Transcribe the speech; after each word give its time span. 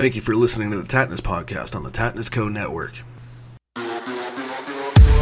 Thank 0.00 0.16
you 0.16 0.22
for 0.22 0.34
listening 0.34 0.70
to 0.70 0.78
the 0.78 0.88
Tatnus 0.88 1.20
Podcast 1.20 1.76
on 1.76 1.82
the 1.82 1.90
Tatnus 1.90 2.32
Co. 2.32 2.48
Network. 2.48 2.94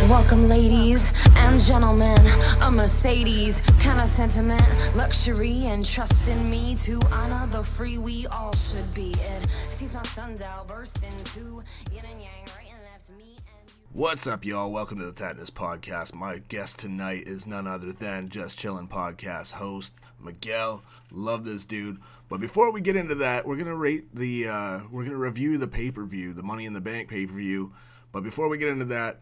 Welcome, 0.09 0.49
ladies 0.49 1.11
and 1.35 1.59
gentlemen. 1.59 2.17
A 2.61 2.71
Mercedes 2.71 3.61
kind 3.81 4.01
of 4.01 4.07
sentiment, 4.07 4.63
luxury, 4.95 5.67
and 5.67 5.85
trust 5.85 6.29
in 6.29 6.49
me 6.49 6.77
to 6.77 7.01
honor 7.11 7.49
the 7.49 7.65
free 7.65 7.99
we 7.99 8.29
all 8.29 8.53
should 8.53 8.95
be. 8.95 9.11
It 9.11 9.49
sees 9.69 9.95
my 9.95 10.03
sundial 10.03 10.65
burst 10.69 11.05
into 11.05 11.61
yin 11.91 12.05
and 12.09 12.21
yang, 12.21 12.47
right 12.57 12.71
and 12.73 12.81
left, 12.85 13.11
me 13.19 13.35
and 13.61 13.69
you. 13.69 13.75
What's 13.95 14.29
up, 14.29 14.45
y'all? 14.45 14.71
Welcome 14.71 15.01
to 15.01 15.07
the 15.07 15.13
Tatnus 15.13 15.51
Podcast. 15.51 16.15
My 16.15 16.39
guest 16.47 16.79
tonight 16.79 17.27
is 17.27 17.49
none 17.49 17.67
other 17.67 17.91
than 17.91 18.29
Just 18.29 18.61
Chillin' 18.61 18.89
Podcast 18.89 19.51
host 19.51 19.93
Miguel. 20.21 20.83
Love 21.11 21.45
this 21.45 21.65
dude. 21.65 21.99
But 22.29 22.41
before 22.41 22.73
we 22.73 22.81
get 22.81 22.97
into 22.97 23.15
that, 23.17 23.47
we're 23.47 23.57
gonna 23.57 23.77
rate 23.77 24.15
the 24.15 24.49
uh, 24.49 24.81
we're 24.91 25.05
gonna 25.05 25.17
review 25.17 25.59
the 25.59 25.69
pay 25.69 25.91
per 25.91 26.05
view, 26.05 26.33
the 26.33 26.43
Money 26.43 26.67
in 26.67 26.75
the 26.75 26.81
Bank 26.81 27.09
pay 27.09 27.27
per 27.27 27.35
view. 27.35 27.73
But 28.13 28.23
before 28.23 28.49
we 28.49 28.59
get 28.59 28.69
into 28.69 28.87
that, 28.87 29.21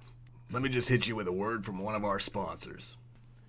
let 0.52 0.62
me 0.62 0.68
just 0.68 0.88
hit 0.88 1.08
you 1.08 1.16
with 1.16 1.28
a 1.28 1.32
word 1.32 1.64
from 1.64 1.78
one 1.78 1.94
of 1.94 2.04
our 2.04 2.20
sponsors. 2.20 2.96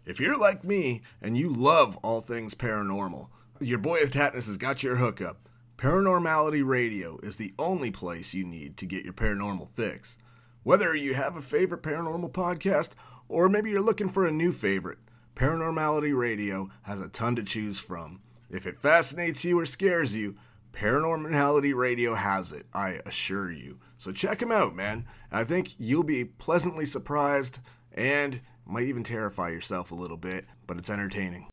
If 0.05 0.20
you're 0.20 0.38
like 0.38 0.63
me 0.63 1.02
and 1.21 1.38
you 1.38 1.49
love 1.49 1.98
all 1.98 2.21
things 2.21 2.55
paranormal, 2.55 3.27
your 3.59 3.77
boy 3.77 4.02
of 4.02 4.12
Tatnus 4.12 4.48
has 4.48 4.57
got 4.57 4.82
your 4.82 4.95
hookup. 4.95 5.49
Paranormality 5.77 6.66
Radio 6.66 7.20
is 7.21 7.35
the 7.35 7.54
only 7.59 7.91
place 7.91 8.34
you 8.34 8.43
need 8.43 8.77
to 8.77 8.85
get 8.85 9.04
your 9.04 9.13
paranormal 9.13 9.70
fix. 9.76 10.18
Whether 10.63 10.95
you 10.95 11.13
have 11.13 11.35
a 11.35 11.41
favorite 11.41 11.84
paranormal 11.84 12.32
podcast 12.32 12.91
or 13.29 13.49
maybe 13.49 13.70
you're 13.70 13.82
looking 13.82 14.09
for 14.09 14.26
a 14.26 14.32
new 14.32 14.52
favorite, 14.52 14.98
Paranormality 15.38 16.18
Radio 16.18 16.68
has 16.82 17.00
a 17.00 17.09
ton 17.09 17.36
to 17.36 17.44
choose 17.44 17.80
from. 17.80 18.22
If 18.50 18.66
it 18.66 18.80
fascinates 18.80 19.46
you 19.46 19.60
or 19.60 19.68
scares 19.68 20.16
you, 20.16 20.36
Paranormality 20.73 21.76
Radio 21.76 22.16
has 22.16 22.52
it, 22.52 22.66
I 22.73 23.00
assure 23.05 23.52
you. 23.52 23.77
So 23.98 24.12
check 24.12 24.40
them 24.40 24.52
out, 24.52 24.76
man. 24.76 25.05
I 25.32 25.44
think 25.44 25.76
you'll 25.77 26.02
be 26.04 26.26
pleasantly 26.26 26.85
surprised 26.85 27.60
and 27.94 28.41
might 28.66 28.85
even 28.85 29.04
terrify 29.04 29.49
yourself 29.49 29.91
a 29.91 29.96
little 29.96 30.18
bit, 30.18 30.46
but 30.66 30.77
it's 30.77 30.90
entertaining. 30.90 31.48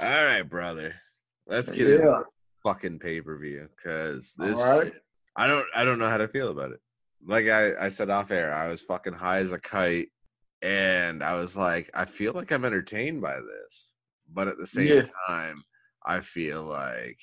All 0.00 0.08
right, 0.24 0.42
brother. 0.42 0.94
Let's 1.46 1.70
get 1.70 1.88
Yeah. 1.88 1.94
into 1.96 2.24
fucking 2.62 3.00
pay 3.00 3.20
per 3.20 3.36
view 3.36 3.68
because 3.76 4.32
this. 4.38 4.60
All 4.60 4.78
right. 4.78 4.92
shit- 4.94 5.02
I 5.36 5.46
don't. 5.46 5.66
I 5.76 5.84
don't 5.84 5.98
know 5.98 6.08
how 6.08 6.16
to 6.16 6.26
feel 6.28 6.48
about 6.48 6.72
it. 6.72 6.80
Like 7.26 7.48
I, 7.48 7.72
I 7.84 7.88
said 7.90 8.08
off 8.08 8.30
air, 8.30 8.54
I 8.54 8.68
was 8.68 8.82
fucking 8.82 9.12
high 9.12 9.38
as 9.40 9.52
a 9.52 9.60
kite, 9.60 10.08
and 10.62 11.22
I 11.22 11.34
was 11.34 11.56
like, 11.56 11.90
I 11.94 12.04
feel 12.04 12.32
like 12.32 12.52
I'm 12.52 12.64
entertained 12.64 13.20
by 13.20 13.36
this, 13.36 13.92
but 14.32 14.48
at 14.48 14.56
the 14.58 14.66
same 14.66 14.86
Yeah. 14.86 15.06
time, 15.26 15.62
I 16.04 16.20
feel 16.20 16.64
like, 16.64 17.18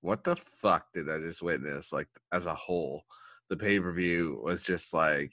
what 0.00 0.24
the 0.24 0.36
fuck 0.36 0.92
did 0.92 1.10
I 1.10 1.18
just 1.18 1.42
witness? 1.42 1.92
Like 1.92 2.08
as 2.32 2.46
a 2.46 2.54
whole, 2.54 3.04
the 3.48 3.56
pay 3.56 3.80
per 3.80 3.92
view 3.92 4.40
was 4.42 4.62
just 4.62 4.92
like. 4.94 5.32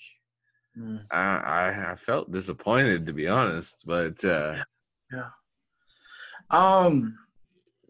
Mm. 0.75 1.03
I, 1.11 1.91
I 1.91 1.95
felt 1.95 2.31
disappointed 2.31 3.05
to 3.05 3.13
be 3.13 3.27
honest, 3.27 3.83
but 3.85 4.25
uh 4.25 4.55
yeah. 5.11 5.29
Um, 6.49 7.15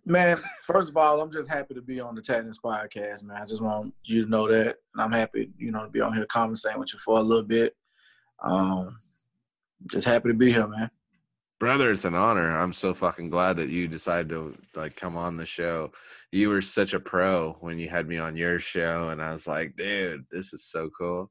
man, 0.06 0.38
first 0.64 0.90
of 0.90 0.98
all, 0.98 1.22
I'm 1.22 1.32
just 1.32 1.48
happy 1.50 1.74
to 1.76 1.82
be 1.82 2.00
on 2.02 2.16
the 2.16 2.22
Tatnus 2.22 2.58
podcast, 2.64 3.24
man. 3.24 3.42
I 3.42 3.46
just 3.46 3.62
want 3.62 3.94
you 4.04 4.26
to 4.26 4.30
know 4.30 4.50
that, 4.50 4.78
and 4.94 5.02
I'm 5.02 5.12
happy, 5.12 5.52
you 5.58 5.72
know, 5.72 5.84
to 5.84 5.90
be 5.90 6.02
on 6.02 6.14
here 6.14 6.26
conversating 6.26 6.80
with 6.80 6.94
you 6.94 7.00
for 7.00 7.20
a 7.20 7.22
little 7.22 7.44
bit. 7.44 7.76
Um, 8.44 9.00
just 9.92 10.06
happy 10.06 10.30
to 10.30 10.34
be 10.34 10.52
here, 10.52 10.68
man. 10.68 10.90
brother 11.60 11.92
it's 11.92 12.06
an 12.06 12.16
honor 12.16 12.58
i'm 12.58 12.74
so 12.74 12.94
fucking 12.94 13.30
glad 13.30 13.56
that 13.58 13.70
you 13.70 13.88
decided 13.88 14.30
to 14.30 14.56
like 14.76 14.96
come 14.96 15.16
on 15.16 15.38
the 15.38 15.46
show 15.46 15.92
you 16.32 16.50
were 16.50 16.62
such 16.62 16.94
a 16.94 17.00
pro 17.00 17.56
when 17.62 17.78
you 17.78 17.88
had 17.90 18.08
me 18.08 18.18
on 18.18 18.36
your 18.36 18.60
show 18.60 19.10
and 19.10 19.22
i 19.22 19.32
was 19.32 19.48
like 19.48 19.76
dude 19.76 20.26
this 20.32 20.54
is 20.54 20.64
so 20.66 20.90
cool 20.98 21.30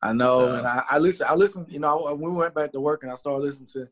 I 0.00 0.12
know, 0.12 0.38
So- 0.46 0.54
and 0.54 0.64
I, 0.64 0.84
I 0.88 0.98
listen. 1.00 1.26
I 1.28 1.34
listened. 1.34 1.66
You 1.68 1.80
know, 1.80 2.04
when 2.14 2.30
we 2.32 2.38
went 2.38 2.54
back 2.54 2.70
to 2.70 2.78
work, 2.80 3.02
and 3.02 3.10
I 3.10 3.16
started 3.16 3.42
listening 3.44 3.66
to 3.72 3.88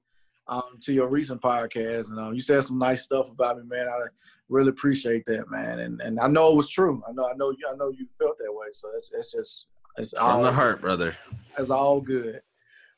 um 0.46 0.78
to 0.82 0.92
your 0.92 1.08
recent 1.08 1.42
podcast, 1.42 2.10
and 2.10 2.20
um, 2.20 2.32
you 2.32 2.38
said 2.40 2.64
some 2.64 2.78
nice 2.78 3.02
stuff 3.02 3.26
about 3.28 3.56
me, 3.56 3.64
man. 3.66 3.88
I 3.88 4.02
really 4.48 4.68
appreciate 4.68 5.24
that, 5.26 5.50
man. 5.50 5.80
And 5.80 6.00
and 6.00 6.20
I 6.20 6.28
know 6.28 6.52
it 6.52 6.54
was 6.54 6.68
true. 6.70 7.02
I 7.08 7.10
know. 7.10 7.28
I 7.28 7.32
know 7.34 7.50
you. 7.50 7.68
I 7.68 7.74
know 7.74 7.88
you 7.88 8.06
felt 8.16 8.38
that 8.38 8.52
way. 8.52 8.68
So 8.70 8.88
it's 8.96 9.10
it's 9.12 9.32
just 9.32 9.66
it's 9.98 10.16
from 10.16 10.22
all 10.30 10.42
the 10.44 10.52
heart 10.52 10.80
brother 10.80 11.16
It's 11.58 11.70
all 11.70 12.00
good. 12.00 12.40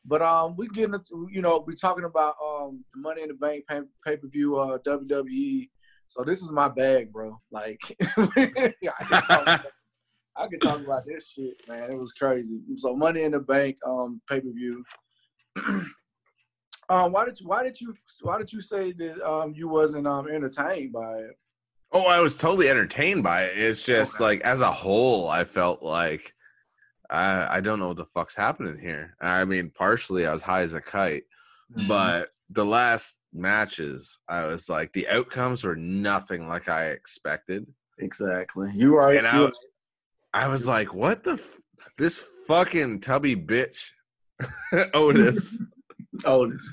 But 0.09 0.23
um, 0.23 0.57
we 0.57 0.69
getting 0.69 0.95
into 0.95 1.29
you 1.31 1.43
know 1.43 1.63
we're 1.67 1.75
talking 1.75 2.05
about 2.05 2.35
um 2.43 2.85
the 2.95 3.01
Money 3.01 3.23
in 3.23 3.29
the 3.29 3.35
Bank 3.35 3.65
pay 3.69 3.81
pay 4.05 4.17
per 4.17 4.27
view 4.29 4.57
uh 4.57 4.79
WWE. 4.79 5.69
So 6.07 6.25
this 6.25 6.41
is 6.41 6.51
my 6.51 6.69
bag, 6.69 7.13
bro. 7.13 7.39
Like 7.51 7.81
I, 8.17 8.73
can 8.79 9.23
talk 9.23 9.43
about, 9.43 9.61
I 10.37 10.47
can 10.49 10.61
talk 10.61 10.81
about 10.81 11.03
this 11.07 11.31
shit, 11.31 11.55
man. 11.69 11.91
It 11.91 11.99
was 11.99 12.13
crazy. 12.15 12.61
So 12.77 12.97
Money 12.97 13.23
in 13.25 13.33
the 13.33 13.41
Bank 13.41 13.77
um 13.87 14.21
pay 14.29 14.41
per 14.41 14.51
view. 14.51 14.83
um, 16.89 17.13
why 17.13 17.27
did 17.27 17.39
you 17.39 17.47
why 17.47 17.63
did 17.63 17.79
you 17.81 17.95
why 18.23 18.39
did 18.39 18.53
you 18.53 18.61
say 18.63 18.93
that 18.93 19.23
um 19.29 19.53
you 19.55 19.69
wasn't 19.69 20.07
um 20.07 20.29
entertained 20.29 20.93
by 20.93 21.19
it? 21.19 21.33
oh 21.93 22.05
i 22.05 22.21
was 22.21 22.37
totally 22.37 22.69
entertained 22.69 23.23
by 23.23 23.45
it 23.45 23.57
it's 23.57 23.81
just 23.81 24.17
Okay. 24.17 24.25
like 24.25 24.41
as 24.43 24.61
a 24.61 24.71
whole 24.71 25.31
i 25.31 25.43
felt 25.43 25.83
like 25.83 26.35
i 27.11 27.57
i 27.57 27.61
don't 27.61 27.79
know 27.79 27.89
what 27.89 27.97
the 27.97 28.05
fuck's 28.05 28.35
happening 28.35 28.79
here 28.79 29.15
i 29.21 29.45
mean 29.45 29.71
partially 29.71 30.27
i 30.27 30.33
was 30.33 30.43
high 30.43 30.63
as 30.63 30.75
a 30.75 30.81
kite 30.81 31.25
Mm-hmm. 31.77 31.87
but 31.87 32.31
the 32.51 32.65
last 32.65 33.19
matches 33.35 34.19
i 34.27 34.47
was 34.47 34.71
like 34.71 34.91
the 34.95 35.07
outcomes 35.09 35.65
were 35.65 35.77
nothing 35.77 36.49
like 36.49 36.67
i 36.71 36.87
expected 36.87 37.67
exactly, 37.99 38.71
you 38.75 38.97
are. 38.97 39.13
And 39.13 39.27
I 39.27 39.37
you 39.37 39.45
was, 39.47 39.55
I 40.33 40.49
was 40.49 40.67
like, 40.67 40.95
what 40.95 41.25
the? 41.25 41.33
F- 41.33 41.59
this 41.99 42.25
fucking 42.47 43.01
tubby 43.01 43.35
bitch, 43.37 43.91
Otis, 44.95 45.61
Otis. 46.25 46.73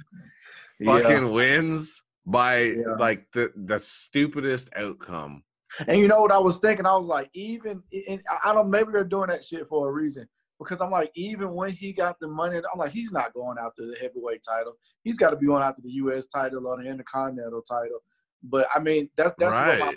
Yeah. 0.79 0.99
fucking 1.01 1.31
wins 1.33 2.03
by 2.25 2.57
Yeah. 2.61 2.95
like 2.99 3.25
the 3.33 3.51
the 3.55 3.79
stupidest 3.79 4.69
outcome. 4.75 5.43
And 5.87 5.99
you 5.99 6.07
know 6.07 6.21
what 6.21 6.31
I 6.31 6.37
was 6.37 6.57
thinking? 6.57 6.85
I 6.85 6.95
was 6.95 7.07
like, 7.07 7.29
even 7.33 7.81
and 8.07 8.21
I 8.43 8.53
don't 8.53 8.69
maybe 8.69 8.91
they're 8.91 9.03
doing 9.03 9.29
that 9.29 9.43
shit 9.43 9.67
for 9.67 9.89
a 9.89 9.91
reason. 9.91 10.27
Because 10.57 10.79
I'm 10.79 10.89
like, 10.89 11.11
even 11.15 11.53
when 11.53 11.71
he 11.71 11.91
got 11.91 12.17
the 12.21 12.29
money, 12.29 12.57
I'm 12.57 12.79
like, 12.79 12.93
he's 12.93 13.11
not 13.11 13.33
going 13.33 13.57
after 13.57 13.85
the 13.85 13.95
heavyweight 14.01 14.41
title. 14.47 14.73
He's 15.03 15.17
got 15.17 15.31
to 15.31 15.35
be 15.35 15.47
going 15.47 15.63
after 15.63 15.81
the 15.81 15.91
U.S. 15.91 16.27
title 16.27 16.65
or 16.65 16.81
the 16.81 16.89
Intercontinental 16.89 17.61
title. 17.61 17.99
But 18.41 18.67
I 18.73 18.79
mean, 18.79 19.09
that's 19.17 19.33
that's 19.37 19.51
what 19.51 19.79
my. 19.79 19.95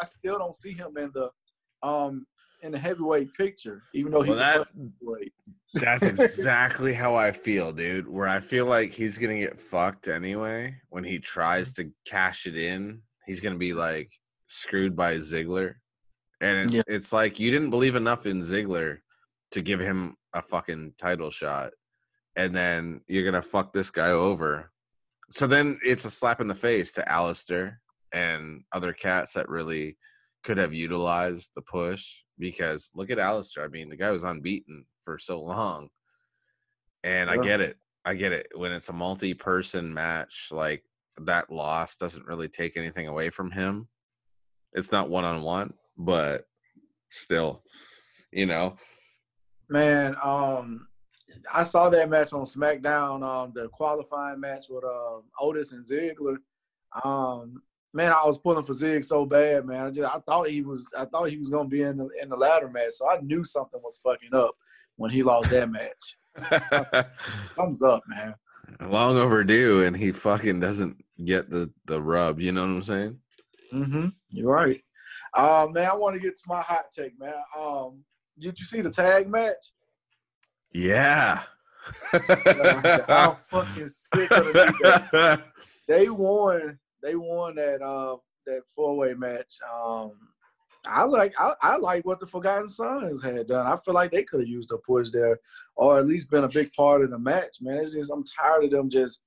I 0.00 0.04
still 0.04 0.38
don't 0.38 0.54
see 0.54 0.72
him 0.72 0.96
in 0.96 1.12
the 1.14 1.30
um 1.86 2.26
in 2.62 2.72
the 2.72 2.78
heavyweight 2.78 3.34
picture, 3.34 3.82
even 3.94 4.12
though 4.12 4.22
he's 4.22 4.36
Well, 4.36 4.38
that 4.38 4.68
that's 5.74 6.02
exactly 6.02 6.92
how 6.92 7.14
I 7.14 7.32
feel, 7.32 7.72
dude. 7.72 8.08
Where 8.08 8.28
I 8.28 8.40
feel 8.40 8.66
like 8.66 8.90
he's 8.90 9.18
gonna 9.18 9.38
get 9.38 9.58
fucked 9.58 10.08
anyway 10.08 10.74
when 10.88 11.04
he 11.04 11.18
tries 11.18 11.72
to 11.74 11.90
cash 12.06 12.46
it 12.46 12.56
in. 12.56 13.02
He's 13.26 13.40
gonna 13.40 13.58
be 13.58 13.72
like 13.72 14.10
screwed 14.52 14.94
by 14.94 15.16
Ziggler, 15.16 15.74
and 16.40 16.58
it's, 16.58 16.72
Yeah. 16.74 16.82
it's 16.86 17.12
like 17.12 17.40
you 17.40 17.50
didn't 17.50 17.70
believe 17.70 17.96
enough 17.96 18.26
in 18.26 18.40
Ziggler 18.42 18.98
to 19.52 19.62
give 19.62 19.80
him 19.80 20.14
a 20.34 20.42
fucking 20.42 20.94
title 20.98 21.30
shot, 21.30 21.72
and 22.36 22.54
then 22.54 23.00
you're 23.06 23.24
gonna 23.24 23.42
fuck 23.42 23.72
this 23.72 23.90
guy 23.90 24.10
over. 24.10 24.70
So 25.30 25.46
then 25.46 25.78
it's 25.82 26.04
a 26.04 26.10
slap 26.10 26.40
in 26.40 26.48
the 26.48 26.54
face 26.54 26.92
to 26.92 27.02
Aleister 27.02 27.76
and 28.12 28.62
other 28.72 28.92
cats 28.92 29.32
that 29.32 29.48
really 29.48 29.96
could 30.44 30.58
have 30.58 30.74
utilized 30.74 31.50
the 31.54 31.62
push 31.62 32.22
because 32.38 32.90
look 32.94 33.10
at 33.10 33.18
Aleister. 33.18 33.64
I 33.64 33.68
mean, 33.68 33.88
the 33.88 33.96
guy 33.96 34.10
was 34.10 34.24
unbeaten 34.24 34.84
for 35.04 35.18
so 35.18 35.40
long. 35.40 35.88
And 37.04 37.30
I 37.30 37.38
get 37.38 37.60
it. 37.60 37.78
I 38.04 38.14
get 38.14 38.32
it. 38.32 38.48
When 38.54 38.72
it's 38.72 38.88
a 38.90 38.92
multi 38.92 39.32
person 39.32 39.92
match, 39.92 40.48
like 40.50 40.84
that 41.18 41.50
loss 41.50 41.96
doesn't 41.96 42.26
really 42.26 42.48
take 42.48 42.76
anything 42.76 43.08
away 43.08 43.30
from 43.30 43.50
him. 43.50 43.88
It's 44.72 44.92
not 44.92 45.10
one 45.10 45.24
on 45.24 45.42
one, 45.42 45.74
but 45.96 46.46
still, 47.10 47.62
you 48.32 48.46
know. 48.46 48.76
Man, 49.68 50.16
um, 50.22 50.86
I 51.52 51.64
saw 51.64 51.88
that 51.90 52.10
match 52.10 52.32
on 52.32 52.44
SmackDown, 52.44 53.22
um, 53.22 53.52
the 53.54 53.68
qualifying 53.68 54.40
match 54.40 54.64
with 54.68 54.84
uh, 54.84 55.20
Otis 55.40 55.72
and 55.72 55.84
Ziggler. 55.84 56.36
Um, 57.04 57.62
man, 57.94 58.12
I 58.12 58.24
was 58.24 58.38
pulling 58.38 58.64
for 58.64 58.74
Zig 58.74 59.04
so 59.04 59.24
bad, 59.24 59.66
man. 59.66 59.86
I 59.86 59.90
just 59.90 60.14
I 60.14 60.18
thought 60.20 60.48
he 60.48 60.62
was 60.62 60.86
I 60.96 61.04
thought 61.04 61.30
he 61.30 61.38
was 61.38 61.50
gonna 61.50 61.68
be 61.68 61.82
in 61.82 61.96
the 61.96 62.08
in 62.20 62.28
the 62.28 62.36
ladder 62.36 62.68
match, 62.68 62.92
so 62.92 63.08
I 63.08 63.20
knew 63.20 63.44
something 63.44 63.80
was 63.82 64.00
fucking 64.02 64.34
up 64.34 64.54
when 64.96 65.10
he 65.10 65.22
lost 65.22 65.50
that 65.50 65.70
match. 65.70 66.16
Something's 67.54 67.82
up, 67.82 68.02
man. 68.06 68.34
Long 68.80 69.16
overdue, 69.18 69.84
and 69.84 69.96
he 69.96 70.12
fucking 70.12 70.60
doesn't 70.60 70.96
get 71.24 71.50
the 71.50 71.70
the 71.86 72.00
rub. 72.00 72.40
You 72.40 72.52
know 72.52 72.62
what 72.62 72.70
I'm 72.70 72.82
saying? 72.82 73.18
Mm-hmm. 73.72 74.08
You're 74.30 74.52
right. 74.52 74.80
Uh, 75.34 75.66
man, 75.70 75.90
I 75.90 75.94
want 75.94 76.14
to 76.14 76.20
get 76.20 76.36
to 76.36 76.42
my 76.46 76.60
hot 76.60 76.86
take, 76.96 77.18
man. 77.18 77.34
Um, 77.58 78.04
did 78.38 78.58
you 78.58 78.66
see 78.66 78.80
the 78.80 78.90
tag 78.90 79.28
match? 79.28 79.72
Yeah. 80.72 81.42
I'm 82.12 83.36
fucking 83.50 83.88
sick 83.88 84.30
of 84.30 84.52
the 84.52 85.42
they 85.88 86.08
won 86.08 86.78
they 87.02 87.16
won 87.16 87.56
that 87.56 87.82
uh 87.82 88.16
that 88.46 88.62
four 88.74 88.96
way 88.96 89.14
match. 89.14 89.54
Um 89.74 90.12
I 90.86 91.04
like 91.04 91.32
I, 91.38 91.54
I 91.60 91.76
like 91.76 92.04
what 92.04 92.18
the 92.18 92.26
Forgotten 92.26 92.68
Sons 92.68 93.22
had 93.22 93.46
done. 93.46 93.66
I 93.66 93.76
feel 93.84 93.94
like 93.94 94.10
they 94.10 94.24
could 94.24 94.40
have 94.40 94.48
used 94.48 94.72
a 94.72 94.78
push 94.78 95.10
there, 95.10 95.38
or 95.76 95.98
at 95.98 96.06
least 96.06 96.30
been 96.30 96.44
a 96.44 96.48
big 96.48 96.72
part 96.72 97.02
of 97.02 97.10
the 97.10 97.18
match. 97.18 97.58
Man, 97.60 97.78
it's 97.78 97.92
just 97.92 98.10
I'm 98.10 98.24
tired 98.24 98.64
of 98.64 98.70
them 98.70 98.90
just 98.90 99.22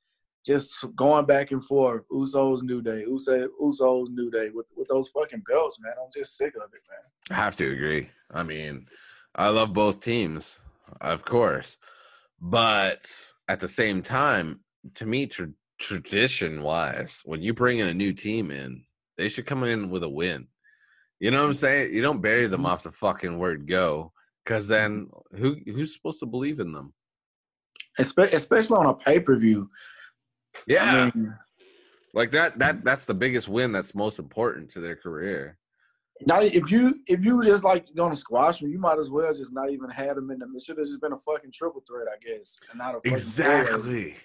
just 0.45 0.85
going 0.95 1.25
back 1.25 1.51
and 1.51 1.63
forth. 1.63 2.03
Usos 2.11 2.63
New 2.63 2.81
Day, 2.81 3.03
Uso 3.07 3.47
Usos 3.61 4.09
New 4.09 4.29
Day 4.29 4.49
with 4.49 4.67
with 4.75 4.87
those 4.87 5.09
fucking 5.09 5.43
belts, 5.49 5.79
man. 5.81 5.93
I'm 6.01 6.09
just 6.13 6.37
sick 6.37 6.55
of 6.55 6.63
it, 6.73 6.81
man. 6.89 6.99
I 7.31 7.33
have 7.35 7.55
to 7.57 7.71
agree. 7.71 8.09
I 8.31 8.43
mean, 8.43 8.87
I 9.35 9.49
love 9.49 9.73
both 9.73 9.99
teams, 9.99 10.59
of 11.01 11.25
course, 11.25 11.77
but 12.39 13.11
at 13.47 13.59
the 13.59 13.67
same 13.67 14.01
time, 14.01 14.59
to 14.95 15.05
me, 15.05 15.25
tra- 15.25 15.51
tradition 15.79 16.61
wise, 16.61 17.21
when 17.25 17.41
you 17.41 17.53
bring 17.53 17.79
in 17.79 17.87
a 17.87 17.93
new 17.93 18.13
team 18.13 18.51
in, 18.51 18.83
they 19.17 19.29
should 19.29 19.45
come 19.45 19.63
in 19.63 19.89
with 19.89 20.03
a 20.03 20.09
win. 20.09 20.47
You 21.19 21.31
know 21.31 21.41
what 21.41 21.47
I'm 21.47 21.53
saying? 21.53 21.93
You 21.93 22.01
don't 22.01 22.21
bury 22.21 22.47
them 22.47 22.61
mm-hmm. 22.61 22.67
off 22.67 22.83
the 22.83 22.91
fucking 22.91 23.37
word 23.37 23.67
go, 23.67 24.11
because 24.43 24.67
then 24.67 25.07
mm-hmm. 25.07 25.37
who 25.37 25.55
who's 25.65 25.95
supposed 25.95 26.19
to 26.19 26.25
believe 26.25 26.59
in 26.59 26.71
them? 26.71 26.93
Espe- 27.99 28.33
especially 28.33 28.77
on 28.77 28.87
a 28.87 28.93
pay 28.93 29.19
per 29.19 29.35
view. 29.37 29.69
Yeah, 30.67 31.11
I 31.13 31.17
mean, 31.17 31.35
like 32.13 32.31
that. 32.31 32.57
That 32.59 32.83
that's 32.83 33.05
the 33.05 33.13
biggest 33.13 33.47
win. 33.47 33.71
That's 33.71 33.93
most 33.95 34.19
important 34.19 34.69
to 34.71 34.79
their 34.79 34.95
career. 34.95 35.57
now 36.25 36.41
if 36.41 36.71
you 36.71 36.99
if 37.07 37.23
you 37.25 37.41
just 37.43 37.63
like 37.63 37.85
gonna 37.95 38.15
squash 38.15 38.59
them, 38.59 38.69
you 38.69 38.79
might 38.79 38.97
as 38.97 39.09
well 39.09 39.33
just 39.33 39.53
not 39.53 39.69
even 39.71 39.89
have 39.89 40.15
them 40.15 40.31
in 40.31 40.39
the. 40.39 40.47
It 40.55 40.61
should 40.61 40.77
have 40.77 40.87
just 40.87 41.01
been 41.01 41.13
a 41.13 41.19
fucking 41.19 41.51
triple 41.53 41.83
threat, 41.87 42.07
I 42.11 42.17
guess, 42.25 42.57
and 42.71 42.77
not 42.79 42.95
a. 42.95 42.99
Exactly. 43.03 44.15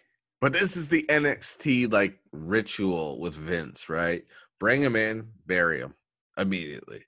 But 0.41 0.53
this 0.55 0.77
is 0.77 0.89
the 0.89 1.05
NXT 1.11 1.93
like 1.93 2.19
ritual 2.33 3.21
with 3.21 3.35
Vince, 3.35 3.89
right? 3.91 4.25
Bring 4.59 4.81
him 4.83 4.97
in, 4.97 5.29
bury 5.47 5.81
him 5.81 5.95
immediately. 6.39 7.05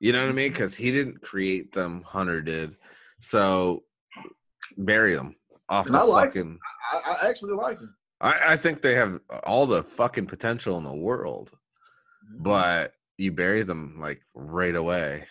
You 0.00 0.12
know 0.12 0.22
what 0.22 0.30
I 0.30 0.34
mean? 0.34 0.52
Because 0.52 0.74
he 0.74 0.90
didn't 0.92 1.20
create 1.22 1.72
them, 1.72 2.02
Hunter 2.02 2.40
did. 2.42 2.76
So 3.20 3.84
bury 4.76 5.14
him 5.16 5.34
off 5.68 5.86
the 5.88 5.98
I 5.98 6.02
like- 6.02 6.28
fucking. 6.34 6.58
I, 6.92 7.16
I 7.22 7.28
actually 7.28 7.54
like 7.54 7.78
him. 7.80 7.94
I, 8.24 8.52
I 8.52 8.56
think 8.56 8.80
they 8.80 8.94
have 8.94 9.20
all 9.44 9.66
the 9.66 9.82
fucking 9.82 10.26
potential 10.26 10.78
in 10.78 10.84
the 10.84 10.94
world, 10.94 11.50
but 12.38 12.94
you 13.18 13.30
bury 13.32 13.62
them 13.62 14.00
like 14.00 14.22
right 14.34 14.74
away. 14.74 15.26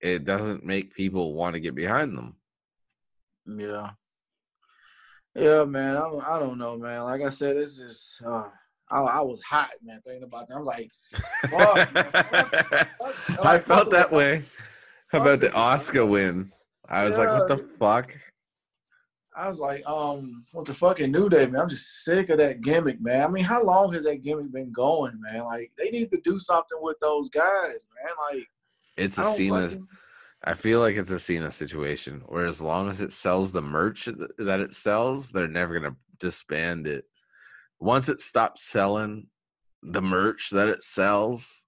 It 0.00 0.24
doesn't 0.24 0.64
make 0.64 0.94
people 0.94 1.34
want 1.34 1.54
to 1.54 1.60
get 1.60 1.74
behind 1.74 2.16
them. 2.16 2.36
Yeah. 3.46 3.90
Yeah, 5.34 5.64
man. 5.64 5.96
I 5.96 6.00
don't, 6.00 6.24
I 6.24 6.38
don't 6.38 6.58
know, 6.58 6.78
man. 6.78 7.02
Like 7.02 7.22
I 7.22 7.28
said, 7.30 7.56
it's 7.56 7.76
just 7.76 8.22
uh, 8.24 8.44
I, 8.88 9.00
I 9.00 9.20
was 9.20 9.42
hot, 9.42 9.70
man, 9.82 10.00
thinking 10.06 10.22
about 10.22 10.46
that. 10.48 10.56
I'm 10.56 10.64
like, 10.64 10.90
fuck, 11.50 11.92
man. 11.92 12.04
Fuck- 12.12 12.86
fuck- 12.98 13.44
I 13.44 13.58
felt 13.58 13.90
that 13.90 14.12
way 14.12 14.44
fuck 15.10 15.22
about 15.22 15.40
the 15.40 15.52
Oscar 15.54 16.06
win. 16.06 16.52
I 16.88 17.04
was 17.04 17.18
like, 17.18 17.28
what 17.28 17.48
the 17.48 17.58
fuck? 17.58 18.14
I 19.38 19.46
was 19.46 19.60
like, 19.60 19.86
um, 19.86 20.42
what 20.52 20.66
the 20.66 20.74
fucking 20.74 21.12
New 21.12 21.28
Day, 21.28 21.46
man? 21.46 21.60
I'm 21.60 21.68
just 21.68 22.02
sick 22.02 22.28
of 22.28 22.38
that 22.38 22.60
gimmick, 22.60 23.00
man. 23.00 23.22
I 23.22 23.28
mean, 23.28 23.44
how 23.44 23.62
long 23.62 23.92
has 23.92 24.02
that 24.02 24.20
gimmick 24.20 24.50
been 24.50 24.72
going, 24.72 25.20
man? 25.20 25.44
Like, 25.44 25.70
they 25.78 25.90
need 25.90 26.10
to 26.10 26.20
do 26.24 26.40
something 26.40 26.78
with 26.80 26.98
those 27.00 27.30
guys, 27.30 27.86
man. 28.04 28.14
Like, 28.32 28.48
It's 28.96 29.16
a 29.16 29.24
Cena. 29.24 29.68
fucking- 29.68 29.88
I 30.42 30.54
feel 30.54 30.80
like 30.80 30.96
it's 30.96 31.10
a 31.12 31.20
Cena 31.20 31.52
situation 31.52 32.20
where 32.26 32.46
as 32.46 32.60
long 32.60 32.88
as 32.90 33.00
it 33.00 33.12
sells 33.12 33.52
the 33.52 33.62
merch 33.62 34.06
that 34.38 34.60
it 34.60 34.74
sells, 34.74 35.30
they're 35.30 35.46
never 35.46 35.78
gonna 35.78 35.96
disband 36.18 36.88
it. 36.88 37.04
Once 37.78 38.08
it 38.08 38.18
stops 38.18 38.64
selling 38.64 39.28
the 39.84 40.02
merch 40.02 40.50
that 40.50 40.68
it 40.68 40.82
sells, 40.82 41.64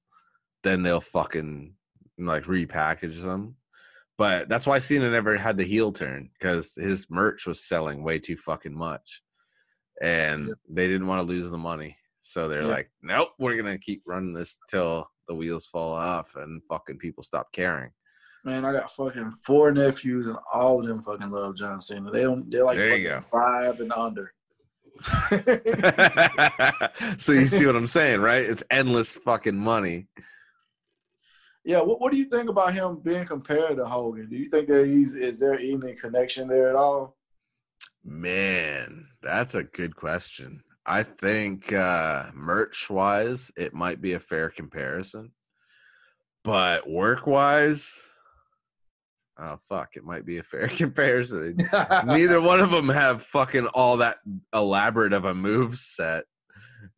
then 0.64 0.82
they'll 0.82 1.00
fucking 1.00 1.76
like 2.18 2.44
repackage 2.44 3.22
them. 3.22 3.56
But 4.20 4.50
that's 4.50 4.66
why 4.66 4.78
Cena 4.80 5.10
never 5.10 5.34
had 5.38 5.56
the 5.56 5.64
heel 5.64 5.92
turn 5.92 6.28
because 6.38 6.74
his 6.76 7.06
merch 7.08 7.46
was 7.46 7.66
selling 7.66 8.04
way 8.04 8.18
too 8.18 8.36
fucking 8.36 8.76
much, 8.76 9.22
and 10.02 10.48
Yeah. 10.48 10.54
they 10.68 10.86
didn't 10.88 11.06
want 11.06 11.20
to 11.20 11.26
lose 11.26 11.50
the 11.50 11.56
money. 11.56 11.96
So 12.20 12.46
they're 12.46 12.60
Yeah. 12.60 12.68
like, 12.68 12.90
"Nope, 13.00 13.30
we're 13.38 13.56
gonna 13.56 13.78
keep 13.78 14.02
running 14.04 14.34
this 14.34 14.58
till 14.68 15.10
the 15.26 15.34
wheels 15.34 15.64
fall 15.64 15.94
off 15.94 16.36
and 16.36 16.62
fucking 16.68 16.98
people 16.98 17.22
stop 17.22 17.50
caring." 17.52 17.92
Man, 18.44 18.66
I 18.66 18.72
got 18.72 18.92
fucking 18.92 19.30
four 19.46 19.72
nephews, 19.72 20.26
and 20.26 20.36
all 20.52 20.82
of 20.82 20.86
them 20.86 21.02
fucking 21.02 21.30
love 21.30 21.56
John 21.56 21.80
Cena. 21.80 22.10
They 22.10 22.20
don't. 22.20 22.50
They're 22.50 22.66
like 22.66 22.76
fucking 22.78 23.24
five 23.32 23.80
and 23.80 23.90
under. 23.94 24.34
so 27.18 27.32
you 27.32 27.48
see 27.48 27.64
what 27.64 27.74
I'm 27.74 27.86
saying, 27.86 28.20
right? 28.20 28.44
It's 28.44 28.62
endless 28.70 29.14
fucking 29.14 29.56
money. 29.56 30.08
Yeah. 31.64 31.80
What 31.80 32.00
What 32.00 32.12
do 32.12 32.18
you 32.18 32.26
think 32.26 32.48
about 32.48 32.74
him 32.74 33.00
being 33.02 33.26
compared 33.26 33.76
to 33.76 33.86
Hogan? 33.86 34.28
Do 34.28 34.36
you 34.36 34.48
think 34.48 34.68
that 34.68 34.86
he's 34.86 35.14
is 35.14 35.38
there 35.38 35.58
any 35.58 35.94
connection 35.94 36.48
there 36.48 36.70
at 36.70 36.76
all? 36.76 37.16
Man, 38.04 39.06
that's 39.22 39.54
a 39.54 39.64
good 39.64 39.94
question. 39.94 40.62
I 40.86 41.02
think 41.02 41.72
uh 41.72 42.30
merch 42.34 42.88
wise, 42.88 43.50
it 43.56 43.74
might 43.74 44.00
be 44.00 44.14
a 44.14 44.20
fair 44.20 44.50
comparison. 44.50 45.32
But 46.42 46.88
work 46.88 47.26
wise, 47.26 47.92
oh 49.38 49.58
fuck, 49.68 49.96
it 49.96 50.04
might 50.04 50.24
be 50.24 50.38
a 50.38 50.42
fair 50.42 50.68
comparison. 50.76 51.56
Neither 52.06 52.40
one 52.42 52.60
of 52.60 52.70
them 52.70 52.88
have 52.88 53.22
fucking 53.22 53.66
all 53.68 53.98
that 53.98 54.18
elaborate 54.54 55.12
of 55.12 55.26
a 55.26 55.34
move 55.34 55.76
set, 55.76 56.24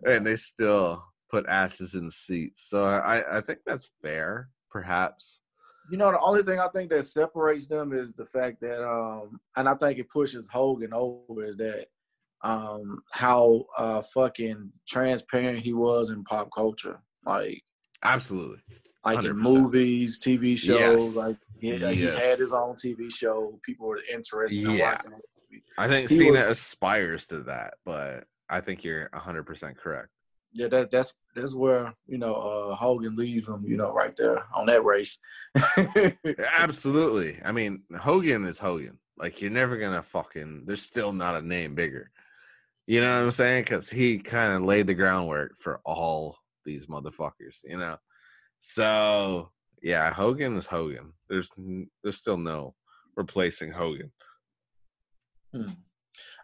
and 0.06 0.24
they 0.24 0.36
still 0.36 1.02
put 1.32 1.46
asses 1.48 1.94
in 1.94 2.10
seats. 2.10 2.68
So 2.68 2.84
I, 2.84 3.38
I 3.38 3.40
think 3.40 3.60
that's 3.66 3.90
fair, 4.02 4.50
perhaps. 4.70 5.40
You 5.90 5.96
know, 5.96 6.12
the 6.12 6.20
only 6.20 6.42
thing 6.42 6.60
I 6.60 6.68
think 6.68 6.90
that 6.90 7.06
separates 7.06 7.66
them 7.66 7.92
is 7.92 8.12
the 8.12 8.26
fact 8.26 8.60
that, 8.60 8.86
um, 8.86 9.40
and 9.56 9.68
I 9.68 9.74
think 9.74 9.98
it 9.98 10.10
pushes 10.10 10.46
Hogan 10.52 10.92
over 10.92 11.44
is 11.44 11.56
that 11.56 11.86
um, 12.44 13.02
how 13.12 13.64
uh, 13.78 14.02
fucking 14.02 14.70
transparent 14.86 15.58
he 15.58 15.72
was 15.72 16.10
in 16.10 16.22
pop 16.24 16.50
culture, 16.54 17.00
like 17.24 17.62
Absolutely. 18.02 18.58
like 19.04 19.24
in 19.24 19.36
movies, 19.36 20.20
TV 20.20 20.56
shows. 20.56 21.16
Yes. 21.16 21.16
Like 21.16 21.36
he, 21.58 21.76
he 21.76 22.02
Yes. 22.04 22.22
had 22.22 22.38
his 22.38 22.52
own 22.52 22.74
TV 22.76 23.12
show. 23.12 23.58
People 23.64 23.86
were 23.88 24.00
interested 24.12 24.64
in 24.64 24.78
watching 24.78 25.12
it. 25.12 25.62
I 25.78 25.88
think 25.88 26.08
He 26.10 26.18
Cena 26.18 26.32
was- 26.46 26.58
aspires 26.58 27.26
to 27.28 27.40
that, 27.44 27.74
but 27.84 28.24
I 28.48 28.60
think 28.60 28.84
you're 28.84 29.08
100% 29.14 29.76
correct. 29.76 30.08
Yeah, 30.54 30.68
that, 30.68 30.90
that's 30.90 31.14
that's 31.34 31.54
where 31.54 31.94
you 32.06 32.18
know 32.18 32.34
uh, 32.34 32.74
Hogan 32.74 33.16
leaves 33.16 33.48
him. 33.48 33.64
You 33.66 33.76
know, 33.76 33.92
right 33.92 34.14
there 34.16 34.44
on 34.54 34.66
that 34.66 34.84
race. 34.84 35.18
Absolutely. 36.58 37.38
I 37.44 37.52
mean, 37.52 37.82
Hogan 37.98 38.44
is 38.44 38.58
Hogan. 38.58 38.98
Like, 39.16 39.40
you're 39.40 39.50
never 39.50 39.76
going 39.76 39.94
to 39.94 40.02
fucking, 40.02 40.64
there's 40.66 40.82
still 40.82 41.12
not 41.12 41.36
a 41.36 41.46
name 41.46 41.74
bigger. 41.74 42.10
You 42.86 43.00
know 43.00 43.14
what 43.14 43.22
I'm 43.22 43.30
saying? 43.30 43.64
Because 43.64 43.88
he 43.88 44.18
kind 44.18 44.52
of 44.52 44.62
laid 44.62 44.86
the 44.86 44.94
groundwork 44.94 45.54
for 45.60 45.80
all 45.84 46.36
these 46.64 46.86
motherfuckers, 46.86 47.60
you 47.64 47.78
know? 47.78 47.96
So, 48.58 49.50
yeah, 49.82 50.12
Hogan 50.12 50.56
is 50.56 50.66
Hogan. 50.66 51.12
There's 51.28 51.52
there's 52.02 52.16
still 52.16 52.36
no 52.36 52.74
replacing 53.16 53.70
Hogan. 53.70 54.12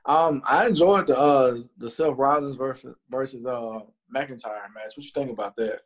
Um, 0.05 0.43
I 0.49 0.67
enjoyed 0.67 1.07
the 1.09 1.19
uh 1.19 1.59
the 1.77 1.91
Seth 1.91 2.17
Rollins 2.17 2.57
versus 2.57 2.97
versus 3.11 3.47
uh 3.47 3.81
McIntyre 4.15 4.73
match. 4.75 4.97
What 4.97 5.05
you 5.05 5.11
think 5.15 5.31
about 5.31 5.57
that? 5.57 5.81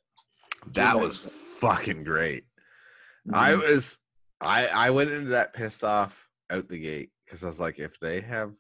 That 0.73 0.99
was 0.99 1.19
fucking 1.19 2.05
great. 2.05 2.45
I 3.33 3.55
was 3.55 3.99
I 4.41 4.67
I 4.67 4.91
went 4.91 5.11
into 5.11 5.31
that 5.31 5.55
pissed 5.55 5.85
off 5.85 6.29
out 6.51 6.69
the 6.69 6.79
gate 6.79 7.11
because 7.25 7.45
I 7.45 7.49
was 7.49 7.61
like, 7.61 7.79
if 7.79 7.99
they 7.99 8.21
have 8.21 8.53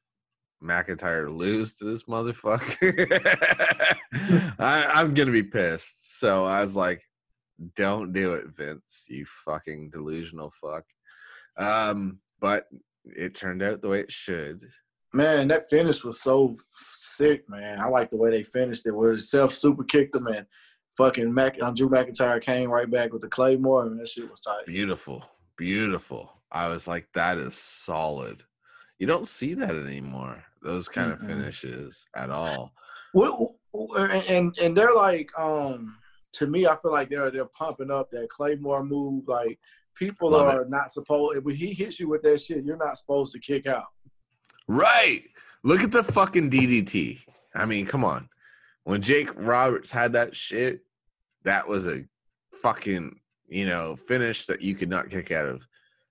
McIntyre 0.62 1.34
lose 1.34 1.76
to 1.76 1.84
this 1.84 2.04
motherfucker, 2.04 3.08
I, 4.58 4.86
I'm 4.94 5.14
gonna 5.14 5.32
be 5.32 5.42
pissed. 5.42 6.18
So 6.20 6.44
I 6.44 6.62
was 6.62 6.76
like, 6.76 7.02
don't 7.76 8.12
do 8.12 8.34
it, 8.34 8.46
Vince, 8.56 9.04
you 9.08 9.24
fucking 9.26 9.90
delusional 9.90 10.50
fuck. 10.50 10.84
Um, 11.58 12.18
but 12.40 12.66
it 13.04 13.34
turned 13.34 13.62
out 13.62 13.82
the 13.82 13.88
way 13.88 14.00
it 14.00 14.10
should. 14.10 14.62
Man, 15.14 15.48
that 15.48 15.68
finish 15.68 16.04
was 16.04 16.20
so 16.20 16.56
sick, 16.74 17.48
man. 17.48 17.80
I 17.80 17.88
like 17.88 18.10
the 18.10 18.16
way 18.16 18.30
they 18.30 18.42
finished 18.42 18.86
it. 18.86 18.92
Where 18.92 19.16
Seth 19.18 19.52
super 19.52 19.84
kicked 19.84 20.14
him 20.16 20.26
and 20.26 20.46
fucking 20.96 21.32
Mac 21.32 21.58
uh, 21.60 21.70
Drew 21.70 21.88
McIntyre 21.88 22.40
came 22.40 22.70
right 22.70 22.90
back 22.90 23.12
with 23.12 23.22
the 23.22 23.28
Claymore, 23.28 23.86
and 23.86 24.00
that 24.00 24.08
shit 24.08 24.30
was 24.30 24.40
tight. 24.40 24.66
Beautiful, 24.66 25.24
beautiful. 25.56 26.32
I 26.50 26.68
was 26.68 26.86
like, 26.86 27.06
that 27.14 27.38
is 27.38 27.56
solid. 27.56 28.42
You 28.98 29.06
don't 29.06 29.26
see 29.26 29.54
that 29.54 29.70
anymore. 29.70 30.42
Those 30.62 30.88
kind 30.88 31.12
of 31.12 31.18
Mm-mm. 31.18 31.28
finishes 31.28 32.06
at 32.14 32.30
all. 32.30 32.72
What, 33.12 33.50
and, 34.28 34.56
and 34.58 34.76
they're 34.76 34.94
like, 34.94 35.30
um, 35.38 35.96
to 36.34 36.46
me, 36.46 36.66
I 36.66 36.76
feel 36.76 36.92
like 36.92 37.10
they're 37.10 37.30
they're 37.30 37.44
pumping 37.46 37.90
up 37.90 38.10
that 38.10 38.28
Claymore 38.30 38.84
move. 38.84 39.28
Like 39.28 39.58
people 39.94 40.30
Love 40.30 40.54
are 40.54 40.64
not 40.66 40.92
supposed. 40.92 41.36
If 41.36 41.56
he 41.56 41.74
hits 41.74 42.00
you 42.00 42.08
with 42.08 42.22
that 42.22 42.40
shit, 42.40 42.64
you're 42.64 42.76
not 42.76 42.96
supposed 42.96 43.32
to 43.32 43.40
kick 43.40 43.66
out. 43.66 43.86
Right. 44.74 45.24
Look 45.64 45.82
at 45.82 45.92
the 45.92 46.02
fucking 46.02 46.50
DDT. 46.50 47.20
I 47.54 47.64
mean, 47.64 47.86
come 47.86 48.04
on. 48.04 48.28
When 48.84 49.00
Jake 49.00 49.30
Roberts 49.36 49.90
had 49.90 50.12
that 50.14 50.34
shit, 50.34 50.80
that 51.44 51.66
was 51.68 51.86
a 51.86 52.04
fucking 52.52 53.20
you 53.52 53.66
know, 53.66 53.94
finish 53.94 54.46
that 54.46 54.62
you 54.62 54.74
could 54.74 54.88
not 54.88 55.10
kick 55.10 55.30
out 55.30 55.44
of. 55.44 55.66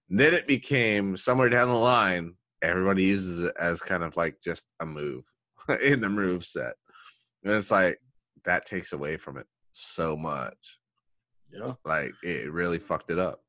And 0.10 0.20
then 0.20 0.34
it 0.34 0.48
became 0.48 1.18
somewhere 1.18 1.50
down 1.50 1.70
the 1.70 1.74
line, 1.74 2.36
everybody 2.62 3.04
uses 3.04 3.42
it 3.42 3.54
as 3.60 3.82
kind 3.82 4.04
of 4.04 4.16
like 4.16 4.40
just 4.40 4.68
a 4.80 4.86
move 4.86 5.26
in 5.82 6.00
the 6.00 6.10
move 6.10 6.46
set. 6.46 6.76
And 7.44 7.54
it's 7.54 7.72
like 7.72 8.00
that 8.46 8.66
takes 8.66 8.94
away 8.94 9.18
from 9.18 9.38
it 9.38 9.48
so 9.72 10.16
much. 10.16 10.80
Yeah. 11.52 11.74
Like 11.84 12.14
it 12.24 12.52
really 12.52 12.78
fucked 12.78 13.10
it 13.10 13.18
up. 13.18 13.42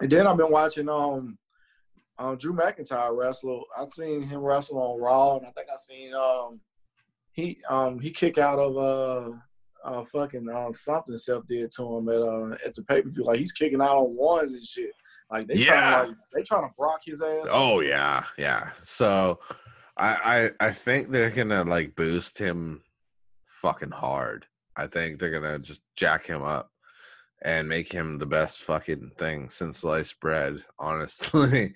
And 0.00 0.10
then 0.10 0.28
I've 0.28 0.36
been 0.36 0.52
watching 0.52 0.88
um, 0.88 1.36
um 2.18 2.36
Drew 2.36 2.52
McIntyre 2.52 3.16
wrestle. 3.16 3.64
I've 3.76 3.90
seen 3.90 4.22
him 4.22 4.40
wrestle 4.40 4.78
on 4.78 5.00
Raw, 5.00 5.36
and 5.36 5.46
I 5.46 5.50
think 5.50 5.68
I 5.72 5.76
seen 5.76 6.14
um 6.14 6.60
he 7.32 7.58
um 7.68 7.98
he 8.00 8.10
kick 8.10 8.38
out 8.38 8.58
of 8.58 8.76
uh 8.76 9.30
uh 9.84 10.04
fucking 10.04 10.48
um 10.48 10.74
something 10.74 11.16
Seth 11.16 11.46
did 11.48 11.70
to 11.72 11.96
him 11.98 12.08
at 12.08 12.20
uh 12.20 12.56
at 12.66 12.74
the 12.74 12.82
pay 12.82 13.02
per 13.02 13.08
view. 13.10 13.24
Like 13.24 13.38
he's 13.38 13.52
kicking 13.52 13.80
out 13.80 13.96
on 13.96 14.16
ones 14.16 14.54
and 14.54 14.64
shit. 14.64 14.90
Like 15.30 15.46
they 15.46 15.54
Yeah. 15.54 15.66
trying 15.92 16.04
to 16.04 16.08
like 16.08 16.16
they 16.34 16.42
trying 16.42 16.68
to 16.68 16.74
block 16.76 17.00
his 17.04 17.20
ass. 17.22 17.46
Oh 17.50 17.80
yeah, 17.80 18.24
yeah. 18.36 18.70
So 18.82 19.38
I 19.96 20.50
I 20.60 20.66
I 20.68 20.70
think 20.72 21.08
they're 21.08 21.30
gonna 21.30 21.64
like 21.64 21.94
boost 21.94 22.36
him 22.38 22.82
fucking 23.44 23.90
hard. 23.92 24.46
I 24.76 24.86
think 24.86 25.18
they're 25.18 25.30
gonna 25.30 25.58
just 25.58 25.82
jack 25.96 26.24
him 26.26 26.42
up 26.42 26.70
and 27.42 27.68
make 27.68 27.92
him 27.92 28.18
the 28.18 28.26
best 28.26 28.62
fucking 28.62 29.12
thing 29.16 29.48
since 29.50 29.78
sliced 29.78 30.18
bread, 30.20 30.64
honestly. 30.78 31.74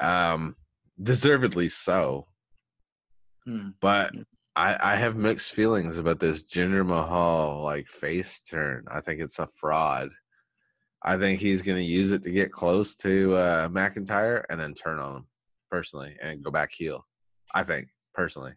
Um 0.00 0.56
deservedly 1.02 1.68
so. 1.68 2.26
Hmm. 3.46 3.70
But 3.80 4.14
I, 4.56 4.76
I 4.92 4.96
have 4.96 5.16
mixed 5.16 5.52
feelings 5.52 5.98
about 5.98 6.20
this 6.20 6.42
Jinder 6.42 6.84
Mahal 6.86 7.62
like 7.62 7.86
face 7.86 8.40
turn. 8.42 8.84
I 8.90 9.00
think 9.00 9.20
it's 9.20 9.38
a 9.38 9.46
fraud. 9.46 10.10
I 11.02 11.16
think 11.16 11.40
he's 11.40 11.62
going 11.62 11.78
to 11.78 11.84
use 11.84 12.12
it 12.12 12.22
to 12.24 12.30
get 12.30 12.52
close 12.52 12.94
to 12.96 13.34
uh, 13.34 13.68
McIntyre 13.68 14.42
and 14.50 14.60
then 14.60 14.74
turn 14.74 14.98
on 14.98 15.16
him 15.16 15.26
personally 15.70 16.14
and 16.20 16.44
go 16.44 16.50
back 16.50 16.70
heel. 16.72 17.06
I 17.54 17.62
think 17.62 17.88
personally. 18.12 18.52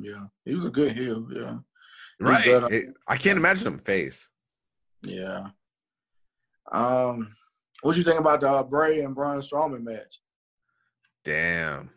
Yeah, 0.00 0.24
he 0.46 0.54
was 0.54 0.64
a 0.64 0.70
good 0.70 0.92
heel. 0.96 1.26
Yeah, 1.30 1.58
Right. 2.18 2.44
better. 2.46 2.72
It- 2.72 2.94
I 3.06 3.18
can't 3.18 3.36
imagine 3.36 3.66
him 3.66 3.78
face. 3.80 4.26
yeah. 5.02 5.48
Um, 6.72 7.30
what 7.82 7.92
do 7.92 7.98
you 7.98 8.04
think 8.04 8.18
about 8.20 8.40
the 8.40 8.48
uh, 8.50 8.62
Bray 8.62 9.00
and 9.00 9.14
Braun 9.14 9.38
Strowman 9.40 9.82
match? 9.82 10.20
Damn. 11.24 11.90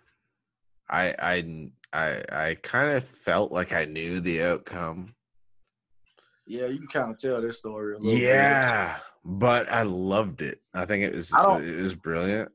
I 0.90 1.14
I 1.20 1.72
I 1.94 2.24
I 2.32 2.56
kind 2.62 2.96
of 2.96 3.04
felt 3.04 3.52
like 3.52 3.74
I 3.74 3.86
knew 3.86 4.20
the 4.20 4.44
outcome. 4.44 5.14
Yeah, 6.46 6.68
you 6.68 6.78
can 6.80 6.88
kind 6.88 7.12
of 7.12 7.20
tell 7.20 7.42
this 7.42 7.58
story 7.58 7.96
a 7.96 7.98
little 7.98 8.14
bit. 8.14 8.22
Yeah, 8.22 8.98
but 9.26 9.70
I 9.70 9.82
loved 9.82 10.42
it. 10.42 10.62
I 10.74 10.86
think 10.86 11.04
it 11.04 11.14
was 11.14 11.32
it 11.34 11.82
was 11.84 11.96
brilliant. 11.96 12.52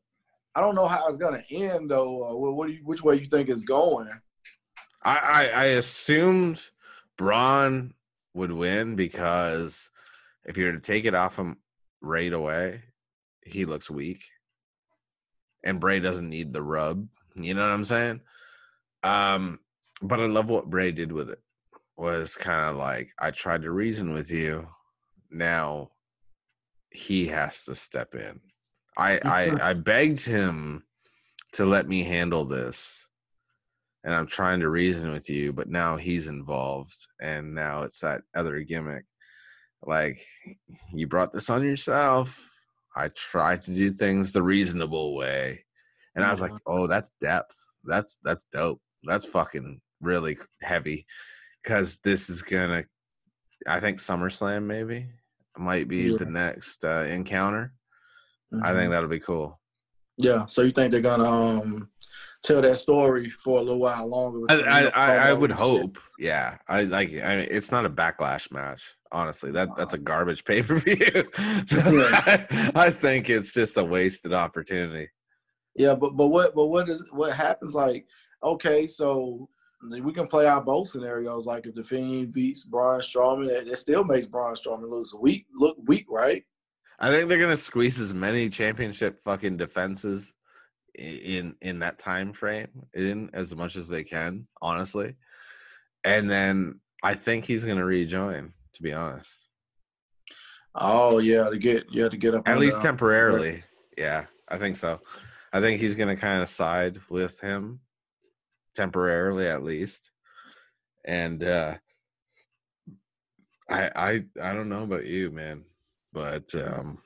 I 0.54 0.60
don't 0.60 0.74
know 0.74 0.86
how 0.86 1.06
it's 1.08 1.18
gonna 1.18 1.44
end 1.50 1.90
though. 1.90 2.24
Uh, 2.24 2.36
what, 2.36 2.54
what 2.54 2.66
do 2.68 2.74
you, 2.74 2.80
which 2.84 3.02
way 3.02 3.16
you 3.16 3.26
think 3.26 3.48
it's 3.48 3.64
going? 3.64 4.08
I, 5.02 5.50
I 5.54 5.60
I 5.60 5.64
assumed 5.64 6.64
Braun 7.18 7.92
would 8.34 8.52
win 8.52 8.96
because 8.96 9.90
if 10.44 10.56
you 10.56 10.64
were 10.64 10.72
to 10.72 10.80
take 10.80 11.04
it 11.04 11.14
off 11.14 11.36
him 11.36 11.58
right 12.00 12.32
away, 12.32 12.82
he 13.44 13.66
looks 13.66 13.90
weak. 13.90 14.24
And 15.64 15.80
Bray 15.80 16.00
doesn't 16.00 16.28
need 16.28 16.52
the 16.52 16.62
rub. 16.62 17.06
You 17.34 17.54
know 17.54 17.62
what 17.62 17.72
I'm 17.72 17.84
saying? 17.84 18.20
Um, 19.02 19.60
but 20.00 20.20
I 20.20 20.26
love 20.26 20.48
what 20.48 20.70
Bray 20.70 20.92
did 20.92 21.12
with 21.12 21.30
it. 21.30 21.40
Was 21.96 22.36
kind 22.36 22.70
of 22.70 22.76
like 22.76 23.10
I 23.18 23.30
tried 23.30 23.62
to 23.62 23.70
reason 23.70 24.12
with 24.12 24.30
you. 24.30 24.66
Now 25.30 25.90
he 26.90 27.26
has 27.26 27.64
to 27.64 27.76
step 27.76 28.14
in. 28.14 28.40
I 28.96 29.20
I, 29.24 29.70
I 29.70 29.74
begged 29.74 30.24
him 30.24 30.84
to 31.52 31.64
let 31.64 31.88
me 31.88 32.02
handle 32.02 32.44
this 32.44 33.02
and 34.04 34.14
I'm 34.14 34.26
trying 34.26 34.60
to 34.60 34.68
reason 34.68 35.12
with 35.12 35.30
you, 35.30 35.52
but 35.52 35.68
now 35.68 35.96
he's 35.96 36.26
involved, 36.26 37.06
and 37.20 37.54
now 37.54 37.82
it's 37.82 38.00
that 38.00 38.22
other 38.34 38.60
gimmick. 38.60 39.04
Like, 39.84 40.18
you 40.92 41.06
brought 41.06 41.32
this 41.32 41.50
on 41.50 41.64
yourself. 41.64 42.51
I 42.94 43.08
tried 43.08 43.62
to 43.62 43.70
do 43.74 43.90
things 43.90 44.32
the 44.32 44.42
reasonable 44.42 45.14
way, 45.14 45.64
and 46.14 46.24
I 46.24 46.30
was 46.30 46.40
like. 46.40 46.52
"Oh, 46.66 46.86
that's 46.86 47.12
depth. 47.20 47.56
That's 47.84 48.18
that's 48.22 48.44
dope. 48.52 48.80
That's 49.04 49.24
fucking 49.26 49.80
really 50.00 50.38
heavy." 50.62 51.06
Because 51.62 51.98
this 51.98 52.28
is 52.28 52.42
gonna, 52.42 52.84
I 53.66 53.80
think 53.80 53.98
SummerSlam 53.98 54.64
maybe 54.64 55.08
might 55.56 55.88
be 55.88 56.08
Yeah. 56.10 56.16
the 56.18 56.26
next 56.26 56.84
uh, 56.84 57.04
encounter. 57.08 57.72
I 58.52 58.56
Mhm. 58.70 58.74
think 58.74 58.90
that'll 58.90 59.08
be 59.08 59.20
cool. 59.20 59.60
Yeah. 60.18 60.46
So 60.46 60.62
you 60.62 60.72
think 60.72 60.92
they're 60.92 61.00
gonna 61.00 61.24
um 61.24 61.90
tell 62.42 62.60
that 62.60 62.76
story 62.78 63.30
for 63.30 63.58
a 63.58 63.62
little 63.62 63.78
while 63.80 64.06
longer? 64.06 64.46
I, 64.50 64.56
I, 64.56 64.90
I, 64.94 65.28
I 65.30 65.32
would 65.32 65.52
hope. 65.52 65.98
Yeah, 66.18 66.58
I 66.68 66.82
like. 66.82 67.08
I 67.22 67.36
mean, 67.36 67.48
it's 67.50 67.70
not 67.72 67.86
a 67.86 67.90
backlash 67.90 68.50
match. 68.52 68.82
Honestly, 69.12 69.50
that 69.52 69.68
that's 69.76 69.92
a 69.92 69.98
garbage 69.98 70.44
pay 70.44 70.62
per 70.62 70.78
view. 70.78 71.30
I 72.74 72.90
think 72.90 73.28
it's 73.28 73.52
just 73.52 73.76
a 73.76 73.84
wasted 73.84 74.32
opportunity. 74.32 75.10
Yeah, 75.74 75.94
but 75.94 76.16
but 76.16 76.28
what 76.28 76.54
but 76.54 76.66
what 76.66 76.88
is 76.88 77.04
what 77.10 77.34
happens? 77.34 77.74
Like, 77.74 78.06
okay, 78.42 78.86
so 78.86 79.48
we 80.02 80.12
can 80.12 80.26
play 80.26 80.46
out 80.46 80.64
both 80.64 80.88
scenarios. 80.88 81.44
Like, 81.44 81.66
if 81.66 81.74
the 81.74 81.82
Fiend 81.82 82.32
beats 82.32 82.64
Braun 82.64 83.00
Strowman, 83.00 83.48
it, 83.48 83.68
it 83.68 83.76
still 83.76 84.04
makes 84.04 84.26
Braun 84.26 84.54
Strowman 84.54 84.88
look 84.88 85.06
weak. 85.20 85.46
Look 85.54 85.76
weak, 85.86 86.06
right? 86.08 86.42
I 86.98 87.10
think 87.10 87.28
they're 87.28 87.38
gonna 87.38 87.56
squeeze 87.56 87.98
as 87.98 88.14
many 88.14 88.48
championship 88.48 89.22
fucking 89.22 89.56
defenses 89.56 90.32
in 90.94 91.54
in 91.60 91.78
that 91.80 91.98
time 91.98 92.32
frame 92.32 92.68
in 92.94 93.28
as 93.32 93.54
much 93.54 93.76
as 93.76 93.88
they 93.88 94.04
can. 94.04 94.46
Honestly, 94.60 95.16
and 96.04 96.30
then 96.30 96.80
I 97.02 97.14
think 97.14 97.44
he's 97.44 97.64
gonna 97.64 97.84
rejoin. 97.84 98.52
To 98.82 98.88
be 98.88 98.94
honest, 98.94 99.32
Oh 100.74 101.18
yeah, 101.18 101.48
to 101.48 101.56
get 101.56 101.86
yeah 101.92 102.08
to 102.08 102.16
get 102.16 102.34
up 102.34 102.48
at 102.48 102.58
least 102.58 102.82
temporarily. 102.82 103.62
Yeah, 103.96 104.24
I 104.48 104.58
think 104.58 104.76
so. 104.76 105.00
I 105.52 105.60
think 105.60 105.80
he's 105.80 105.94
gonna 105.94 106.16
kind 106.16 106.42
of 106.42 106.48
side 106.48 106.98
with 107.08 107.38
him 107.38 107.78
temporarily, 108.74 109.46
at 109.46 109.62
least. 109.62 110.10
And 111.04 111.44
uh 111.44 111.76
I 113.70 113.90
I 113.94 114.24
I 114.42 114.52
don't 114.52 114.68
know 114.68 114.82
about 114.82 115.06
you, 115.06 115.30
man, 115.30 115.62
but 116.12 116.52
um 116.56 116.98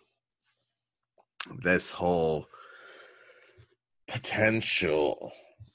this 1.62 1.90
whole 1.90 2.46
potential 4.08 5.30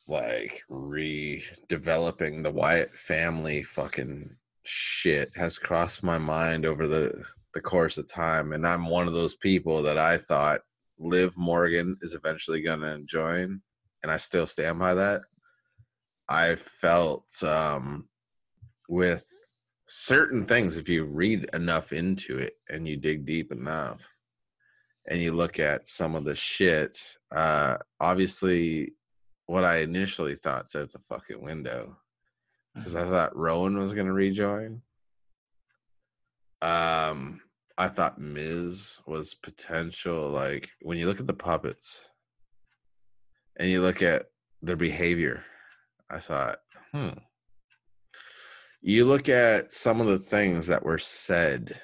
like 0.07 0.63
redeveloping 0.67 2.41
the 2.41 2.49
Wyatt 2.49 2.89
family 2.89 3.61
fucking 3.61 4.35
shit 4.63 5.31
has 5.35 5.57
crossed 5.57 6.03
my 6.03 6.17
mind 6.17 6.65
over 6.65 6.87
the 6.87 7.23
the 7.53 7.61
course 7.61 7.97
of 7.97 8.07
time 8.07 8.53
and 8.53 8.65
I'm 8.65 8.85
one 8.85 9.07
of 9.07 9.13
those 9.13 9.35
people 9.35 9.81
that 9.83 9.97
I 9.97 10.17
thought 10.17 10.61
Liv 10.99 11.37
Morgan 11.37 11.97
is 12.01 12.13
eventually 12.13 12.61
going 12.61 12.79
to 12.79 13.01
join 13.03 13.61
and 14.03 14.11
I 14.11 14.17
still 14.17 14.47
stand 14.47 14.79
by 14.79 14.93
that. 14.93 15.21
I 16.29 16.55
felt 16.55 17.25
um 17.43 18.07
with 18.87 19.25
certain 19.87 20.45
things 20.45 20.77
if 20.77 20.87
you 20.87 21.03
read 21.03 21.49
enough 21.53 21.91
into 21.91 22.37
it 22.37 22.53
and 22.69 22.87
you 22.87 22.95
dig 22.95 23.25
deep 23.25 23.51
enough 23.51 24.07
and 25.09 25.19
you 25.19 25.33
look 25.33 25.59
at 25.59 25.89
some 25.89 26.15
of 26.15 26.23
the 26.23 26.35
shit 26.35 26.97
uh 27.35 27.75
obviously 27.99 28.93
what 29.47 29.65
I 29.65 29.79
initially 29.79 30.35
thought's 30.35 30.75
out 30.75 30.91
the 30.91 30.99
fucking 31.09 31.41
window 31.41 31.97
because 32.75 32.95
I 32.95 33.03
thought 33.05 33.35
Rowan 33.35 33.77
was 33.77 33.93
going 33.93 34.07
to 34.07 34.13
rejoin. 34.13 34.81
Um, 36.61 37.41
I 37.77 37.87
thought 37.87 38.19
Miz 38.19 38.99
was 39.07 39.33
potential. 39.33 40.29
Like 40.29 40.69
when 40.81 40.97
you 40.97 41.07
look 41.07 41.19
at 41.19 41.27
the 41.27 41.33
puppets 41.33 42.09
and 43.57 43.69
you 43.69 43.81
look 43.81 44.01
at 44.01 44.27
their 44.61 44.75
behavior, 44.75 45.43
I 46.09 46.19
thought, 46.19 46.59
hmm. 46.91 47.09
You 48.83 49.05
look 49.05 49.29
at 49.29 49.71
some 49.73 50.01
of 50.01 50.07
the 50.07 50.17
things 50.17 50.65
that 50.67 50.83
were 50.83 50.97
said 50.97 51.79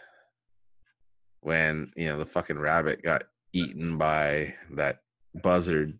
when 1.41 1.91
you 1.95 2.05
know 2.07 2.17
the 2.17 2.25
fucking 2.25 2.57
rabbit 2.57 3.03
got 3.03 3.25
eaten 3.53 3.99
by 3.99 4.55
that 4.71 5.01
buzzard, 5.43 5.99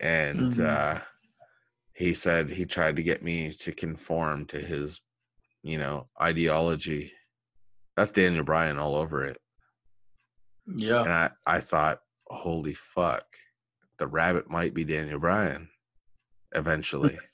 and 0.00 0.52
Mhm. 0.52 0.66
uh 0.66 1.00
he 2.02 2.14
said 2.14 2.50
he 2.50 2.64
tried 2.64 2.96
to 2.96 3.02
get 3.02 3.22
me 3.22 3.52
to 3.52 3.70
conform 3.70 4.44
to 4.46 4.58
his, 4.58 5.00
you 5.62 5.78
know, 5.78 6.08
ideology. 6.20 7.12
That's 7.96 8.10
Daniel 8.10 8.42
Bryan 8.42 8.78
all 8.78 8.96
over 8.96 9.24
it. 9.24 9.38
Yeah, 10.76 11.02
And 11.02 11.12
I, 11.12 11.30
I 11.46 11.60
thought, 11.60 12.00
holy 12.26 12.74
fuck, 12.74 13.24
the 13.98 14.08
rabbit 14.08 14.50
might 14.50 14.74
be 14.74 14.84
Daniel 14.84 15.20
Bryan 15.20 15.68
eventually. 16.54 17.16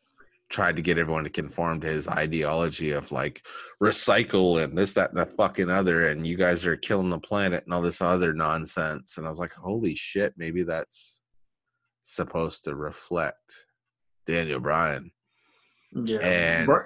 tried 0.51 0.77
to 0.77 0.83
get 0.83 0.97
everyone 0.97 1.25
to 1.25 1.31
conform 1.31 1.79
to 1.79 1.87
his 1.87 2.09
ideology 2.09 2.93
of 2.93 3.13
like 3.13 3.45
recycle 3.83 4.65
and 4.65 4.77
this, 4.77 4.95
that, 4.95 5.11
and 5.11 5.19
the 5.19 5.27
fucking 5.27 5.69
other, 5.69 6.07
and 6.07 6.27
you 6.27 6.39
guys 6.39 6.67
are 6.67 6.77
killing 6.77 7.11
the 7.11 7.19
planet 7.19 7.65
and 7.65 7.75
all 7.75 7.83
this 7.83 8.01
other 8.01 8.33
nonsense. 8.33 9.19
And 9.19 9.27
I 9.27 9.31
was 9.31 9.39
like, 9.39 9.53
holy 9.53 9.95
shit, 9.95 10.33
maybe 10.39 10.63
that's 10.63 11.23
supposed 12.03 12.65
to 12.65 12.75
reflect 12.75 13.67
Daniel 14.29 14.61
Bryan. 14.61 15.11
Yeah, 15.93 16.19
And- 16.19 16.67
Bray, 16.67 16.85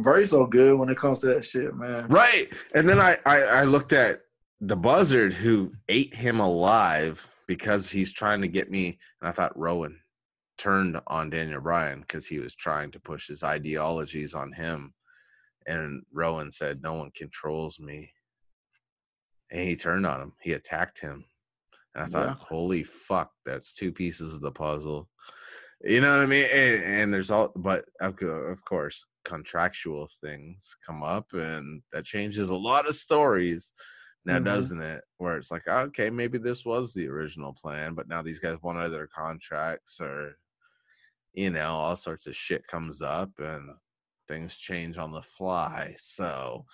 Bray's 0.00 0.30
so 0.30 0.46
good 0.46 0.78
when 0.78 0.88
it 0.88 0.96
comes 0.96 1.20
to 1.20 1.26
that 1.26 1.44
shit, 1.44 1.74
man. 1.74 2.06
Right. 2.08 2.52
And 2.74 2.88
then 2.88 3.00
I, 3.00 3.18
I, 3.26 3.40
I 3.42 3.64
looked 3.64 3.92
at 3.92 4.20
the 4.60 4.76
buzzard 4.76 5.32
who 5.32 5.72
ate 5.88 6.14
him 6.14 6.38
alive 6.40 7.28
because 7.48 7.90
he's 7.90 8.12
trying 8.12 8.40
to 8.42 8.48
get 8.48 8.70
me. 8.70 8.98
And 9.20 9.28
I 9.28 9.32
thought 9.32 9.58
Rowan 9.58 9.98
turned 10.56 10.98
on 11.08 11.30
Daniel 11.30 11.60
Bryan 11.60 12.00
because 12.00 12.26
he 12.26 12.38
was 12.38 12.54
trying 12.54 12.92
to 12.92 13.00
push 13.00 13.26
his 13.26 13.42
ideologies 13.42 14.34
on 14.34 14.52
him. 14.52 14.94
And 15.66 16.02
Rowan 16.12 16.50
said, 16.52 16.80
No 16.82 16.94
one 16.94 17.10
controls 17.16 17.80
me. 17.80 18.12
And 19.50 19.62
he 19.68 19.74
turned 19.76 20.06
on 20.06 20.20
him. 20.20 20.32
He 20.40 20.52
attacked 20.52 21.00
him. 21.00 21.24
And 21.94 22.04
I 22.04 22.06
thought, 22.06 22.28
Yeah. 22.38 22.44
holy 22.46 22.82
fuck, 22.84 23.30
that's 23.44 23.72
two 23.74 23.92
pieces 23.92 24.34
of 24.34 24.40
the 24.40 24.50
puzzle. 24.52 25.08
You 25.86 26.00
know 26.00 26.12
what 26.16 26.20
I 26.20 26.26
mean? 26.26 26.48
And, 26.50 26.82
and 26.82 27.14
there's 27.14 27.30
all, 27.30 27.52
but 27.56 27.84
of, 28.00 28.64
course, 28.64 29.04
contractual 29.24 30.08
things 30.22 30.74
come 30.84 31.02
up, 31.02 31.32
and 31.34 31.82
that 31.92 32.06
changes 32.06 32.48
a 32.48 32.56
lot 32.56 32.88
of 32.88 32.94
stories. 32.94 33.72
Now, 34.24 34.38
Mhm. 34.38 34.44
doesn't 34.44 34.80
it? 34.80 35.04
Where 35.18 35.36
it's 35.36 35.50
like, 35.50 35.68
okay, 35.68 36.08
maybe 36.08 36.38
this 36.38 36.64
was 36.64 36.94
the 36.94 37.06
original 37.08 37.52
plan, 37.52 37.94
but 37.94 38.08
now 38.08 38.22
these 38.22 38.38
guys 38.38 38.56
want 38.62 38.78
out 38.78 38.86
of 38.86 38.92
their 38.92 39.06
contracts, 39.06 40.00
or 40.00 40.38
you 41.34 41.50
know, 41.50 41.68
all 41.68 41.96
sorts 41.96 42.26
of 42.26 42.34
shit 42.34 42.66
comes 42.66 43.02
up, 43.02 43.30
and 43.38 43.68
things 44.26 44.56
change 44.56 44.96
on 44.96 45.12
the 45.12 45.20
fly. 45.20 45.94
So 45.98 46.64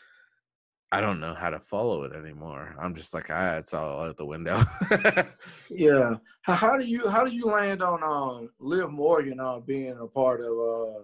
I 0.93 1.01
don't 1.01 1.21
know 1.21 1.35
how 1.35 1.51
to 1.51 1.61
follow 1.61 2.03
it 2.03 2.13
anymore. 2.13 2.75
I'm 2.81 2.97
just 2.97 3.15
like, 3.15 3.27
ah, 3.31 3.57
it's 3.57 3.73
all 3.75 4.01
out 4.01 4.17
the 4.17 4.27
window. 4.27 4.63
Yeah. 5.71 6.17
How, 6.43 6.55
how 6.55 6.77
do 6.77 6.85
you 6.85 7.09
how 7.09 7.25
do 7.25 7.33
you 7.33 7.45
land 7.45 7.81
on 7.81 8.03
um 8.03 8.51
Liv 8.59 8.91
Morgan 8.91 9.39
uh 9.39 9.61
being 9.61 9.97
a 10.01 10.07
part 10.07 10.41
of 10.41 10.53
uh 10.53 11.03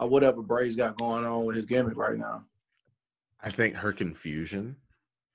of 0.00 0.10
whatever 0.10 0.42
Bray's 0.42 0.76
got 0.76 0.98
going 0.98 1.24
on 1.24 1.46
with 1.46 1.56
his 1.56 1.64
gimmick 1.64 1.96
right 1.96 2.18
now? 2.18 2.44
I 3.42 3.50
think 3.50 3.74
her 3.74 3.92
confusion 3.92 4.76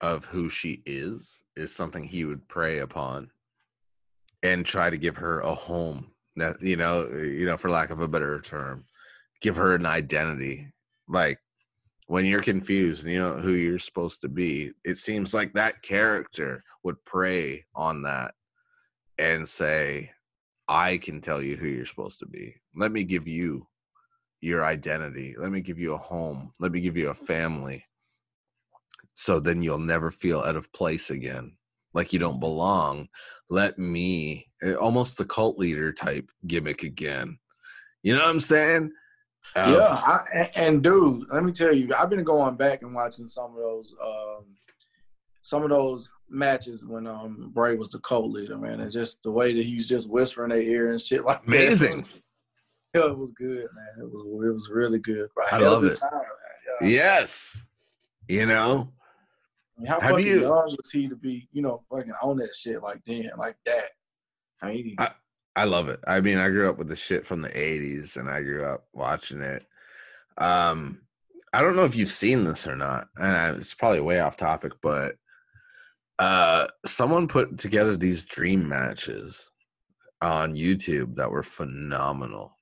of 0.01 0.25
who 0.25 0.50
she 0.50 0.82
is 0.86 1.44
is 1.56 1.74
something 1.74 2.03
he 2.03 2.24
would 2.25 2.48
prey 2.48 2.79
upon 2.79 3.32
and 4.44 4.65
try 4.65 4.89
to 4.89 4.98
give 4.98 5.18
her 5.18 5.41
a 5.41 5.53
home. 5.53 6.12
That 6.36 6.62
you 6.62 6.75
know, 6.75 7.08
you 7.10 7.46
know, 7.46 7.58
for 7.58 7.70
lack 7.70 7.89
of 7.89 8.00
a 8.00 8.08
better 8.08 8.39
term, 8.41 8.86
give 9.41 9.56
her 9.56 9.74
an 9.74 9.88
identity. 9.88 10.72
Like 11.08 11.39
when 12.10 12.25
you're 12.25 12.42
confused 12.42 13.04
and 13.04 13.13
you 13.13 13.20
know 13.20 13.36
who 13.36 13.51
you're 13.51 13.78
supposed 13.78 14.20
to 14.20 14.28
be, 14.28 14.72
it 14.84 14.98
seems 14.98 15.32
like 15.32 15.54
that 15.54 15.80
character 15.84 16.63
would 16.84 16.96
prey 17.06 17.63
on 17.75 18.01
that 18.01 18.34
and 19.20 19.48
say, 19.48 20.10
I 20.68 20.98
can 20.98 21.22
tell 21.22 21.39
you 21.39 21.56
who 21.56 21.68
you're 21.68 21.86
supposed 21.86 22.18
to 22.20 22.25
be. 22.25 22.56
Let 22.75 22.92
me 22.92 23.04
give 23.04 23.28
you 23.28 23.68
your 24.42 24.66
identity. 24.66 25.36
Let 25.38 25.51
me 25.51 25.62
give 25.62 25.78
you 25.78 25.94
a 25.94 26.00
home. 26.00 26.51
Let 26.60 26.72
me 26.72 26.82
give 26.82 26.98
you 26.98 27.10
a 27.10 27.13
family. 27.13 27.86
So 29.13 29.39
then 29.39 29.62
you'll 29.62 29.78
never 29.78 30.10
feel 30.10 30.39
out 30.39 30.56
of 30.56 30.74
place 30.74 31.12
again, 31.12 31.56
like 31.94 32.12
you 32.12 32.18
don't 32.18 32.39
belong. 32.39 33.08
Let 33.51 33.78
me, 33.78 34.48
eh, 34.63 34.74
almost 34.74 35.20
the 35.20 35.25
cult 35.25 35.60
leader 35.60 35.94
type 35.94 36.28
gimmick 36.48 36.82
again. 36.82 37.38
You 38.01 38.13
know 38.13 38.22
what 38.22 38.30
I'm 38.30 38.39
saying? 38.39 38.94
Yeah, 39.56 39.72
I, 40.06 40.20
and, 40.34 40.50
and 40.56 40.84
dude, 40.84 41.25
let 41.32 41.44
me 41.44 41.51
tell 41.51 41.74
you, 41.74 41.89
I've 41.98 42.10
been 42.10 42.24
going 42.24 42.56
back 42.56 42.82
and 42.82 42.94
watching 42.94 43.27
some 43.27 43.51
of 43.51 43.58
those 43.58 43.96
um 44.03 44.46
some 45.41 45.63
of 45.63 45.70
those 45.70 46.12
matches 46.29 46.86
when 46.86 47.08
um 47.08 47.51
Bray 47.53 47.75
was 47.75 47.89
the 47.89 48.00
co-leader, 48.00 48.58
man, 48.58 48.79
and 48.82 48.91
just 48.91 49.22
the 49.24 49.32
way 49.32 49.53
that 49.53 49.65
he 49.65 49.74
was 49.75 49.88
just 49.88 50.10
whispering 50.10 50.50
their 50.50 50.62
ear 50.62 50.91
and 50.91 51.01
shit 51.01 51.25
like 51.25 51.41
that. 51.46 51.48
Amazing. 51.48 52.06
Yeah, 52.95 53.06
it 53.06 53.17
was 53.19 53.32
good, 53.34 53.67
man. 53.76 54.04
It 54.04 54.12
was 54.12 54.23
it 54.23 54.52
was 54.52 54.71
really 54.73 54.97
good. 54.97 55.28
Right? 55.38 55.54
I 55.54 55.60
love 55.60 55.84
it. 55.84 55.95
Time. 56.00 56.10
Yeah. 56.82 56.88
Yes. 56.88 57.67
You 58.28 58.47
know? 58.47 58.91
I 59.78 59.82
mean, 59.82 59.86
how 59.91 60.00
Have 60.00 60.10
fucking 60.10 60.26
you- 60.26 60.41
young 60.41 60.76
was 60.76 60.89
he 60.91 61.08
to 61.08 61.15
be, 61.15 61.47
you 61.52 61.62
know, 61.62 61.84
fucking 61.91 62.13
on 62.23 62.38
that 62.38 62.50
shit 62.58 62.82
like 62.82 63.02
then, 63.06 63.30
like 63.38 63.58
that? 63.67 63.89
I 64.63 64.71
mean, 64.73 64.95
I- 64.97 65.12
I 65.60 65.65
love 65.65 65.89
it. 65.89 66.00
I 66.08 66.22
mean, 66.22 66.38
I 66.38 66.48
grew 66.48 66.69
up 66.69 66.78
with 66.78 66.88
the 66.88 66.95
shit 66.95 67.26
from 67.26 67.41
the 67.41 67.50
80s 67.50 68.15
and 68.15 68.30
I 68.30 68.41
grew 68.41 68.63
up 68.63 68.86
watching 68.93 69.41
it. 69.41 69.65
Um 70.38 71.02
I 71.52 71.62
don't 71.62 71.76
know 71.76 71.84
if 71.84 71.98
you've 71.98 72.08
seen 72.08 72.45
this 72.45 72.65
or 72.65 72.78
not. 72.78 73.10
And 73.17 73.36
I, 73.36 73.50
it's 73.50 73.74
probably 73.74 74.00
way 74.00 74.22
off 74.22 74.38
topic, 74.38 74.72
but 74.82 75.15
uh 76.17 76.67
someone 76.86 77.28
put 77.28 77.58
together 77.58 77.98
these 77.98 78.24
dream 78.24 78.69
matches 78.69 79.52
on 80.22 80.56
YouTube 80.56 81.15
that 81.15 81.30
were 81.30 81.43
phenomenal 81.43 82.56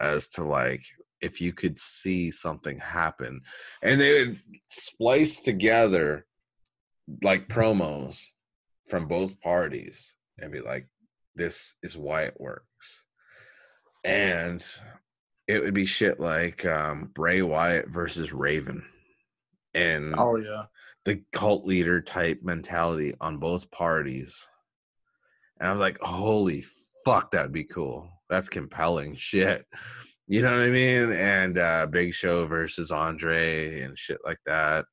as 0.00 0.26
to 0.28 0.42
like 0.42 0.82
if 1.20 1.42
you 1.42 1.52
could 1.52 1.76
see 1.78 2.30
something 2.30 2.78
happen 2.78 3.42
and 3.82 4.00
they 4.00 4.24
would 4.24 4.40
splice 4.68 5.40
together 5.40 6.24
like 7.22 7.48
promos 7.48 8.24
from 8.86 9.06
both 9.06 9.38
parties 9.42 10.16
and 10.38 10.50
be 10.50 10.60
like 10.60 10.86
this 11.40 11.74
is 11.82 11.96
why 11.96 12.22
it 12.22 12.38
works 12.38 13.04
and 14.04 14.64
it 15.48 15.62
would 15.62 15.74
be 15.74 15.86
shit 15.86 16.20
like 16.20 16.64
um 16.66 17.10
bray 17.14 17.42
wyatt 17.42 17.88
versus 17.88 18.32
raven 18.32 18.84
and 19.74 20.14
oh 20.18 20.36
yeah, 20.36 20.64
the 21.04 21.22
cult 21.32 21.64
leader 21.64 22.00
type 22.00 22.40
mentality 22.42 23.14
on 23.20 23.38
both 23.38 23.70
parties. 23.70 24.46
And 25.58 25.68
I 25.68 25.72
was 25.72 25.80
like, 25.80 25.98
holy 26.00 26.64
fuck, 27.04 27.30
that'd 27.30 27.52
be 27.52 27.64
cool. 27.64 28.10
That's 28.28 28.48
compelling 28.48 29.14
shit. 29.16 29.64
You 30.26 30.42
know 30.42 30.52
what 30.52 30.66
I 30.66 30.70
mean? 30.70 31.12
And 31.12 31.58
uh 31.58 31.86
Big 31.86 32.14
Show 32.14 32.46
versus 32.46 32.90
Andre 32.90 33.80
and 33.82 33.98
shit 33.98 34.18
like 34.24 34.38
that. 34.46 34.86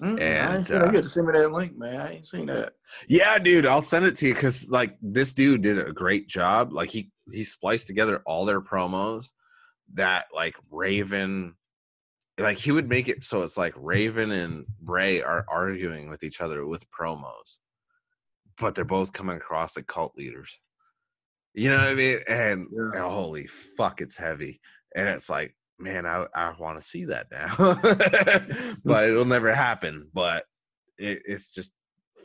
Mm, 0.00 0.18
I 0.18 0.22
And, 0.22 0.56
ain't 0.56 0.66
seen 0.66 0.76
uh, 0.76 0.78
that. 0.80 0.86
You 0.86 0.92
got 0.92 1.02
to 1.02 1.08
send 1.08 1.26
me 1.26 1.32
that 1.38 1.52
link, 1.52 1.76
man. 1.76 2.00
I 2.00 2.12
ain't 2.14 2.26
seen 2.26 2.46
that. 2.46 2.74
Yeah, 3.08 3.38
dude, 3.38 3.66
I'll 3.66 3.82
send 3.82 4.04
it 4.04 4.16
to 4.16 4.28
you 4.28 4.34
because 4.34 4.68
like 4.68 4.96
this 5.02 5.32
dude 5.32 5.62
did 5.62 5.78
a 5.78 5.92
great 5.92 6.28
job. 6.28 6.72
Like 6.72 6.90
he 6.90 7.10
he 7.30 7.44
spliced 7.44 7.86
together 7.86 8.22
all 8.26 8.44
their 8.44 8.60
promos 8.60 9.32
that 9.94 10.26
like 10.34 10.56
Raven 10.70 11.54
like 12.38 12.58
he 12.58 12.72
would 12.72 12.88
make 12.88 13.08
it 13.08 13.22
so 13.22 13.42
it's 13.42 13.56
like 13.56 13.74
Raven 13.76 14.30
and 14.32 14.64
Bray 14.80 15.22
are 15.22 15.44
arguing 15.48 16.08
with 16.08 16.22
each 16.22 16.40
other 16.40 16.66
with 16.66 16.90
promos. 16.90 17.58
But 18.58 18.74
they're 18.74 18.84
both 18.84 19.12
coming 19.12 19.36
across 19.36 19.76
like 19.76 19.86
cult 19.86 20.14
leaders. 20.16 20.60
You 21.54 21.70
know 21.70 21.78
what 21.78 21.88
I 21.88 21.94
mean? 21.94 22.18
And 22.28 22.66
Yeah. 22.72 23.02
oh, 23.02 23.10
holy 23.10 23.46
fuck, 23.46 24.00
it's 24.00 24.16
heavy. 24.16 24.60
And 24.96 25.08
it's 25.08 25.28
like, 25.28 25.54
man, 25.82 26.06
I 26.06 26.26
I 26.34 26.54
want 26.58 26.80
to 26.80 26.86
see 26.86 27.04
that 27.06 27.26
now. 27.30 27.54
but 28.84 29.04
it'll 29.04 29.24
never 29.24 29.52
happen. 29.54 30.08
But 30.14 30.44
it, 30.98 31.22
it's 31.26 31.52
just 31.52 31.72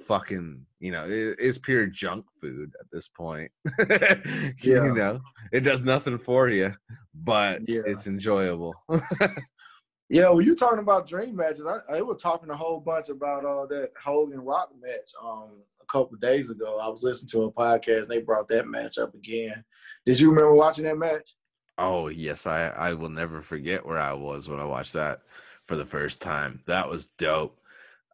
fucking 0.06 0.64
you 0.80 0.92
know 0.92 1.06
it, 1.08 1.38
it's 1.40 1.58
pure 1.58 1.88
junk 1.88 2.26
food 2.42 2.70
at 2.80 2.86
this 2.92 3.08
point 3.08 3.50
Yeah. 3.80 4.84
you 4.84 4.94
know 4.94 5.22
it 5.54 5.62
does 5.62 5.82
nothing 5.82 6.18
for 6.20 6.50
you 6.50 6.74
but 7.16 7.62
Yeah. 7.68 7.82
it's 7.86 8.06
enjoyable 8.06 8.76
Yeah, 10.10 10.30
when 10.30 10.46
you 10.46 10.56
talking 10.56 10.80
about 10.80 11.08
dream 11.08 11.36
matches, 11.36 11.66
I, 11.66 11.98
I 11.98 12.02
was 12.02 12.22
talking 12.22 12.50
a 12.50 12.56
whole 12.56 12.80
bunch 12.80 13.10
about 13.10 13.44
uh, 13.44 13.66
that 13.68 13.90
Hogan 14.02 14.40
Rock 14.40 14.70
match 14.82 15.12
um, 15.22 15.50
a 15.82 15.86
couple 15.92 16.14
of 16.16 16.22
days 16.22 16.50
ago. 16.50 16.80
I 16.82 16.88
was 16.88 17.04
listening 17.04 17.30
to 17.32 17.44
a 17.48 17.52
podcast 17.52 18.04
and 18.04 18.10
they 18.10 18.22
brought 18.22 18.48
that 18.48 18.68
match 18.70 18.98
up 18.98 19.14
again. 19.14 19.66
Did 20.06 20.18
you 20.20 20.30
remember 20.30 20.54
watching 20.54 20.86
that 20.86 20.98
match? 20.98 21.32
Oh 21.78 22.08
yes 22.08 22.48
i 22.48 22.68
i 22.70 22.94
will 22.94 23.10
never 23.10 23.42
forget 23.42 23.86
where 23.86 24.00
i 24.00 24.14
was 24.14 24.50
when 24.50 24.60
i 24.60 24.66
watched 24.66 24.94
that 24.94 25.22
for 25.68 25.76
the 25.76 25.86
first 25.86 26.22
time. 26.22 26.62
That 26.66 26.90
was 26.90 27.08
dope. 27.18 27.60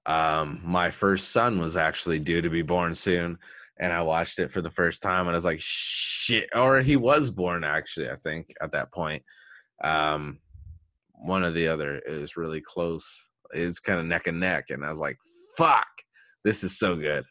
Um 0.05 0.59
my 0.63 0.89
first 0.89 1.31
son 1.31 1.59
was 1.59 1.77
actually 1.77 2.19
due 2.19 2.41
to 2.41 2.49
be 2.49 2.61
born 2.61 2.93
soon 2.93 3.37
and 3.79 3.93
i 3.93 4.01
watched 4.01 4.39
it 4.39 4.51
for 4.51 4.61
the 4.61 4.69
first 4.69 5.01
time 5.01 5.27
and 5.27 5.31
i 5.31 5.35
was 5.35 5.45
like 5.45 5.61
shit 5.61 6.49
or 6.53 6.81
he 6.81 6.97
was 6.97 7.29
born 7.29 7.63
actually 7.63 8.09
i 8.09 8.15
think 8.17 8.53
at 8.59 8.71
that 8.73 8.91
point. 8.91 9.23
Um 9.83 10.39
one 11.13 11.43
or 11.43 11.51
the 11.51 11.67
other 11.69 11.97
it 11.97 12.19
was 12.19 12.35
really 12.35 12.59
close. 12.59 13.27
It 13.53 13.65
was 13.65 13.79
kind 13.79 13.99
of 13.99 14.05
neck 14.05 14.27
and 14.27 14.39
neck 14.39 14.71
and 14.71 14.83
i 14.83 14.89
was 14.89 14.99
like 14.99 15.17
fuck 15.55 15.87
this 16.43 16.63
is 16.63 16.77
so 16.77 16.97
good. 16.97 17.23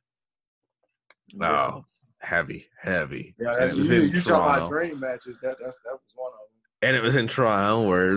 Oh 1.43 1.85
heavy 2.23 2.67
heavy 2.81 3.35
Yeah, 3.39 3.55
that, 3.59 3.77
you, 3.77 3.83
in 3.83 4.09
you 4.11 4.21
talking 4.21 4.35
about 4.35 4.69
dream 4.69 5.01
matches? 5.01 5.39
That 5.43 5.57
that's 5.63 5.79
that 5.85 5.93
was 5.93 6.13
one 6.15 6.33
of 6.33 6.39
them. 6.39 6.89
and 6.89 6.97
it 6.97 7.03
was 7.03 7.17
in 7.17 7.27
Toronto 7.29 7.83
where 7.89 8.13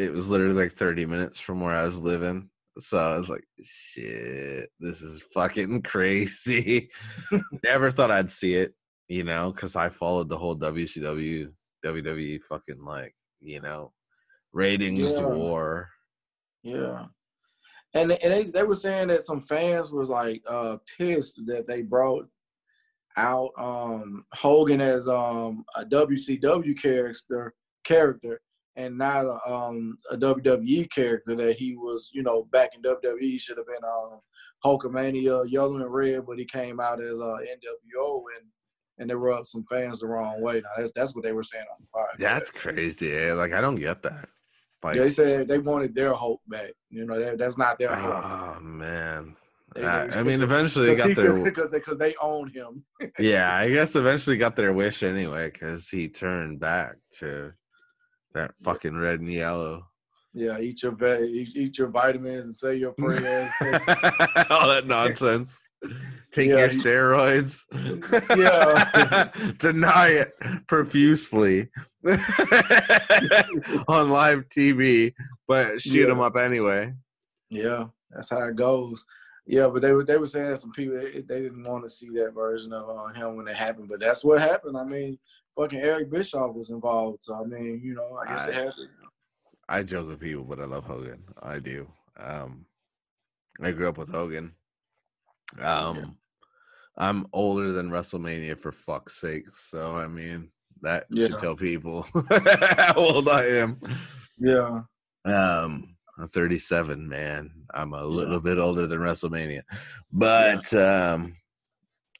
it 0.00 0.12
was 0.12 0.28
literally 0.28 0.54
like 0.54 0.72
30 0.72 1.06
minutes 1.06 1.38
from 1.40 1.60
where 1.60 1.74
I 1.74 1.84
was 1.84 1.98
living. 1.98 2.48
So 2.78 2.96
I 2.98 3.18
was 3.18 3.28
like, 3.28 3.44
shit, 3.62 4.70
this 4.80 5.02
is 5.02 5.22
fucking 5.34 5.82
crazy. 5.92 6.90
Never 7.64 7.90
thought 7.90 8.10
I'd 8.10 8.30
see 8.30 8.54
it, 8.54 8.72
you 9.08 9.24
know, 9.24 9.52
because 9.52 9.76
I 9.76 9.90
followed 9.90 10.28
the 10.30 10.38
whole 10.38 10.56
WCW 10.56 11.52
WWE 11.84 12.40
fucking 12.42 12.82
like 12.84 13.14
you 13.40 13.60
know 13.60 13.92
ratings 14.52 15.18
Yeah. 15.18 15.26
war. 15.26 15.90
Yeah. 16.62 17.06
And 17.94 18.12
and 18.12 18.32
they, 18.32 18.44
they 18.44 18.62
were 18.62 18.74
saying 18.74 19.08
that 19.08 19.22
some 19.22 19.42
fans 19.42 19.92
was 19.92 20.08
like 20.08 20.42
uh 20.46 20.78
pissed 20.96 21.40
that 21.46 21.66
they 21.66 21.82
brought 21.82 22.26
out 23.16 23.50
um 23.58 24.24
Hogan 24.32 24.80
as 24.80 25.08
um 25.08 25.64
a 25.76 25.84
WCW 25.84 26.80
character 26.80 27.54
character 27.84 28.40
and 28.76 28.96
not 28.96 29.26
a, 29.26 29.52
um 29.52 29.98
a 30.10 30.16
WWE 30.16 30.90
character 30.90 31.34
that 31.34 31.56
he 31.56 31.76
was, 31.76 32.10
you 32.12 32.22
know, 32.22 32.44
back 32.52 32.70
in 32.74 32.82
WWE 32.82 33.20
he 33.20 33.38
should 33.38 33.58
have 33.58 33.66
been 33.66 33.84
um 33.84 34.20
Hulkamania 34.64 35.44
yellow 35.50 35.76
and 35.76 35.92
red, 35.92 36.26
but 36.26 36.38
he 36.38 36.44
came 36.44 36.80
out 36.80 37.00
as 37.02 37.12
uh 37.12 37.38
NWO 37.42 38.22
and 38.38 38.46
and 38.98 39.10
they 39.10 39.14
rubbed 39.14 39.46
some 39.46 39.64
fans 39.70 40.00
the 40.00 40.06
wrong 40.06 40.40
way. 40.40 40.60
Now 40.60 40.70
that's 40.76 40.92
that's 40.92 41.14
what 41.14 41.24
they 41.24 41.32
were 41.32 41.42
saying 41.42 41.64
on 41.70 41.78
the 41.80 41.98
podcast. 41.98 42.18
That's 42.18 42.50
crazy. 42.50 43.12
eh? 43.12 43.34
Like 43.34 43.52
I 43.52 43.60
don't 43.60 43.76
get 43.76 44.02
that. 44.02 44.28
Like 44.82 44.98
They 44.98 45.10
said 45.10 45.48
they 45.48 45.58
wanted 45.58 45.94
their 45.94 46.12
hope 46.12 46.40
back. 46.48 46.72
You 46.90 47.06
know, 47.06 47.18
that, 47.18 47.38
that's 47.38 47.58
not 47.58 47.78
their 47.78 47.94
Hulk. 47.94 48.24
oh 48.24 48.60
man. 48.62 49.36
I, 49.76 50.08
I 50.18 50.22
mean, 50.22 50.42
eventually 50.42 50.86
they 50.86 50.96
got 50.96 51.14
their 51.14 51.32
because 51.44 51.70
they 51.70 51.78
because 51.78 51.98
they 51.98 52.14
own 52.20 52.48
him. 52.50 52.84
yeah. 53.18 53.54
I 53.56 53.70
guess 53.70 53.94
eventually 53.96 54.36
got 54.36 54.56
their 54.56 54.72
wish 54.72 55.02
anyway 55.02 55.50
because 55.50 55.88
he 55.88 56.08
turned 56.08 56.60
back 56.60 56.96
to 57.18 57.52
that 58.34 58.56
fucking 58.58 58.96
red 58.96 59.20
and 59.20 59.32
yellow. 59.32 59.86
Yeah, 60.34 60.58
eat 60.58 60.82
your 60.82 60.96
eat, 61.22 61.54
eat 61.54 61.76
your 61.78 61.88
vitamins 61.88 62.46
and 62.46 62.54
say 62.56 62.74
your 62.76 62.92
prayers. 62.92 63.50
All 64.50 64.66
that 64.68 64.84
nonsense. 64.86 65.60
Take 66.32 66.48
Yeah, 66.48 66.58
your 66.58 66.68
steroids. 66.70 67.60
Yeah. 68.36 69.30
Deny 69.58 70.08
it 70.08 70.32
profusely 70.68 71.68
on 73.88 74.10
live 74.10 74.48
TV, 74.48 75.12
but 75.48 75.80
shoot 75.80 76.00
Yeah. 76.00 76.06
them 76.06 76.20
up 76.20 76.36
anyway. 76.36 76.94
yeah, 77.50 77.86
that's 78.10 78.30
how 78.30 78.42
it 78.44 78.56
goes. 78.56 79.04
Yeah, 79.46 79.66
but 79.68 79.82
they 79.82 79.92
were 79.92 80.04
they 80.04 80.18
were 80.18 80.26
saying 80.26 80.54
some 80.56 80.70
people 80.72 80.98
they, 81.00 81.20
they 81.20 81.42
didn't 81.42 81.64
want 81.64 81.82
to 81.84 81.90
see 81.90 82.10
that 82.10 82.32
version 82.32 82.72
of 82.72 82.88
uh, 82.88 83.08
him 83.12 83.36
when 83.36 83.48
it 83.48 83.56
happened, 83.56 83.88
but 83.88 83.98
that's 84.00 84.22
what 84.24 84.40
happened. 84.40 84.76
I 84.78 84.84
mean, 84.84 85.18
fucking 85.56 85.80
Eric 85.80 86.10
Bischoff 86.10 86.54
was 86.54 86.70
involved, 86.70 87.24
so 87.24 87.34
I 87.34 87.44
mean, 87.44 87.80
you 87.82 87.94
know, 87.94 88.16
I 88.24 88.28
guess 88.30 88.46
it 88.46 88.54
happened. 88.54 88.88
I 89.68 89.82
joke 89.82 90.06
with 90.08 90.20
people, 90.20 90.44
but 90.44 90.60
I 90.60 90.64
love 90.64 90.84
Hogan. 90.84 91.24
I 91.42 91.58
do. 91.58 91.90
Um, 92.18 92.66
I 93.60 93.72
grew 93.72 93.88
up 93.88 93.98
with 93.98 94.10
Hogan. 94.10 94.52
Um, 95.60 96.16
I'm 96.96 97.26
older 97.32 97.72
than 97.72 97.90
WrestleMania 97.90 98.56
for 98.56 98.70
fuck's 98.70 99.20
sake. 99.20 99.50
So 99.56 99.96
I 99.96 100.06
mean, 100.06 100.50
that 100.82 101.06
Yeah. 101.10 101.26
should 101.28 101.38
tell 101.40 101.56
people 101.56 102.06
how 102.30 102.94
old 102.94 103.28
I 103.28 103.44
am. 103.46 103.80
Yeah, 104.38 104.82
Um, 105.24 105.96
I'm 106.22 106.28
37, 106.28 107.08
man. 107.08 107.50
I'm 107.74 107.94
a 107.94 108.04
little 108.04 108.40
bit 108.40 108.58
older 108.58 108.86
than 108.86 109.00
WrestleMania, 109.00 109.62
but 110.12 110.72
um, 110.72 111.34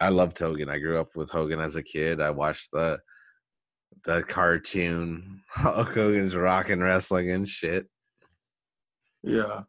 I 0.01 0.09
loved 0.09 0.37
Hogan. 0.37 0.69
I 0.69 0.81
grew 0.81 0.99
up 0.99 1.15
with 1.15 1.31
Hogan 1.31 1.61
as 1.61 1.77
a 1.77 1.85
kid. 1.85 2.21
I 2.21 2.31
watched 2.31 2.73
the 2.73 2.99
the 4.05 4.25
cartoon 4.25 5.41
Hulk 5.49 5.95
Hogan's 5.95 6.35
Rock 6.35 6.71
'n' 6.71 6.81
Wrestling 6.81 7.31
and 7.31 7.49
shit. 7.49 7.87
yeah. 9.23 9.61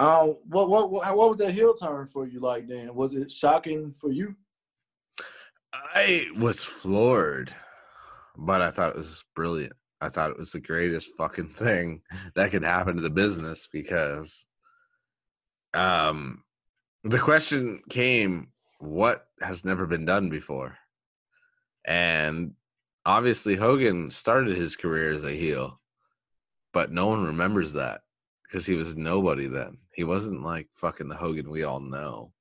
Um, 0.00 0.34
what 0.48 0.68
what 0.68 0.90
what, 0.90 1.16
what 1.16 1.28
was 1.28 1.36
that 1.36 1.52
heel 1.52 1.74
turn 1.74 2.08
for 2.08 2.26
you 2.26 2.40
like 2.40 2.66
then? 2.66 2.92
Was 2.96 3.14
it 3.14 3.30
shocking 3.30 3.94
for 4.00 4.10
you? 4.10 4.34
I 5.72 6.26
was 6.36 6.64
floored, 6.64 7.54
but 8.36 8.60
I 8.60 8.72
thought 8.72 8.96
it 8.96 8.98
was 8.98 9.24
brilliant. 9.36 9.74
I 10.00 10.08
thought 10.08 10.30
it 10.30 10.38
was 10.38 10.52
the 10.52 10.60
greatest 10.60 11.10
fucking 11.16 11.48
thing 11.48 12.02
that 12.34 12.50
could 12.50 12.62
happen 12.62 12.96
to 12.96 13.02
the 13.02 13.10
business 13.10 13.68
because 13.72 14.46
um 15.74 16.42
the 17.04 17.18
question 17.18 17.82
came 17.90 18.48
what 18.80 19.26
has 19.40 19.64
never 19.64 19.86
been 19.86 20.04
done 20.04 20.28
before? 20.28 20.76
And 21.84 22.52
obviously 23.04 23.56
Hogan 23.56 24.10
started 24.10 24.56
his 24.56 24.76
career 24.76 25.10
as 25.10 25.24
a 25.24 25.30
heel, 25.30 25.80
but 26.72 26.92
no 26.92 27.08
one 27.08 27.24
remembers 27.24 27.72
that 27.72 28.02
because 28.44 28.66
he 28.66 28.74
was 28.74 28.96
nobody 28.96 29.46
then. 29.46 29.78
He 29.94 30.04
wasn't 30.04 30.42
like 30.42 30.68
fucking 30.74 31.08
the 31.08 31.16
Hogan 31.16 31.50
we 31.50 31.64
all 31.64 31.80
know. 31.80 32.32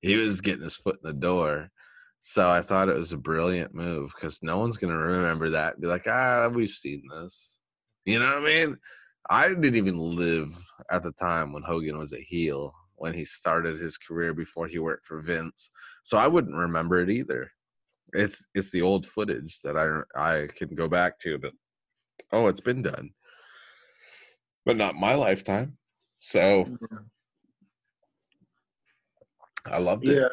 He 0.00 0.16
was 0.16 0.40
getting 0.40 0.64
his 0.64 0.76
foot 0.76 0.98
in 1.02 1.08
the 1.08 1.12
door. 1.12 1.70
So 2.20 2.48
I 2.48 2.60
thought 2.60 2.88
it 2.88 2.96
was 2.96 3.12
a 3.12 3.18
brilliant 3.18 3.74
move 3.74 4.12
because 4.14 4.42
no 4.42 4.58
one's 4.58 4.76
gonna 4.76 4.96
remember 4.96 5.50
that 5.50 5.80
be 5.80 5.86
like, 5.86 6.06
ah, 6.08 6.48
we've 6.52 6.70
seen 6.70 7.02
this. 7.10 7.58
You 8.04 8.18
know 8.18 8.40
what 8.40 8.42
I 8.42 8.44
mean? 8.44 8.76
I 9.28 9.48
didn't 9.48 9.74
even 9.74 9.98
live 9.98 10.56
at 10.90 11.02
the 11.02 11.12
time 11.12 11.52
when 11.52 11.62
Hogan 11.62 11.98
was 11.98 12.12
a 12.12 12.20
heel 12.20 12.72
when 12.96 13.12
he 13.12 13.24
started 13.24 13.78
his 13.78 13.98
career 13.98 14.32
before 14.32 14.66
he 14.66 14.78
worked 14.78 15.04
for 15.04 15.20
Vince. 15.20 15.70
So 16.02 16.18
I 16.18 16.28
wouldn't 16.28 16.56
remember 16.56 16.98
it 16.98 17.10
either. 17.10 17.50
It's 18.12 18.46
it's 18.54 18.70
the 18.70 18.82
old 18.82 19.06
footage 19.06 19.60
that 19.62 19.76
I 19.76 20.00
I 20.16 20.48
can 20.56 20.74
go 20.74 20.88
back 20.88 21.18
to, 21.20 21.38
but 21.38 21.52
oh, 22.32 22.46
it's 22.46 22.60
been 22.60 22.82
done, 22.82 23.10
but 24.64 24.76
not 24.76 24.94
my 24.94 25.14
lifetime. 25.14 25.76
So 26.18 26.66
I 29.66 29.78
loved 29.78 30.08
it. 30.08 30.22
Yeah. 30.22 30.28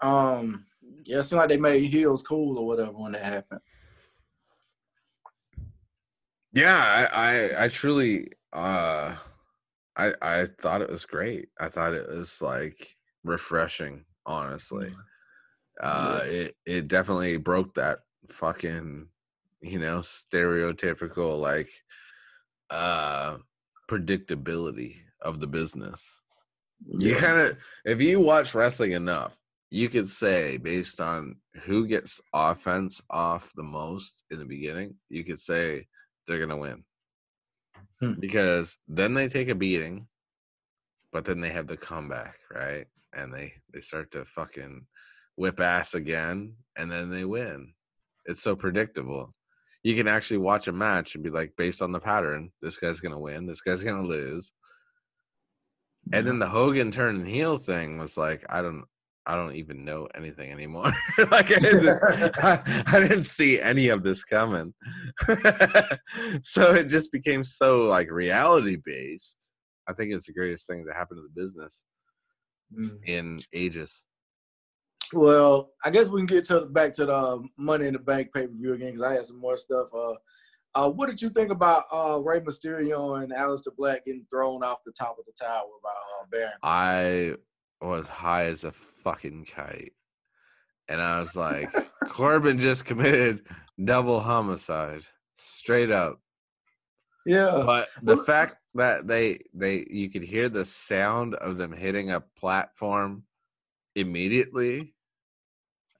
Um. 0.00 0.64
Yeah, 1.08 1.20
it 1.20 1.22
seemed 1.22 1.38
like 1.38 1.48
they 1.48 1.56
made 1.56 1.90
heels 1.90 2.22
cool 2.22 2.58
or 2.58 2.66
whatever 2.66 2.92
when 2.92 3.12
that 3.12 3.24
happened. 3.24 3.62
Yeah, 6.52 7.08
I, 7.10 7.54
I 7.56 7.64
I 7.64 7.68
truly 7.68 8.28
uh 8.52 9.16
I 9.96 10.12
I 10.20 10.44
thought 10.44 10.82
it 10.82 10.90
was 10.90 11.06
great. 11.06 11.48
I 11.58 11.68
thought 11.68 11.94
it 11.94 12.06
was 12.06 12.42
like 12.42 12.94
refreshing, 13.24 14.04
honestly. 14.26 14.94
Uh 15.80 16.20
it 16.24 16.56
it 16.66 16.88
definitely 16.88 17.38
broke 17.38 17.72
that 17.76 18.00
fucking 18.28 19.08
you 19.62 19.78
know, 19.78 20.00
stereotypical 20.00 21.40
like 21.40 21.70
uh 22.68 23.38
predictability 23.88 24.96
of 25.22 25.40
the 25.40 25.46
business. 25.46 26.20
You 26.86 27.14
kind 27.16 27.40
of 27.40 27.56
if 27.86 28.02
you 28.02 28.20
watch 28.20 28.54
wrestling 28.54 28.92
enough, 28.92 29.38
you 29.70 29.88
could 29.88 30.08
say 30.08 30.56
based 30.56 31.00
on 31.00 31.36
who 31.64 31.86
gets 31.86 32.20
offense 32.32 33.02
off 33.10 33.52
the 33.54 33.62
most 33.62 34.24
in 34.30 34.38
the 34.38 34.44
beginning, 34.44 34.94
you 35.10 35.24
could 35.24 35.38
say 35.38 35.86
they're 36.26 36.38
gonna 36.38 36.56
win. 36.56 36.84
Hmm. 38.00 38.12
Because 38.18 38.76
then 38.86 39.14
they 39.14 39.28
take 39.28 39.50
a 39.50 39.54
beating, 39.54 40.06
but 41.12 41.24
then 41.24 41.40
they 41.40 41.50
have 41.50 41.66
the 41.66 41.76
comeback, 41.76 42.36
right? 42.52 42.86
And 43.12 43.32
they 43.32 43.52
they 43.72 43.80
start 43.80 44.10
to 44.12 44.24
fucking 44.24 44.86
whip 45.36 45.60
ass 45.60 45.94
again, 45.94 46.54
and 46.76 46.90
then 46.90 47.10
they 47.10 47.24
win. 47.24 47.72
It's 48.26 48.42
so 48.42 48.56
predictable. 48.56 49.34
You 49.82 49.94
can 49.96 50.08
actually 50.08 50.38
watch 50.38 50.68
a 50.68 50.72
match 50.72 51.14
and 51.14 51.24
be 51.24 51.30
like, 51.30 51.52
based 51.56 51.82
on 51.82 51.92
the 51.92 52.00
pattern, 52.00 52.50
this 52.62 52.76
guy's 52.76 53.00
gonna 53.00 53.18
win, 53.18 53.46
this 53.46 53.60
guy's 53.60 53.82
gonna 53.82 54.02
lose. 54.02 54.52
And 56.12 56.26
then 56.26 56.38
the 56.38 56.48
Hogan 56.48 56.90
turn 56.90 57.16
and 57.16 57.28
heel 57.28 57.58
thing 57.58 57.98
was 57.98 58.16
like, 58.16 58.44
I 58.48 58.62
don't, 58.62 58.84
I 59.28 59.36
don't 59.36 59.54
even 59.54 59.84
know 59.84 60.08
anything 60.14 60.50
anymore. 60.50 60.90
like 61.30 61.52
I 61.54 61.60
didn't, 61.60 62.00
I, 62.42 62.84
I 62.86 63.00
didn't 63.00 63.24
see 63.24 63.60
any 63.60 63.88
of 63.90 64.02
this 64.02 64.24
coming. 64.24 64.72
so 66.42 66.74
it 66.74 66.88
just 66.88 67.12
became 67.12 67.44
so 67.44 67.84
like 67.84 68.10
reality 68.10 68.78
based. 68.84 69.52
I 69.86 69.92
think 69.92 70.12
it's 70.12 70.26
the 70.26 70.32
greatest 70.32 70.66
thing 70.66 70.84
that 70.86 70.96
happened 70.96 71.18
to 71.18 71.22
the 71.22 71.40
business 71.40 71.84
Mm. 72.76 72.98
in 73.06 73.40
ages. 73.54 74.04
Well, 75.14 75.70
I 75.84 75.90
guess 75.90 76.08
we 76.10 76.20
can 76.20 76.26
get 76.26 76.44
to 76.46 76.66
back 76.66 76.92
to 76.94 77.06
the 77.06 77.14
uh, 77.14 77.38
Money 77.56 77.86
in 77.86 77.94
the 77.94 77.98
Bank 77.98 78.28
pay 78.34 78.46
per 78.46 78.52
view 78.52 78.74
again 78.74 78.88
because 78.88 79.02
I 79.02 79.14
had 79.14 79.24
some 79.24 79.40
more 79.40 79.56
stuff. 79.56 79.88
Uh, 79.94 80.14
uh, 80.74 80.90
what 80.90 81.08
did 81.08 81.22
you 81.22 81.30
think 81.30 81.50
about 81.50 81.84
uh, 81.90 82.20
Rey 82.22 82.40
Mysterio 82.40 83.22
and 83.22 83.32
Aleister 83.32 83.74
Black 83.76 84.04
getting 84.04 84.26
thrown 84.30 84.62
off 84.62 84.78
the 84.84 84.92
top 84.92 85.16
of 85.18 85.24
the 85.24 85.32
tower 85.32 85.64
by 85.82 85.88
uh, 85.88 86.26
Baron? 86.30 86.52
I 86.62 87.34
was 87.80 88.08
high 88.08 88.44
as 88.44 88.64
a 88.64 88.72
fucking 88.72 89.46
kite. 89.46 89.92
And 90.88 91.00
I 91.00 91.20
was 91.20 91.36
like, 91.36 91.70
Corbin 92.08 92.58
just 92.58 92.84
committed 92.84 93.42
double 93.84 94.20
homicide. 94.20 95.02
Straight 95.36 95.90
up. 95.90 96.20
Yeah, 97.26 97.62
but 97.66 97.88
the 98.02 98.16
fact 98.16 98.56
that 98.78 99.06
they 99.06 99.40
they 99.52 99.84
you 99.90 100.08
could 100.08 100.22
hear 100.22 100.48
the 100.48 100.64
sound 100.64 101.34
of 101.34 101.58
them 101.58 101.72
hitting 101.72 102.12
a 102.12 102.20
platform 102.20 103.24
immediately 103.96 104.94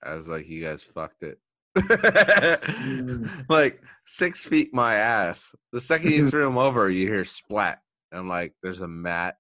i 0.03 0.15
was 0.15 0.29
like 0.29 0.49
you 0.49 0.63
guys 0.63 0.83
fucked 0.83 1.23
it 1.25 1.39
mm. 1.77 3.45
like 3.49 3.83
six 4.07 4.47
feet 4.47 4.73
my 4.73 4.95
ass 4.95 5.55
the 5.73 5.81
second 5.81 6.13
you 6.13 6.31
threw 6.31 6.47
him 6.47 6.57
over 6.57 6.89
you 6.89 7.07
hear 7.07 7.25
splat 7.25 7.83
i'm 8.13 8.29
like 8.29 8.55
there's 8.63 8.81
a 8.81 8.89
mat 8.89 9.37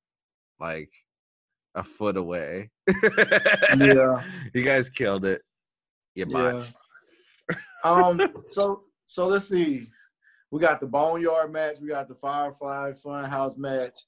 like 0.58 0.90
a 1.78 1.82
foot 1.84 2.16
away 2.16 2.70
Yeah. 3.78 4.22
you 4.54 4.62
guys 4.62 4.88
killed 4.88 5.24
it 5.24 5.42
you 6.14 6.26
Yeah. 6.28 6.60
um. 7.84 8.20
So 8.48 8.84
so 9.06 9.26
let's 9.28 9.48
see. 9.48 9.86
we 10.50 10.60
got 10.60 10.80
the 10.80 10.86
Boneyard 10.86 11.52
match, 11.52 11.76
we 11.80 11.88
got 11.88 12.08
the 12.08 12.14
Firefly 12.14 12.92
Funhouse 12.92 13.56
match, 13.56 13.98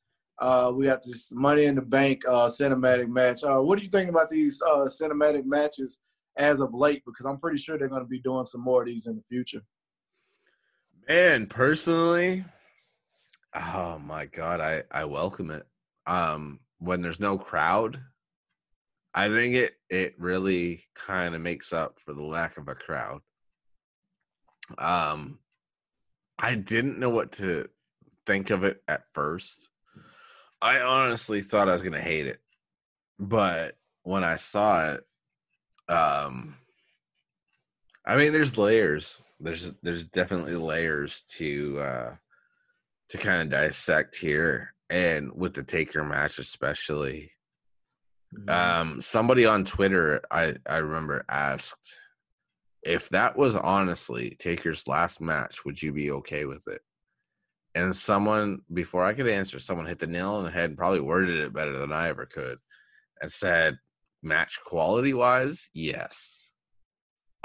uh, 0.40 0.72
we 0.74 0.84
got 0.86 1.02
this 1.04 1.30
Money 1.32 1.64
in 1.64 1.74
the 1.76 1.82
Bank 1.82 2.22
uh, 2.28 2.48
cinematic 2.48 3.08
match. 3.08 3.44
Uh, 3.44 3.58
what 3.60 3.78
do 3.78 3.84
you 3.84 3.90
think 3.90 4.10
about 4.10 4.28
these 4.28 4.60
uh, 4.62 4.86
cinematic 4.86 5.44
matches 5.44 6.00
as 6.36 6.60
of 6.60 6.74
late? 6.74 7.02
Because 7.06 7.26
I'm 7.26 7.38
pretty 7.38 7.58
sure 7.58 7.78
they're 7.78 7.88
going 7.88 8.02
to 8.02 8.08
be 8.08 8.20
doing 8.20 8.44
some 8.46 8.62
more 8.62 8.82
of 8.82 8.86
these 8.86 9.06
in 9.06 9.16
the 9.16 9.22
future. 9.22 9.62
Man, 11.08 11.46
personally, 11.46 12.44
oh 13.54 13.98
my 13.98 14.26
god, 14.26 14.60
I 14.60 14.82
I 14.90 15.04
welcome 15.04 15.50
it. 15.50 15.66
Um, 16.06 16.60
when 16.80 17.02
there's 17.02 17.20
no 17.20 17.38
crowd, 17.38 18.00
I 19.14 19.28
think 19.28 19.54
it 19.54 19.74
it 19.88 20.14
really 20.18 20.82
kind 20.94 21.34
of 21.34 21.40
makes 21.40 21.72
up 21.72 22.00
for 22.00 22.12
the 22.12 22.22
lack 22.22 22.56
of 22.56 22.68
a 22.68 22.74
crowd. 22.74 23.20
Um, 24.78 25.38
I 26.38 26.54
didn't 26.54 26.98
know 26.98 27.10
what 27.10 27.32
to 27.32 27.68
think 28.26 28.50
of 28.50 28.64
it 28.64 28.82
at 28.88 29.02
first. 29.12 29.68
I 30.62 30.80
honestly 30.80 31.42
thought 31.42 31.68
I 31.68 31.72
was 31.72 31.82
gonna 31.82 32.00
hate 32.00 32.26
it, 32.26 32.40
but 33.18 33.76
when 34.02 34.24
I 34.24 34.36
saw 34.36 34.94
it, 34.94 35.04
um, 35.88 36.56
I 38.06 38.16
mean, 38.16 38.32
there's 38.32 38.56
layers. 38.56 39.20
There's 39.38 39.72
there's 39.82 40.06
definitely 40.06 40.56
layers 40.56 41.24
to 41.36 41.78
uh 41.78 42.14
to 43.10 43.18
kind 43.18 43.42
of 43.42 43.50
dissect 43.50 44.16
here, 44.16 44.74
and 44.90 45.32
with 45.34 45.54
the 45.54 45.62
Taker 45.62 46.04
match 46.04 46.38
especially. 46.38 47.30
Mm-hmm. 48.36 48.50
Um, 48.50 49.00
somebody 49.00 49.46
on 49.46 49.64
Twitter, 49.64 50.20
I 50.30 50.56
I 50.66 50.78
remember 50.78 51.24
asked 51.28 51.96
if 52.82 53.08
that 53.10 53.36
was 53.36 53.56
honestly 53.56 54.36
Taker's 54.38 54.86
last 54.88 55.20
match, 55.20 55.64
would 55.64 55.80
you 55.80 55.92
be 55.92 56.10
okay 56.12 56.44
with 56.44 56.66
it? 56.68 56.80
And 57.74 57.94
someone 57.94 58.60
before 58.72 59.04
I 59.04 59.14
could 59.14 59.28
answer, 59.28 59.58
someone 59.58 59.86
hit 59.86 59.98
the 59.98 60.06
nail 60.06 60.32
on 60.32 60.44
the 60.44 60.50
head 60.50 60.70
and 60.70 60.78
probably 60.78 61.00
worded 61.00 61.38
it 61.38 61.52
better 61.52 61.76
than 61.76 61.92
I 61.92 62.08
ever 62.08 62.26
could, 62.26 62.58
and 63.20 63.30
said, 63.30 63.78
"Match 64.22 64.58
quality 64.64 65.14
wise, 65.14 65.70
yes. 65.72 66.52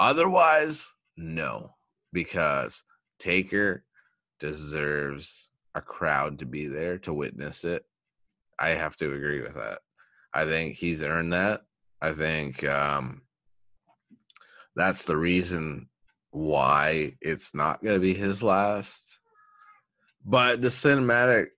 Otherwise, 0.00 0.86
no, 1.16 1.74
because 2.12 2.82
Taker 3.18 3.84
deserves 4.40 5.45
a 5.76 5.82
crowd 5.82 6.38
to 6.38 6.46
be 6.46 6.66
there 6.66 6.98
to 6.98 7.12
witness 7.12 7.64
it. 7.64 7.84
I 8.58 8.70
have 8.70 8.96
to 8.96 9.12
agree 9.12 9.42
with 9.42 9.54
that. 9.54 9.80
I 10.32 10.46
think 10.46 10.74
he's 10.74 11.02
earned 11.02 11.32
that. 11.34 11.62
I 12.00 12.12
think 12.12 12.64
um, 12.64 13.22
that's 14.74 15.04
the 15.04 15.16
reason 15.16 15.88
why 16.30 17.12
it's 17.20 17.54
not 17.54 17.82
going 17.82 17.96
to 17.96 18.00
be 18.00 18.14
his 18.14 18.42
last. 18.42 19.20
But 20.24 20.62
the 20.62 20.68
cinematic 20.68 21.48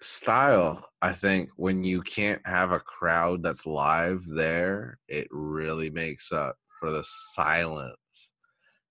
style, 0.00 0.88
I 1.02 1.12
think, 1.12 1.50
when 1.56 1.84
you 1.84 2.00
can't 2.02 2.44
have 2.46 2.72
a 2.72 2.80
crowd 2.80 3.42
that's 3.42 3.66
live 3.66 4.24
there, 4.26 4.98
it 5.08 5.28
really 5.30 5.90
makes 5.90 6.32
up 6.32 6.56
for 6.80 6.90
the 6.90 7.04
silence 7.04 8.32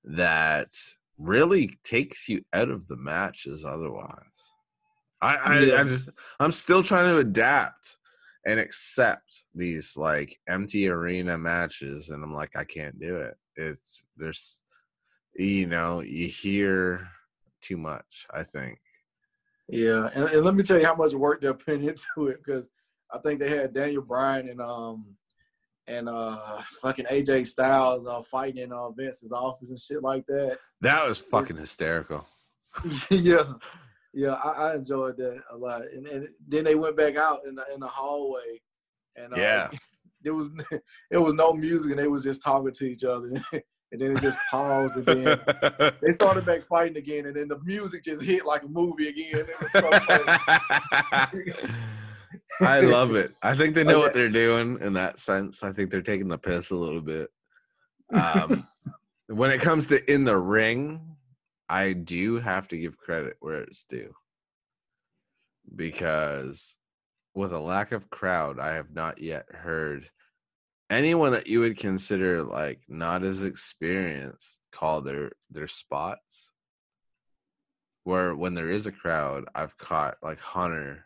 that 0.03 0.67
really 1.17 1.77
takes 1.83 2.29
you 2.29 2.43
out 2.53 2.69
of 2.69 2.87
the 2.87 2.97
matches 2.97 3.65
otherwise. 3.65 4.53
I, 5.21 5.35
I, 5.35 5.59
Yeah. 5.59 5.81
I 5.81 5.83
just 5.83 6.09
I'm 6.39 6.51
still 6.51 6.83
trying 6.83 7.11
to 7.13 7.19
adapt 7.19 7.97
and 8.45 8.59
accept 8.59 9.45
these 9.55 9.97
like 9.97 10.37
empty 10.47 10.87
arena 10.89 11.37
matches 11.37 12.09
and 12.09 12.23
I'm 12.23 12.33
like 12.33 12.51
I 12.55 12.63
can't 12.63 12.99
do 12.99 13.17
it. 13.17 13.35
It's 13.55 14.03
there's 14.17 14.61
you 15.35 15.67
know, 15.67 16.01
you 16.01 16.27
hear 16.27 17.07
too 17.61 17.77
much, 17.77 18.25
I 18.33 18.43
think. 18.43 18.79
Yeah, 19.67 20.09
and, 20.13 20.29
and 20.29 20.45
let 20.45 20.55
me 20.55 20.63
tell 20.63 20.79
you 20.79 20.85
how 20.85 20.95
much 20.95 21.13
work 21.13 21.41
they're 21.41 21.53
putting 21.53 21.81
into 21.89 22.27
it 22.27 22.37
because 22.43 22.69
I 23.11 23.19
think 23.19 23.39
they 23.39 23.49
had 23.49 23.73
Daniel 23.73 24.01
Bryan 24.01 24.49
and 24.49 24.61
um 24.61 25.15
and 25.87 26.09
uh 26.09 26.61
fucking 26.81 27.05
AJ 27.05 27.47
Styles 27.47 28.07
uh 28.07 28.21
fighting 28.21 28.63
in 28.63 28.71
uh 28.71 28.89
Vince's 28.89 29.31
office 29.31 29.69
and 29.69 29.79
shit 29.79 30.03
like 30.03 30.25
that. 30.27 30.59
That 30.81 31.07
was 31.07 31.19
fucking 31.19 31.57
hysterical. 31.57 32.25
yeah, 33.09 33.53
yeah, 34.15 34.35
I, 34.35 34.49
I 34.49 34.75
enjoyed 34.75 35.17
that 35.17 35.41
a 35.51 35.57
lot. 35.57 35.81
And, 35.81 36.07
and 36.07 36.29
then 36.47 36.63
they 36.63 36.75
went 36.75 36.95
back 36.95 37.17
out 37.17 37.41
in 37.45 37.53
the 37.53 37.65
in 37.73 37.81
the 37.81 37.87
hallway, 37.87 38.61
and 39.15 39.33
uh, 39.33 39.37
Yeah. 39.37 39.69
there 40.21 40.33
was 40.33 40.49
it 41.11 41.17
was 41.17 41.35
no 41.35 41.53
music, 41.53 41.91
and 41.91 41.99
they 41.99 42.07
was 42.07 42.23
just 42.23 42.41
talking 42.41 42.71
to 42.71 42.85
each 42.85 43.03
other, 43.03 43.27
and 43.51 44.01
then 44.01 44.15
it 44.15 44.21
just 44.21 44.37
paused, 44.49 44.95
and 44.95 45.05
then 45.05 45.93
they 46.01 46.09
started 46.09 46.45
back 46.45 46.63
fighting 46.63 46.97
again, 46.97 47.25
and 47.25 47.35
then 47.35 47.49
the 47.49 47.59
music 47.63 48.03
just 48.03 48.23
hit 48.23 48.45
like 48.45 48.63
a 48.63 48.67
movie 48.67 49.09
again. 49.09 49.45
So. 49.71 49.89
I 52.61 52.79
love 52.79 53.15
it. 53.15 53.35
I 53.41 53.53
think 53.53 53.75
they 53.75 53.83
know 53.83 53.99
what 53.99 54.13
they're 54.13 54.29
doing 54.29 54.79
in 54.79 54.93
that 54.93 55.19
sense. 55.19 55.61
I 55.61 55.73
think 55.73 55.91
they're 55.91 56.01
taking 56.01 56.29
the 56.29 56.37
piss 56.37 56.71
a 56.71 56.75
little 56.75 57.01
bit. 57.01 57.29
Um, 58.13 58.65
when 59.27 59.51
it 59.51 59.61
comes 59.61 59.87
to 59.87 60.11
in 60.11 60.23
the 60.23 60.37
ring, 60.37 61.14
I 61.69 61.93
do 61.93 62.37
have 62.37 62.67
to 62.69 62.77
give 62.77 62.97
credit 62.97 63.37
where 63.39 63.61
it's 63.61 63.83
due. 63.83 64.13
Because 65.75 66.75
with 67.33 67.51
a 67.53 67.59
lack 67.59 67.91
of 67.91 68.09
crowd, 68.09 68.59
I 68.59 68.75
have 68.75 68.91
not 68.91 69.21
yet 69.21 69.45
heard 69.49 70.09
anyone 70.89 71.31
that 71.31 71.47
you 71.47 71.59
would 71.61 71.77
consider 71.77 72.43
like 72.43 72.81
not 72.87 73.23
as 73.23 73.43
experienced 73.43 74.61
call 74.71 75.01
their 75.01 75.31
their 75.49 75.67
spots. 75.67 76.51
Where 78.03 78.35
when 78.35 78.53
there 78.53 78.69
is 78.69 78.85
a 78.85 78.91
crowd, 78.91 79.45
I've 79.55 79.77
caught 79.77 80.17
like 80.21 80.39
Hunter 80.39 81.05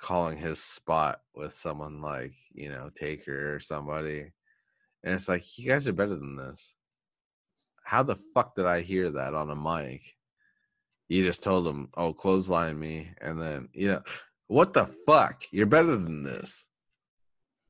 calling 0.00 0.36
his 0.36 0.62
spot 0.62 1.20
with 1.34 1.52
someone 1.52 2.00
like 2.00 2.34
you 2.52 2.68
know 2.68 2.90
Taker 2.94 3.54
or 3.54 3.60
somebody, 3.60 4.30
and 5.02 5.14
it's 5.14 5.28
like 5.28 5.58
you 5.58 5.68
guys 5.68 5.88
are 5.88 5.92
better 5.92 6.14
than 6.14 6.36
this. 6.36 6.74
How 7.82 8.02
the 8.02 8.16
fuck 8.16 8.54
did 8.54 8.66
I 8.66 8.80
hear 8.80 9.10
that 9.10 9.34
on 9.34 9.50
a 9.50 9.56
mic? 9.56 10.14
You 11.08 11.22
just 11.24 11.42
told 11.42 11.66
them, 11.66 11.90
"Oh, 11.94 12.12
clothesline 12.12 12.78
me," 12.78 13.12
and 13.20 13.40
then 13.40 13.68
you 13.72 13.88
know 13.88 14.02
what 14.46 14.72
the 14.72 14.86
fuck? 15.06 15.42
You're 15.50 15.66
better 15.66 15.96
than 15.96 16.22
this. 16.22 16.66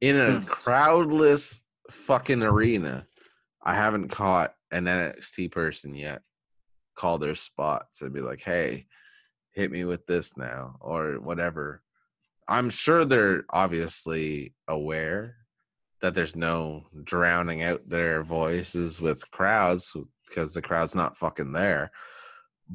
In 0.01 0.17
a 0.17 0.41
crowdless 0.41 1.63
fucking 1.91 2.43
arena, 2.43 3.07
I 3.63 3.75
haven't 3.75 4.09
caught 4.09 4.55
an 4.71 4.85
NXT 4.85 5.51
person 5.51 5.95
yet 5.95 6.23
call 6.95 7.19
their 7.19 7.35
spots 7.35 8.03
and 8.03 8.13
be 8.13 8.21
like, 8.21 8.43
"Hey, 8.43 8.87
hit 9.53 9.71
me 9.71 9.85
with 9.85 10.07
this 10.07 10.37
now," 10.37 10.77
or 10.81 11.21
whatever. 11.21 11.83
I'm 12.49 12.71
sure 12.71 13.05
they're 13.05 13.45
obviously 13.51 14.55
aware 14.69 15.37
that 16.03 16.15
there's 16.15 16.37
no 16.37 16.85
drowning 17.05 17.63
out 17.63 17.89
their 17.89 18.23
voices 18.23 19.01
with 19.01 19.31
crowds 19.31 19.97
because 20.29 20.53
the 20.53 20.61
crowd's 20.61 20.95
not 20.95 21.17
fucking 21.17 21.53
there. 21.53 21.91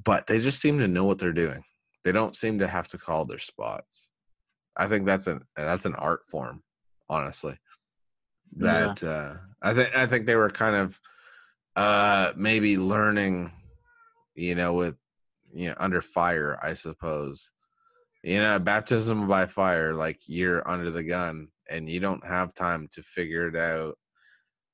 But 0.03 0.25
they 0.25 0.39
just 0.39 0.59
seem 0.59 0.79
to 0.79 0.87
know 0.87 1.03
what 1.03 1.19
they're 1.19 1.33
doing. 1.33 1.63
They 2.03 2.11
don't 2.11 2.35
seem 2.35 2.57
to 2.59 2.67
have 2.67 2.87
to 2.89 2.97
call 2.97 3.25
their 3.25 3.39
spots. 3.39 4.09
I 4.75 4.87
think 4.87 5.05
that's 5.05 5.27
an 5.27 5.41
that's 5.55 5.85
an 5.85 5.95
art 5.95 6.21
form, 6.29 6.63
honestly. 7.09 7.57
Yeah. 8.55 8.93
That 8.93 9.03
uh, 9.03 9.35
I 9.61 9.73
think 9.73 9.95
I 9.95 10.05
think 10.05 10.25
they 10.25 10.35
were 10.35 10.49
kind 10.49 10.75
of 10.75 10.99
uh, 11.75 12.33
maybe 12.37 12.77
learning, 12.77 13.51
you 14.35 14.55
know, 14.55 14.73
with 14.73 14.95
you 15.53 15.69
know 15.69 15.75
under 15.77 16.01
fire, 16.01 16.57
I 16.61 16.75
suppose 16.75 17.49
you 18.23 18.39
know 18.39 18.59
baptism 18.59 19.27
by 19.27 19.45
fire 19.45 19.93
like 19.93 20.19
you're 20.27 20.67
under 20.69 20.89
the 20.91 21.03
gun 21.03 21.47
and 21.69 21.89
you 21.89 21.99
don't 21.99 22.25
have 22.25 22.53
time 22.53 22.87
to 22.91 23.01
figure 23.03 23.47
it 23.47 23.55
out 23.55 23.97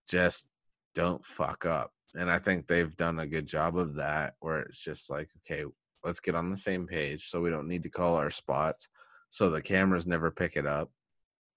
just 0.08 0.48
don't 0.96 1.26
fuck 1.26 1.66
up 1.66 1.92
and 2.16 2.30
i 2.30 2.38
think 2.38 2.68
they've 2.68 2.96
done 2.98 3.20
a 3.20 3.28
good 3.28 3.46
job 3.46 3.78
of 3.78 3.96
that 3.96 4.34
where 4.40 4.60
it's 4.60 4.80
just 4.80 5.10
like 5.10 5.30
okay 5.38 5.66
let's 6.04 6.20
get 6.20 6.36
on 6.36 6.50
the 6.50 6.58
same 6.58 6.86
page 6.86 7.30
so 7.30 7.42
we 7.42 7.50
don't 7.50 7.68
need 7.68 7.84
to 7.84 7.90
call 7.90 8.16
our 8.16 8.30
spots 8.32 8.88
so 9.30 9.50
the 9.50 9.62
cameras 9.62 10.06
never 10.06 10.30
pick 10.30 10.56
it 10.56 10.68
up 10.68 10.92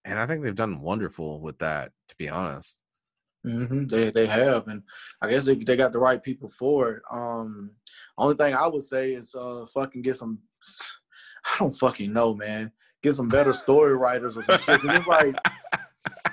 and 0.04 0.18
i 0.18 0.26
think 0.26 0.42
they've 0.42 0.54
done 0.54 0.80
wonderful 0.80 1.40
with 1.40 1.58
that 1.58 1.90
to 2.08 2.16
be 2.16 2.28
honest 2.28 2.80
hmm 3.46 3.84
They 3.86 4.10
they 4.10 4.26
have, 4.26 4.66
and 4.66 4.82
I 5.22 5.30
guess 5.30 5.44
they 5.44 5.54
they 5.54 5.76
got 5.76 5.92
the 5.92 6.00
right 6.00 6.22
people 6.22 6.48
for 6.48 6.90
it. 6.94 7.02
Um, 7.12 7.70
only 8.18 8.34
thing 8.34 8.54
I 8.54 8.66
would 8.66 8.82
say 8.82 9.12
is 9.12 9.34
uh, 9.34 9.64
fucking 9.72 10.02
get 10.02 10.16
some. 10.16 10.40
I 11.44 11.58
don't 11.60 11.70
fucking 11.70 12.12
know, 12.12 12.34
man. 12.34 12.72
Get 13.06 13.14
some 13.14 13.28
better 13.28 13.52
story 13.52 13.96
writers 13.96 14.36
or 14.36 14.42
some 14.42 14.58
shit. 14.58 14.80
it's 14.82 15.06
like 15.06 15.36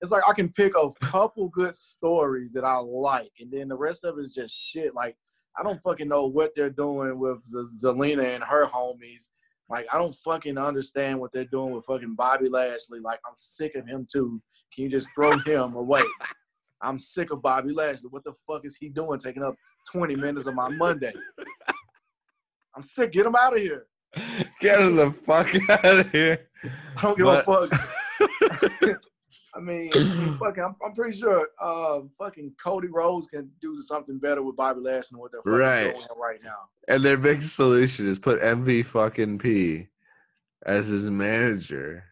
it's 0.00 0.10
like 0.10 0.24
I 0.26 0.32
can 0.32 0.48
pick 0.48 0.72
a 0.76 0.90
couple 1.00 1.48
good 1.50 1.72
stories 1.72 2.52
that 2.54 2.64
I 2.64 2.78
like, 2.78 3.30
and 3.38 3.48
then 3.48 3.68
the 3.68 3.76
rest 3.76 4.04
of 4.04 4.18
it 4.18 4.22
is 4.22 4.34
just 4.34 4.52
shit. 4.52 4.92
Like 4.92 5.16
I 5.56 5.62
don't 5.62 5.80
fucking 5.84 6.08
know 6.08 6.26
what 6.26 6.50
they're 6.56 6.68
doing 6.68 7.16
with 7.20 7.46
Z- 7.46 7.86
Zelina 7.86 8.24
and 8.24 8.42
her 8.42 8.66
homies. 8.66 9.30
Like 9.68 9.86
I 9.92 9.98
don't 9.98 10.16
fucking 10.16 10.58
understand 10.58 11.20
what 11.20 11.30
they're 11.30 11.44
doing 11.44 11.72
with 11.72 11.86
fucking 11.86 12.16
Bobby 12.16 12.48
Lashley. 12.48 12.98
Like 12.98 13.20
I'm 13.24 13.36
sick 13.36 13.76
of 13.76 13.86
him 13.86 14.04
too. 14.10 14.42
Can 14.74 14.82
you 14.82 14.90
just 14.90 15.10
throw 15.14 15.30
him 15.30 15.74
away? 15.76 16.02
I'm 16.82 16.98
sick 16.98 17.30
of 17.30 17.40
Bobby 17.40 17.72
Lashley. 17.72 18.08
What 18.10 18.24
the 18.24 18.34
fuck 18.48 18.64
is 18.64 18.74
he 18.74 18.88
doing 18.88 19.20
taking 19.20 19.44
up 19.44 19.54
20 19.92 20.16
minutes 20.16 20.46
of 20.46 20.56
my 20.56 20.70
Monday? 20.70 21.12
I'm 22.74 22.82
sick. 22.82 23.12
Get 23.12 23.26
him 23.26 23.36
out 23.36 23.54
of 23.54 23.60
here. 23.60 23.86
Get 24.60 24.78
the 24.78 25.14
fuck 25.24 25.48
out 25.70 25.84
of 25.84 26.10
here. 26.10 26.48
I 26.96 27.02
don't 27.02 27.16
give 27.18 27.26
But- 27.26 27.46
a 27.48 27.68
fuck. 27.68 28.98
I 29.54 29.60
mean, 29.60 29.90
fucking, 30.38 30.62
I'm, 30.62 30.76
I'm 30.84 30.92
pretty 30.92 31.16
sure 31.18 31.48
uh, 31.58 32.00
fucking 32.18 32.52
Cody 32.62 32.88
Rhodes 32.88 33.26
can 33.26 33.50
do 33.62 33.80
something 33.80 34.18
better 34.18 34.42
with 34.42 34.54
Bobby 34.54 34.80
Lashley 34.80 35.08
than 35.12 35.20
what 35.20 35.32
they're 35.32 35.40
fucking 35.40 35.58
Right. 35.58 35.92
doing 35.94 36.06
right 36.20 36.40
now. 36.44 36.68
And 36.88 37.02
their 37.02 37.16
big 37.16 37.40
solution 37.40 38.06
is 38.06 38.18
put 38.18 38.38
MV 38.42 38.84
fucking 38.84 39.38
P 39.38 39.88
as 40.66 40.88
his 40.88 41.06
manager. 41.06 42.04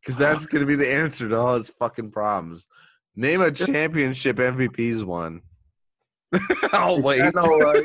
Because 0.00 0.16
that's 0.16 0.46
going 0.46 0.60
to 0.60 0.66
be 0.66 0.76
the 0.76 0.88
answer 0.92 1.28
to 1.28 1.36
all 1.36 1.58
his 1.58 1.70
fucking 1.70 2.12
problems. 2.12 2.68
Name 3.16 3.40
a 3.40 3.50
championship 3.50 4.36
MVP's 4.36 5.04
one. 5.04 5.42
I'll 6.72 7.02
wait. 7.02 7.20
I 7.20 7.30
know, 7.34 7.58
right? 7.58 7.82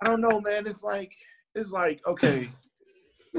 I 0.00 0.06
don't 0.06 0.22
know, 0.22 0.40
man. 0.40 0.66
It's 0.66 0.82
like 0.82 1.12
it's 1.54 1.72
like 1.72 2.00
okay, 2.06 2.50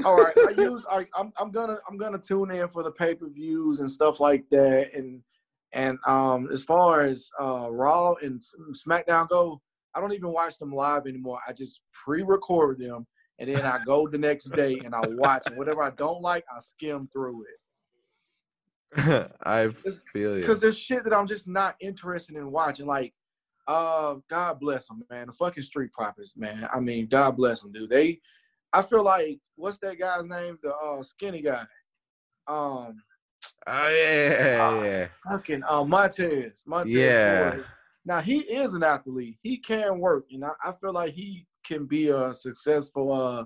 all 0.04 0.16
right. 0.16 0.36
I 0.36 0.50
use 0.50 0.84
I, 0.90 1.06
I'm 1.16 1.32
I'm 1.38 1.50
gonna 1.50 1.78
I'm 1.88 1.96
gonna 1.96 2.18
tune 2.18 2.50
in 2.50 2.68
for 2.68 2.82
the 2.82 2.90
pay 2.90 3.14
per 3.14 3.28
views 3.28 3.80
and 3.80 3.90
stuff 3.90 4.20
like 4.20 4.48
that. 4.50 4.94
And 4.94 5.22
and 5.72 5.98
um 6.06 6.48
as 6.52 6.64
far 6.64 7.02
as 7.02 7.30
uh 7.40 7.68
Raw 7.70 8.14
and 8.22 8.42
SmackDown 8.72 9.28
go, 9.28 9.60
I 9.94 10.00
don't 10.00 10.12
even 10.12 10.32
watch 10.32 10.58
them 10.58 10.72
live 10.72 11.06
anymore. 11.06 11.40
I 11.46 11.52
just 11.52 11.80
pre-record 11.92 12.78
them 12.78 13.06
and 13.38 13.50
then 13.50 13.64
I 13.64 13.80
go 13.84 14.06
the 14.08 14.18
next 14.18 14.46
day 14.52 14.80
and 14.84 14.94
I 14.94 15.00
watch. 15.06 15.46
And 15.46 15.56
whatever 15.56 15.82
I 15.82 15.90
don't 15.90 16.20
like, 16.20 16.44
I 16.54 16.60
skim 16.60 17.08
through 17.12 17.44
it. 17.44 19.32
I 19.44 19.70
feel 20.12 20.34
you. 20.34 20.40
because 20.40 20.60
there's 20.60 20.78
shit 20.78 21.02
that 21.04 21.12
I'm 21.12 21.26
just 21.26 21.48
not 21.48 21.74
interested 21.80 22.36
in 22.36 22.50
watching. 22.50 22.86
Like, 22.86 23.12
uh, 23.66 24.16
God 24.28 24.60
bless 24.60 24.88
them, 24.88 25.02
man. 25.10 25.26
The 25.26 25.32
fucking 25.32 25.62
Street 25.62 25.92
Profits, 25.92 26.36
man. 26.36 26.68
I 26.72 26.80
mean, 26.80 27.06
God 27.06 27.36
bless 27.36 27.62
them, 27.62 27.72
dude. 27.72 27.90
They, 27.90 28.20
I 28.72 28.82
feel 28.82 29.02
like, 29.02 29.38
what's 29.56 29.78
that 29.78 29.98
guy's 29.98 30.28
name? 30.28 30.58
The 30.62 30.74
uh, 30.74 31.02
skinny 31.02 31.42
guy. 31.42 31.64
Um, 32.46 33.02
Oh, 33.66 33.88
yeah, 33.88 34.30
yeah, 34.30 34.58
ah, 34.62 34.82
yeah. 34.84 35.06
fucking 35.28 35.62
uh, 35.68 35.84
Montez. 35.84 36.62
Montez. 36.66 36.92
Yeah. 36.92 37.58
Now 38.06 38.20
he 38.20 38.38
is 38.38 38.72
an 38.72 38.82
athlete. 38.82 39.36
He 39.42 39.58
can 39.58 39.98
work, 39.98 40.24
and 40.30 40.44
I, 40.46 40.52
I 40.62 40.72
feel 40.80 40.94
like 40.94 41.12
he 41.12 41.46
can 41.62 41.84
be 41.84 42.08
a 42.08 42.32
successful 42.32 43.12
uh 43.12 43.44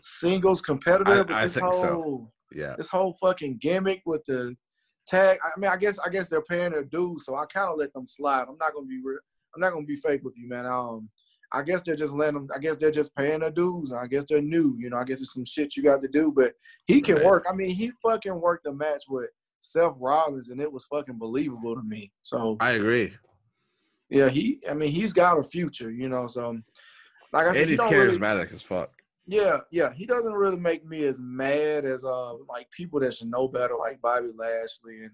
singles 0.00 0.60
competitor. 0.60 1.24
I- 1.32 1.42
I 1.42 1.44
this 1.46 1.54
think 1.54 1.74
so. 1.74 2.30
Yeah. 2.52 2.74
this 2.76 2.88
whole 2.88 3.14
fucking 3.20 3.58
gimmick 3.60 4.02
with 4.06 4.24
the 4.26 4.56
tag. 5.06 5.38
I 5.44 5.58
mean, 5.58 5.70
I 5.70 5.76
guess 5.76 5.98
I 5.98 6.08
guess 6.10 6.28
they're 6.28 6.42
paying 6.42 6.70
their 6.72 6.84
dues, 6.84 7.24
so 7.24 7.34
I 7.36 7.44
kind 7.46 7.70
of 7.70 7.78
let 7.78 7.92
them 7.92 8.06
slide. 8.06 8.46
I'm 8.48 8.56
not 8.58 8.72
gonna 8.74 8.86
be 8.86 9.00
real. 9.02 9.18
I'm 9.54 9.60
not 9.60 9.72
gonna 9.72 9.86
be 9.86 9.96
fake 9.96 10.22
with 10.24 10.34
you, 10.36 10.48
man. 10.48 10.66
Um, 10.66 11.08
I 11.52 11.62
guess 11.62 11.82
they're 11.82 11.96
just 11.96 12.14
letting 12.14 12.34
them. 12.34 12.48
I 12.54 12.58
guess 12.58 12.76
they're 12.76 12.90
just 12.92 13.14
paying 13.16 13.40
their 13.40 13.50
dues. 13.50 13.92
I 13.92 14.06
guess 14.06 14.24
they're 14.28 14.40
new. 14.40 14.74
You 14.78 14.90
know, 14.90 14.96
I 14.98 15.04
guess 15.04 15.20
it's 15.20 15.34
some 15.34 15.44
shit 15.44 15.76
you 15.76 15.82
got 15.82 16.00
to 16.02 16.08
do, 16.08 16.32
but 16.32 16.52
he 16.86 17.00
can 17.00 17.16
Right. 17.16 17.24
work. 17.24 17.46
I 17.50 17.54
mean, 17.54 17.74
he 17.74 17.90
fucking 18.02 18.40
worked 18.40 18.66
a 18.66 18.72
match 18.72 19.04
with 19.08 19.30
Seth 19.60 19.94
Rollins, 19.98 20.50
and 20.50 20.60
it 20.60 20.72
was 20.72 20.84
fucking 20.84 21.18
believable 21.18 21.74
to 21.74 21.82
me. 21.82 22.12
So 22.22 22.56
I 22.60 22.72
agree. 22.72 23.12
yeah, 24.08 24.28
he. 24.28 24.60
I 24.68 24.74
mean, 24.74 24.92
he's 24.92 25.12
got 25.12 25.38
a 25.38 25.42
future. 25.42 25.90
You 25.90 26.08
know, 26.08 26.26
so 26.28 26.58
like 27.32 27.46
I 27.46 27.52
said, 27.52 27.56
And 27.62 27.66
he 27.66 27.72
he's 27.72 27.78
don't 27.78 27.92
really- 27.92 28.16
charismatic 28.16 28.52
as 28.52 28.62
fuck. 28.62 28.90
yeah, 29.26 29.58
yeah. 29.72 29.92
He 29.92 30.06
doesn't 30.06 30.32
really 30.32 30.56
make 30.56 30.84
me 30.86 31.04
as 31.04 31.20
mad 31.20 31.84
as 31.84 32.04
uh 32.04 32.34
like 32.48 32.70
people 32.70 33.00
that 33.00 33.14
should 33.14 33.28
know 33.30 33.48
better, 33.48 33.76
like 33.76 34.00
Bobby 34.00 34.28
Lashley 34.36 35.00
and 35.02 35.10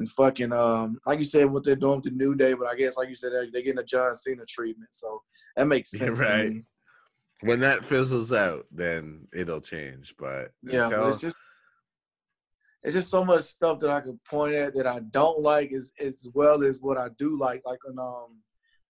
and 0.00 0.10
fucking 0.10 0.50
um 0.50 0.98
like 1.04 1.18
you 1.18 1.24
said 1.24 1.44
what 1.44 1.62
they're 1.62 1.76
doing 1.76 1.96
with 1.96 2.04
the 2.04 2.10
New 2.10 2.34
Day, 2.34 2.54
but 2.54 2.66
I 2.66 2.74
guess 2.74 2.96
like 2.96 3.08
you 3.08 3.14
said 3.14 3.32
they're, 3.32 3.46
they're 3.52 3.62
getting 3.62 3.78
a 3.78 3.84
John 3.84 4.16
Cena 4.16 4.44
treatment, 4.48 4.88
so 4.92 5.22
that 5.56 5.66
makes 5.66 5.90
sense. 5.96 6.18
right. 6.18 6.64
When 7.42 7.60
that 7.60 7.84
fizzles 7.84 8.32
out, 8.32 8.66
then 8.70 9.28
it'll 9.32 9.60
change. 9.60 10.14
But 10.18 10.52
Yeah, 10.62 10.88
but 10.90 11.08
it's 11.08 11.20
just 11.20 11.36
it's 12.82 12.94
just 12.94 13.10
so 13.10 13.24
much 13.24 13.42
stuff 13.42 13.78
that 13.80 13.90
I 13.90 14.00
could 14.00 14.22
point 14.24 14.54
at 14.54 14.74
that 14.74 14.86
I 14.86 15.00
don't 15.10 15.40
like 15.40 15.70
as 15.72 15.92
as 16.00 16.26
well 16.32 16.64
as 16.64 16.80
what 16.80 16.96
I 16.96 17.08
do 17.18 17.38
like. 17.38 17.62
Like 17.66 17.80
on 17.88 17.98
um 17.98 18.38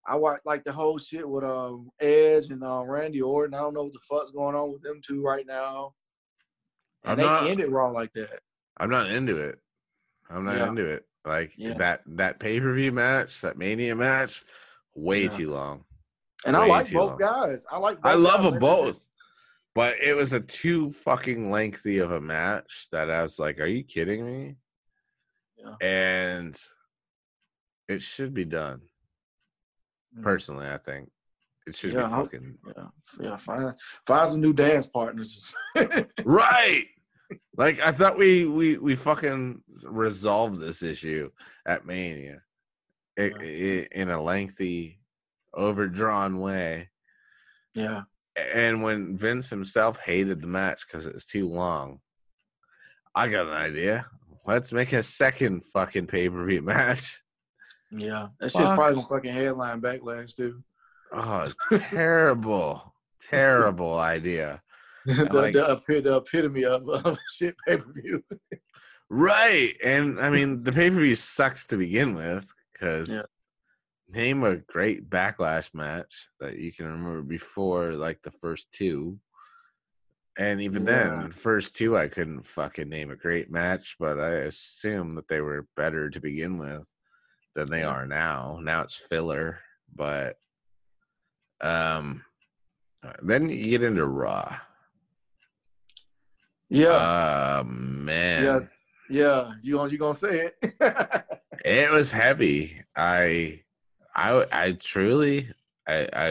I 0.06 0.14
watch 0.16 0.40
like 0.44 0.62
the 0.64 0.72
whole 0.72 0.98
shit 0.98 1.28
with 1.28 1.44
um 1.44 1.90
Edge 2.00 2.46
and 2.50 2.62
uh, 2.62 2.84
Randy 2.84 3.20
Orton. 3.20 3.54
I 3.54 3.58
don't 3.58 3.74
know 3.74 3.82
what 3.84 3.92
the 3.92 3.98
fuck's 4.08 4.30
going 4.30 4.54
on 4.54 4.72
with 4.72 4.82
them 4.82 5.00
two 5.04 5.22
right 5.22 5.46
now. 5.46 5.94
And 7.02 7.12
I'm 7.12 7.16
they 7.18 7.24
not- 7.24 7.60
it 7.60 7.70
wrong 7.70 7.94
like 7.94 8.12
that. 8.12 8.40
I'm 8.76 8.90
not 8.90 9.10
into 9.10 9.36
it. 9.38 9.58
I'm 10.30 10.44
not 10.44 10.56
Yeah. 10.56 10.68
into 10.68 10.84
it. 10.86 11.06
Like 11.24 11.52
Yeah. 11.56 11.74
that 11.74 12.02
that 12.06 12.38
pay 12.40 12.60
per 12.60 12.72
view 12.74 12.92
match, 12.92 13.40
that 13.42 13.58
Mania 13.58 13.94
match, 13.94 14.44
way 14.94 15.24
Yeah. 15.24 15.36
too 15.36 15.50
long. 15.50 15.84
And 16.46 16.56
I 16.56 16.66
like 16.66 16.90
both 16.92 17.10
long. 17.10 17.18
guys. 17.18 17.66
I 17.70 17.76
like. 17.78 17.98
I 18.02 18.14
love 18.14 18.42
them 18.44 18.58
both, 18.58 19.06
but 19.74 19.96
it 20.02 20.14
was 20.16 20.32
a 20.32 20.40
too 20.40 20.90
fucking 20.90 21.50
lengthy 21.50 21.98
of 21.98 22.12
a 22.12 22.20
match 22.20 22.88
that 22.92 23.10
I 23.10 23.22
was 23.22 23.38
like, 23.38 23.60
"Are 23.60 23.66
you 23.66 23.84
kidding 23.84 24.24
me?" 24.24 24.56
Yeah. 25.58 25.74
And 25.82 26.58
it 27.88 28.00
should 28.00 28.32
be 28.32 28.46
done. 28.46 28.80
Mm. 30.16 30.22
Personally, 30.22 30.66
I 30.68 30.78
think 30.78 31.10
it 31.66 31.74
should 31.74 31.92
Yeah, 31.92 32.04
be 32.06 32.08
fucking 32.12 32.58
Yeah, 32.74 32.88
yeah. 33.20 33.36
Find 33.36 33.78
find 34.06 34.28
some 34.28 34.40
new 34.40 34.54
dance 34.54 34.86
partners. 34.86 35.52
right. 36.24 36.86
Like 37.56 37.80
I 37.80 37.92
thought 37.92 38.16
we 38.18 38.44
we 38.46 38.78
we 38.78 38.96
fucking 38.96 39.62
resolved 39.84 40.60
this 40.60 40.82
issue 40.82 41.30
at 41.66 41.84
Mania, 41.86 42.42
i- 43.18 43.22
Yeah. 43.22 43.36
i- 43.40 43.88
in 43.92 44.10
a 44.10 44.22
lengthy, 44.22 45.00
overdrawn 45.54 46.38
way. 46.38 46.88
yeah, 47.74 48.02
And 48.36 48.82
when 48.82 49.16
Vince 49.16 49.50
himself 49.50 49.98
hated 50.00 50.40
the 50.40 50.46
match 50.48 50.86
because 50.86 51.06
it 51.06 51.14
was 51.14 51.24
too 51.26 51.48
long, 51.48 52.00
I 53.14 53.28
got 53.28 53.46
an 53.46 53.52
idea. 53.54 54.06
Let's 54.46 54.72
make 54.72 54.92
a 54.92 55.02
second 55.02 55.62
fucking 55.72 56.06
pay 56.06 56.28
per 56.28 56.44
view 56.44 56.62
match. 56.74 57.22
yeah. 57.90 58.28
That 58.40 58.50
shit's 58.50 58.64
Fuck. 58.64 58.76
probably 58.76 58.94
gonna 58.96 59.08
fucking 59.08 59.32
headline 59.32 59.80
backlash 59.80 60.34
too. 60.34 60.62
Oh, 61.12 61.42
it's 61.44 61.56
terrible, 61.90 62.94
terrible 63.20 63.98
idea. 63.98 64.62
the, 65.06 65.24
like- 65.32 65.52
the, 65.54 65.80
the 66.02 66.16
epitome 66.16 66.64
of, 66.64 66.88
of 67.06 67.18
shit 67.32 67.54
pay 67.66 67.76
per 67.76 67.92
view. 67.92 68.22
Right. 69.08 69.74
And 69.82 70.20
I 70.20 70.30
mean, 70.30 70.62
the 70.62 70.72
pay 70.72 70.90
per 70.90 71.00
view 71.00 71.16
sucks 71.16 71.66
to 71.66 71.76
begin 71.76 72.14
with 72.14 72.52
because 72.72 73.08
Yeah. 73.10 73.22
name 74.08 74.44
a 74.44 74.56
great 74.56 75.10
backlash 75.10 75.74
match 75.74 76.28
that 76.40 76.56
you 76.56 76.72
can 76.72 76.86
remember 76.86 77.22
before 77.22 77.92
like 77.92 78.22
the 78.22 78.30
first 78.30 78.70
two. 78.72 79.18
And 80.38 80.60
even 80.60 80.86
Yeah. 80.86 81.08
then, 81.16 81.28
the 81.28 81.34
first 81.34 81.74
two, 81.76 81.96
I 81.96 82.06
couldn't 82.08 82.44
fucking 82.46 82.88
name 82.88 83.10
a 83.10 83.16
great 83.16 83.50
match, 83.50 83.96
but 83.98 84.20
I 84.20 84.30
assume 84.46 85.14
that 85.16 85.26
they 85.28 85.40
were 85.40 85.66
better 85.76 86.08
to 86.08 86.20
begin 86.20 86.56
with 86.56 86.88
than 87.56 87.68
they 87.68 87.82
are 87.82 88.06
now. 88.06 88.58
Now 88.62 88.82
it's 88.82 88.96
filler, 88.96 89.58
but 89.94 90.36
um, 91.60 92.22
then 93.22 93.48
you 93.48 93.70
get 93.70 93.82
into 93.82 94.06
Raw. 94.06 94.56
Yeah, 96.70 96.88
Uh, 96.90 97.64
man. 97.66 98.44
yeah, 98.44 98.60
yeah. 99.10 99.52
You 99.62 99.76
gonna 99.76 99.90
you 99.92 99.98
gonna 99.98 100.14
say 100.14 100.50
it? 100.62 101.24
It 101.62 101.90
was 101.90 102.10
heavy. 102.10 102.82
I, 102.96 103.60
I, 104.16 104.46
I 104.50 104.72
truly, 104.72 105.52
I, 105.86 106.08
I, 106.10 106.28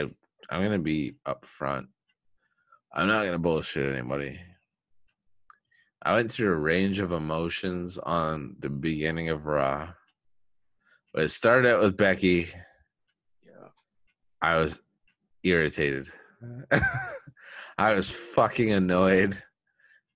I'm 0.49 0.63
gonna 0.63 0.80
be 0.80 1.17
upfront. 1.23 1.86
I'm 2.91 3.06
not 3.08 3.25
gonna 3.25 3.38
bullshit 3.38 3.93
anybody. 3.95 4.39
I 6.02 6.15
went 6.15 6.32
through 6.32 6.52
a 6.54 6.58
range 6.58 6.97
of 6.99 7.12
emotions 7.12 7.99
on 7.99 8.56
the 8.58 8.69
beginning 8.71 9.30
of 9.30 9.45
Raw. 9.45 9.89
But 11.13 11.25
it 11.25 11.30
started 11.30 11.69
out 11.71 11.82
with 11.82 11.95
Becky. 11.97 12.47
yeah, 13.45 13.67
I 14.41 14.58
was 14.58 14.82
irritated. 15.43 16.12
I 17.78 17.93
was 17.93 18.10
fucking 18.10 18.71
annoyed. 18.71 19.38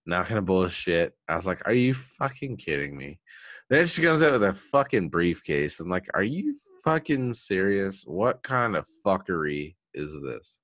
Not 0.06 0.28
gonna 0.28 0.42
bullshit. 0.42 1.14
I 1.28 1.36
was 1.36 1.46
like, 1.46 1.62
"Are 1.66 1.74
you 1.74 1.94
fucking 1.94 2.58
kidding 2.58 2.98
me?" 2.98 3.20
Then 3.70 3.86
she 3.86 4.02
comes 4.02 4.22
out 4.22 4.34
with 4.34 4.44
a 4.44 4.54
fucking 4.54 5.10
briefcase. 5.10 5.80
I'm 5.80 5.90
like, 5.90 6.08
"Are 6.14 6.24
you 6.24 6.56
fucking 6.84 7.34
serious? 7.36 8.04
What 8.06 8.44
kind 8.44 8.76
of 8.76 8.88
fuckery 9.06 9.76
is 9.94 10.22
this?" 10.22 10.60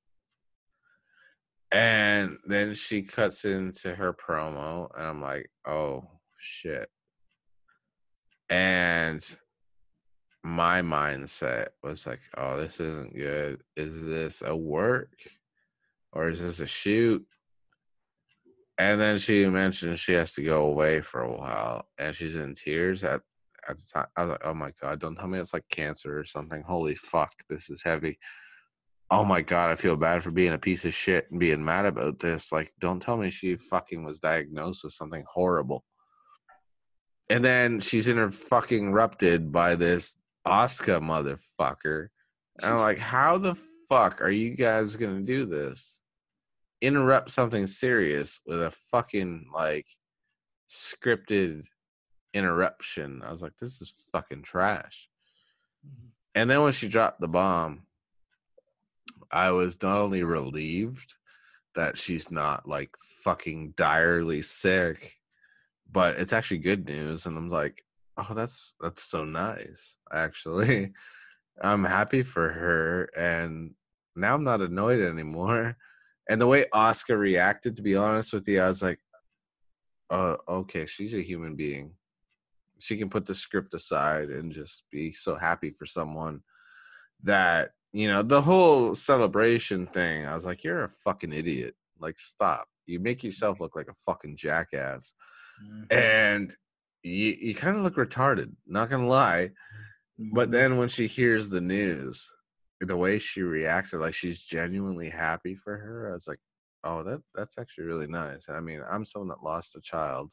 And 1.72 2.38
then 2.46 2.74
she 2.74 3.04
cuts 3.04 3.46
into 3.46 3.96
her 3.96 4.14
promo, 4.14 4.90
and 4.96 5.08
I'm 5.08 5.22
like, 5.22 5.50
"Oh 5.66 6.04
shit!" 6.38 6.90
And 8.50 9.24
my 10.44 10.82
mindset 10.82 11.68
was 11.84 12.06
like, 12.08 12.22
"Oh, 12.36 12.58
this 12.58 12.80
isn't 12.80 13.16
good. 13.16 13.64
Is 13.76 14.04
this 14.04 14.42
a 14.42 14.56
work, 14.56 15.16
or 16.12 16.28
is 16.28 16.42
this 16.42 16.60
a 16.60 16.68
shoot?" 16.68 17.26
And 18.80 19.00
then 19.00 19.20
she 19.20 19.46
mentioned 19.46 20.00
she 20.00 20.14
has 20.14 20.34
to 20.34 20.42
go 20.42 20.66
away 20.66 21.02
for 21.02 21.22
a 21.22 21.32
while, 21.32 21.86
and 22.00 22.16
she's 22.16 22.36
in 22.36 22.56
tears 22.56 23.04
at 23.04 23.22
at 23.68 23.78
the 23.78 23.84
time. 23.94 24.08
I 24.16 24.22
was 24.22 24.30
like, 24.32 24.46
"Oh 24.46 24.54
my 24.54 24.72
god! 24.82 25.00
Don't 25.00 25.16
tell 25.16 25.28
me 25.28 25.38
it's 25.38 25.54
like 25.54 25.68
cancer 25.70 26.18
or 26.18 26.24
something. 26.24 26.64
Holy 26.64 26.96
fuck, 26.96 27.34
this 27.50 27.70
is 27.70 27.84
heavy." 27.84 28.18
oh 29.12 29.26
my 29.26 29.42
god, 29.42 29.72
I 29.72 29.76
feel 29.76 29.96
bad 29.96 30.24
for 30.24 30.32
being 30.32 30.54
a 30.54 30.58
piece 30.58 30.86
of 30.86 30.94
shit 30.94 31.30
and 31.32 31.40
being 31.40 31.64
mad 31.64 31.86
about 31.86 32.20
this. 32.20 32.52
Like, 32.52 32.72
don't 32.80 33.02
tell 33.02 33.18
me 33.18 33.30
she 33.30 33.56
fucking 33.56 34.04
was 34.04 34.20
diagnosed 34.20 34.84
with 34.84 34.94
something 34.94 35.24
horrible. 35.32 35.84
And 37.30 37.44
then 37.44 37.80
she's 37.80 38.08
interfucking 38.08 39.52
by 39.52 39.76
this 39.76 40.18
Asuka 40.48 41.02
motherfucker. 41.02 42.08
And 42.62 42.74
I'm 42.74 42.80
like, 42.80 42.98
how 42.98 43.38
the 43.38 43.56
fuck 43.88 44.22
are 44.22 44.32
you 44.32 44.56
guys 44.56 44.96
gonna 44.96 45.22
do 45.22 45.46
this? 45.46 45.99
Interrupt 46.82 47.32
something 47.32 47.68
serious 47.68 48.40
with 48.46 48.62
a 48.62 48.72
fucking 48.72 49.48
like 49.54 49.88
scripted 50.70 51.66
interruption. 52.34 53.22
I 53.24 53.32
was 53.32 53.42
like, 53.42 53.58
this 53.60 53.82
is 53.82 54.06
fucking 54.12 54.44
trash. 54.44 55.10
Mm-hmm. 55.86 56.08
And 56.36 56.50
then 56.50 56.62
when 56.62 56.72
she 56.72 56.88
dropped 56.88 57.20
the 57.20 57.28
bomb, 57.28 57.84
I 59.32 59.52
was 59.52 59.82
not 59.82 59.98
only 59.98 60.24
relieved 60.24 61.16
that 61.76 61.98
she's 61.98 62.32
not 62.32 62.68
like 62.68 62.90
fucking 63.24 63.74
direly 63.78 64.42
sick, 64.42 65.14
but 65.92 66.16
it's 66.16 66.34
actually 66.34 66.60
good 66.60 66.86
news. 66.86 67.26
And 67.26 67.38
I'm 67.38 67.50
like, 67.50 67.84
oh, 68.18 68.34
that's 68.34 68.76
that's 68.80 69.04
so 69.04 69.24
nice. 69.26 69.98
Actually, 70.12 70.94
I'm 71.62 71.84
happy 71.84 72.24
for 72.24 72.50
her, 72.50 73.10
and 73.18 73.74
now 74.16 74.36
I'm 74.36 74.44
not 74.44 74.62
annoyed 74.62 75.02
anymore. 75.02 75.78
And 76.30 76.40
the 76.40 76.48
way 76.48 76.66
Asuka 76.74 77.18
reacted, 77.18 77.76
to 77.76 77.82
be 77.82 77.96
honest 77.96 78.34
with 78.34 78.48
you, 78.48 78.62
I 78.62 78.68
was 78.68 78.84
like, 78.84 79.00
uh, 80.12 80.38
okay, 80.48 80.86
she's 80.86 81.16
a 81.16 81.22
human 81.22 81.56
being. 81.56 81.92
She 82.78 82.98
can 82.98 83.10
put 83.10 83.26
the 83.26 83.36
script 83.36 83.74
aside 83.74 84.30
and 84.30 84.52
just 84.52 84.86
be 84.92 85.12
so 85.12 85.36
happy 85.36 85.72
for 85.72 85.88
someone 85.88 86.42
that, 87.24 87.72
you 87.92 88.08
know, 88.08 88.22
the 88.22 88.40
whole 88.40 88.94
celebration 88.94 89.88
thing. 89.88 90.26
I 90.26 90.36
was 90.36 90.46
like, 90.46 90.64
you're 90.64 90.84
a 90.84 90.90
fucking 91.04 91.34
idiot. 91.34 91.74
Like, 92.00 92.18
stop. 92.20 92.68
You 92.86 93.00
make 93.00 93.24
yourself 93.24 93.60
look 93.60 93.76
like 93.76 93.90
a 93.90 93.96
fucking 94.06 94.38
jackass. 94.38 95.16
Mm-hmm. 95.64 95.98
And 95.98 96.56
you, 97.04 97.36
you 97.40 97.56
kind 97.56 97.76
of 97.76 97.84
look 97.84 97.96
retarded, 97.96 98.52
not 98.68 98.90
gonna 98.90 99.08
lie. 99.08 99.50
But 100.34 100.44
mm-hmm. 100.44 100.52
then 100.52 100.78
when 100.78 100.90
she 100.90 101.08
hears 101.08 101.50
the 101.50 101.62
news, 101.62 102.30
the 102.82 102.98
way 102.98 103.20
she 103.20 103.42
reacted, 103.42 104.00
like 104.00 104.14
she's 104.14 104.44
genuinely 104.44 105.10
happy 105.10 105.56
for 105.56 105.78
her, 105.78 106.10
I 106.10 106.14
was 106.14 106.28
like, 106.28 106.40
oh, 106.84 107.04
that 107.04 107.22
that's 107.36 107.58
actually 107.58 107.86
really 107.86 108.08
nice. 108.08 108.50
I 108.50 108.60
mean, 108.60 108.82
I'm 108.90 109.06
someone 109.06 109.30
that 109.30 109.44
lost 109.44 109.76
a 109.76 109.82
child, 109.82 110.32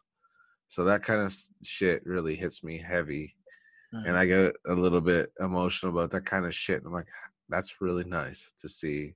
so 0.69 0.85
that 0.85 1.03
kind 1.03 1.21
of 1.21 1.35
shit 1.65 2.05
really 2.07 2.37
hits 2.37 2.63
me 2.63 2.79
heavy, 2.79 3.35
mm-hmm. 3.95 4.07
and 4.09 4.17
I 4.17 4.27
get 4.27 4.55
a 4.67 4.75
little 4.75 5.01
bit 5.01 5.33
emotional 5.41 5.93
about 5.93 6.11
that 6.13 6.27
kind 6.27 6.47
of 6.47 6.55
shit. 6.55 6.83
I'm 6.85 6.93
like, 6.93 7.09
that's 7.49 7.81
really 7.81 8.05
nice 8.05 8.53
to 8.61 8.69
see 8.69 9.15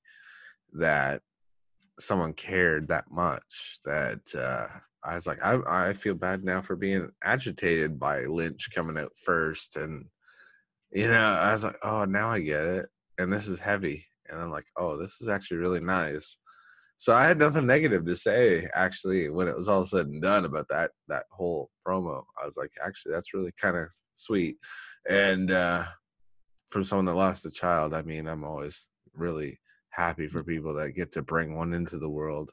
that 0.73 1.23
someone 1.99 2.33
cared 2.33 2.89
that 2.89 3.05
much. 3.11 3.79
That 3.85 4.21
uh, 4.37 4.67
I 5.05 5.15
was 5.15 5.27
like, 5.27 5.43
I 5.45 5.59
I 5.69 5.93
feel 5.93 6.15
bad 6.15 6.45
now 6.45 6.61
for 6.61 6.75
being 6.75 7.11
agitated 7.23 7.99
by 7.99 8.25
Lynch 8.25 8.71
coming 8.75 8.99
out 8.99 9.13
first, 9.25 9.77
and 9.77 10.05
you 10.91 11.07
know, 11.07 11.23
I 11.23 11.53
was 11.53 11.63
like, 11.63 11.79
oh, 11.85 12.05
now 12.05 12.31
I 12.31 12.41
get 12.41 12.65
it, 12.65 12.87
and 13.21 13.33
this 13.33 13.49
is 13.49 13.61
heavy, 13.61 14.05
and 14.29 14.41
I'm 14.41 14.51
like, 14.51 14.67
oh, 14.77 14.97
this 14.97 15.21
is 15.21 15.29
actually 15.29 15.59
really 15.59 15.81
nice 15.81 16.37
so 17.01 17.15
I 17.15 17.25
had 17.25 17.39
nothing 17.39 17.65
negative 17.65 18.05
to 18.05 18.15
say 18.15 18.69
actually 18.75 19.31
when 19.31 19.49
it 19.49 19.57
was 19.57 19.71
all 19.71 19.87
said 19.87 20.09
and 20.09 20.21
done 20.21 20.45
about 20.45 20.67
that 20.69 20.91
that 21.09 21.25
whole 21.31 21.71
promo. 21.87 22.23
I 22.39 22.45
was 22.45 22.59
like, 22.59 22.71
actually, 22.85 23.13
that's 23.13 23.33
really 23.33 23.53
kind 23.59 23.75
of 23.79 23.91
sweet. 24.13 24.59
And 25.09 25.51
uh, 25.51 25.87
from 26.69 26.85
someone 26.85 27.07
that 27.07 27.15
lost 27.15 27.47
a 27.47 27.51
child, 27.51 27.95
I 27.95 28.03
mean, 28.03 28.29
I'm 28.29 28.45
always 28.45 28.89
really 29.15 29.59
happy 29.89 30.27
for 30.27 30.45
people 30.45 30.75
that 30.75 30.91
get 30.91 31.11
to 31.13 31.23
bring 31.23 31.57
one 31.57 31.73
into 31.73 31.97
the 31.97 32.11
world. 32.11 32.53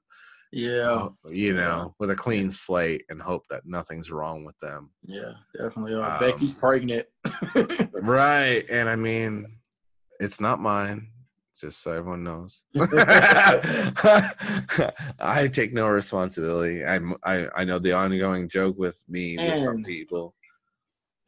Yeah, 0.54 1.10
uh, 1.26 1.30
you 1.30 1.54
know, 1.54 1.94
with 2.00 2.12
a 2.12 2.16
clean 2.16 2.50
slate 2.50 3.04
and 3.10 3.22
hope 3.22 3.44
that 3.50 3.66
nothing's 3.66 4.12
wrong 4.12 4.46
with 4.46 4.58
them. 4.60 4.90
Yeah, 5.04 5.34
definitely. 5.60 5.96
Um, 5.96 6.20
Becky's 6.22 6.54
pregnant. 6.54 7.06
right, 7.92 8.64
and 8.70 8.88
I 8.88 8.96
mean, 8.96 9.48
it's 10.20 10.40
not 10.40 10.60
mine 10.60 11.10
just 11.60 11.82
so 11.82 11.92
everyone 11.92 12.24
knows. 12.24 12.64
I 15.20 15.48
take 15.52 15.74
no 15.74 15.88
responsibility. 15.88 16.86
I'm, 16.86 17.16
I 17.24 17.48
I 17.56 17.64
know 17.64 17.80
the 17.80 17.94
ongoing 17.94 18.48
joke 18.48 18.78
with 18.78 19.04
me 19.08 19.38
with 19.38 19.58
some 19.58 19.84
people. 19.84 20.34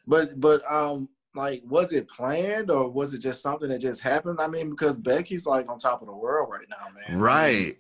But 0.08 0.40
but 0.40 0.70
um 0.72 1.10
like 1.36 1.62
was 1.66 1.94
it 1.94 2.10
planned 2.10 2.72
or 2.72 2.90
was 2.90 3.14
it 3.14 3.20
just 3.20 3.42
something 3.42 3.70
that 3.70 3.80
just 3.80 4.02
happened? 4.02 4.40
I 4.40 4.48
mean, 4.48 4.70
because 4.70 4.98
Becky's 4.98 5.46
like 5.46 5.70
on 5.70 5.78
top 5.78 6.02
of 6.02 6.08
the 6.08 6.16
world 6.16 6.50
right 6.52 6.68
now, 6.70 6.88
man. 6.94 7.20
Right. 7.20 7.78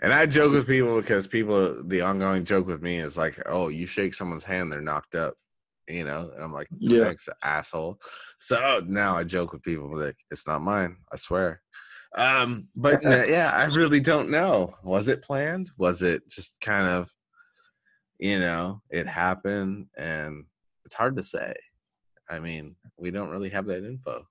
And 0.00 0.12
I 0.12 0.26
joke 0.26 0.52
with 0.52 0.66
people 0.66 1.00
because 1.00 1.26
people 1.26 1.82
the 1.84 2.02
ongoing 2.02 2.44
joke 2.44 2.66
with 2.66 2.82
me 2.82 2.98
is 2.98 3.16
like, 3.16 3.40
oh, 3.46 3.68
you 3.68 3.86
shake 3.86 4.14
someone's 4.14 4.44
hand, 4.44 4.70
they're 4.70 4.80
knocked 4.80 5.14
up 5.14 5.36
you 5.88 6.04
know 6.04 6.30
and 6.34 6.42
i'm 6.42 6.52
like 6.52 6.68
yeah. 6.78 7.04
Thanks 7.04 7.28
asshole. 7.42 7.98
So 8.40 8.82
now 8.86 9.16
i 9.16 9.24
joke 9.24 9.52
with 9.52 9.62
people 9.62 9.96
like 9.98 10.16
it's 10.30 10.46
not 10.46 10.62
mine 10.62 10.96
i 11.12 11.16
swear. 11.16 11.62
Um 12.16 12.68
but 12.74 13.02
yeah 13.02 13.52
i 13.54 13.64
really 13.66 14.00
don't 14.00 14.30
know. 14.30 14.74
Was 14.82 15.08
it 15.08 15.22
planned? 15.22 15.70
Was 15.78 16.02
it 16.02 16.28
just 16.28 16.60
kind 16.60 16.88
of 16.88 17.10
you 18.18 18.38
know 18.38 18.82
it 18.90 19.06
happened 19.06 19.86
and 19.96 20.44
it's 20.84 20.94
hard 20.94 21.16
to 21.16 21.22
say. 21.22 21.54
I 22.28 22.38
mean 22.40 22.76
we 22.98 23.10
don't 23.10 23.30
really 23.30 23.50
have 23.50 23.66
that 23.66 23.84
info. 23.84 24.26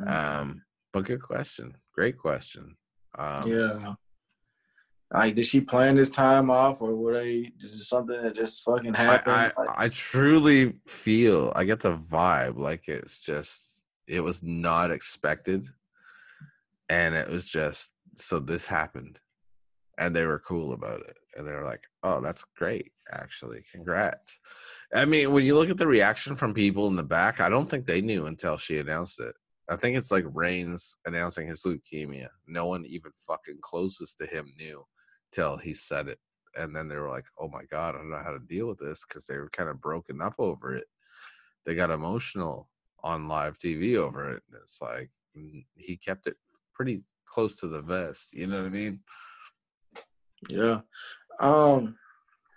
Mm. 0.00 0.10
um 0.10 0.62
but 0.92 1.04
good 1.04 1.22
question 1.22 1.76
great 1.94 2.16
question. 2.16 2.76
Um 3.18 3.46
yeah 3.46 3.94
like, 5.12 5.34
did 5.34 5.44
she 5.44 5.60
plan 5.60 5.96
this 5.96 6.10
time 6.10 6.50
off, 6.50 6.80
or 6.80 6.94
were 6.94 7.14
they 7.14 7.50
just 7.58 7.88
something 7.88 8.22
that 8.22 8.34
just 8.34 8.62
fucking 8.62 8.94
happened? 8.94 9.34
I, 9.34 9.46
I, 9.56 9.62
like, 9.62 9.78
I 9.78 9.88
truly 9.88 10.74
feel 10.86 11.52
I 11.56 11.64
get 11.64 11.80
the 11.80 11.96
vibe 11.96 12.56
like 12.56 12.86
it's 12.86 13.20
just 13.20 13.82
it 14.06 14.20
was 14.20 14.42
not 14.42 14.92
expected, 14.92 15.66
and 16.88 17.16
it 17.16 17.28
was 17.28 17.46
just 17.46 17.90
so 18.14 18.38
this 18.38 18.66
happened, 18.66 19.18
and 19.98 20.14
they 20.14 20.26
were 20.26 20.38
cool 20.38 20.74
about 20.74 21.00
it, 21.00 21.16
and 21.34 21.44
they 21.44 21.52
were 21.52 21.64
like, 21.64 21.88
"Oh, 22.04 22.20
that's 22.20 22.44
great, 22.56 22.92
actually, 23.10 23.64
congrats." 23.72 24.38
I 24.94 25.06
mean, 25.06 25.32
when 25.32 25.44
you 25.44 25.56
look 25.56 25.70
at 25.70 25.78
the 25.78 25.88
reaction 25.88 26.36
from 26.36 26.54
people 26.54 26.86
in 26.86 26.94
the 26.94 27.02
back, 27.02 27.40
I 27.40 27.48
don't 27.48 27.68
think 27.68 27.84
they 27.84 28.00
knew 28.00 28.26
until 28.26 28.58
she 28.58 28.78
announced 28.78 29.18
it. 29.18 29.34
I 29.68 29.74
think 29.74 29.96
it's 29.96 30.12
like 30.12 30.24
Reigns 30.34 30.96
announcing 31.04 31.48
his 31.48 31.64
leukemia. 31.64 32.28
No 32.46 32.66
one 32.66 32.84
even 32.86 33.10
fucking 33.26 33.58
closest 33.60 34.18
to 34.18 34.26
him 34.26 34.52
knew 34.56 34.84
till 35.32 35.56
he 35.56 35.74
said 35.74 36.08
it. 36.08 36.18
And 36.56 36.74
then 36.74 36.88
they 36.88 36.96
were 36.96 37.08
like, 37.08 37.26
oh 37.38 37.48
my 37.48 37.64
God, 37.70 37.94
I 37.94 37.98
don't 37.98 38.10
know 38.10 38.18
how 38.18 38.32
to 38.32 38.40
deal 38.40 38.66
with 38.66 38.78
this 38.78 39.04
because 39.06 39.26
they 39.26 39.38
were 39.38 39.50
kind 39.50 39.68
of 39.68 39.80
broken 39.80 40.20
up 40.20 40.34
over 40.38 40.74
it. 40.74 40.86
They 41.64 41.74
got 41.74 41.90
emotional 41.90 42.68
on 43.02 43.28
live 43.28 43.58
TV 43.58 43.96
over 43.96 44.32
it. 44.32 44.42
And 44.50 44.60
it's 44.62 44.80
like, 44.82 45.10
mm, 45.36 45.64
he 45.76 45.96
kept 45.96 46.26
it 46.26 46.36
pretty 46.74 47.02
close 47.26 47.56
to 47.56 47.68
the 47.68 47.82
vest. 47.82 48.34
You 48.34 48.48
know 48.48 48.58
what 48.58 48.66
I 48.66 48.70
mean? 48.70 49.00
Yeah. 50.48 50.80
Um, 51.38 51.96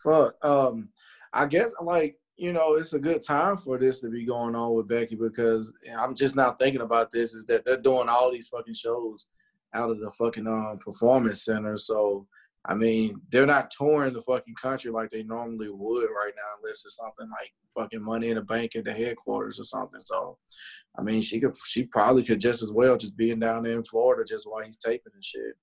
fuck. 0.03 0.35
Um, 0.43 0.89
I 1.31 1.47
guess 1.47 1.73
like 1.81 2.17
you 2.35 2.53
know 2.53 2.75
it's 2.75 2.93
a 2.93 2.99
good 2.99 3.23
time 3.23 3.57
for 3.57 3.77
this 3.77 3.99
to 3.99 4.09
be 4.09 4.25
going 4.25 4.55
on 4.55 4.73
with 4.73 4.87
Becky 4.87 5.15
because 5.15 5.73
I'm 5.97 6.15
just 6.15 6.35
not 6.35 6.59
thinking 6.59 6.81
about 6.81 7.11
this. 7.11 7.33
Is 7.33 7.45
that 7.45 7.65
they're 7.65 7.77
doing 7.77 8.09
all 8.09 8.31
these 8.31 8.47
fucking 8.47 8.75
shows 8.75 9.27
out 9.73 9.89
of 9.89 9.99
the 9.99 10.11
fucking 10.11 10.47
um, 10.47 10.77
performance 10.79 11.43
center, 11.43 11.77
so 11.77 12.27
I 12.65 12.75
mean, 12.75 13.19
they're 13.29 13.45
not 13.45 13.71
touring 13.71 14.13
the 14.13 14.21
fucking 14.21 14.55
country 14.55 14.89
like 14.89 15.09
they 15.09 15.23
normally 15.23 15.69
would 15.69 16.05
right 16.05 16.31
now, 16.35 16.57
unless 16.57 16.85
it's 16.85 16.95
something 16.95 17.29
like 17.29 17.51
fucking 17.75 18.01
money 18.01 18.29
in 18.29 18.35
the 18.35 18.41
bank 18.41 18.75
at 18.75 18.85
the 18.85 18.93
headquarters 18.93 19.59
or 19.59 19.65
something. 19.65 19.99
So, 19.99 20.37
I 20.97 21.01
mean, 21.01 21.21
she 21.21 21.41
could, 21.41 21.55
she 21.67 21.83
probably 21.83 22.23
could 22.23 22.39
just 22.39 22.63
as 22.63 22.71
well 22.71 22.95
just 22.95 23.17
being 23.17 23.39
down 23.39 23.63
there 23.63 23.73
in 23.73 23.83
Florida 23.83 24.23
just 24.25 24.49
while 24.49 24.63
he's 24.63 24.77
taping 24.77 25.11
and 25.13 25.23
shit. 25.23 25.55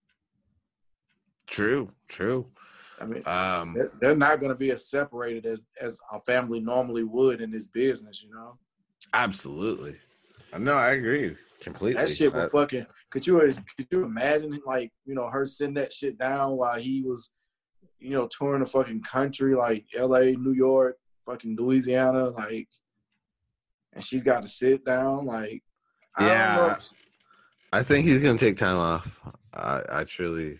True, 1.47 1.91
true. 2.07 2.47
I 3.01 3.07
mean, 3.07 3.27
um, 3.27 3.77
they're 4.01 4.15
not 4.15 4.41
going 4.41 4.53
to 4.53 4.59
be 4.59 4.71
as 4.71 4.91
separated 4.91 5.47
as 5.47 5.65
as 5.81 5.99
a 6.13 6.21
family 6.21 6.61
normally 6.61 7.03
would 7.03 7.41
in 7.41 7.51
this 7.51 7.67
business, 7.67 8.23
you 8.23 8.31
know. 8.31 8.59
Absolutely. 9.15 9.97
No, 10.59 10.75
I 10.75 10.91
agree. 10.91 11.35
Completely. 11.61 12.03
That 12.03 12.15
shit 12.15 12.33
was 12.33 12.45
that, 12.45 12.53
fucking. 12.53 12.87
Could 13.11 13.27
you 13.27 13.39
could 13.77 13.87
you 13.91 14.05
imagine 14.05 14.61
like 14.67 14.91
you 15.05 15.15
know 15.15 15.29
her 15.29 15.45
sitting 15.45 15.75
that 15.75 15.93
shit 15.93 16.19
down 16.19 16.57
while 16.57 16.79
he 16.79 17.03
was, 17.03 17.31
you 17.99 18.11
know, 18.11 18.29
touring 18.29 18.63
the 18.63 18.69
fucking 18.69 19.03
country 19.03 19.55
like 19.55 19.85
L.A., 19.95 20.33
New 20.33 20.53
York, 20.53 20.97
fucking 21.27 21.57
Louisiana, 21.57 22.31
like, 22.31 22.69
and 23.93 24.03
she's 24.03 24.25
got 24.25 24.43
to 24.43 24.49
sit 24.49 24.85
down 24.85 25.27
like. 25.27 25.63
I 26.17 26.27
yeah. 26.27 26.77
I 27.73 27.83
think 27.83 28.07
he's 28.07 28.19
gonna 28.19 28.39
take 28.39 28.57
time 28.57 28.77
off. 28.77 29.21
I 29.55 29.83
I 29.91 30.05
truly 30.05 30.59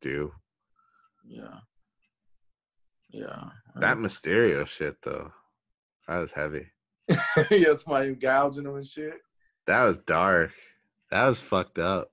do. 0.00 0.32
Yeah. 1.26 1.58
Yeah. 3.10 3.44
That 3.76 3.96
Mysterio 3.96 4.66
shit 4.66 4.96
though, 5.02 5.32
that 6.06 6.18
was 6.18 6.32
heavy. 6.32 6.66
yeah, 7.50 7.74
somebody 7.76 8.14
gouging 8.14 8.66
him 8.66 8.76
and 8.76 8.86
shit. 8.86 9.14
That 9.66 9.84
was 9.84 9.98
dark. 9.98 10.52
That 11.10 11.26
was 11.26 11.40
fucked 11.40 11.78
up. 11.78 12.10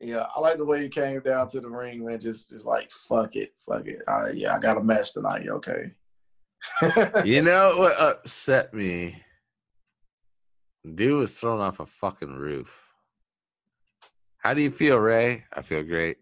Yeah, 0.00 0.26
I 0.34 0.40
like 0.40 0.58
the 0.58 0.64
way 0.64 0.82
you 0.82 0.88
came 0.88 1.20
down 1.20 1.48
to 1.48 1.60
the 1.60 1.68
ring, 1.68 2.04
man. 2.04 2.20
Just, 2.20 2.50
just 2.50 2.66
like 2.66 2.90
fuck 2.90 3.34
it, 3.34 3.52
fuck 3.58 3.86
it. 3.86 4.02
Uh, 4.06 4.30
yeah, 4.32 4.54
I 4.54 4.58
got 4.58 4.76
a 4.76 4.82
match 4.82 5.12
tonight. 5.12 5.48
Okay. 5.48 5.92
You 7.24 7.42
know 7.42 7.74
what 7.76 8.00
upset 8.00 8.74
me? 8.74 9.22
Dude 10.94 11.18
was 11.18 11.38
thrown 11.38 11.60
off 11.60 11.80
a 11.80 11.86
fucking 11.86 12.34
roof. 12.34 12.84
How 14.38 14.54
do 14.54 14.62
you 14.62 14.70
feel, 14.70 14.98
Ray? 14.98 15.44
I 15.52 15.62
feel 15.62 15.82
great. 15.82 16.18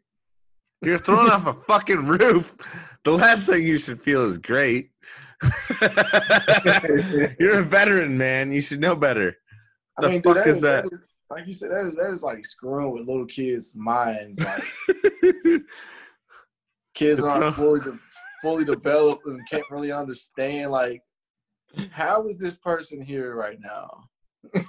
You're 0.82 0.98
thrown 0.98 1.30
off 1.30 1.46
a 1.46 1.54
fucking 1.66 2.06
roof. 2.06 2.56
The 3.04 3.12
last 3.12 3.46
thing 3.46 3.64
you 3.66 3.78
should 3.78 4.00
feel 4.00 4.28
is 4.28 4.38
great. 4.38 4.90
You're 7.38 7.60
a 7.60 7.62
veteran, 7.62 8.16
man. 8.18 8.52
You 8.52 8.60
should 8.60 8.80
know 8.80 8.96
better. 8.96 9.36
The 9.98 10.08
dude, 10.08 10.24
fuck 10.24 10.46
is 10.46 10.60
that? 10.62 10.84
is- 10.86 10.90
like 11.28 11.46
you 11.46 11.52
said, 11.52 11.72
that 11.72 11.80
is 11.80 11.96
that 11.96 12.10
is 12.10 12.22
like 12.22 12.44
screwing 12.46 12.92
with 12.92 13.08
little 13.08 13.26
kids' 13.26 13.74
minds. 13.76 14.38
Like 14.38 14.62
kids 16.94 17.20
aren't 17.20 17.54
fully 17.54 17.80
de- 17.80 17.98
fully 18.42 18.64
developed 18.64 19.26
and 19.26 19.40
can't 19.50 19.64
really 19.70 19.92
understand. 19.92 20.70
Like, 20.70 21.02
how 21.90 22.26
is 22.26 22.38
this 22.38 22.54
person 22.54 23.00
here 23.02 23.34
right 23.36 23.58
now? 23.60 24.04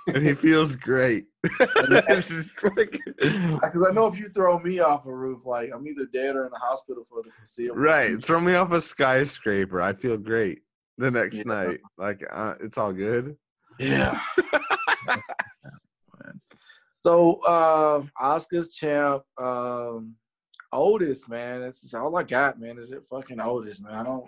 and 0.07 0.23
he 0.25 0.34
feels 0.34 0.75
great. 0.75 1.25
This 2.07 2.32
is 2.32 2.51
quick. 2.53 2.97
Because 3.19 3.86
I 3.88 3.93
know 3.93 4.07
if 4.07 4.17
you 4.17 4.25
throw 4.28 4.57
me 4.59 4.80
off 4.80 5.05
a 5.05 5.13
roof, 5.13 5.41
like 5.45 5.69
I'm 5.73 5.88
either 5.88 6.07
dead 6.11 6.36
or 6.36 6.45
in 6.45 6.51
the 6.51 6.57
hospital 6.57 7.05
for 7.07 7.21
the 7.23 7.32
foreseeable. 7.32 7.75
right. 7.80 8.07
future. 8.07 8.21
Throw 8.21 8.41
me 8.41 8.55
off 8.55 8.71
a 8.71 8.82
skyscraper. 8.82 9.80
I 9.80 9.93
feel 9.93 10.17
great 10.17 10.61
the 10.97 11.11
next 11.11 11.38
Yeah. 11.38 11.43
night. 11.45 11.80
Like 11.99 12.23
uh, 12.32 12.55
it's 12.61 12.78
all 12.80 12.91
good. 12.93 13.38
Yeah. 13.80 14.19
so 17.03 17.39
uh 17.41 18.01
Asuka's 18.21 18.71
champ, 18.71 19.23
um 19.38 20.15
Otis, 20.73 21.30
man. 21.30 21.61
This 21.61 21.84
is 21.84 21.93
all 21.93 22.15
I 22.17 22.23
got, 22.23 22.59
man. 22.59 22.78
Is 22.78 22.91
it 22.91 23.05
fucking 23.09 23.39
Otis, 23.39 23.82
man? 23.82 23.93
I 23.93 24.03
don't 24.03 24.25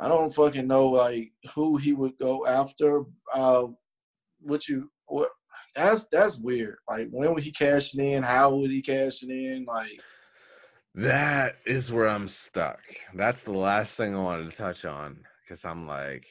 I 0.00 0.08
don't 0.08 0.34
fucking 0.34 0.66
know 0.66 0.88
like 0.88 1.32
who 1.54 1.76
he 1.76 1.92
would 1.92 2.18
go 2.18 2.46
after. 2.46 3.04
Uh 3.32 3.66
what 4.40 4.68
you 4.68 4.90
what 5.06 5.30
that's 5.74 6.06
that's 6.06 6.38
weird. 6.38 6.76
Like 6.88 7.08
when 7.10 7.34
would 7.34 7.42
he 7.42 7.50
cashing 7.52 8.04
in? 8.04 8.22
How 8.22 8.54
would 8.54 8.70
he 8.70 8.82
cashing 8.82 9.30
in? 9.30 9.64
Like 9.64 10.00
That 10.94 11.56
is 11.66 11.92
where 11.92 12.08
I'm 12.08 12.28
stuck. 12.28 12.80
That's 13.14 13.44
the 13.44 13.52
last 13.52 13.96
thing 13.96 14.14
I 14.14 14.20
wanted 14.20 14.50
to 14.50 14.56
touch 14.56 14.84
on 14.84 15.20
because 15.42 15.64
I'm 15.64 15.86
like, 15.86 16.26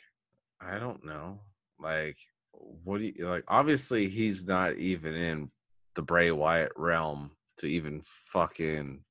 I 0.62 0.80
don't 0.80 1.04
know. 1.06 1.40
Like, 1.80 2.18
what 2.52 3.00
do 3.00 3.06
you 3.06 3.28
like? 3.28 3.44
Obviously, 3.48 4.08
he's 4.10 4.46
not 4.46 4.76
even 4.76 5.14
in 5.14 5.52
the 5.96 6.02
Bray 6.02 6.32
Wyatt 6.32 6.72
realm 6.76 7.32
to 7.58 7.68
even 7.68 8.02
fucking 8.04 9.04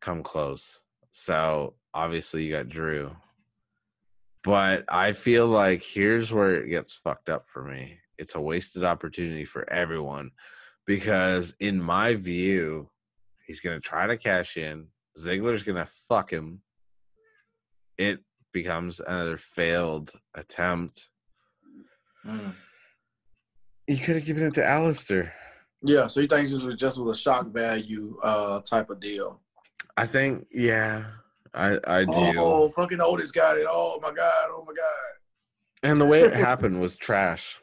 come 0.00 0.22
close. 0.22 0.82
So 1.10 1.74
obviously, 1.94 2.44
you 2.44 2.52
got 2.52 2.68
Drew. 2.68 3.14
But 4.44 4.84
I 4.88 5.12
feel 5.12 5.46
like 5.48 5.82
here's 5.82 6.32
where 6.32 6.54
it 6.54 6.68
gets 6.68 6.94
fucked 6.94 7.28
up 7.28 7.48
for 7.48 7.64
me. 7.64 7.98
It's 8.18 8.36
a 8.36 8.40
wasted 8.40 8.84
opportunity 8.84 9.44
for 9.44 9.68
everyone 9.70 10.30
because, 10.86 11.56
in 11.58 11.82
my 11.82 12.14
view, 12.14 12.88
He's 13.46 13.60
gonna 13.60 13.80
try 13.80 14.06
to 14.08 14.16
cash 14.16 14.56
in. 14.56 14.88
Ziggler's 15.18 15.62
gonna 15.62 15.86
fuck 16.08 16.30
him. 16.30 16.60
It 17.96 18.20
becomes 18.52 19.00
another 19.00 19.38
failed 19.38 20.10
attempt. 20.34 21.08
Mm. 22.26 22.52
He 23.86 23.98
could 23.98 24.16
have 24.16 24.24
given 24.24 24.44
it 24.44 24.54
to 24.54 24.62
Aleister. 24.62 25.30
yeah, 25.82 26.06
so 26.08 26.20
he 26.20 26.26
thinks 26.26 26.50
this 26.50 26.62
was 26.62 26.74
just 26.76 26.98
was 27.00 27.18
a 27.18 27.22
shock 27.22 27.46
value 27.52 28.18
uh 28.22 28.60
type 28.60 28.90
of 28.90 29.00
deal. 29.00 29.40
I 29.96 30.06
think, 30.06 30.46
yeah, 30.50 31.04
I 31.54 31.78
I 31.86 32.04
do. 32.04 32.10
Oh, 32.38 32.68
fucking 32.70 33.00
Otis 33.00 33.30
got 33.32 33.56
it. 33.58 33.66
Oh 33.68 33.98
my 34.02 34.12
god. 34.12 34.48
Oh 34.50 34.64
my 34.66 34.74
god. 34.74 35.88
And 35.90 36.00
the 36.00 36.06
way 36.06 36.22
it 36.22 36.32
happened 36.48 36.80
was 36.80 36.96
trash. 36.96 37.60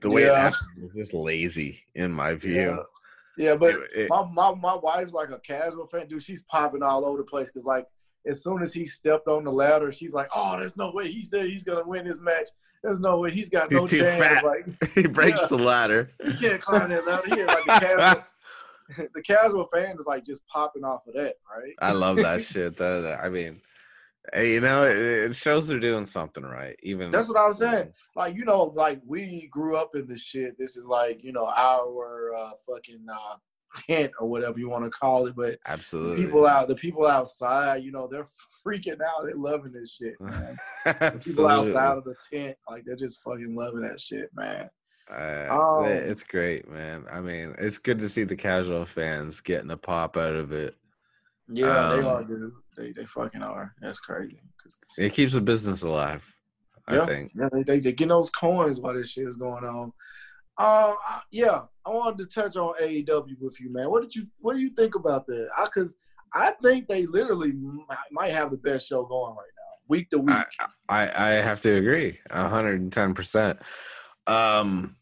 The 0.00 0.10
way 0.10 0.24
it 0.24 0.26
Yeah. 0.32 0.50
happened 0.50 0.82
was 0.82 0.92
just 0.96 1.14
lazy, 1.14 1.84
in 1.94 2.10
my 2.12 2.34
view. 2.34 2.82
Yeah, 3.38 3.54
but 3.54 3.74
It- 3.74 3.90
it- 3.94 4.10
my, 4.10 4.24
my 4.24 4.54
my 4.54 4.74
wife's 4.76 5.12
like 5.12 5.30
a 5.30 5.38
casual 5.38 5.86
fan, 5.86 6.08
dude. 6.08 6.22
She's 6.22 6.42
popping 6.42 6.82
all 6.82 7.04
over 7.04 7.18
the 7.18 7.24
place 7.24 7.46
because 7.46 7.64
like 7.64 7.86
as 8.26 8.42
soon 8.42 8.62
as 8.62 8.72
he 8.72 8.86
stepped 8.86 9.28
on 9.28 9.44
the 9.44 9.52
ladder, 9.52 9.90
she's 9.92 10.14
like, 10.14 10.28
"Oh, 10.34 10.56
there's 10.58 10.76
no 10.76 10.90
way 10.92 11.10
he 11.10 11.24
said 11.24 11.46
he's 11.46 11.64
gonna 11.64 11.86
win 11.86 12.06
this 12.06 12.20
match. 12.20 12.48
There's 12.82 13.00
no 13.00 13.18
way 13.20 13.30
he's 13.30 13.48
got 13.48 13.70
no 13.70 13.82
He's 13.82 13.90
too 13.90 13.98
chance. 14.00 14.44
Like 14.44 14.92
he 14.94 15.06
breaks 15.06 15.42
Yeah. 15.42 15.56
the 15.56 15.58
ladder. 15.62 16.10
he 16.24 16.34
can't 16.34 16.60
climb 16.60 16.90
that 16.90 17.06
ladder. 17.06 17.34
He 17.34 17.44
like 17.44 17.64
the 17.64 17.70
casual, 17.80 18.24
the 19.14 19.22
casual 19.22 19.68
fan 19.72 19.96
is 19.98 20.06
like 20.06 20.24
just 20.24 20.44
popping 20.46 20.84
off 20.84 21.06
of 21.06 21.14
that, 21.14 21.34
right? 21.50 21.74
I 21.80 21.92
love 21.92 22.16
that 22.16 22.42
shit. 22.42 22.76
That, 22.76 23.20
I 23.22 23.28
mean, 23.28 23.60
hey, 24.32 24.54
you 24.54 24.60
know, 24.60 24.84
it, 24.84 24.96
it 24.98 25.36
shows 25.36 25.68
they're 25.68 25.78
doing 25.78 26.06
something 26.06 26.42
right. 26.44 26.76
Even 26.82 27.10
That's 27.12 27.28
what 27.28 27.38
I 27.40 27.46
was 27.46 27.58
saying. 27.58 27.92
Like 28.16 28.34
you 28.34 28.44
know, 28.44 28.64
like 28.74 29.00
we 29.06 29.48
grew 29.52 29.76
up 29.76 29.94
in 29.94 30.06
this 30.08 30.22
shit. 30.22 30.58
This 30.58 30.76
is 30.76 30.84
like 30.84 31.22
you 31.22 31.32
know 31.32 31.46
our 31.46 32.34
uh, 32.34 32.50
fucking 32.68 33.06
uh, 33.08 33.36
tent 33.76 34.12
or 34.20 34.28
whatever 34.28 34.58
you 34.58 34.68
want 34.68 34.84
to 34.84 34.90
call 34.90 35.26
it, 35.26 35.34
but. 35.36 35.58
Absolutely. 35.66 36.24
people 36.24 36.46
out 36.46 36.68
the 36.68 36.74
people 36.74 37.06
outside, 37.06 37.82
you 37.82 37.92
know, 37.92 38.08
they're 38.10 38.26
freaking 38.66 39.00
out. 39.02 39.24
They're 39.24 39.34
loving 39.34 39.72
this 39.72 39.94
shit, 39.94 40.14
man. 40.20 40.56
People 41.20 41.46
outside 41.48 41.98
of 41.98 42.04
the 42.04 42.14
tent, 42.32 42.56
like 42.68 42.84
they're 42.84 42.96
just 42.96 43.20
fucking 43.22 43.54
loving 43.54 43.82
that 43.82 44.00
shit, 44.00 44.30
man. 44.34 44.68
Uh, 45.10 45.48
Um, 45.50 45.86
it's 45.86 46.22
great, 46.22 46.68
man. 46.70 47.04
I 47.10 47.20
mean, 47.20 47.54
it's 47.58 47.78
good 47.78 47.98
to 48.00 48.08
see 48.08 48.24
the 48.24 48.36
casual 48.36 48.84
fans 48.84 49.40
getting 49.40 49.70
a 49.70 49.76
pop 49.76 50.16
out 50.16 50.34
of 50.34 50.52
it. 50.52 50.76
Yeah, 51.48 51.88
they 51.96 51.98
Um, 52.00 52.06
are, 52.06 52.24
dude. 52.24 52.52
They 52.76 52.92
they 52.92 53.04
fucking 53.04 53.42
are. 53.42 53.74
That's 53.82 54.00
crazy. 54.00 54.40
It 54.96 55.12
keeps 55.12 55.32
the 55.34 55.40
business 55.40 55.82
alive. 55.82 56.24
I 56.88 56.96
yeah, 56.96 57.06
think. 57.06 57.32
yeah, 57.34 57.48
they, 57.52 57.62
they 57.64 57.80
they 57.80 57.92
getting 57.92 58.08
those 58.08 58.30
coins 58.30 58.80
while 58.80 58.94
this 58.94 59.10
shit 59.10 59.26
is 59.28 59.36
going 59.36 59.64
on. 59.64 59.84
Um, 60.58 60.96
I- 61.06 61.20
yeah, 61.30 61.62
I 61.86 61.90
wanted 61.90 62.18
to 62.18 62.26
touch 62.40 62.56
on 62.56 62.74
AEW 62.80 63.40
with 63.40 63.60
you, 63.60 63.72
man. 63.72 63.90
What 63.90 64.02
did 64.02 64.14
you 64.14 64.26
what 64.40 64.54
do 64.54 64.60
you 64.60 64.70
think 64.70 64.94
about 64.94 65.26
that? 65.26 65.48
I 65.56 65.66
cause 65.66 65.94
I 66.34 66.52
think 66.62 66.88
they 66.88 67.06
literally 67.06 67.52
might 68.10 68.32
have 68.32 68.50
the 68.50 68.56
best 68.56 68.88
show 68.88 69.04
going 69.04 69.34
right 69.34 69.52
now, 69.56 69.78
week 69.88 70.08
to 70.10 70.18
week. 70.18 70.34
I, 70.58 70.66
I 70.88 71.10
I 71.14 71.30
have 71.32 71.60
to 71.62 71.76
agree, 71.76 72.18
hundred 72.30 72.80
and 72.80 72.92
ten 72.92 73.14
percent. 73.14 73.58
Um, 74.26 74.96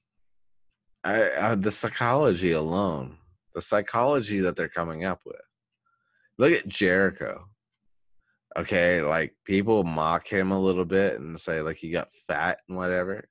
I, 1.05 1.31
I 1.39 1.55
the 1.55 1.73
psychology 1.73 2.53
alone, 2.53 3.17
the 3.55 3.63
psychology 3.63 4.41
that 4.41 4.57
they're 4.57 4.69
coming 4.69 5.05
up 5.05 5.21
with. 5.25 5.41
Look 6.39 6.53
at 6.53 6.69
Jericho. 6.69 7.47
Okay, 8.59 9.01
like 9.03 9.35
people 9.45 9.85
mock 9.85 10.27
him 10.27 10.51
a 10.51 10.61
little 10.61 10.85
bit 10.85 11.21
and 11.21 11.39
say 11.39 11.61
like 11.61 11.77
he 11.77 11.91
got 11.91 12.11
fat 12.27 12.59
and 12.69 12.77
whatever, 12.77 13.29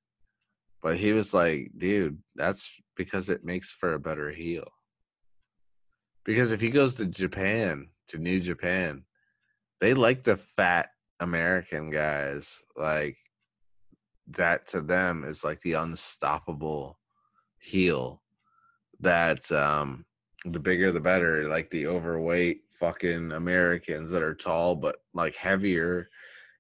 but 0.82 0.98
he 0.98 1.12
was 1.12 1.34
like, 1.34 1.72
dude, 1.78 2.18
that's 2.36 2.72
because 3.00 3.30
it 3.30 3.46
makes 3.46 3.72
for 3.72 3.94
a 3.94 4.00
better 4.00 4.30
heel. 4.30 4.68
Because 6.26 6.52
if 6.52 6.60
he 6.60 6.70
goes 6.70 6.96
to 6.96 7.06
Japan, 7.06 7.88
to 8.10 8.18
New 8.18 8.42
Japan, 8.42 9.06
they 9.80 9.94
like 9.94 10.26
the 10.26 10.36
fat 10.36 10.90
American 11.22 11.90
guys. 11.92 12.60
Like 12.76 13.16
that 14.28 14.68
to 14.68 14.82
them 14.82 15.24
is 15.24 15.46
like 15.46 15.62
the 15.62 15.74
unstoppable 15.74 17.00
heel. 17.60 18.22
That 19.00 19.50
um 19.50 20.06
the 20.44 20.60
bigger 20.60 20.92
the 20.92 21.00
better. 21.00 21.48
Like 21.48 21.70
the 21.70 21.88
overweight 21.88 22.64
fucking 22.70 23.32
Americans 23.32 24.12
that 24.12 24.24
are 24.24 24.36
tall 24.36 24.76
but 24.76 24.98
like 25.14 25.36
heavier 25.36 26.10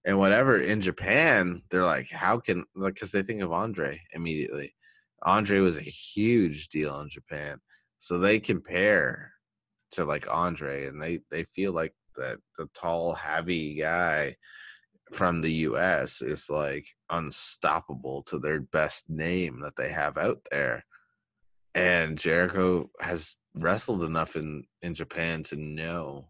and 0.05 0.17
whatever. 0.17 0.61
In 0.61 0.79
Japan, 0.79 1.61
they're 1.69 1.83
like, 1.83 2.09
how 2.09 2.39
can 2.39 2.63
like 2.75 2.93
because 2.93 3.11
they 3.11 3.23
think 3.23 3.41
of 3.41 3.51
Andre 3.51 4.01
immediately. 4.13 4.73
Andre 5.23 5.59
was 5.59 5.77
a 5.77 5.81
huge 5.81 6.69
deal 6.69 6.99
in 6.99 7.09
Japan. 7.09 7.59
So 7.97 8.17
they 8.17 8.39
compare 8.39 9.33
to 9.91 10.05
like 10.05 10.33
Andre 10.33 10.87
and 10.87 11.01
they 11.01 11.19
they 11.31 11.43
feel 11.43 11.73
like 11.73 11.93
that 12.15 12.37
the 12.57 12.67
tall, 12.73 13.13
heavy 13.13 13.75
guy 13.75 14.35
from 15.11 15.41
the 15.41 15.51
US 15.51 16.21
is 16.21 16.49
like 16.49 16.85
unstoppable 17.09 18.21
to 18.23 18.39
their 18.39 18.61
best 18.61 19.09
name 19.09 19.59
that 19.61 19.75
they 19.75 19.89
have 19.89 20.17
out 20.17 20.39
there. 20.51 20.83
And 21.75 22.17
Jericho 22.17 22.89
has 23.01 23.37
wrestled 23.55 24.03
enough 24.03 24.35
in 24.35 24.63
in 24.81 24.93
Japan 24.93 25.43
to 25.43 25.55
know 25.55 26.29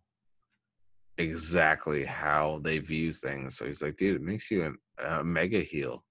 exactly 1.17 2.05
how 2.05 2.61
they 2.63 2.79
view 2.79 3.11
things. 3.11 3.57
So 3.57 3.65
he's 3.65 3.81
like, 3.81 3.97
dude, 3.97 4.15
it 4.15 4.21
makes 4.21 4.49
you 4.49 4.63
an, 4.63 4.77
a 5.05 5.23
mega 5.23 5.59
heel 5.59 6.05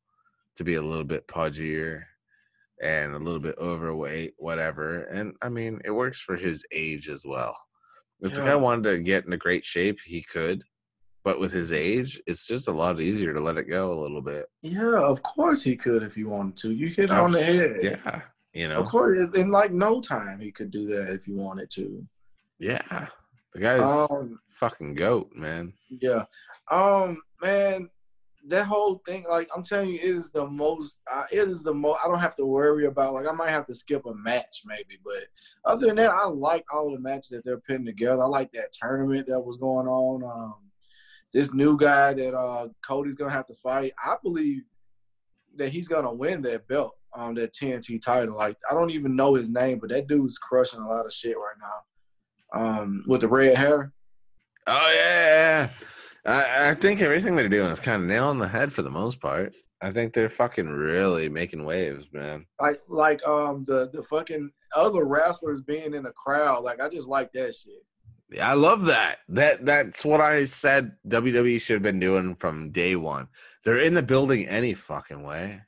to 0.56 0.64
be 0.64 0.74
a 0.74 0.82
little 0.82 1.04
bit 1.04 1.26
pudgier 1.26 2.02
and 2.82 3.14
a 3.14 3.18
little 3.18 3.40
bit 3.40 3.56
overweight, 3.58 4.34
whatever. 4.38 5.04
And 5.04 5.34
I 5.42 5.48
mean, 5.48 5.80
it 5.84 5.90
works 5.90 6.20
for 6.20 6.36
his 6.36 6.64
age 6.72 7.08
as 7.08 7.24
well. 7.26 7.56
If 8.20 8.32
the 8.32 8.40
guy 8.40 8.46
Yeah. 8.48 8.54
wanted 8.56 8.84
to 8.90 8.98
get 9.02 9.24
into 9.24 9.36
great 9.36 9.64
shape, 9.64 9.98
he 10.04 10.22
could. 10.22 10.62
But 11.24 11.40
with 11.40 11.52
his 11.52 11.72
age, 11.72 12.20
it's 12.26 12.46
just 12.46 12.68
a 12.68 12.72
lot 12.72 13.00
easier 13.00 13.34
to 13.34 13.40
let 13.40 13.58
it 13.58 13.64
go 13.68 13.92
a 13.92 14.00
little 14.00 14.22
bit. 14.22 14.46
Yeah, 14.62 15.00
of 15.02 15.22
course 15.22 15.62
he 15.62 15.76
could 15.76 16.02
if 16.02 16.14
he 16.14 16.24
wanted 16.24 16.56
to. 16.58 16.72
You 16.72 16.88
hit 16.88 17.06
it 17.06 17.10
on 17.10 17.32
the 17.32 17.42
head. 17.42 17.76
Yeah. 17.82 18.22
You 18.54 18.68
know, 18.68 18.80
Of 18.80 18.88
course, 18.88 19.18
in 19.18 19.36
in 19.36 19.50
like 19.50 19.72
no 19.72 20.00
time, 20.00 20.40
he 20.40 20.50
could 20.50 20.70
do 20.70 20.86
that 20.86 21.10
if 21.12 21.24
he 21.26 21.32
wanted 21.32 21.70
to. 21.72 22.06
yeah, 22.58 23.08
the 23.52 23.60
guy's 23.60 23.80
Um, 23.82 24.40
fucking 24.50 24.94
goat, 24.94 25.30
man. 25.34 25.74
Yeah. 25.90 26.24
Um, 26.70 27.20
man, 27.42 27.90
that 28.48 28.66
whole 28.66 29.02
thing, 29.06 29.24
like 29.28 29.48
I'm 29.54 29.62
telling 29.62 29.90
you, 29.90 29.96
it 29.96 30.04
is 30.04 30.30
the 30.30 30.46
most. 30.46 30.98
Uh, 31.10 31.24
it 31.30 31.48
is 31.48 31.62
the 31.62 31.74
most. 31.74 32.00
I 32.04 32.08
don't 32.08 32.18
have 32.18 32.36
to 32.36 32.46
worry 32.46 32.86
about. 32.86 33.14
Like 33.14 33.26
I 33.26 33.32
might 33.32 33.50
have 33.50 33.66
to 33.66 33.74
skip 33.74 34.06
a 34.06 34.14
match 34.14 34.62
maybe, 34.64 34.98
but 35.04 35.24
other 35.64 35.86
than 35.86 35.96
that, 35.96 36.12
I 36.12 36.26
like 36.26 36.64
all 36.72 36.90
the 36.90 37.00
matches 37.00 37.28
that 37.30 37.44
they're 37.44 37.60
putting 37.60 37.84
together. 37.84 38.22
I 38.22 38.26
like 38.26 38.50
that 38.52 38.72
tournament 38.72 39.26
that 39.26 39.40
was 39.40 39.58
going 39.58 39.86
on. 39.86 40.24
Um, 40.24 40.54
this 41.32 41.52
new 41.52 41.76
guy 41.76 42.14
that 42.14 42.34
uh 42.34 42.68
Cody's 42.82 43.16
gonna 43.16 43.32
have 43.32 43.46
to 43.46 43.54
fight. 43.54 43.92
I 44.02 44.16
believe 44.22 44.62
that 45.56 45.70
he's 45.70 45.88
gonna 45.88 46.12
win 46.12 46.42
that 46.42 46.66
belt. 46.68 46.94
Um, 47.14 47.34
that 47.36 47.54
TNT 47.54 48.00
title. 48.00 48.36
Like 48.36 48.56
I 48.70 48.74
don't 48.74 48.90
even 48.90 49.16
know 49.16 49.34
his 49.34 49.50
name, 49.50 49.78
but 49.78 49.90
that 49.90 50.08
dude's 50.08 50.38
crushing 50.38 50.80
a 50.80 50.88
lot 50.88 51.06
of 51.06 51.12
shit 51.12 51.36
right 51.36 51.56
now. 51.60 52.80
Um, 52.80 53.04
with 53.06 53.22
the 53.22 53.28
red 53.28 53.56
hair. 53.56 53.92
Oh 54.66 54.92
yeah, 54.94 55.70
I, 56.28 56.70
I 56.70 56.74
think 56.74 57.00
everything 57.00 57.36
they're 57.36 57.48
doing 57.48 57.70
is 57.70 57.80
kind 57.80 58.02
of 58.02 58.08
nail 58.08 58.26
on 58.26 58.38
the 58.38 58.48
head 58.48 58.72
for 58.72 58.82
the 58.82 58.90
most 58.90 59.20
part. 59.20 59.54
I 59.80 59.92
think 59.92 60.12
they're 60.12 60.28
fucking 60.28 60.68
really 60.68 61.28
making 61.28 61.64
waves, 61.64 62.06
man. 62.12 62.46
like 62.60 62.80
like 62.88 63.24
um 63.26 63.64
the 63.66 63.88
the 63.92 64.02
fucking 64.02 64.50
other 64.74 65.04
wrestlers 65.04 65.62
being 65.62 65.94
in 65.94 66.02
the 66.02 66.10
crowd. 66.12 66.64
Like 66.64 66.80
I 66.80 66.88
just 66.88 67.08
like 67.08 67.32
that 67.32 67.54
shit. 67.54 67.84
Yeah, 68.30 68.50
I 68.50 68.54
love 68.54 68.84
that. 68.86 69.18
That 69.28 69.64
that's 69.64 70.04
what 70.04 70.20
I 70.20 70.44
said 70.44 70.92
WWE 71.08 71.60
should 71.60 71.74
have 71.74 71.82
been 71.82 72.00
doing 72.00 72.34
from 72.34 72.72
day 72.72 72.96
one. 72.96 73.28
They're 73.64 73.78
in 73.78 73.94
the 73.94 74.02
building 74.02 74.46
any 74.48 74.74
fucking 74.74 75.22
way. 75.22 75.62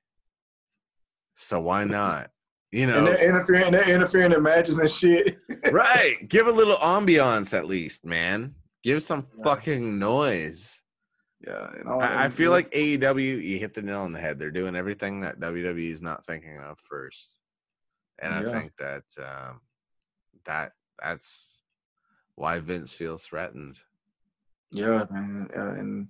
So 1.37 1.61
why 1.61 1.85
not? 1.85 2.31
You 2.73 2.83
And 2.83 2.91
know, 2.91 3.05
they're 3.05 3.29
interfering, 3.29 3.73
they're 3.73 3.89
interfering 3.89 4.33
in 4.33 4.43
matches 4.43 4.79
and 4.79 4.91
shit. 4.91 5.39
right? 5.73 6.17
Give 6.29 6.47
a 6.47 6.53
little 6.53 6.77
ambiance 6.77 7.57
at 7.57 7.67
least, 7.67 8.05
man. 8.05 8.55
Give 8.83 9.03
some 9.03 9.27
Yeah. 9.37 9.45
fucking 9.45 9.99
noise. 9.99 10.83
yeah, 11.47 11.71
and 11.79 11.89
all, 11.89 12.01
I, 12.03 12.25
I 12.25 12.29
feel 12.29 12.51
like 12.51 12.71
AEW, 12.73 13.43
you 13.43 13.59
hit 13.59 13.75
the 13.75 13.83
nail 13.83 14.01
on 14.01 14.13
the 14.13 14.21
head. 14.21 14.39
They're 14.39 14.51
doing 14.51 14.77
everything 14.77 15.21
that 15.21 15.41
WWE 15.41 15.91
is 15.91 16.03
not 16.03 16.25
thinking 16.25 16.59
of 16.59 16.79
first, 16.79 17.31
and 18.21 18.33
I 18.35 18.43
think 18.53 18.75
that 18.77 19.05
um, 19.19 19.61
that 20.45 20.73
that's 21.03 21.63
why 22.35 22.59
Vince 22.61 22.93
feels 22.93 23.23
threatened. 23.23 23.79
yeah, 24.71 25.05
man, 25.11 25.49
yeah, 25.55 25.71
and 25.75 26.09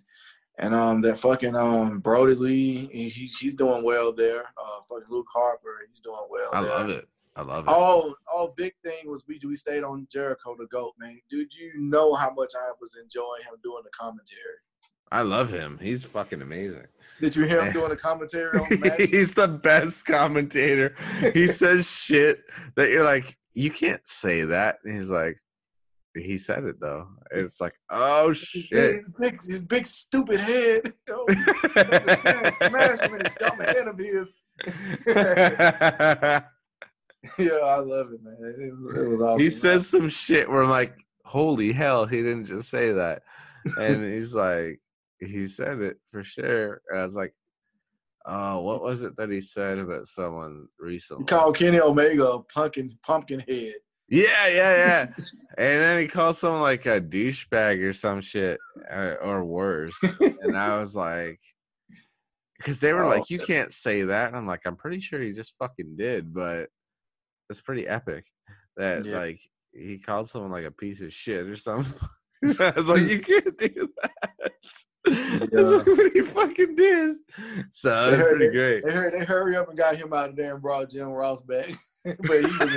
and 0.59 0.75
um 0.75 1.01
that 1.01 1.19
fucking 1.19 1.55
um 1.57 2.01
Brodie 2.01 2.35
Lee, 2.35 2.89
he, 2.93 3.09
he's 3.09 3.37
he's 3.39 3.55
doing 3.55 3.83
well 3.85 4.13
there. 4.13 4.43
Uh, 4.59 4.81
fucking 4.89 5.07
Luke 5.11 5.29
Harper, 5.33 5.79
he's 5.89 6.01
doing 6.01 6.27
well. 6.29 6.51
I 6.53 6.63
there. 6.63 6.71
love 6.71 6.91
it. 6.91 7.07
I 7.41 7.43
love 7.43 7.65
it. 7.67 7.71
Oh, 7.75 8.15
oh, 8.31 8.53
big 8.55 8.75
thing 8.85 9.09
was 9.11 9.25
we 9.27 9.41
we 9.47 9.55
stayed 9.55 9.83
on 9.83 10.07
Jericho 10.13 10.55
the 10.59 10.67
goat, 10.67 10.93
man. 10.99 11.19
Dude, 11.31 11.55
you 11.55 11.73
know 11.77 12.13
how 12.15 12.31
much 12.35 12.53
I 12.55 12.71
was 12.79 12.99
enjoying 13.03 13.43
him 13.45 13.55
doing 13.63 13.81
the 13.83 13.91
commentary. 13.99 14.59
I 15.11 15.23
love 15.23 15.51
him. 15.51 15.79
He's 15.81 16.05
fucking 16.05 16.43
amazing. 16.43 16.87
Did 17.19 17.35
you 17.35 17.47
hear 17.47 17.65
him 17.65 17.73
doing 17.73 17.89
the 17.89 17.97
commentary 17.97 18.59
on 18.59 18.69
the? 18.69 19.09
He's 19.11 19.33
the 19.33 19.49
best 19.49 20.05
commentator. 20.05 20.95
He 21.33 21.47
says 21.61 21.91
shit 21.91 22.43
that 22.77 22.91
you're 22.91 23.05
like, 23.05 23.39
you 23.55 23.71
can't 23.71 24.07
say 24.07 24.43
that. 24.43 24.77
And 24.85 24.99
he's 24.99 25.09
like, 25.09 25.39
he 26.15 26.37
said 26.37 26.65
it 26.65 26.79
though. 26.79 27.09
It's 27.31 27.59
like, 27.59 27.75
oh 27.89 28.35
shit. 28.35 28.97
his 28.97 29.11
big, 29.19 29.43
his 29.43 29.65
big 29.65 29.87
stupid 29.87 30.41
head. 30.41 30.93
Oh, 31.11 31.25
smash 32.67 33.01
him 33.01 33.15
in 33.15 33.25
his 33.25 33.35
dumb 33.39 33.59
head 33.61 33.89
of 33.89 33.99
his. 33.99 34.35
Yeah, 37.39 37.53
I 37.53 37.77
love 37.81 38.13
it, 38.13 38.23
man. 38.23 38.37
It 38.59 38.73
was, 38.79 38.97
it 38.97 39.09
was 39.09 39.21
awesome. 39.21 39.39
he 39.45 39.51
says 39.51 39.87
some 39.87 40.09
shit 40.09 40.49
where 40.49 40.63
I'm 40.63 40.71
like, 40.71 40.95
holy 41.25 41.71
hell, 41.73 42.07
he 42.07 42.19
didn't 42.23 42.47
just 42.47 42.71
say 42.71 42.93
that. 42.93 43.23
And 43.77 44.03
he's 44.13 44.35
like, 44.35 44.81
he 45.19 45.47
said 45.47 45.81
it 45.81 45.99
for 46.11 46.25
sure. 46.25 46.81
And 46.89 47.01
I 47.01 47.05
was 47.05 47.15
like, 47.15 47.35
oh, 48.27 48.61
what 48.61 48.83
was 48.83 49.03
it 49.03 49.17
that 49.19 49.31
he 49.31 49.41
said 49.43 49.79
about 49.79 50.07
someone 50.07 50.67
recently? 50.79 51.23
He 51.25 51.27
called 51.27 51.57
Kenny 51.57 51.79
Omega 51.81 52.27
a 52.27 52.43
pumpkin 52.43 52.97
pumpkin 53.05 53.41
head. 53.41 53.75
Yeah, 54.09 54.47
yeah, 54.49 54.77
yeah. 54.77 55.07
and 55.59 55.83
then 55.83 56.01
he 56.01 56.07
called 56.09 56.37
someone 56.37 56.63
like 56.63 56.87
a 56.87 57.01
douchebag 57.01 57.83
or 57.83 57.93
some 57.93 58.21
shit, 58.23 58.59
uh, 58.91 59.15
or 59.23 59.45
worse. 59.45 59.97
and 60.41 60.57
I 60.57 60.81
was 60.81 60.97
like, 60.97 61.39
because 62.57 62.81
they 62.81 62.93
were 62.93 63.05
Oh. 63.05 63.09
like, 63.09 63.31
you 63.31 63.39
can't 63.39 63.73
say 63.73 64.03
that. 64.03 64.29
And 64.29 64.37
I'm 64.37 64.47
like, 64.47 64.63
I'm 64.65 64.77
pretty 64.77 65.01
sure 65.01 65.21
he 65.21 65.33
just 65.33 65.55
fucking 65.59 65.97
did, 65.97 66.33
but 66.35 66.69
it's 67.51 67.61
pretty 67.61 67.87
epic 67.87 68.25
that 68.77 69.05
Yeah. 69.05 69.19
like 69.19 69.41
he 69.73 69.99
called 69.99 70.29
someone 70.29 70.51
like 70.51 70.65
a 70.65 70.71
piece 70.71 71.01
of 71.03 71.13
shit 71.13 71.47
or 71.47 71.57
something. 71.57 72.09
I 72.59 72.73
was 72.75 72.89
like, 72.89 73.03
you 73.03 73.19
can't 73.31 73.59
do 73.59 73.89
that. 74.03 74.53
That's 75.53 75.87
what 75.87 76.13
he 76.13 76.23
fucking 76.23 76.75
did. 76.77 77.17
So 77.71 78.11
They 78.11 78.17
it's 78.17 78.29
pretty 78.31 78.45
it. 78.47 78.53
great. 78.53 78.85
They 78.85 78.93
hurry, 78.93 79.11
they 79.19 79.25
hurry 79.25 79.57
up 79.57 79.69
and 79.69 79.77
got 79.77 79.97
him 79.97 80.13
out 80.13 80.31
of 80.31 80.37
there 80.37 80.53
and 80.55 80.63
brought 80.63 80.91
Jim 80.91 81.09
Ross 81.09 81.43
back. 81.43 81.71
but 82.05 82.17
he 82.17 82.47
was, 82.47 82.77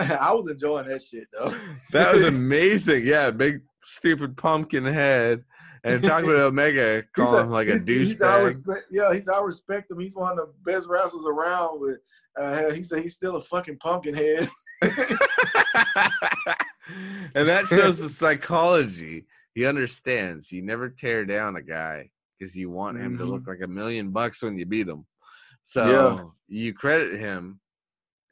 I 0.00 0.32
was 0.32 0.50
enjoying 0.50 0.88
that 0.88 1.02
shit 1.02 1.26
though. 1.32 1.54
That 1.92 2.14
was 2.14 2.24
amazing. 2.24 3.06
Yeah, 3.06 3.30
big 3.30 3.60
stupid 3.82 4.36
pumpkin 4.36 4.84
head. 4.84 5.44
And 5.84 6.02
talking 6.04 6.28
about 6.28 6.42
Omega, 6.42 7.02
call 7.14 7.38
him 7.38 7.50
like 7.50 7.68
a 7.68 7.72
he's- 7.72 7.86
he's 7.86 8.22
I 8.22 8.40
douchebag. 8.40 8.44
respect, 8.44 8.82
yeah, 8.90 9.12
he's 9.14 9.28
I 9.28 9.40
respect 9.40 9.90
him. 9.90 9.98
He's 10.00 10.14
one 10.14 10.32
of 10.32 10.36
the 10.38 10.52
best 10.64 10.88
wrestlers 10.88 11.24
around. 11.26 11.80
With 11.80 11.98
uh, 12.38 12.70
he 12.72 12.82
said 12.82 13.02
he's 13.02 13.14
still 13.14 13.36
a 13.36 13.40
fucking 13.42 13.78
pumpkin 13.78 14.14
head. 14.14 14.48
and 17.34 17.48
that 17.48 17.66
shows 17.66 17.98
the 17.98 18.08
psychology. 18.08 19.26
He 19.54 19.66
understands. 19.66 20.50
You 20.52 20.62
never 20.62 20.88
tear 20.88 21.24
down 21.24 21.56
a 21.56 21.62
guy 21.62 22.10
because 22.38 22.54
you 22.54 22.70
want 22.70 22.98
him 22.98 23.18
to 23.18 23.24
look 23.24 23.46
like 23.46 23.60
a 23.62 23.68
million 23.68 24.10
bucks 24.10 24.42
when 24.42 24.58
you 24.58 24.66
beat 24.66 24.88
him. 24.88 25.04
So 25.62 26.32
you 26.48 26.72
credit 26.72 27.18
him 27.20 27.60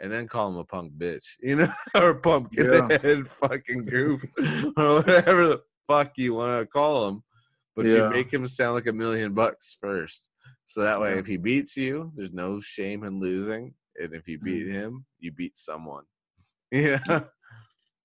and 0.01 0.11
then 0.13 0.29
call 0.29 0.49
him 0.49 0.57
a 0.57 0.65
punk 0.65 0.93
bitch, 0.97 1.25
you 1.41 1.57
know, 1.57 1.73
or 1.95 2.15
pumpkin 2.15 2.73
Yeah. 2.73 2.99
head 3.03 3.29
fucking 3.29 3.85
goof, 3.87 4.23
or 4.77 4.97
whatever 5.03 5.47
the 5.49 5.61
fuck 5.89 6.13
you 6.17 6.35
want 6.35 6.61
to 6.63 6.67
call 6.67 7.09
him. 7.09 7.23
But 7.79 7.87
you 7.87 8.09
make 8.11 8.33
him 8.33 8.47
sound 8.47 8.75
like 8.75 8.87
a 8.89 8.93
million 8.93 9.35
bucks 9.35 9.77
first. 9.81 10.29
So 10.65 10.83
that 10.83 11.01
way, 11.01 11.13
Yeah. 11.15 11.21
if 11.21 11.27
he 11.27 11.37
beats 11.37 11.77
you, 11.77 12.13
there's 12.15 12.33
no 12.33 12.61
shame 12.61 13.05
in 13.05 13.21
losing. 13.21 13.75
And 13.97 14.15
if 14.15 14.29
you 14.29 14.39
beat 14.39 14.67
Mm. 14.67 14.73
him, 14.73 15.07
you 15.19 15.33
beat 15.33 15.57
someone. 15.57 16.05
Yeah. 16.71 17.25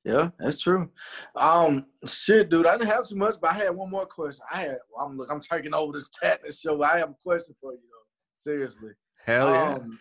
Yeah, 0.05 0.31
that's 0.37 0.61
true. 0.61 0.91
Um, 1.35 1.85
shit, 2.05 2.49
dude, 2.49 2.67
I 2.67 2.77
didn't 2.77 2.89
have 2.89 3.07
too 3.07 3.15
much, 3.15 3.35
but 3.41 3.51
I 3.51 3.53
had 3.53 3.69
one 3.69 3.89
more 3.89 4.05
question. 4.05 4.45
I 4.51 4.57
had, 4.57 4.77
I'm 4.99 5.17
look, 5.17 5.29
I'm 5.31 5.39
taking 5.39 5.73
over 5.73 5.93
this 5.93 6.09
chat 6.09 6.41
Tatness 6.43 6.59
show. 6.59 6.81
I 6.83 6.97
have 6.97 7.11
a 7.11 7.15
question 7.23 7.55
for 7.61 7.71
you 7.71 7.79
though. 7.79 8.07
Seriously. 8.35 8.91
Hell 9.25 9.53
yeah. 9.53 9.73
Um, 9.75 9.99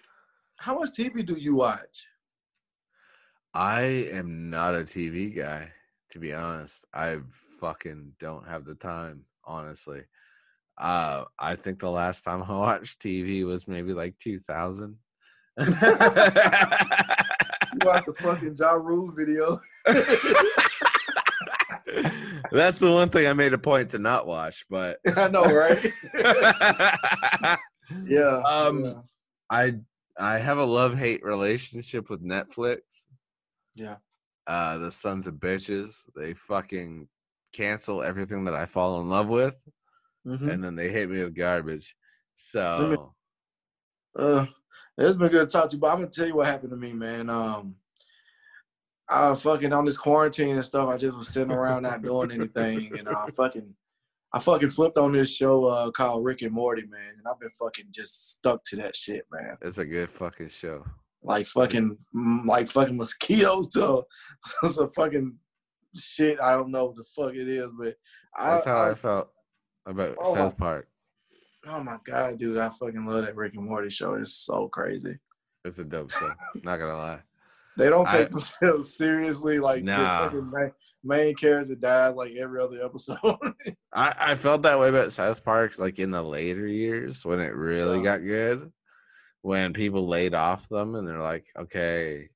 how 0.56 0.76
much 0.76 0.90
TV 0.90 1.24
do 1.24 1.34
you 1.34 1.54
watch? 1.54 2.04
I 3.54 3.82
am 4.12 4.50
not 4.50 4.74
a 4.74 4.78
TV 4.84 5.36
guy, 5.36 5.72
to 6.10 6.18
be 6.18 6.32
honest. 6.32 6.84
I 6.92 7.18
fucking 7.60 8.12
don't 8.18 8.46
have 8.48 8.64
the 8.64 8.74
time, 8.74 9.24
honestly. 9.44 10.02
Uh, 10.78 11.24
I 11.38 11.56
think 11.56 11.80
the 11.80 11.90
last 11.90 12.22
time 12.22 12.42
I 12.48 12.52
watched 12.52 13.00
TV 13.00 13.44
was 13.44 13.68
maybe 13.68 13.92
like 13.92 14.18
2000. 14.18 14.96
You 15.58 15.66
watched 17.84 18.06
the 18.06 18.14
fucking 18.14 18.56
Ja 18.58 18.72
Rule 18.72 19.12
video. 19.12 19.60
That's 22.52 22.78
the 22.78 22.92
one 22.92 23.08
thing 23.08 23.26
I 23.26 23.32
made 23.32 23.52
a 23.52 23.58
point 23.58 23.90
to 23.90 23.98
not 23.98 24.26
watch, 24.26 24.64
but 24.68 24.98
I 25.16 25.28
know, 25.28 25.44
right? 25.44 25.92
yeah. 28.06 28.42
Um, 28.44 28.84
yeah. 28.84 28.92
I 29.50 29.74
I 30.18 30.38
have 30.38 30.58
a 30.58 30.64
love 30.64 30.96
hate 30.96 31.24
relationship 31.24 32.10
with 32.10 32.22
Netflix. 32.22 32.80
Yeah. 33.74 33.96
Uh, 34.46 34.78
the 34.78 34.92
sons 34.92 35.26
of 35.26 35.34
bitches. 35.34 35.94
They 36.14 36.34
fucking 36.34 37.08
cancel 37.52 38.02
everything 38.02 38.44
that 38.44 38.54
I 38.54 38.66
fall 38.66 39.00
in 39.00 39.08
love 39.08 39.28
with, 39.28 39.58
Mhm. 40.26 40.50
and 40.52 40.64
then 40.64 40.74
they 40.76 40.88
hit 40.90 41.10
me 41.10 41.22
with 41.22 41.34
garbage. 41.34 41.94
So 42.36 43.14
Uh, 44.14 44.46
it's 44.98 45.16
been 45.16 45.30
good 45.30 45.48
to 45.48 45.52
talk 45.52 45.70
to 45.70 45.76
you, 45.76 45.80
but 45.80 45.88
I'm 45.88 45.98
gonna 45.98 46.10
tell 46.10 46.26
you 46.26 46.36
what 46.36 46.46
happened 46.46 46.70
to 46.70 46.76
me, 46.76 46.92
man. 46.92 47.30
Um, 47.30 47.76
I 49.08 49.34
fucking 49.34 49.72
on 49.72 49.84
this 49.84 49.96
quarantine 49.96 50.54
and 50.54 50.64
stuff. 50.64 50.88
I 50.88 50.96
just 50.96 51.16
was 51.16 51.28
sitting 51.28 51.52
around 51.52 51.82
not 51.82 52.02
doing 52.02 52.30
anything, 52.32 52.98
and 52.98 53.08
I 53.08 53.26
fucking, 53.28 53.74
I 54.32 54.38
fucking 54.38 54.70
flipped 54.70 54.96
on 54.98 55.12
this 55.12 55.30
show 55.30 55.64
uh, 55.64 55.90
called 55.90 56.24
Rick 56.24 56.42
and 56.42 56.52
Morty, 56.52 56.86
man, 56.86 57.14
and 57.18 57.26
I've 57.26 57.38
been 57.40 57.50
fucking 57.50 57.86
just 57.90 58.30
stuck 58.30 58.62
to 58.64 58.76
that 58.76 58.96
shit, 58.96 59.26
man. 59.30 59.56
it's 59.60 59.78
a 59.78 59.84
good 59.86 60.10
fucking 60.10 60.48
show. 60.50 60.84
Like 61.22 61.46
fucking, 61.46 61.96
mm, 62.14 62.44
like 62.46 62.68
fucking 62.68 62.96
mosquitoes 62.96 63.68
to, 63.70 64.02
to 64.64 64.68
some 64.68 64.90
fucking 64.92 65.38
shit. 65.96 66.40
I 66.40 66.52
don't 66.52 66.70
know 66.70 66.86
what 66.86 66.96
the 66.96 67.04
fuck 67.04 67.34
it 67.34 67.48
is, 67.48 67.72
but 67.78 67.96
I, 68.36 68.54
That's 68.54 68.66
how 68.66 68.76
I, 68.76 68.90
I 68.90 68.94
felt 68.94 69.30
about 69.86 70.16
Oh 70.20 70.32
my- 70.32 70.38
South 70.40 70.56
Park. 70.56 70.88
Oh 71.66 71.82
my 71.82 71.96
god, 72.04 72.38
dude, 72.38 72.58
I 72.58 72.70
fucking 72.70 73.06
love 73.06 73.24
that 73.24 73.36
Rick 73.36 73.54
and 73.54 73.64
Morty 73.64 73.88
show. 73.90 74.14
It's 74.14 74.34
so 74.34 74.66
crazy. 74.68 75.18
It's 75.64 75.78
a 75.78 75.84
dope 75.84 76.10
show. 76.10 76.28
Not 76.64 76.78
gonna 76.78 76.96
lie. 76.96 77.20
They 77.76 77.88
don't 77.88 78.08
I- 78.08 78.18
take 78.18 78.30
themselves 78.30 78.96
seriously. 78.96 79.58
Like 79.60 79.84
Nah. 79.84 80.24
the 80.24 80.30
fucking 80.30 80.50
main, 80.50 80.72
main 81.04 81.34
character 81.36 81.74
dies 81.76 82.14
like 82.16 82.32
every 82.32 82.60
other 82.60 82.84
episode. 82.84 83.16
I, 83.92 84.14
I 84.18 84.34
felt 84.34 84.62
that 84.62 84.78
way 84.78 84.88
about 84.88 85.12
South 85.12 85.44
Park 85.44 85.78
like 85.78 85.98
in 86.00 86.10
the 86.10 86.22
later 86.22 86.66
years 86.66 87.24
when 87.24 87.40
it 87.40 87.54
really 87.54 87.98
Yeah. 87.98 88.04
got 88.04 88.24
good. 88.24 88.72
When 89.42 89.72
people 89.72 90.06
laid 90.08 90.34
off 90.34 90.68
them 90.68 90.94
and 90.96 91.06
they're 91.06 91.18
like, 91.18 91.46
okay, 91.56 92.28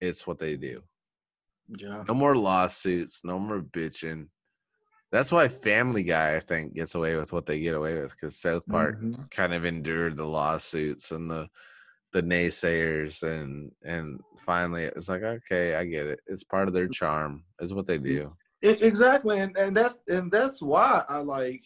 it's 0.00 0.26
what 0.26 0.38
they 0.38 0.56
do. 0.56 0.82
Yeah. 1.68 2.04
No 2.06 2.14
more 2.14 2.36
lawsuits, 2.36 3.22
no 3.24 3.38
more 3.38 3.60
bitching. 3.60 4.28
That's 5.12 5.30
why 5.30 5.48
Family 5.48 6.02
Guy, 6.02 6.34
I 6.36 6.40
think, 6.40 6.74
gets 6.74 6.94
away 6.94 7.16
with 7.16 7.32
what 7.32 7.46
they 7.46 7.60
get 7.60 7.74
away 7.74 8.00
with 8.00 8.10
because 8.10 8.40
South 8.40 8.66
Park 8.66 8.98
Mhm. 9.00 9.30
kind 9.30 9.54
of 9.54 9.64
endured 9.64 10.16
the 10.16 10.26
lawsuits 10.26 11.10
and 11.10 11.30
the 11.30 11.48
the 12.12 12.22
naysayers 12.22 13.24
and 13.24 13.72
and 13.84 14.20
finally 14.38 14.84
it's 14.84 15.08
like 15.08 15.24
okay 15.24 15.74
i 15.74 15.84
get 15.84 16.06
it 16.06 16.20
it's 16.28 16.44
part 16.44 16.68
of 16.68 16.74
their 16.74 16.86
charm 16.86 17.42
is 17.58 17.74
what 17.74 17.88
they 17.88 17.98
do 17.98 18.32
exactly, 18.62 19.40
and, 19.40 19.56
and 19.56 19.76
that's 19.76 19.98
and 20.08 20.30
that's 20.30 20.62
why 20.62 21.04
I 21.08 21.18
like 21.18 21.62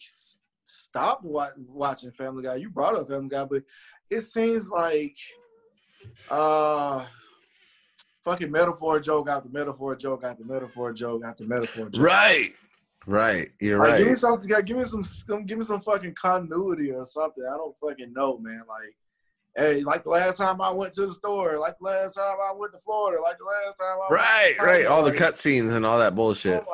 stopped 0.65 1.23
wa- 1.23 1.51
watching 1.57 2.11
Family 2.11 2.43
Guy. 2.43 2.55
You 2.55 2.69
brought 2.69 2.95
up 2.95 3.07
Family 3.07 3.29
Guy, 3.29 3.45
but 3.45 3.63
it 4.09 4.21
seems 4.21 4.69
like 4.69 5.15
uh 6.29 7.05
fucking 8.23 8.51
metaphor 8.51 8.99
joke 8.99 9.29
after 9.29 9.49
metaphor 9.49 9.95
joke 9.95 10.23
after 10.23 10.43
metaphor 10.43 10.91
joke 10.93 11.23
after 11.25 11.45
metaphor 11.45 11.89
joke. 11.89 12.03
right 12.03 12.53
right 13.07 13.51
you're 13.59 13.79
Like, 13.79 13.97
give 13.97 14.07
me 14.07 14.11
right 14.11 14.17
something. 14.17 14.65
Give 14.65 14.77
me 14.77 14.83
some. 14.83 15.03
some- 15.03 15.45
Give 15.45 15.57
me 15.57 15.63
some 15.65 15.81
fucking 15.81 16.15
continuity 16.15 16.91
or 16.91 17.05
something. 17.05 17.43
I 17.45 17.55
don't 17.57 17.75
fucking 17.77 18.11
know, 18.13 18.37
man. 18.39 18.61
Like, 18.67 18.95
hey, 19.57 19.81
like 19.81 20.03
the 20.03 20.09
last 20.09 20.37
time 20.37 20.59
I 20.61 20.69
went 20.71 20.93
to 20.95 21.05
the 21.07 21.13
store, 21.13 21.57
like 21.57 21.75
the 21.79 21.85
last 21.85 22.13
time 22.15 22.25
I 22.25 22.51
went 22.55 22.73
to 22.73 22.79
Florida, 22.79 23.21
like 23.21 23.37
the 23.37 23.45
last 23.45 23.77
time 23.77 23.97
I 24.09 24.13
right 24.13 24.55
right 24.59 24.85
all 24.85 25.03
the 25.03 25.11
cutscenes 25.13 25.73
and 25.73 25.85
all 25.85 25.97
that 25.99 26.13
bullshit 26.15 26.55
like, 26.55 26.65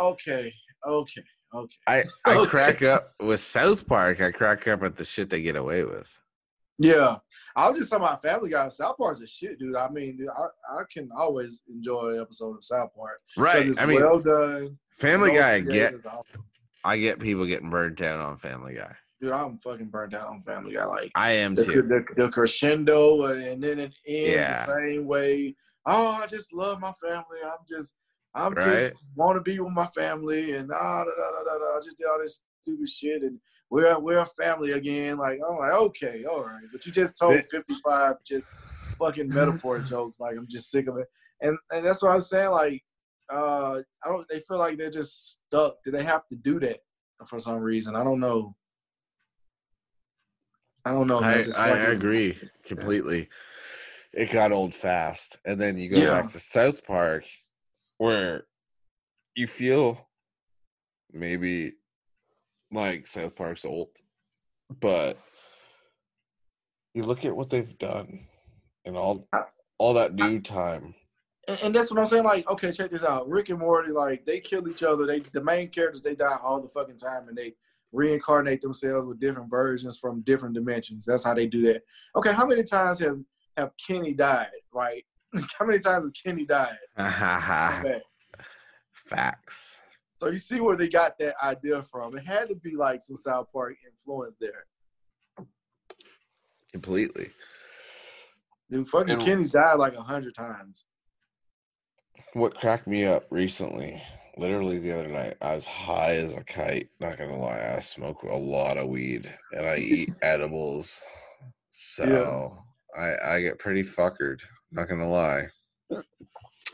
okay, 0.00 0.52
okay, 0.86 1.22
okay. 1.54 1.76
i 1.86 2.04
i 2.26 2.36
Okay. 2.36 2.50
crack 2.50 2.82
up 2.82 3.14
with 3.20 3.40
south 3.40 3.86
park 3.86 4.20
i 4.20 4.30
crack 4.30 4.66
up 4.68 4.82
at 4.82 4.96
the 4.96 5.04
shit 5.04 5.30
they 5.30 5.40
get 5.42 5.56
away 5.56 5.84
with 5.84 6.20
Yeah, 6.78 7.16
I 7.56 7.68
was 7.68 7.78
just 7.78 7.90
talking 7.90 8.04
about 8.04 8.22
Family 8.22 8.50
Guy. 8.50 8.68
South 8.68 8.96
Park's 8.96 9.20
a 9.20 9.26
shit, 9.26 9.58
dude. 9.58 9.74
I 9.76 9.88
mean, 9.88 10.16
dude, 10.16 10.28
I, 10.28 10.78
I 10.78 10.82
can 10.92 11.08
always 11.16 11.62
enjoy 11.68 12.14
an 12.14 12.20
episode 12.20 12.56
of 12.56 12.64
South 12.64 12.90
Park 12.94 13.18
right 13.36 13.66
it's 13.66 13.80
i 13.80 13.86
mean 13.86 14.00
well 14.00 14.20
done. 14.20 14.78
family 14.92 15.32
guy 15.32 15.54
I 15.54 15.60
get 15.60 15.94
awesome. 16.06 16.44
i 16.84 16.96
get 16.96 17.18
people 17.18 17.46
getting 17.46 17.70
burned 17.70 17.96
down 17.96 18.20
on 18.20 18.36
family 18.36 18.74
guy 18.74 18.94
Dude, 19.20 19.32
I'm 19.32 19.58
fucking 19.58 19.86
burnt 19.88 20.14
out 20.14 20.28
on 20.28 20.40
Family 20.42 20.74
Guy. 20.74 20.84
Like, 20.84 21.10
i 21.16 21.32
am 21.32 21.56
the, 21.56 21.64
too 21.64 21.82
the, 21.82 22.04
the 22.16 22.28
crescendo 22.28 23.24
and 23.24 23.60
then 23.60 23.80
it 23.80 23.92
ends 24.06 24.34
Yeah. 24.36 24.64
the 24.64 24.74
same 24.74 25.06
way. 25.08 25.56
Oh, 25.86 26.10
I 26.12 26.26
just 26.26 26.52
love 26.52 26.78
my 26.78 26.92
family. 27.02 27.38
I'm 27.44 27.58
just, 27.68 27.94
I'm 28.36 28.52
Right. 28.54 28.92
just 28.92 28.92
want 29.16 29.34
to 29.36 29.40
be 29.40 29.58
with 29.58 29.72
my 29.72 29.86
family 29.86 30.52
and 30.52 30.70
ah, 30.72 31.02
da, 31.02 31.10
da, 31.10 31.30
da, 31.32 31.42
da, 31.52 31.58
da. 31.58 31.76
I 31.76 31.80
just 31.82 31.98
did 31.98 32.06
all 32.06 32.20
this 32.20 32.42
stupid 32.68 32.88
shit 32.88 33.22
and 33.22 33.38
we're 33.70 33.98
we're 33.98 34.18
a 34.18 34.26
family 34.26 34.72
again. 34.72 35.16
Like 35.16 35.38
I'm 35.46 35.56
like 35.58 35.72
okay, 35.72 36.24
all 36.24 36.44
right, 36.44 36.64
but 36.72 36.84
you 36.86 36.92
just 36.92 37.18
told 37.18 37.40
55 37.50 38.16
just 38.26 38.50
fucking 38.98 39.28
metaphor 39.28 39.78
jokes. 39.84 40.20
Like 40.20 40.36
I'm 40.36 40.46
just 40.48 40.70
sick 40.70 40.88
of 40.88 40.96
it, 40.98 41.06
and 41.40 41.56
and 41.70 41.84
that's 41.84 42.02
what 42.02 42.12
I'm 42.12 42.20
saying. 42.20 42.50
Like 42.50 42.82
uh, 43.30 43.82
I 44.04 44.08
don't. 44.08 44.26
They 44.28 44.40
feel 44.40 44.58
like 44.58 44.78
they're 44.78 44.90
just 44.90 45.42
stuck. 45.46 45.76
Do 45.84 45.90
they 45.90 46.04
have 46.04 46.26
to 46.28 46.36
do 46.36 46.58
that 46.60 46.78
for 47.26 47.38
some 47.38 47.58
reason? 47.58 47.94
I 47.96 48.04
don't 48.04 48.20
know. 48.20 48.54
I 50.84 50.92
don't 50.92 51.06
know. 51.06 51.18
I, 51.20 51.44
I 51.56 51.68
agree 51.90 52.38
completely. 52.64 53.28
It 54.14 54.30
got 54.30 54.52
old 54.52 54.74
fast. 54.74 55.36
And 55.44 55.60
then 55.60 55.76
you 55.76 55.90
go 55.90 56.00
Yeah. 56.00 56.22
back 56.22 56.30
to 56.30 56.40
South 56.40 56.82
Park 56.86 57.24
where 57.98 58.46
you 59.34 59.46
feel 59.46 60.08
maybe 61.12 61.74
like 62.72 63.06
South 63.06 63.36
Park's 63.36 63.64
old, 63.64 63.88
but 64.80 65.18
you 66.94 67.02
look 67.02 67.24
at 67.24 67.36
what 67.36 67.50
they've 67.50 67.78
done 67.78 68.26
and 68.84 68.96
all 68.96 69.28
all 69.78 69.94
that 69.94 70.14
new 70.14 70.40
time. 70.40 70.94
and, 71.46 71.58
and 71.62 71.74
that's 71.74 71.90
what 71.90 72.00
I'm 72.00 72.06
saying. 72.06 72.24
Like, 72.24 72.50
okay, 72.50 72.72
check 72.72 72.90
this 72.90 73.04
out. 73.04 73.28
Rick 73.28 73.50
and 73.50 73.58
Morty, 73.58 73.92
like, 73.92 74.26
they 74.26 74.40
kill 74.40 74.68
each 74.68 74.82
other. 74.82 75.06
They 75.06 75.20
the 75.20 75.42
main 75.42 75.68
characters 75.68 76.02
they 76.02 76.14
die 76.14 76.38
all 76.42 76.60
the 76.60 76.68
fucking 76.68 76.98
time, 76.98 77.28
and 77.28 77.36
they 77.36 77.54
reincarnate 77.92 78.60
themselves 78.60 79.06
with 79.06 79.20
different 79.20 79.50
versions 79.50 79.98
from 79.98 80.22
different 80.22 80.54
dimensions. 80.54 81.04
That's 81.04 81.24
how 81.24 81.34
they 81.34 81.46
do 81.46 81.62
that. 81.72 81.82
Okay, 82.16 82.32
how 82.32 82.46
many 82.46 82.64
times 82.64 82.98
have 83.00 83.18
have 83.56 83.70
Kenny 83.84 84.14
died? 84.14 84.48
Right? 84.72 85.04
how 85.58 85.66
many 85.66 85.78
times 85.78 86.04
has 86.04 86.12
Kenny 86.12 86.44
died? 86.44 86.76
Facts. 88.92 89.77
So 90.18 90.28
you 90.30 90.38
see 90.38 90.58
where 90.58 90.76
they 90.76 90.88
got 90.88 91.16
that 91.20 91.36
idea 91.40 91.80
from. 91.80 92.18
It 92.18 92.26
had 92.26 92.48
to 92.48 92.56
be 92.56 92.74
like 92.74 93.02
some 93.02 93.16
South 93.16 93.52
Park 93.52 93.76
influence 93.88 94.34
there. 94.40 94.66
Completely. 96.72 97.30
Dude, 98.68 98.88
fucking 98.88 99.14
And- 99.14 99.22
Kenny's 99.22 99.50
died 99.50 99.74
like 99.74 99.94
a 99.94 100.02
hundred 100.02 100.34
times. 100.34 100.86
What 102.32 102.56
cracked 102.56 102.88
me 102.88 103.04
up 103.04 103.26
recently, 103.30 104.02
literally 104.36 104.78
the 104.80 104.90
other 104.92 105.06
night, 105.06 105.34
I 105.40 105.54
was 105.54 105.68
high 105.68 106.16
as 106.16 106.36
a 106.36 106.42
kite. 106.42 106.88
Not 106.98 107.16
gonna 107.16 107.38
lie, 107.38 107.74
I 107.76 107.78
smoke 107.78 108.24
a 108.24 108.34
lot 108.34 108.76
of 108.76 108.88
weed 108.88 109.32
and 109.52 109.64
I 109.66 109.76
eat 109.76 110.10
edibles, 110.22 111.00
so 111.70 112.58
I 112.98 113.14
I 113.24 113.40
get 113.40 113.60
pretty 113.60 113.84
fuckered. 113.84 114.40
Not 114.72 114.88
gonna 114.88 115.08
lie, 115.08 115.46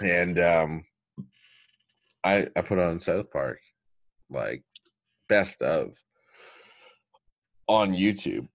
and 0.03 0.39
um, 0.41 0.85
I 2.25 2.49
I 2.57 2.63
put 2.63 2.79
on 2.79 2.99
South 2.99 3.31
Park, 3.31 3.61
like 4.31 4.65
best 5.29 5.61
of 5.63 6.03
on 7.69 7.93
YouTube. 7.93 8.49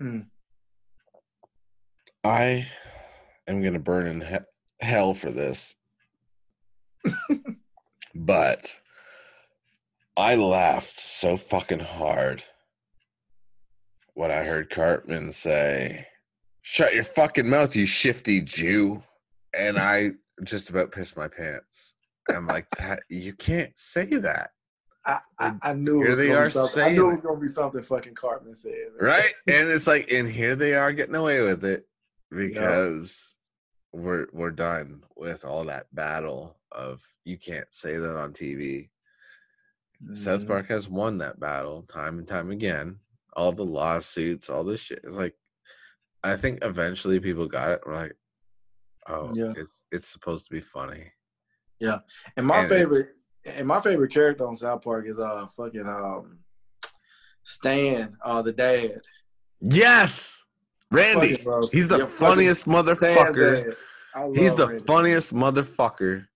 Hmm. 0.00 0.20
I 2.24 2.66
am 3.46 3.62
gonna 3.62 3.78
burn 3.78 4.06
in 4.06 4.20
he- 4.22 4.84
hell 4.86 5.14
for 5.14 5.30
this, 5.30 5.74
but 8.14 8.80
I 10.16 10.34
laughed 10.34 10.98
so 10.98 11.36
fucking 11.36 11.80
hard 11.80 12.42
when 14.14 14.30
I 14.30 14.44
heard 14.44 14.70
Cartman 14.70 15.32
say, 15.32 16.06
"Shut 16.62 16.94
your 16.94 17.04
fucking 17.04 17.48
mouth, 17.48 17.76
you 17.76 17.84
shifty 17.84 18.40
Jew," 18.40 19.02
and 19.54 19.78
I 19.78 20.12
just 20.44 20.70
about 20.70 20.92
pissed 20.92 21.16
my 21.16 21.28
pants. 21.28 21.94
I'm 22.34 22.46
like, 22.46 22.66
that 22.78 23.02
you 23.08 23.32
can't 23.34 23.76
say 23.78 24.06
that. 24.06 24.50
I, 25.06 25.20
I, 25.38 25.54
I 25.62 25.72
knew 25.72 25.98
Here 25.98 26.06
it 26.06 26.08
was 26.10 26.18
they 26.18 26.32
are 26.34 26.44
be 26.44 26.50
something. 26.50 26.82
I 26.82 26.90
knew 26.90 27.08
it. 27.08 27.14
was 27.14 27.22
gonna 27.22 27.40
be 27.40 27.48
something 27.48 27.82
fucking 27.82 28.14
Cartman 28.14 28.54
said. 28.54 28.72
man. 28.98 29.08
right 29.08 29.32
and 29.46 29.68
it's 29.68 29.86
like 29.86 30.10
and 30.12 30.28
here 30.28 30.54
they 30.54 30.74
are 30.74 30.92
getting 30.92 31.14
away 31.14 31.40
with 31.40 31.64
it 31.64 31.86
because 32.30 33.34
we're 33.92 34.26
we're 34.32 34.50
done 34.50 35.02
with 35.16 35.44
all 35.44 35.64
that 35.64 35.86
battle 35.94 36.56
of 36.72 37.02
you 37.24 37.36
can't 37.38 37.66
say 37.74 37.96
that 37.96 38.16
on 38.16 38.32
tv 38.32 38.88
south 40.14 40.42
Mhm. 40.44 40.48
park 40.48 40.68
has 40.68 40.88
won 40.88 41.18
that 41.18 41.40
battle 41.40 41.82
time 41.82 42.18
and 42.18 42.28
time 42.28 42.50
again 42.50 42.98
all 43.32 43.52
the 43.52 43.64
lawsuits 43.64 44.48
all 44.50 44.64
this 44.64 44.80
shit 44.80 45.04
like 45.04 45.34
i 46.22 46.36
think 46.36 46.58
eventually 46.62 47.18
people 47.18 47.46
got 47.46 47.72
it 47.72 47.80
we're 47.86 47.94
like 47.96 48.14
oh 49.08 49.32
Yeah. 49.34 49.52
it's 49.56 49.82
it's 49.90 50.06
supposed 50.06 50.46
to 50.46 50.52
be 50.52 50.60
funny 50.60 51.10
Yeah, 51.80 51.98
and 52.36 52.46
my 52.46 52.60
And 52.60 52.68
favorite 52.68 53.08
and 53.46 53.66
my 53.66 53.80
favorite 53.80 54.12
character 54.12 54.46
on 54.46 54.54
South 54.54 54.82
Park 54.82 55.06
is 55.08 55.18
uh 55.18 55.46
fucking 55.56 55.86
um 55.86 56.38
Stan, 57.42 58.16
uh 58.24 58.42
the 58.42 58.52
dad. 58.52 59.00
yes 59.60 60.44
randy 60.90 61.36
Fucking, 61.36 61.68
he's 61.72 61.88
the 61.88 61.98
fucking 62.00 62.06
funniest 62.16 62.66
motherfucker. 62.66 63.74
He's 64.34 64.54
the 64.56 64.66
Randy. 64.68 64.84
funniest 64.86 65.32
motherfucker. 65.34 66.26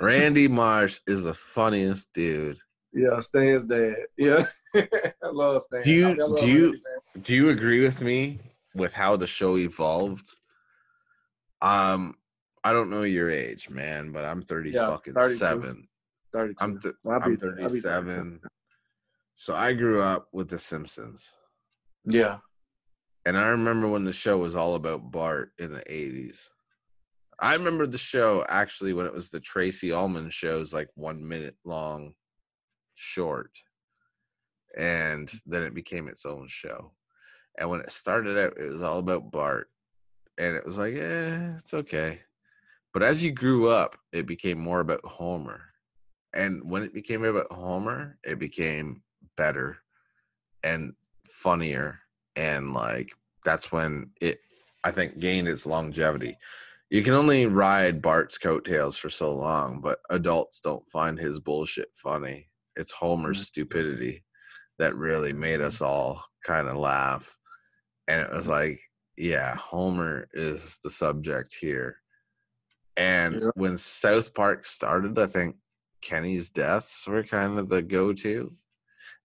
Randy 0.00 0.46
Marsh 0.48 0.98
is 1.06 1.22
the 1.24 1.34
funniest 1.34 2.12
dude. 2.14 2.56
Yeah, 2.94 3.18
Stan's 3.18 3.66
dad. 3.66 3.96
Yeah. 4.16 4.46
I 4.76 5.28
love 5.30 5.60
Stan. 5.62 5.82
Do 5.82 5.90
you- 5.90 6.14
do 6.40 6.46
you- 6.48 6.66
Randy. 6.70 6.82
Do 7.22 7.34
you 7.34 7.48
agree 7.50 7.82
with 7.82 8.00
me 8.00 8.38
with 8.74 8.92
how 8.94 9.16
the 9.16 9.26
show 9.26 9.58
evolved? 9.58 10.26
Um, 11.60 12.14
I 12.68 12.72
don't 12.74 12.90
know 12.90 13.02
your 13.04 13.30
age, 13.30 13.70
man, 13.70 14.12
but 14.12 14.26
I'm 14.26 14.42
thirty 14.42 14.72
Yeah, 14.72 14.88
fucking 14.88 15.14
32. 15.14 15.36
seven. 15.38 15.88
32. 16.34 16.56
I'm 16.62 16.78
th- 16.78 16.94
Well, 17.02 17.14
I'll 17.18 17.22
I'm 17.22 17.30
be 17.36 17.36
37. 17.38 18.40
So 19.36 19.54
I 19.56 19.72
grew 19.72 20.02
up 20.02 20.28
with 20.32 20.50
The 20.50 20.58
Simpsons, 20.58 21.30
Yeah. 22.04 22.40
and 23.24 23.38
I 23.38 23.48
remember 23.48 23.88
when 23.88 24.04
the 24.04 24.12
show 24.12 24.36
was 24.36 24.54
all 24.54 24.74
about 24.74 25.10
Bart 25.10 25.52
in 25.58 25.72
the 25.72 25.80
'80s. 25.88 26.50
I 27.40 27.54
remember 27.54 27.86
the 27.86 27.96
show 27.96 28.44
actually 28.50 28.92
when 28.92 29.06
it 29.06 29.14
was 29.14 29.30
the 29.30 29.40
Tracey 29.40 29.90
Ullman 29.90 30.28
shows, 30.28 30.74
like 30.74 30.90
one 30.94 31.26
minute 31.26 31.56
long, 31.64 32.12
short. 32.94 33.52
and 34.76 35.32
then 35.46 35.62
it 35.62 35.72
became 35.72 36.06
its 36.08 36.26
own 36.26 36.46
show. 36.48 36.92
And 37.58 37.70
when 37.70 37.80
it 37.80 37.90
started 37.90 38.36
out, 38.36 38.58
it 38.58 38.70
was 38.70 38.82
all 38.82 38.98
about 38.98 39.30
Bart, 39.30 39.70
and 40.36 40.54
it 40.54 40.66
was 40.66 40.76
like, 40.76 40.94
eh, 40.94 41.54
it's 41.56 41.72
okay. 41.72 42.20
But 42.92 43.02
as 43.02 43.22
you 43.22 43.32
grew 43.32 43.68
up, 43.68 43.96
it 44.12 44.26
became 44.26 44.58
more 44.58 44.80
about 44.80 45.04
Homer, 45.04 45.62
and 46.34 46.60
when 46.70 46.82
it 46.82 46.94
became 46.94 47.24
about 47.24 47.52
Homer, 47.52 48.18
it 48.24 48.38
became 48.38 49.02
better 49.36 49.78
and 50.64 50.94
funnier, 51.26 52.00
and 52.36 52.74
like 52.74 53.12
that's 53.44 53.70
when 53.70 54.10
it, 54.20 54.38
I 54.84 54.90
think, 54.90 55.18
gained 55.18 55.48
its 55.48 55.66
longevity. 55.66 56.36
You 56.90 57.02
can 57.02 57.12
only 57.14 57.46
ride 57.46 58.00
Bart's 58.00 58.38
coattails 58.38 58.96
for 58.96 59.10
so 59.10 59.34
long, 59.34 59.80
but 59.80 59.98
adults 60.10 60.60
don't 60.60 60.90
find 60.90 61.18
his 61.18 61.38
bullshit 61.38 61.88
funny. 61.94 62.48
It's 62.76 62.92
Homer's 62.92 63.46
stupidity 63.46 64.24
that 64.78 64.96
really 64.96 65.32
made 65.32 65.60
us 65.60 65.82
all 65.82 66.24
kind 66.44 66.68
of 66.68 66.76
laugh. 66.76 67.36
And 68.06 68.22
it 68.22 68.30
was 68.30 68.48
like, 68.48 68.80
yeah, 69.16 69.54
Homer 69.56 70.28
is 70.32 70.78
the 70.82 70.90
subject 70.90 71.54
here. 71.60 71.98
And 72.98 73.40
Yeah. 73.40 73.50
when 73.54 73.78
South 73.78 74.34
Park 74.34 74.66
started, 74.66 75.18
I 75.18 75.26
think 75.26 75.56
Kenny's 76.02 76.50
deaths 76.50 77.06
were 77.06 77.22
kind 77.22 77.58
of 77.58 77.68
the 77.68 77.80
go 77.80 78.12
to. 78.12 78.52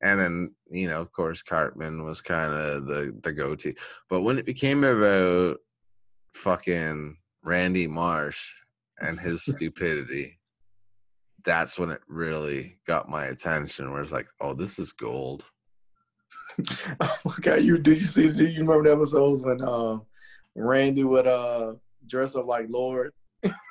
And 0.01 0.19
then, 0.19 0.55
you 0.69 0.87
know, 0.89 1.01
of 1.01 1.11
course, 1.11 1.41
Cartman 1.41 2.03
was 2.03 2.21
kind 2.21 2.53
of 2.53 2.85
the, 2.85 3.17
the 3.23 3.33
go 3.33 3.55
to. 3.55 3.73
But 4.09 4.21
when 4.21 4.37
it 4.37 4.45
became 4.45 4.83
about 4.83 5.57
fucking 6.35 7.17
Randy 7.41 7.87
Marsh 7.87 8.53
and 9.01 9.19
his 9.19 9.43
stupidity, 9.45 10.39
that's 11.43 11.79
when 11.79 11.89
it 11.89 12.01
really 12.07 12.77
got 12.85 13.09
my 13.09 13.25
attention. 13.25 13.91
Where 13.91 14.01
it's 14.01 14.11
like, 14.11 14.27
oh, 14.39 14.53
this 14.53 14.77
is 14.79 14.91
gold. 14.93 15.45
Oh 17.01 17.17
my 17.25 17.35
god, 17.41 17.61
you 17.63 17.77
did 17.79 17.97
you 17.97 18.05
see? 18.05 18.29
Do 18.29 18.45
you 18.45 18.59
remember 18.59 18.83
the 18.83 18.91
episodes 18.95 19.41
when 19.41 19.61
uh, 19.61 19.97
Randy 20.55 21.03
would 21.03 21.25
uh 21.25 21.73
dress 22.05 22.35
up 22.35 22.45
like 22.45 22.67
Lorde? 22.69 23.11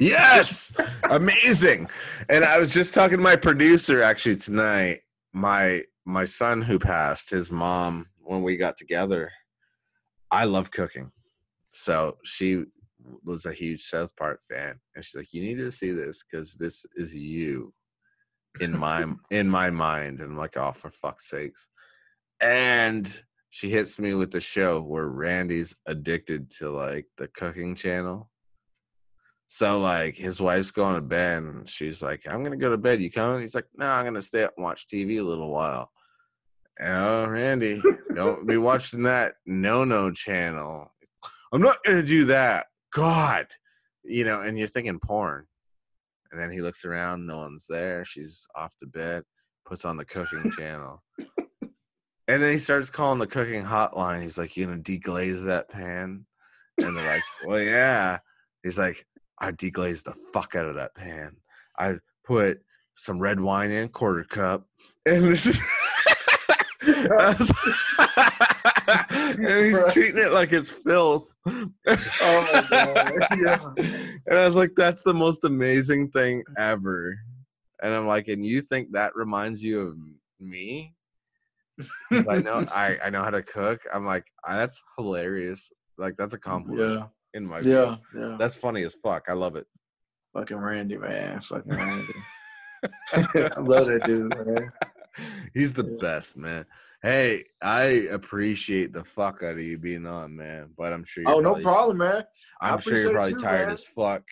Yes, 0.01 0.73
amazing. 1.05 1.89
And 2.29 2.45
I 2.45 2.59
was 2.59 2.73
just 2.73 2.95
talking 2.95 3.19
to 3.19 3.23
my 3.23 3.37
producer 3.37 4.03
actually 4.03 4.37
tonight. 4.37 5.01
My 5.33 5.83
my 6.05 6.25
son 6.25 6.63
who 6.63 6.79
passed, 6.79 7.31
his 7.31 7.51
mom 7.51 8.07
when 8.19 8.43
we 8.43 8.57
got 8.57 8.77
together. 8.77 9.31
I 10.31 10.45
love 10.45 10.71
cooking, 10.71 11.13
so 11.73 12.17
she 12.25 12.65
was 13.25 13.47
a 13.47 13.53
huge 13.53 13.83
South 13.85 14.15
Park 14.17 14.41
fan, 14.51 14.81
and 14.95 15.05
she's 15.05 15.15
like, 15.15 15.33
"You 15.33 15.43
need 15.43 15.59
to 15.59 15.73
see 15.73 15.93
this 15.93 16.23
because 16.23 16.55
this 16.55 16.85
is 16.97 17.15
you." 17.15 17.73
In 18.61 18.77
my 18.79 19.07
in 19.31 19.49
my 19.49 19.71
mind, 19.71 20.21
and 20.21 20.33
I'm 20.33 20.37
like, 20.37 20.57
"Oh, 20.57 20.73
for 20.73 20.91
fuck's 20.91 21.31
sakes!" 21.31 21.69
And 22.41 23.23
she 23.51 23.71
hits 23.71 23.99
me 23.99 24.15
with 24.15 24.31
the 24.31 24.41
show 24.41 24.83
where 24.83 25.07
Randy's 25.07 25.75
addicted 25.87 26.51
to 26.53 26.71
like 26.71 27.07
the 27.19 27.29
cooking 27.29 27.75
channel. 27.75 28.31
So 29.55 29.79
like 29.79 30.17
his 30.17 30.41
wife's 30.41 30.71
going 30.71 30.95
to 30.95 31.03
bed 31.03 31.43
and 31.43 31.69
she's 31.69 32.01
like, 32.01 32.27
I'm 32.27 32.43
gonna 32.43 32.57
go 32.57 32.71
to 32.71 32.79
bed. 32.79 33.03
You 33.03 33.11
coming? 33.11 33.43
He's 33.43 33.55
like, 33.55 33.67
No, 33.77 33.85
I'm 33.85 34.07
gonna 34.07 34.23
stay 34.23 34.45
up 34.45 34.55
and 34.57 34.65
watch 34.65 34.87
TV 34.87 35.21
a 35.21 35.23
little 35.23 35.51
while. 35.51 35.91
Oh, 36.81 37.27
Randy, 37.27 37.83
don't 38.15 38.47
be 38.47 38.57
watching 38.71 39.03
that 39.03 39.35
no 39.45 39.85
no 39.85 40.11
channel. 40.11 40.91
I'm 41.53 41.61
not 41.61 41.85
gonna 41.85 42.03
do 42.03 42.25
that. 42.25 42.69
God. 42.95 43.47
You 44.05 44.25
know, 44.25 44.41
and 44.41 44.59
you're 44.59 44.69
thinking 44.69 44.99
porn. 44.99 45.45
And 46.31 46.41
then 46.41 46.51
he 46.51 46.63
looks 46.63 46.87
around, 46.87 47.27
no 47.27 47.37
one's 47.37 47.67
there. 47.69 48.07
She's 48.07 48.47
off 48.55 48.75
to 48.81 48.87
bed, 48.87 49.23
puts 49.67 49.85
on 49.85 49.99
the 49.99 50.07
cooking 50.07 50.51
channel. 50.53 51.03
And 52.27 52.43
then 52.43 52.53
he 52.53 52.59
starts 52.59 52.89
calling 52.89 53.19
the 53.19 53.27
cooking 53.27 53.65
hotline. 53.65 54.23
He's 54.23 54.39
like, 54.39 54.57
You 54.57 54.65
gonna 54.65 54.79
deglaze 54.79 55.45
that 55.45 55.69
pan? 55.69 56.25
And 56.79 56.97
they're 56.97 57.05
like, 57.05 57.23
Well, 57.45 57.61
yeah. 57.61 58.19
He's 58.63 58.79
like, 58.79 59.05
I 59.43 59.53
deglazed 59.53 60.05
the 60.05 60.15
fuck 60.33 60.55
out 60.55 60.67
of 60.67 60.77
that 60.77 60.95
pan. 60.95 61.37
I 61.79 61.97
put 62.25 62.61
some 62.95 63.19
red 63.19 63.41
wine 63.41 63.71
in, 63.71 63.89
quarter 63.89 64.25
cup. 64.25 64.67
And, 65.05 65.23
was- 65.31 65.47
and 69.39 69.67
he's 69.67 69.85
treating 69.93 70.23
it 70.23 70.33
like 70.33 70.53
it's 70.53 70.71
filth. 70.71 71.33
Oh 71.47 71.71
my 71.83 72.67
god, 72.71 73.13
yeah. 73.39 73.73
And 74.27 74.39
I 74.39 74.45
was 74.47 74.57
like, 74.57 74.73
that's 74.77 75.03
the 75.03 75.15
most 75.15 75.45
amazing 75.45 76.11
thing 76.11 76.43
ever. 76.59 77.19
And 77.83 77.93
I'm 77.93 78.07
like, 78.07 78.29
and 78.29 78.45
you 78.47 78.61
think 78.61 78.93
that 78.93 79.17
reminds 79.17 79.63
you 79.63 79.81
of 79.81 79.97
me? 80.41 80.95
I 82.29 82.39
know 82.39 82.65
I, 82.71 82.99
I 83.05 83.11
know 83.11 83.23
how 83.23 83.31
to 83.31 83.43
cook. 83.43 83.81
I'm 83.93 84.05
like, 84.05 84.25
"Ah, 84.47 84.57
that's 84.57 84.81
hilarious. 84.99 85.73
Like 85.99 86.17
that's 86.17 86.35
a 86.35 86.39
compliment 86.39 87.01
Yeah, 87.01 87.07
in 87.35 87.47
my 87.47 87.61
view. 87.61 87.73
yeah, 87.73 87.97
yeah. 88.17 88.37
That's 88.39 88.57
funny 88.57 88.83
as 88.85 88.95
fuck. 88.95 89.27
I 89.29 89.33
love 89.33 89.57
it. 89.57 89.67
Fucking 90.35 90.57
Randy, 90.57 90.97
man. 90.99 91.41
Fucking 91.41 91.73
Randy. 91.73 92.13
I 93.13 93.61
love 93.61 93.87
that 93.87 94.03
dude, 94.05 94.35
man. 94.47 94.73
He's 95.55 95.73
the 95.73 95.85
Yeah. 95.85 95.97
best, 96.01 96.37
man. 96.37 96.65
Hey, 97.03 97.45
I 97.63 97.83
appreciate 98.13 98.93
the 98.93 99.05
fuck 99.05 99.43
out 99.43 99.55
of 99.55 99.61
you 99.63 99.77
being 99.79 100.07
on, 100.07 100.37
man. 100.37 100.71
But 100.77 100.93
I'm 100.93 101.05
sure. 101.05 101.25
You're 101.25 101.35
Oh, 101.35 101.41
no 101.41 101.55
problem, 101.57 101.99
man. 101.99 102.25
I'm 102.61 102.79
sure 102.81 102.97
you're 102.97 103.13
probably 103.13 103.33
you, 103.33 103.39
tired 103.39 103.67
man. 103.67 103.75
as 103.75 103.85
fuck 103.85 104.23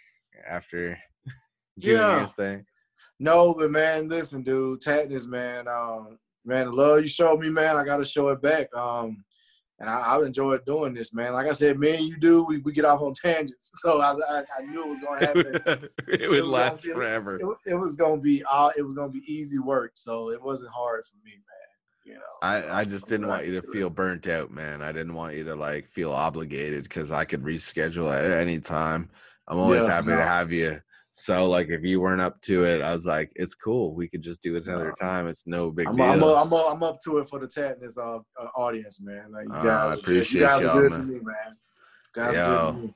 after 0.46 0.98
doing 1.78 1.96
Yeah. 1.98 2.18
your 2.20 2.28
thing. 2.28 2.66
No, 3.18 3.52
but 3.54 3.70
man, 3.70 4.08
listen, 4.08 4.42
dude, 4.42 4.80
Tatness, 4.80 5.26
man, 5.26 5.68
um, 5.68 6.18
man, 6.44 6.66
the 6.66 6.72
love 6.72 7.02
you 7.02 7.08
showed 7.08 7.38
me, 7.40 7.50
man, 7.50 7.76
I 7.76 7.84
gotta 7.84 8.04
show 8.04 8.28
it 8.30 8.40
back. 8.40 8.74
Um, 8.74 9.22
and 9.80 9.88
I, 9.90 10.14
I've 10.14 10.22
enjoyed 10.24 10.64
doing 10.66 10.92
this, 10.94 11.12
man. 11.14 11.32
Like 11.32 11.46
I 11.46 11.52
said, 11.52 11.78
me 11.78 11.96
and 11.96 12.06
you 12.06 12.16
do, 12.18 12.44
we, 12.44 12.58
we 12.58 12.72
get 12.72 12.84
off 12.84 13.00
on 13.00 13.14
tangents. 13.14 13.70
So 13.82 14.00
I, 14.00 14.12
I, 14.12 14.44
I 14.58 14.62
knew 14.66 14.84
it 14.84 14.88
was 14.90 15.00
gonna 15.00 15.26
happen. 15.26 15.88
it 16.08 16.28
would 16.30 16.42
was 16.42 16.50
last 16.50 16.82
be- 16.82 16.90
forever. 16.92 17.36
it, 17.36 17.70
it 17.72 17.74
was 17.74 17.96
gonna 17.96 18.20
be 18.20 18.44
uh, 18.50 18.70
it 18.76 18.82
was 18.82 18.94
gonna 18.94 19.08
be 19.10 19.24
easy 19.26 19.58
work, 19.58 19.92
so 19.94 20.30
it 20.30 20.42
wasn't 20.42 20.70
hard 20.70 21.02
for 21.04 21.16
me, 21.24 21.32
man. 21.32 21.44
You 22.04 22.14
know. 22.14 22.20
I, 22.42 22.80
I 22.80 22.84
just 22.84 23.08
didn't 23.08 23.28
want 23.28 23.46
you 23.46 23.60
to 23.60 23.66
feel 23.72 23.88
burnt 23.90 24.26
out, 24.26 24.50
man. 24.50 24.82
I 24.82 24.90
didn't 24.92 25.14
want 25.14 25.34
you 25.34 25.44
to 25.44 25.54
like 25.54 25.86
feel 25.86 26.12
obligated 26.12 26.82
because 26.84 27.10
I 27.10 27.24
could 27.24 27.42
reschedule 27.42 28.12
at 28.12 28.30
any 28.30 28.58
time. 28.58 29.08
I'm 29.48 29.58
always 29.58 29.84
Yeah, 29.84 29.92
happy 29.94 30.08
no. 30.08 30.16
to 30.16 30.24
have 30.24 30.50
you. 30.52 30.80
So 31.12 31.48
like 31.48 31.68
if 31.70 31.82
you 31.82 32.00
weren't 32.00 32.20
up 32.20 32.40
to 32.42 32.64
it, 32.64 32.82
I 32.82 32.92
was 32.92 33.04
like, 33.04 33.32
it's 33.34 33.54
cool. 33.54 33.94
We 33.94 34.08
could 34.08 34.22
just 34.22 34.42
do 34.42 34.56
it 34.56 34.66
another 34.66 34.94
time. 34.98 35.26
It's 35.26 35.46
no 35.46 35.70
big 35.70 35.88
I'm, 35.88 35.96
deal. 35.96 36.04
I'm, 36.04 36.22
I'm, 36.22 36.52
up, 36.52 36.66
I'm 36.70 36.82
up 36.82 37.00
to 37.04 37.18
it 37.18 37.28
for 37.28 37.40
the 37.40 37.46
Tatness 37.46 37.98
uh, 37.98 38.20
uh, 38.40 38.46
audience, 38.56 39.00
man. 39.00 39.32
Like 39.32 39.46
you 39.48 39.54
I 39.54 39.64
guys, 39.64 39.94
appreciate 39.94 40.40
you 40.40 40.46
guys 40.46 40.64
are 40.64 40.80
good 40.80 40.92
man. 40.92 41.00
to 41.00 41.06
me, 41.06 41.14
man. 41.14 41.56
You 42.16 42.22
guys 42.22 42.36
Yo. 42.36 42.42
are 42.42 42.72
good 42.72 42.80
to 42.80 42.86
me. 42.86 42.94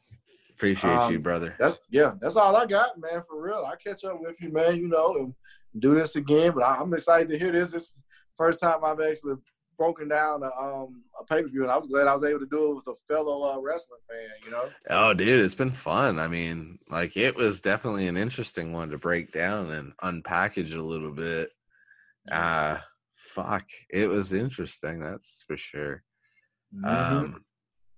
Appreciate 0.50 1.10
you, 1.10 1.16
um, 1.16 1.22
brother. 1.22 1.54
That's 1.58 1.76
yeah, 1.90 2.12
that's 2.20 2.36
all 2.36 2.54
I 2.54 2.64
got, 2.66 2.98
man. 3.00 3.22
For 3.28 3.42
real, 3.42 3.68
I 3.70 3.74
catch 3.76 4.04
up 4.04 4.20
with 4.20 4.40
you, 4.40 4.52
man. 4.52 4.76
You 4.76 4.88
know, 4.88 5.16
and 5.16 5.34
do 5.80 5.94
this 5.94 6.14
again. 6.14 6.52
But 6.54 6.62
I, 6.62 6.76
I'm 6.76 6.94
excited 6.94 7.28
to 7.30 7.38
hear 7.38 7.50
this. 7.50 7.72
This 7.72 7.82
is 7.82 7.92
the 7.94 8.02
first 8.36 8.60
time 8.60 8.84
I've 8.84 9.00
actually 9.00 9.34
broken 9.76 10.08
down 10.08 10.42
a, 10.42 10.46
um, 10.60 11.02
a 11.20 11.24
pay 11.24 11.42
per 11.42 11.48
view, 11.48 11.62
and 11.62 11.70
I 11.70 11.76
was 11.76 11.86
glad 11.86 12.06
I 12.06 12.14
was 12.14 12.24
able 12.24 12.40
to 12.40 12.46
do 12.46 12.72
it 12.72 12.76
with 12.76 12.88
a 12.88 12.94
fellow 13.12 13.52
uh, 13.52 13.60
wrestling 13.60 14.00
fan. 14.08 14.30
You 14.44 14.50
know, 14.50 14.68
Oh, 14.90 15.14
dude, 15.14 15.44
it's 15.44 15.54
been 15.54 15.70
fun. 15.70 16.18
I 16.18 16.28
mean, 16.28 16.78
like 16.88 17.16
it 17.16 17.36
was 17.36 17.60
definitely 17.60 18.06
an 18.08 18.16
interesting 18.16 18.72
one 18.72 18.90
to 18.90 18.98
break 18.98 19.32
down 19.32 19.70
and 19.70 19.92
unpackage 20.02 20.76
a 20.76 20.82
little 20.82 21.12
bit. 21.12 21.50
Uh 22.30 22.78
fuck, 23.34 23.64
it 23.90 24.08
was 24.08 24.32
interesting. 24.32 25.00
That's 25.00 25.44
for 25.46 25.56
sure. 25.56 26.02
Mm-hmm. 26.74 27.16
Um, 27.16 27.44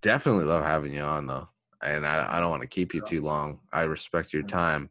definitely 0.02 0.44
love 0.44 0.64
having 0.64 0.94
you 0.94 1.02
on 1.02 1.26
though, 1.26 1.48
and 1.82 2.06
I, 2.06 2.36
I 2.36 2.40
don't 2.40 2.50
want 2.50 2.62
to 2.62 2.68
keep 2.68 2.94
you 2.94 3.02
too 3.02 3.20
long. 3.20 3.60
I 3.72 3.84
respect 3.84 4.32
your 4.32 4.42
time, 4.42 4.90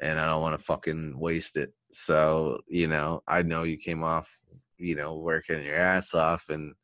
and 0.00 0.18
I 0.18 0.26
don't 0.26 0.42
want 0.42 0.58
to 0.58 0.64
fucking 0.64 1.18
waste 1.18 1.56
it. 1.56 1.72
So 1.92 2.60
you 2.68 2.88
know, 2.88 3.22
I 3.26 3.42
know 3.42 3.64
you 3.64 3.76
came 3.76 4.02
off, 4.02 4.38
you 4.82 4.96
know, 4.96 5.16
working 5.16 5.62
your 5.62 5.76
ass 5.76 6.14
off, 6.14 6.48
and 6.48 6.74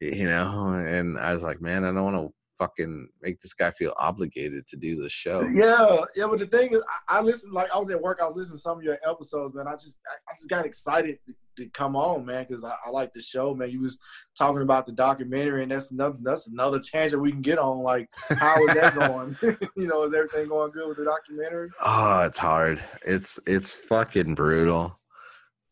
you 0.00 0.24
know, 0.24 0.70
and 0.70 1.18
I 1.18 1.32
was 1.32 1.42
like, 1.42 1.60
man, 1.60 1.84
I 1.84 1.92
don't 1.92 2.04
want 2.04 2.16
to 2.16 2.34
fucking 2.62 3.08
make 3.20 3.40
this 3.40 3.54
guy 3.54 3.70
feel 3.72 3.92
obligated 3.98 4.66
to 4.68 4.76
do 4.76 5.00
the 5.00 5.08
show. 5.08 5.42
Yeah, 5.42 6.04
yeah, 6.14 6.26
but 6.28 6.38
the 6.38 6.46
thing 6.46 6.72
is, 6.72 6.82
I, 7.08 7.18
I 7.18 7.22
listened. 7.22 7.52
Like 7.52 7.70
I 7.74 7.78
was 7.78 7.90
at 7.90 8.00
work, 8.00 8.20
I 8.22 8.26
was 8.26 8.36
listening 8.36 8.56
to 8.56 8.60
some 8.62 8.78
of 8.78 8.84
your 8.84 8.98
episodes, 9.08 9.54
man. 9.54 9.66
I 9.66 9.72
just, 9.72 9.98
I, 10.08 10.32
just 10.34 10.48
got 10.48 10.64
excited 10.64 11.18
to, 11.26 11.34
to 11.56 11.70
come 11.70 11.96
on, 11.96 12.24
man, 12.24 12.46
because 12.48 12.64
I, 12.64 12.74
I 12.84 12.90
like 12.90 13.12
the 13.12 13.20
show, 13.20 13.54
man. 13.54 13.70
You 13.70 13.80
was 13.80 13.98
talking 14.38 14.62
about 14.62 14.86
the 14.86 14.92
documentary, 14.92 15.62
and 15.62 15.72
that's 15.72 15.90
another, 15.90 16.16
that's 16.22 16.46
another 16.46 16.80
tangent 16.80 17.20
we 17.20 17.32
can 17.32 17.42
get 17.42 17.58
on. 17.58 17.82
Like, 17.82 18.08
how 18.28 18.56
is 18.66 18.74
that 18.74 18.94
going? 18.94 19.36
you 19.76 19.86
know, 19.86 20.02
is 20.04 20.14
everything 20.14 20.48
going 20.48 20.72
good 20.72 20.88
with 20.88 20.98
the 20.98 21.04
documentary? 21.04 21.70
Oh, 21.82 22.22
it's 22.22 22.38
hard. 22.38 22.80
It's 23.04 23.40
it's 23.46 23.72
fucking 23.72 24.34
brutal. 24.34 24.96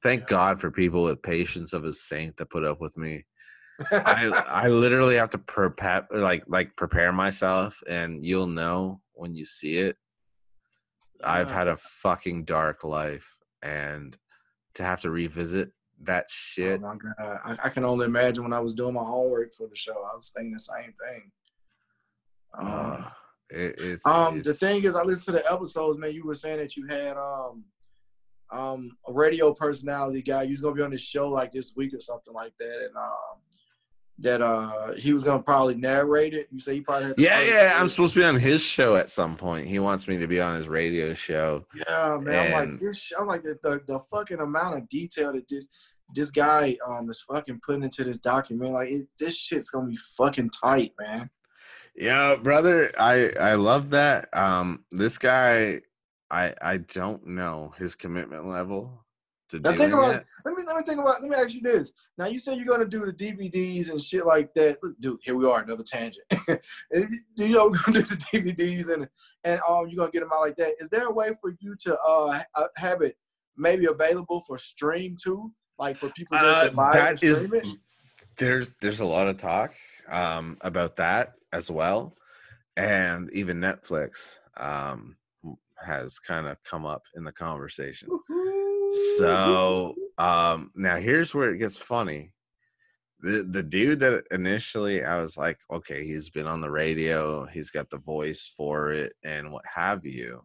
Thank. 0.02 0.26
God 0.26 0.60
for 0.60 0.70
people 0.70 1.02
with 1.02 1.22
patience 1.22 1.72
of 1.72 1.84
a 1.84 1.92
saint 1.92 2.36
to 2.38 2.46
put 2.46 2.64
up 2.64 2.80
with 2.80 2.96
me. 2.96 3.24
I 3.90 4.42
I 4.48 4.68
literally 4.68 5.16
have 5.16 5.30
to 5.30 5.38
prepare 5.38 6.06
like 6.10 6.44
like 6.46 6.74
prepare 6.76 7.12
myself 7.12 7.82
and 7.88 8.24
you'll 8.24 8.46
know 8.46 9.00
when 9.12 9.34
you 9.34 9.44
see 9.44 9.76
it. 9.76 9.96
I've 11.22 11.50
had 11.50 11.68
a 11.68 11.76
fucking 11.76 12.44
dark 12.44 12.82
life 12.82 13.36
and 13.62 14.16
to 14.74 14.82
have 14.82 15.02
to 15.02 15.10
revisit 15.10 15.70
that 16.02 16.26
Oh 16.28 16.30
shit. 16.30 16.80
my 16.80 16.96
god, 16.96 17.38
I, 17.44 17.56
I 17.64 17.68
can 17.68 17.84
only 17.84 18.06
imagine 18.06 18.42
when 18.42 18.54
I 18.54 18.60
was 18.60 18.74
doing 18.74 18.94
my 18.94 19.04
homework 19.04 19.52
for 19.52 19.66
the 19.68 19.76
show. 19.76 19.92
I 19.92 20.14
was 20.14 20.30
thinking 20.34 20.52
the 20.52 20.60
same 20.60 20.94
thing. 21.04 21.30
Um, 22.58 22.66
Uh, 22.66 23.10
it, 23.50 23.74
it's 23.78 24.06
um, 24.06 24.42
the 24.42 24.54
thing 24.54 24.82
is, 24.84 24.96
I 24.96 25.02
listened 25.02 25.36
to 25.36 25.42
the 25.42 25.52
episodes, 25.52 25.98
man. 25.98 26.12
You 26.12 26.24
were 26.24 26.34
saying 26.34 26.58
that 26.58 26.76
you 26.76 26.86
had 26.86 27.16
um, 27.16 27.64
um, 28.52 28.90
a 29.06 29.12
radio 29.12 29.52
personality 29.54 30.22
guy. 30.22 30.42
You 30.42 30.52
was 30.52 30.60
gonna 30.60 30.74
be 30.74 30.82
on 30.82 30.90
this 30.90 31.00
show 31.00 31.28
like 31.28 31.52
this 31.52 31.72
week 31.76 31.94
or 31.94 32.00
something 32.00 32.34
like 32.34 32.52
that, 32.58 32.86
and 32.86 32.96
um, 32.96 33.40
that 34.20 34.42
uh, 34.42 34.92
he 34.94 35.12
was 35.12 35.24
gonna 35.24 35.42
probably 35.42 35.74
narrate 35.74 36.34
it. 36.34 36.48
You 36.50 36.60
say 36.60 36.74
he 36.74 36.80
probably 36.80 37.08
had 37.08 37.18
Yeah, 37.18 37.42
yeah. 37.42 37.76
I'm 37.78 37.88
supposed 37.88 38.14
to 38.14 38.20
be 38.20 38.24
on 38.24 38.36
his 38.36 38.62
show 38.62 38.96
at 38.96 39.10
some 39.10 39.36
point. 39.36 39.66
He 39.66 39.78
wants 39.78 40.06
me 40.08 40.18
to 40.18 40.26
be 40.26 40.40
on 40.40 40.56
his 40.56 40.68
radio 40.68 41.14
show. 41.14 41.64
Yeah, 41.74 42.18
man. 42.20 42.46
I'm 42.46 42.70
like 42.70 42.80
this. 42.80 43.12
I'm 43.18 43.26
like 43.26 43.42
the, 43.42 43.56
the 43.62 43.80
the 43.86 43.98
fucking 44.10 44.40
amount 44.40 44.76
of 44.76 44.88
detail 44.88 45.32
that 45.32 45.48
this 45.48 45.68
this 46.14 46.30
guy 46.30 46.76
um 46.86 47.08
is 47.08 47.22
fucking 47.22 47.60
putting 47.64 47.82
into 47.82 48.04
this 48.04 48.18
document. 48.18 48.72
Like 48.72 48.90
it, 48.90 49.06
this 49.18 49.36
shit's 49.36 49.70
gonna 49.70 49.88
be 49.88 49.98
fucking 50.16 50.50
tight, 50.50 50.92
man. 51.00 51.30
Yeah, 51.96 52.36
brother, 52.36 52.92
I 52.98 53.30
I 53.40 53.54
love 53.54 53.90
that. 53.90 54.28
Um, 54.32 54.84
this 54.92 55.18
guy, 55.18 55.80
I 56.30 56.54
I 56.62 56.78
don't 56.78 57.26
know 57.26 57.72
his 57.78 57.94
commitment 57.94 58.46
level 58.46 59.04
to 59.50 59.58
Now 59.58 59.70
doing 59.70 59.78
think 59.78 59.92
about 59.94 60.14
it. 60.16 60.26
let 60.44 60.54
me 60.56 60.62
let 60.66 60.76
me 60.76 60.82
think 60.84 61.00
about 61.00 61.20
let 61.22 61.30
me 61.30 61.36
ask 61.36 61.54
you 61.54 61.60
this. 61.60 61.92
Now 62.18 62.26
you 62.26 62.38
said 62.38 62.56
you're 62.56 62.66
gonna 62.66 62.84
do 62.86 63.04
the 63.04 63.12
DVDs 63.12 63.90
and 63.90 64.00
shit 64.00 64.24
like 64.26 64.54
that. 64.54 64.78
Dude, 65.00 65.18
here 65.22 65.34
we 65.34 65.46
are, 65.46 65.62
another 65.62 65.82
tangent. 65.84 66.24
you 67.36 67.48
know, 67.48 67.66
we're 67.68 67.78
gonna 67.92 68.02
do 68.02 68.14
the 68.14 68.16
DVDs 68.32 68.92
and 68.92 69.08
and 69.44 69.60
um 69.68 69.88
you're 69.88 69.96
gonna 69.98 70.10
get 70.12 70.20
them 70.20 70.30
out 70.32 70.40
like 70.40 70.56
that. 70.56 70.74
Is 70.78 70.88
there 70.88 71.06
a 71.06 71.12
way 71.12 71.32
for 71.40 71.52
you 71.60 71.74
to 71.80 71.98
uh 72.00 72.40
have 72.76 73.02
it 73.02 73.16
maybe 73.56 73.86
available 73.86 74.40
for 74.40 74.56
stream 74.56 75.16
too? 75.20 75.52
Like 75.78 75.96
for 75.96 76.10
people 76.10 76.36
just 76.38 76.48
Uh, 76.48 76.68
to 76.68 76.74
buy 76.76 76.90
it 76.90 76.96
and 76.96 77.16
that 77.18 77.22
is 77.24 77.44
stream 77.46 77.54
it? 77.72 77.78
there's 78.36 78.72
there's 78.80 79.00
a 79.00 79.06
lot 79.06 79.26
of 79.28 79.36
talk 79.36 79.74
um 80.08 80.56
about 80.60 80.96
that 80.96 81.34
as 81.52 81.70
well, 81.70 82.16
and 82.76 83.28
even 83.32 83.58
Netflix 83.58 84.38
um 84.58 85.16
has 85.84 86.18
kind 86.18 86.46
of 86.46 86.62
come 86.64 86.86
up 86.86 87.02
in 87.14 87.24
the 87.24 87.32
conversation. 87.32 88.08
So 89.18 89.94
um 90.18 90.70
now 90.74 90.96
here's 90.96 91.34
where 91.34 91.54
it 91.54 91.58
gets 91.58 91.76
funny. 91.76 92.32
The 93.20 93.46
the 93.50 93.62
dude 93.62 94.00
that 94.00 94.24
initially 94.30 95.04
I 95.04 95.20
was 95.20 95.36
like, 95.36 95.58
okay, 95.70 96.04
he's 96.04 96.30
been 96.30 96.46
on 96.46 96.60
the 96.60 96.70
radio, 96.70 97.44
he's 97.46 97.70
got 97.70 97.90
the 97.90 97.98
voice 97.98 98.52
for 98.56 98.92
it 98.92 99.12
and 99.24 99.52
what 99.52 99.64
have 99.66 100.04
you. 100.04 100.42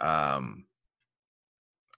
Um 0.00 0.64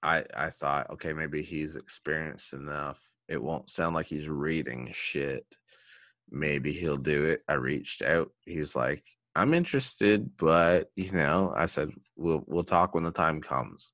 I 0.02 0.24
I 0.36 0.50
thought, 0.50 0.90
okay, 0.90 1.12
maybe 1.12 1.42
he's 1.42 1.76
experienced 1.76 2.52
enough. 2.52 3.00
It 3.28 3.42
won't 3.42 3.70
sound 3.70 3.94
like 3.94 4.06
he's 4.06 4.28
reading 4.28 4.90
shit. 4.92 5.46
Maybe 6.30 6.72
he'll 6.72 6.96
do 6.96 7.26
it. 7.26 7.42
I 7.48 7.54
reached 7.54 8.02
out. 8.02 8.30
He's 8.44 8.74
like, 8.74 9.04
I'm 9.34 9.54
interested, 9.54 10.30
but 10.36 10.88
you 10.96 11.12
know, 11.12 11.52
I 11.56 11.66
said 11.66 11.90
we'll 12.16 12.44
we'll 12.46 12.64
talk 12.64 12.94
when 12.94 13.04
the 13.04 13.10
time 13.10 13.40
comes. 13.40 13.92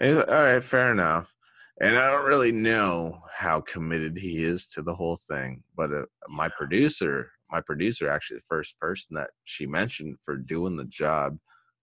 And 0.00 0.10
he's 0.10 0.18
like, 0.18 0.28
all 0.28 0.42
right, 0.42 0.64
fair 0.64 0.90
enough. 0.90 1.34
And 1.80 1.98
I 1.98 2.10
don't 2.10 2.26
really 2.26 2.52
know 2.52 3.20
how 3.34 3.60
committed 3.60 4.16
he 4.16 4.44
is 4.44 4.68
to 4.68 4.82
the 4.82 4.94
whole 4.94 5.18
thing, 5.28 5.62
but 5.76 5.92
uh, 5.92 6.04
my 6.28 6.48
producer, 6.48 7.30
my 7.50 7.60
producer, 7.60 8.08
actually, 8.08 8.38
the 8.38 8.44
first 8.48 8.78
person 8.78 9.16
that 9.16 9.30
she 9.44 9.66
mentioned 9.66 10.16
for 10.24 10.36
doing 10.36 10.76
the 10.76 10.84
job 10.84 11.38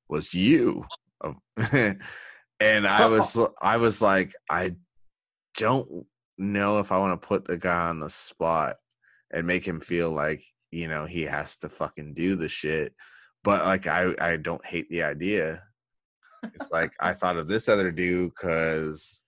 was 0.07 0.33
you. 0.33 0.85
And 2.59 2.85
I 2.85 3.05
was, 3.07 3.37
I 3.61 3.77
was 3.77 4.01
like, 4.01 4.33
I 4.49 4.75
don't 5.57 6.05
know 6.37 6.79
if 6.79 6.91
I 6.91 6.97
want 6.97 7.19
to 7.19 7.27
put 7.27 7.45
the 7.45 7.57
guy 7.57 7.89
on 7.89 7.99
the 7.99 8.09
spot 8.09 8.77
and 9.31 9.47
make 9.47 9.65
him 9.65 9.79
feel 9.79 10.11
like 10.11 10.43
you 10.71 10.87
know 10.87 11.05
he 11.05 11.23
has 11.23 11.57
to 11.57 11.69
fucking 11.69 12.13
do 12.13 12.35
the 12.35 12.49
shit. 12.49 12.93
But 13.43 13.63
like, 13.63 13.87
I, 13.87 14.13
I 14.19 14.35
don't 14.35 14.65
hate 14.65 14.89
the 14.89 15.03
idea 15.03 15.63
it's 16.43 16.71
like 16.71 16.91
I 16.99 17.13
thought 17.13 17.37
of 17.37 17.47
this 17.47 17.67
other 17.67 17.91
dude 17.91 18.31
because 18.31 19.23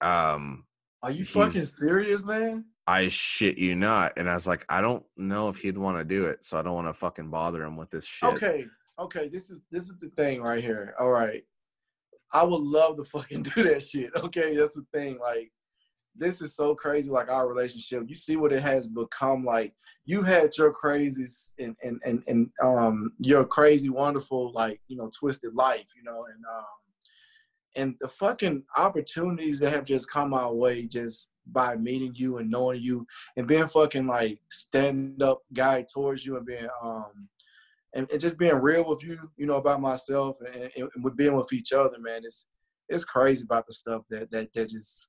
um 0.00 0.64
Are 1.02 1.10
you 1.10 1.24
fucking 1.24 1.62
serious, 1.62 2.24
man? 2.24 2.64
I 2.86 3.08
shit 3.08 3.58
you 3.58 3.74
not. 3.74 4.12
And 4.16 4.30
I 4.30 4.34
was 4.34 4.46
like, 4.46 4.64
I 4.68 4.80
don't 4.80 5.04
know 5.16 5.48
if 5.48 5.58
he'd 5.58 5.76
want 5.76 5.98
to 5.98 6.04
do 6.04 6.26
it, 6.26 6.44
so 6.44 6.58
I 6.58 6.62
don't 6.62 6.74
want 6.74 6.88
to 6.88 6.94
fucking 6.94 7.30
bother 7.30 7.62
him 7.62 7.76
with 7.76 7.90
this 7.90 8.06
shit. 8.06 8.32
Okay, 8.34 8.66
okay. 8.98 9.28
This 9.28 9.50
is 9.50 9.60
this 9.70 9.84
is 9.84 9.98
the 9.98 10.08
thing 10.10 10.40
right 10.40 10.62
here. 10.62 10.94
All 10.98 11.10
right, 11.10 11.42
I 12.32 12.44
would 12.44 12.60
love 12.60 12.96
to 12.96 13.04
fucking 13.04 13.42
do 13.54 13.62
that 13.64 13.82
shit. 13.82 14.10
Okay, 14.16 14.56
that's 14.56 14.74
the 14.74 14.86
thing. 14.92 15.18
Like, 15.18 15.50
this 16.18 16.40
is 16.40 16.54
so 16.54 16.74
crazy. 16.74 17.10
Like 17.10 17.30
our 17.30 17.48
relationship. 17.48 18.04
You 18.06 18.14
see 18.14 18.36
what 18.36 18.52
it 18.52 18.62
has 18.62 18.88
become. 18.88 19.44
Like 19.44 19.74
you 20.04 20.22
had 20.22 20.56
your 20.56 20.72
crazies 20.72 21.52
and 21.58 21.76
and 21.82 22.00
and 22.04 22.22
and 22.26 22.50
um 22.62 23.12
your 23.18 23.44
crazy, 23.44 23.88
wonderful, 23.88 24.52
like 24.52 24.80
you 24.88 24.96
know, 24.96 25.10
twisted 25.18 25.54
life. 25.54 25.90
You 25.96 26.04
know, 26.04 26.26
and 26.26 26.44
um 26.44 26.64
and 27.76 27.94
the 28.00 28.08
fucking 28.08 28.64
opportunities 28.76 29.58
that 29.60 29.72
have 29.72 29.84
just 29.84 30.10
come 30.10 30.34
our 30.34 30.52
way 30.52 30.84
just 30.84 31.30
by 31.46 31.76
meeting 31.76 32.12
you 32.14 32.38
and 32.38 32.50
knowing 32.50 32.82
you 32.82 33.06
and 33.36 33.46
being 33.46 33.66
fucking 33.66 34.06
like 34.06 34.38
stand 34.50 35.22
up 35.22 35.42
guy 35.54 35.84
towards 35.92 36.26
you 36.26 36.36
and 36.36 36.44
being 36.44 36.68
um 36.82 37.28
and, 37.94 38.10
and 38.10 38.20
just 38.20 38.38
being 38.38 38.54
real 38.56 38.84
with 38.84 39.02
you, 39.02 39.18
you 39.36 39.46
know, 39.46 39.56
about 39.56 39.80
myself 39.80 40.36
and, 40.40 40.70
and, 40.76 40.90
and 40.94 41.04
with 41.04 41.16
being 41.16 41.34
with 41.34 41.52
each 41.52 41.72
other, 41.72 41.98
man. 41.98 42.22
It's 42.24 42.46
it's 42.88 43.04
crazy 43.04 43.44
about 43.44 43.66
the 43.66 43.72
stuff 43.72 44.02
that 44.10 44.30
that 44.30 44.52
that 44.52 44.68
just 44.68 45.06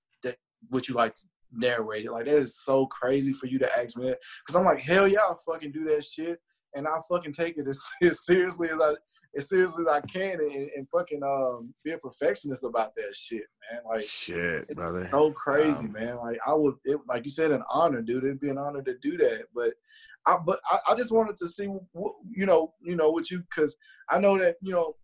what 0.69 0.87
you 0.87 0.95
like 0.95 1.15
to 1.15 1.23
narrate 1.51 2.05
it. 2.05 2.11
Like 2.11 2.25
that 2.25 2.37
is 2.37 2.59
so 2.63 2.85
crazy 2.87 3.33
for 3.33 3.47
you 3.47 3.59
to 3.59 3.79
ask 3.79 3.97
me 3.97 4.07
that 4.07 4.19
because 4.45 4.55
I'm 4.55 4.65
like, 4.65 4.79
hell 4.79 5.07
yeah, 5.07 5.21
I'll 5.21 5.39
fucking 5.47 5.71
do 5.71 5.83
that 5.85 6.03
shit 6.03 6.39
and 6.75 6.87
I'll 6.87 7.01
fucking 7.03 7.33
take 7.33 7.57
it 7.57 7.67
as, 7.67 7.83
as 8.03 8.25
seriously 8.25 8.69
as 8.69 8.79
I 8.81 8.93
as 9.37 9.47
seriously 9.47 9.83
as 9.87 9.91
I 9.93 10.01
can 10.01 10.39
and, 10.39 10.69
and 10.75 10.87
fucking 10.89 11.21
um 11.23 11.71
be 11.83 11.91
a 11.91 11.97
perfectionist 11.99 12.63
about 12.63 12.95
that 12.95 13.15
shit, 13.15 13.43
man. 13.71 13.81
Like 13.87 14.05
Shit, 14.05 14.67
brother. 14.75 15.07
so 15.11 15.31
crazy, 15.31 15.85
Um, 15.85 15.91
man. 15.91 16.17
Like 16.17 16.39
I 16.47 16.53
would, 16.53 16.73
it, 16.83 16.99
like 17.07 17.25
you 17.25 17.31
said, 17.31 17.51
an 17.51 17.61
honor, 17.69 18.01
dude. 18.01 18.23
It'd 18.23 18.39
be 18.39 18.49
an 18.49 18.57
honor 18.57 18.81
to 18.81 18.97
do 19.03 19.17
that. 19.17 19.43
But 19.53 19.73
I, 20.25 20.37
but 20.43 20.59
I, 20.67 20.79
I 20.89 20.95
just 20.95 21.11
wanted 21.11 21.37
to 21.37 21.47
see, 21.47 21.65
what, 21.65 22.13
you 22.31 22.47
know, 22.47 22.73
you 22.81 22.95
know, 22.95 23.11
what 23.11 23.29
you, 23.29 23.39
because 23.41 23.75
I 24.09 24.19
know 24.19 24.37
that 24.39 24.55
you 24.61 24.71
know, 24.73 24.95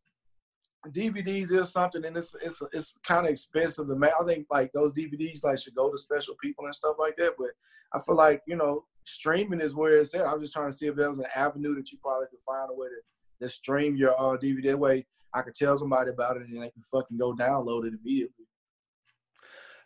DVDs 0.92 1.52
is 1.52 1.72
something, 1.72 2.04
and 2.06 2.16
it's 2.18 2.36
it's 2.42 2.62
it's 2.74 2.98
kind 3.06 3.26
of 3.26 3.32
expensive 3.32 3.88
to 3.88 3.96
make. 3.96 4.12
I 4.20 4.24
think 4.26 4.48
like 4.52 4.72
those 4.74 4.94
DVDs 4.94 5.44
like 5.44 5.58
should 5.58 5.76
go 5.76 5.92
to 5.92 5.98
special 5.98 6.36
people 6.42 6.66
and 6.66 6.76
stuff 6.76 6.96
like 7.00 7.16
that. 7.18 7.34
But 7.38 7.50
I 7.94 8.00
feel 8.00 8.16
like 8.16 8.42
you 8.48 8.56
know, 8.56 8.86
streaming 9.04 9.62
is 9.62 9.76
where 9.76 9.98
it's 10.00 10.14
at. 10.16 10.26
I'm 10.28 10.42
just 10.42 10.54
trying 10.54 10.70
to 10.70 10.76
see 10.76 10.88
if 10.88 10.96
there 10.96 11.10
was 11.10 11.20
an 11.20 11.28
avenue 11.36 11.76
that 11.76 11.92
you 11.92 11.98
probably 12.02 12.28
could 12.28 12.42
find 12.42 12.70
a 12.70 12.74
way 12.74 12.88
to, 12.88 13.46
to 13.46 13.50
stream 13.50 13.96
your 13.96 14.14
uh, 14.20 14.38
DVD. 14.38 14.64
That 14.72 14.80
way, 14.80 15.06
I 15.34 15.42
could 15.42 15.56
tell 15.56 15.78
somebody 15.78 16.12
about 16.12 16.38
it 16.38 16.44
and 16.48 16.62
they 16.62 16.70
can 16.70 16.84
fucking 16.84 17.18
go 17.18 17.34
download 17.34 17.86
it 17.88 17.94
immediately. 18.00 18.46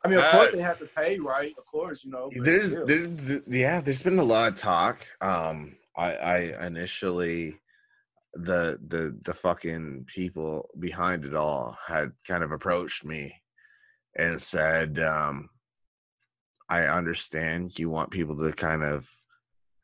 I 0.04 0.08
mean, 0.08 0.20
of 0.20 0.26
Uh, 0.26 0.32
course 0.32 0.52
they 0.52 0.62
have 0.62 0.80
to 0.80 0.86
pay, 0.86 1.20
right? 1.20 1.54
Of 1.58 1.66
course, 1.66 2.04
you 2.06 2.12
know. 2.12 2.30
there's, 2.42 2.76
there's 2.86 3.42
yeah 3.48 3.82
there's 3.82 4.02
been 4.02 4.20
a 4.20 4.24
lot 4.24 4.48
of 4.50 4.56
talk 4.56 5.06
um 5.22 5.76
i 5.98 6.14
i 6.16 6.66
initially 6.68 7.60
the 8.34 8.80
the 8.88 9.18
the 9.24 9.34
fucking 9.34 10.06
people 10.08 10.70
behind 10.80 11.26
it 11.26 11.36
all 11.36 11.78
had 11.86 12.12
kind 12.28 12.44
of 12.44 12.52
approached 12.52 13.04
me 13.04 13.34
and 14.18 14.40
said 14.40 15.00
um 15.00 15.50
i 16.70 16.84
understand 16.84 17.78
you 17.80 17.90
want 17.90 18.12
people 18.12 18.38
to 18.38 18.52
kind 18.54 18.84
of 18.84 19.10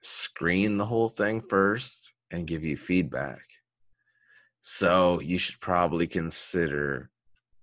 screen 0.05 0.77
the 0.77 0.85
whole 0.85 1.09
thing 1.09 1.41
first 1.41 2.13
and 2.31 2.47
give 2.47 2.63
you 2.63 2.77
feedback. 2.77 3.41
So 4.61 5.19
you 5.19 5.37
should 5.37 5.59
probably 5.59 6.07
consider 6.07 7.09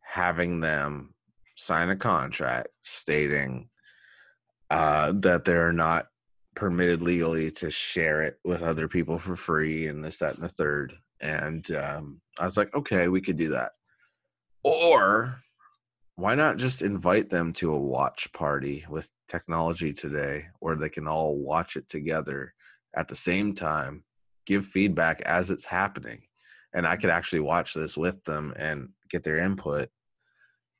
having 0.01 0.61
them 0.61 1.14
sign 1.57 1.89
a 1.91 1.97
contract 1.97 2.68
stating 2.83 3.68
uh, 4.70 5.12
that 5.16 5.45
they're 5.45 5.72
not 5.72 6.07
permitted 6.55 7.03
legally 7.03 7.50
to 7.50 7.70
share 7.70 8.22
it 8.22 8.38
with 8.44 8.62
other 8.62 8.88
people 8.88 9.18
for 9.18 9.36
free 9.36 9.86
and 9.86 10.05
this, 10.05 10.18
that, 10.18 10.34
and 10.34 10.42
the 10.42 10.48
third. 10.48 10.94
And 11.20 11.70
um, 11.72 12.20
I 12.38 12.44
was 12.44 12.57
like, 12.57 12.74
okay, 12.74 13.09
we 13.09 13.20
could 13.20 13.36
do 13.36 13.48
that. 13.50 13.72
Or 14.64 15.40
why 16.16 16.34
not 16.34 16.59
just 16.59 16.82
invite 16.82 17.30
them 17.30 17.53
to 17.55 17.72
a 17.72 17.80
watch 17.80 18.32
party 18.32 18.84
with 18.88 19.11
technology 19.28 19.92
today 19.92 20.46
where 20.61 20.76
they 20.76 20.88
can 20.88 21.09
all 21.09 21.36
watch 21.36 21.76
it 21.76 21.88
together 21.88 22.53
at 22.94 23.09
the 23.09 23.16
same 23.16 23.55
time, 23.55 24.05
give 24.46 24.66
feedback 24.66 25.22
as 25.22 25.50
it's 25.50 25.64
happening. 25.64 26.22
And 26.74 26.86
I 26.86 26.96
could 26.96 27.11
actually 27.11 27.40
watch 27.40 27.74
this 27.74 27.96
with 27.96 28.22
them 28.24 28.53
and 28.57 28.88
get 29.11 29.24
their 29.24 29.38
input. 29.38 29.88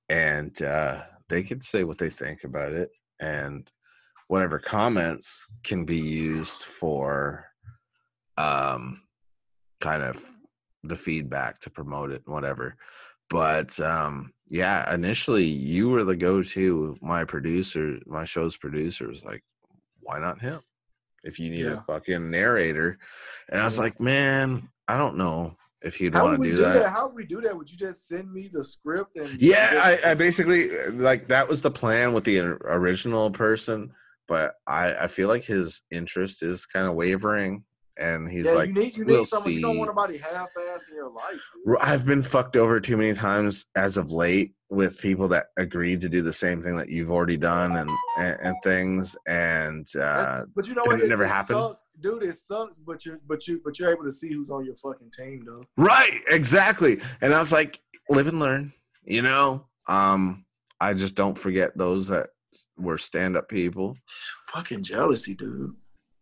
And 0.09 0.61
uh, 0.63 1.03
they 1.29 1.43
could 1.43 1.63
say 1.63 1.85
what 1.85 1.99
they 1.99 2.11
think 2.11 2.45
about 2.45 2.73
it. 2.73 2.91
And 3.21 3.71
whatever 4.33 4.59
comments 4.59 5.47
can 5.63 5.85
be 5.85 5.99
used 5.99 6.63
for 6.63 7.45
um 8.39 9.03
kind 9.81 10.03
of 10.03 10.25
the 10.85 10.97
feedback 10.97 11.61
to 11.61 11.69
promote 11.69 12.11
it 12.11 12.23
and 12.25 12.35
whatever 12.35 12.75
but 13.29 13.79
um 13.81 14.33
yeah, 14.53 14.93
initially 14.95 15.45
you 15.45 15.89
were 15.89 16.05
the 16.05 16.15
go-to. 16.15 16.95
My 17.01 17.25
producer, 17.25 17.99
my 18.05 18.27
show's 18.27 18.55
producer, 18.55 19.09
was 19.09 19.25
like, 19.25 19.43
"Why 20.01 20.19
not 20.19 20.43
him? 20.43 20.61
If 21.25 21.39
you 21.41 21.49
need 21.49 21.65
a 21.65 21.81
fucking 21.81 22.31
narrator," 22.31 22.99
and 23.49 23.63
I 23.63 23.65
was 23.65 23.79
like, 23.79 23.99
"Man, 23.99 24.69
I 24.89 24.99
don't 24.99 25.17
know 25.17 25.57
if 25.81 25.95
he'd 25.97 26.15
want 26.15 26.39
to 26.39 26.51
do 26.51 26.57
do 26.57 26.63
that." 26.65 26.75
that? 26.75 26.91
How 26.93 27.07
would 27.07 27.17
we 27.17 27.25
do 27.25 27.41
that? 27.41 27.57
Would 27.57 27.71
you 27.71 27.79
just 27.79 28.07
send 28.07 28.31
me 28.31 28.51
the 28.53 28.63
script 28.63 29.17
and 29.17 29.41
Yeah, 29.41 29.73
just- 29.73 30.05
I, 30.05 30.11
I 30.11 30.15
basically 30.15 30.69
like 30.91 31.29
that 31.29 31.49
was 31.49 31.63
the 31.63 31.71
plan 31.71 32.13
with 32.13 32.25
the 32.25 32.41
original 32.41 33.31
person, 33.31 33.91
but 34.29 34.55
I 34.67 34.95
I 34.95 35.07
feel 35.07 35.29
like 35.29 35.45
his 35.45 35.83
interest 35.91 36.43
is 36.43 36.67
kind 36.67 36.87
of 36.87 36.95
wavering, 36.95 37.65
and 37.99 38.31
he's 38.31 38.47
yeah, 38.47 38.53
like, 38.53 38.69
you 38.69 38.75
need 38.75 38.97
you 38.97 39.05
"We'll 39.05 39.25
someone. 39.25 39.53
You 39.53 39.61
don't 39.61 39.75
see." 39.75 39.79
want 39.79 39.91
nobody 39.91 40.19
half-ass 40.19 40.87
in 40.89 40.95
your 40.95 41.11
life. 41.11 41.41
dude. 41.67 41.77
I've 41.81 42.07
been 42.07 42.23
fucked 42.23 42.57
over 42.57 42.81
too 42.81 42.97
many 42.97 43.15
times 43.15 43.67
as 43.77 43.97
of 43.97 44.13
late 44.13 44.55
with 44.71 44.99
people 44.99 45.29
that 45.29 45.49
agreed 45.59 46.01
to 46.01 46.09
do 46.09 46.23
the 46.23 46.33
same 46.33 46.63
thing 46.63 46.75
that 46.77 46.89
you've 46.89 47.11
already 47.11 47.37
done 47.37 47.77
and 47.77 47.91
and, 48.19 48.39
and 48.43 48.57
things, 48.65 49.17
and 49.27 49.87
uh, 50.01 50.45
but 50.55 50.67
you 50.67 50.75
know 50.75 50.83
what? 50.87 51.01
it 51.01 51.09
never 51.09 51.27
happen? 51.27 51.57
Sucks. 51.57 51.87
Dude, 52.01 52.23
it 52.23 52.37
sucks. 52.37 52.79
But 52.79 53.05
you're 53.05 53.21
but 53.27 53.47
you 53.47 53.61
but 53.65 53.79
you're 53.79 53.91
able 53.91 54.05
to 54.05 54.13
see 54.13 54.33
who's 54.33 54.51
on 54.51 54.65
your 54.65 54.77
fucking 54.77 55.11
team, 55.17 55.43
though. 55.45 55.65
right, 55.77 56.21
exactly. 56.29 57.01
And 57.21 57.35
I 57.35 57.41
was 57.41 57.53
like, 57.53 57.81
live 58.09 58.29
and 58.29 58.41
learn, 58.41 58.73
you 59.05 59.23
know. 59.23 59.67
Um, 59.89 60.45
I 60.81 60.95
just 60.95 61.15
don't 61.15 61.37
forget 61.37 61.77
those 61.77 62.09
that 62.09 62.31
were 62.79 62.99
stand 62.99 63.37
up 63.37 63.49
people. 63.49 63.97
Fucking 64.53 64.83
jealousy, 64.83 65.35
dude. 65.35 65.75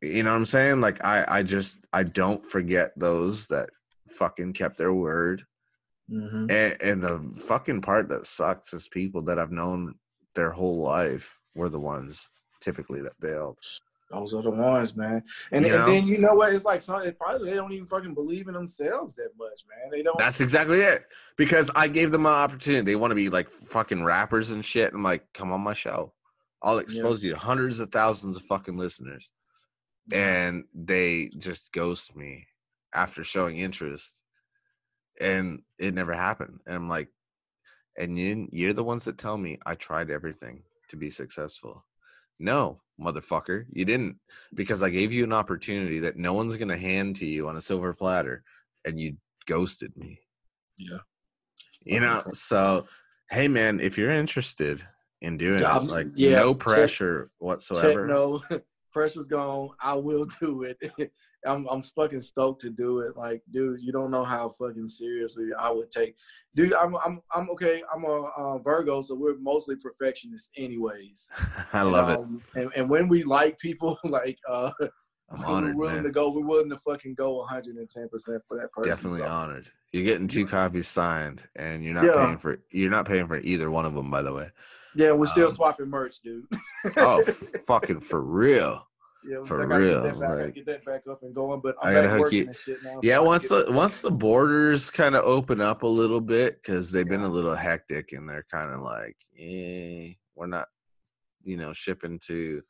You 0.03 0.22
know 0.22 0.31
what 0.31 0.37
I'm 0.37 0.47
saying? 0.47 0.81
Like 0.81 1.05
I 1.05 1.24
I 1.28 1.43
just 1.43 1.78
I 1.93 2.05
don't 2.05 2.45
forget 2.45 2.93
those 2.97 3.47
that 3.49 3.70
fucking 4.09 4.53
kept 4.55 4.78
their 4.78 4.95
word. 4.95 5.45
Mm-hmm. 6.11 6.51
And, 6.51 6.83
and 6.83 7.03
the 7.03 7.20
fucking 7.47 7.83
part 7.83 8.09
that 8.09 8.26
sucks 8.26 8.72
is 8.72 8.89
people 8.89 9.22
that 9.22 9.39
I've 9.39 9.53
known 9.53 9.95
their 10.35 10.51
whole 10.51 10.78
life 10.78 11.39
were 11.55 11.68
the 11.68 11.78
ones 11.78 12.28
typically 12.61 13.01
that 13.03 13.18
bailed. 13.20 13.59
Those 14.11 14.35
are 14.35 14.43
the 14.43 14.51
ones, 14.51 14.97
man. 14.97 15.22
And, 15.53 15.64
You 15.64 15.76
and 15.76 15.87
then 15.87 16.07
you 16.07 16.18
know 16.18 16.35
what? 16.35 16.53
It's 16.53 16.64
like 16.64 16.83
some 16.83 17.03
it 17.03 17.16
probably 17.16 17.51
they 17.51 17.57
don't 17.57 17.72
even 17.72 17.87
fucking 17.87 18.14
believe 18.14 18.49
in 18.49 18.55
themselves 18.55 19.14
that 19.14 19.31
much, 19.39 19.62
man. 19.68 19.91
They 19.91 20.03
don't. 20.03 20.18
That's 20.18 20.41
exactly 20.41 20.81
it. 20.81 21.05
Because 21.37 21.70
I 21.76 21.87
gave 21.87 22.11
them 22.11 22.26
an 22.26 22.33
opportunity. 22.33 22.83
They 22.85 22.97
want 22.97 23.12
to 23.12 23.14
be 23.14 23.28
like 23.28 23.49
fucking 23.49 24.03
rappers 24.03 24.51
and 24.51 24.64
shit. 24.64 24.93
I'm 24.93 25.05
like, 25.05 25.24
come 25.33 25.53
on 25.53 25.61
my 25.61 25.74
show. 25.74 26.12
I'll 26.62 26.78
expose 26.78 27.24
you 27.24 27.32
to 27.32 27.38
hundreds 27.38 27.80
of 27.80 27.90
thousands 27.90 28.36
of 28.36 28.42
fucking 28.42 28.76
listeners. 28.76 29.30
And 30.12 30.64
they 30.74 31.30
just 31.38 31.72
ghost 31.72 32.16
me 32.16 32.46
after 32.94 33.24
showing 33.24 33.58
interest. 33.58 34.22
And 35.20 35.62
it 35.78 35.94
never 35.94 36.12
happened. 36.12 36.61
And 36.66 36.76
I'm 36.76 36.88
like, 36.88 37.08
and 37.98 38.18
you, 38.18 38.48
you're 38.52 38.72
the 38.72 38.84
ones 38.84 39.04
that 39.04 39.18
tell 39.18 39.36
me 39.36 39.58
I 39.66 39.74
tried 39.74 40.11
everything 40.11 40.62
to 40.88 40.96
be 40.96 41.11
successful. 41.11 41.84
No, 42.38 42.80
motherfucker, 43.00 43.66
you 43.72 43.84
didn't. 43.84 44.16
Because 44.54 44.82
I 44.82 44.90
gave 44.90 45.12
you 45.12 45.24
an 45.24 45.32
opportunity 45.32 45.98
that 46.00 46.16
no 46.16 46.32
one's 46.32 46.56
going 46.56 46.68
to 46.68 46.78
hand 46.78 47.16
to 47.16 47.26
you 47.26 47.48
on 47.48 47.56
a 47.56 47.61
silver 47.61 47.92
platter. 47.92 48.42
And 48.84 48.98
you 48.98 49.16
ghosted 49.46 49.96
me 49.96 50.18
yeah. 50.80 50.98
you 51.84 52.00
know 52.00 52.22
so 52.32 52.86
hey 53.30 53.48
man 53.48 53.80
if 53.80 53.98
you're 53.98 54.11
interested 54.11 54.82
in 55.20 55.36
doing 55.36 55.60
it 55.60 55.64
I'm- 55.64 55.86
like 55.86 56.08
yeah, 56.14 56.36
no 56.36 56.54
pressure 56.54 57.24
Check 57.24 57.30
whatsoever 57.38 58.06
no. 58.06 58.40
Pressure's 58.92 59.28
gone. 59.28 59.68
I 59.80 59.94
will 59.94 60.24
do 60.40 60.64
it. 60.64 60.76
I'm 61.46 61.64
I'm 61.68 61.80
fucking 61.80 62.20
stoked 62.22 62.60
to 62.62 62.70
do 62.70 62.98
it. 62.98 63.16
Like, 63.16 63.40
dude, 63.52 63.80
you 63.80 63.92
don't 63.92 64.10
know 64.10 64.24
how 64.24 64.48
fucking 64.48 64.88
seriously 64.88 65.46
I 65.56 65.70
would 65.70 65.92
take. 65.92 66.16
Dude, 66.56 66.72
I'm 66.74 66.96
I'm 67.06 67.20
I'm 67.32 67.48
okay. 67.50 67.84
I'm 67.94 68.02
a 68.04 68.24
uh, 68.36 68.58
Virgo, 68.58 69.00
so 69.00 69.14
we're 69.14 69.38
mostly 69.38 69.76
perfectionists, 69.76 70.50
anyways. 70.56 71.30
i 71.72 71.82
love 71.82 72.10
it 72.10 72.18
Um, 72.18 72.42
and, 72.56 72.70
and 72.74 72.90
when 72.90 73.06
we 73.08 73.22
like 73.22 73.58
people, 73.60 73.96
like 74.04 74.38
uh, 74.48 74.72
i'm 75.30 75.40
we're 75.62 75.74
willing 75.76 75.94
man 75.94 76.02
to 76.04 76.10
go. 76.10 76.32
We're 76.32 76.44
willing 76.44 76.70
to 76.70 76.78
fucking 76.78 77.14
go 77.14 77.36
110 77.36 78.08
percent 78.08 78.42
for 78.48 78.58
that 78.58 78.72
person. 78.72 78.90
definitely 78.90 79.20
so. 79.20 79.26
honored 79.26 79.68
you're 79.92 80.02
getting 80.04 80.26
two 80.26 80.46
copies 80.46 80.88
signed 80.88 81.42
and 81.54 81.84
you're 81.84 81.94
not 81.94 82.04
Yeah. 82.04 82.24
paying 82.26 82.38
for 82.38 82.58
you're 82.72 82.90
not 82.90 83.06
paying 83.06 83.28
for 83.28 83.38
either 83.38 83.70
one 83.70 83.86
of 83.86 83.94
them 83.94 84.10
by 84.10 84.22
the 84.22 84.32
way 84.34 84.50
Yeah, 84.95 85.12
we're 85.12 85.26
still 85.26 85.47
Um, 85.47 85.53
swapping 85.53 85.88
merch, 85.88 86.20
dude. 86.22 86.47
oh 86.97 87.22
fucking 87.66 88.01
for 88.01 88.20
real 88.22 88.86
yeah, 89.22 89.43
for 89.45 89.66
gotta 89.66 89.80
real, 89.80 90.03
Get 90.03 90.12
that, 90.14 90.20
back, 90.20 90.28
gotta 90.38 90.51
get 90.51 90.66
that 90.66 90.84
back 90.84 91.03
up 91.11 91.22
and 91.22 91.34
going. 91.34 91.61
But 91.61 91.76
I'm 91.82 91.91
I 91.91 91.93
gotta 91.95 92.09
back 92.09 92.18
hook 92.18 92.32
you- 92.32 92.53
shit 92.55 92.82
now. 92.82 93.01
yeah 93.03 93.18
I 93.18 93.20
once 93.20 93.49
the 93.49 93.66
once 93.68 94.01
the 94.01 94.11
borders 94.11 94.91
kind 94.91 95.14
of 95.14 95.24
open 95.24 95.61
up 95.61 95.82
a 95.82 95.86
little 95.86 96.20
bit 96.22 96.61
because 96.62 96.91
they've 96.91 97.07
been 97.09 97.20
a 97.22 97.28
little 97.28 97.55
hectic 97.55 98.12
and 98.12 98.28
they're 98.28 98.47
kind 98.51 98.72
of 98.72 98.80
like 98.80 99.16
eh, 99.38 100.12
we're 100.34 100.47
not 100.47 100.68
you 101.45 101.57
know 101.57 101.72
shipping 101.72 102.18
to 102.26 102.62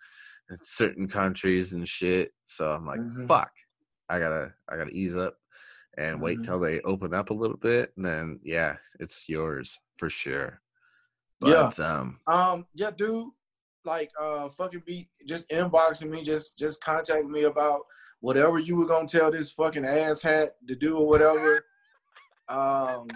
certain 0.63 1.07
countries 1.07 1.73
and 1.73 1.89
shit 1.89 2.33
so 2.45 2.73
i'm 2.73 2.85
like 2.85 2.99
Mhm. 3.01 3.29
fuck 3.29 3.53
i 4.09 4.19
gotta 4.19 4.53
i 4.69 4.77
gotta 4.77 4.91
ease 4.91 5.15
up 5.15 5.37
and 5.99 6.21
wait 6.21 6.39
Mhm. 6.41 6.45
till 6.45 6.59
they 6.59 6.81
open 6.81 7.15
up 7.15 7.31
a 7.31 7.35
little 7.35 7.57
bit 7.57 7.93
and 7.97 8.05
then 8.05 8.41
yeah 8.43 8.77
it's 8.99 9.29
yours 9.29 9.79
for 9.97 10.11
sure 10.11 10.61
Yeah. 11.43 11.71
um 11.79 12.19
Um, 12.27 12.67
yeah, 12.75 12.91
dude. 12.91 13.29
Like, 13.85 14.11
uh, 14.21 14.51
fucking 14.51 14.83
be 14.85 15.09
just 15.27 15.49
inboxing 15.49 16.11
me, 16.11 16.23
just 16.23 16.59
just 16.59 16.83
contact 16.85 17.25
me 17.27 17.45
about 17.45 17.81
whatever 18.21 18.59
you 18.59 18.77
were 18.77 18.85
gonna 18.87 19.09
tell 19.09 19.31
this 19.31 19.51
fucking 19.51 19.87
ass 19.87 20.21
hat 20.21 20.57
to 20.69 20.75
do 20.75 20.99
or 20.99 21.07
whatever. 21.09 21.65
um, 22.49 23.09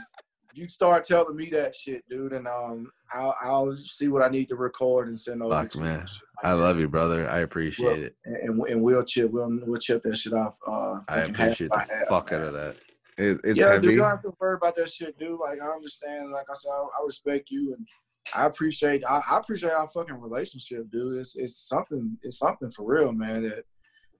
you 0.54 0.68
start 0.68 1.04
telling 1.04 1.36
me 1.36 1.50
that 1.50 1.74
shit, 1.74 2.02
dude, 2.08 2.32
and 2.32 2.46
um, 2.46 2.90
I'll 3.12 3.36
I'll 3.42 3.76
see 3.76 4.08
what 4.08 4.22
I 4.24 4.28
need 4.28 4.48
to 4.48 4.56
record 4.56 5.08
and 5.08 5.18
send 5.18 5.42
over 5.42 5.54
Fuck, 5.54 5.70
to 5.70 5.80
man. 5.80 5.98
like 5.98 6.08
i 6.42 6.52
love 6.52 6.80
you 6.80 6.88
brother 6.88 7.28
i 7.30 7.40
appreciate 7.40 7.86
Well, 7.86 7.96
it 7.96 8.16
and, 8.24 8.60
and 8.66 8.82
we'll 8.82 9.04
chip 9.04 9.30
we'll 9.30 9.48
we'll 9.64 9.78
chip 9.78 10.02
that 10.02 10.16
shit 10.16 10.32
off. 10.32 10.56
Uh, 10.66 11.00
i 11.08 11.20
appreciate 11.20 11.70
the 11.70 11.78
half, 11.78 12.08
fuck 12.08 12.30
man. 12.32 12.40
out 12.40 12.46
of 12.48 12.52
that 12.54 12.76
it, 13.16 13.40
it's 13.44 13.60
yeah, 13.60 13.78
dude, 13.78 13.92
you 13.92 13.98
don't 13.98 14.10
have 14.10 14.22
to 14.22 14.34
worry 14.40 14.54
about 14.54 14.74
that 14.76 14.90
shit, 14.92 15.16
dude. 15.18 15.38
Like 15.38 15.62
I 15.62 15.68
understand, 15.68 16.32
like 16.32 16.46
I 16.50 16.54
said, 16.54 16.70
I, 16.70 16.82
I 16.82 17.04
respect 17.06 17.48
you 17.50 17.72
and 17.74 17.86
I 18.34 18.46
appreciate 18.46 19.02
I, 19.08 19.20
I 19.30 19.38
appreciate 19.38 19.72
our 19.72 19.88
fucking 19.88 20.20
relationship, 20.20 20.90
dude. 20.90 21.18
It's 21.18 21.36
it's 21.36 21.68
something 21.68 22.16
it's 22.22 22.38
something 22.38 22.70
for 22.70 22.84
real, 22.86 23.12
man. 23.12 23.42
That 23.42 23.64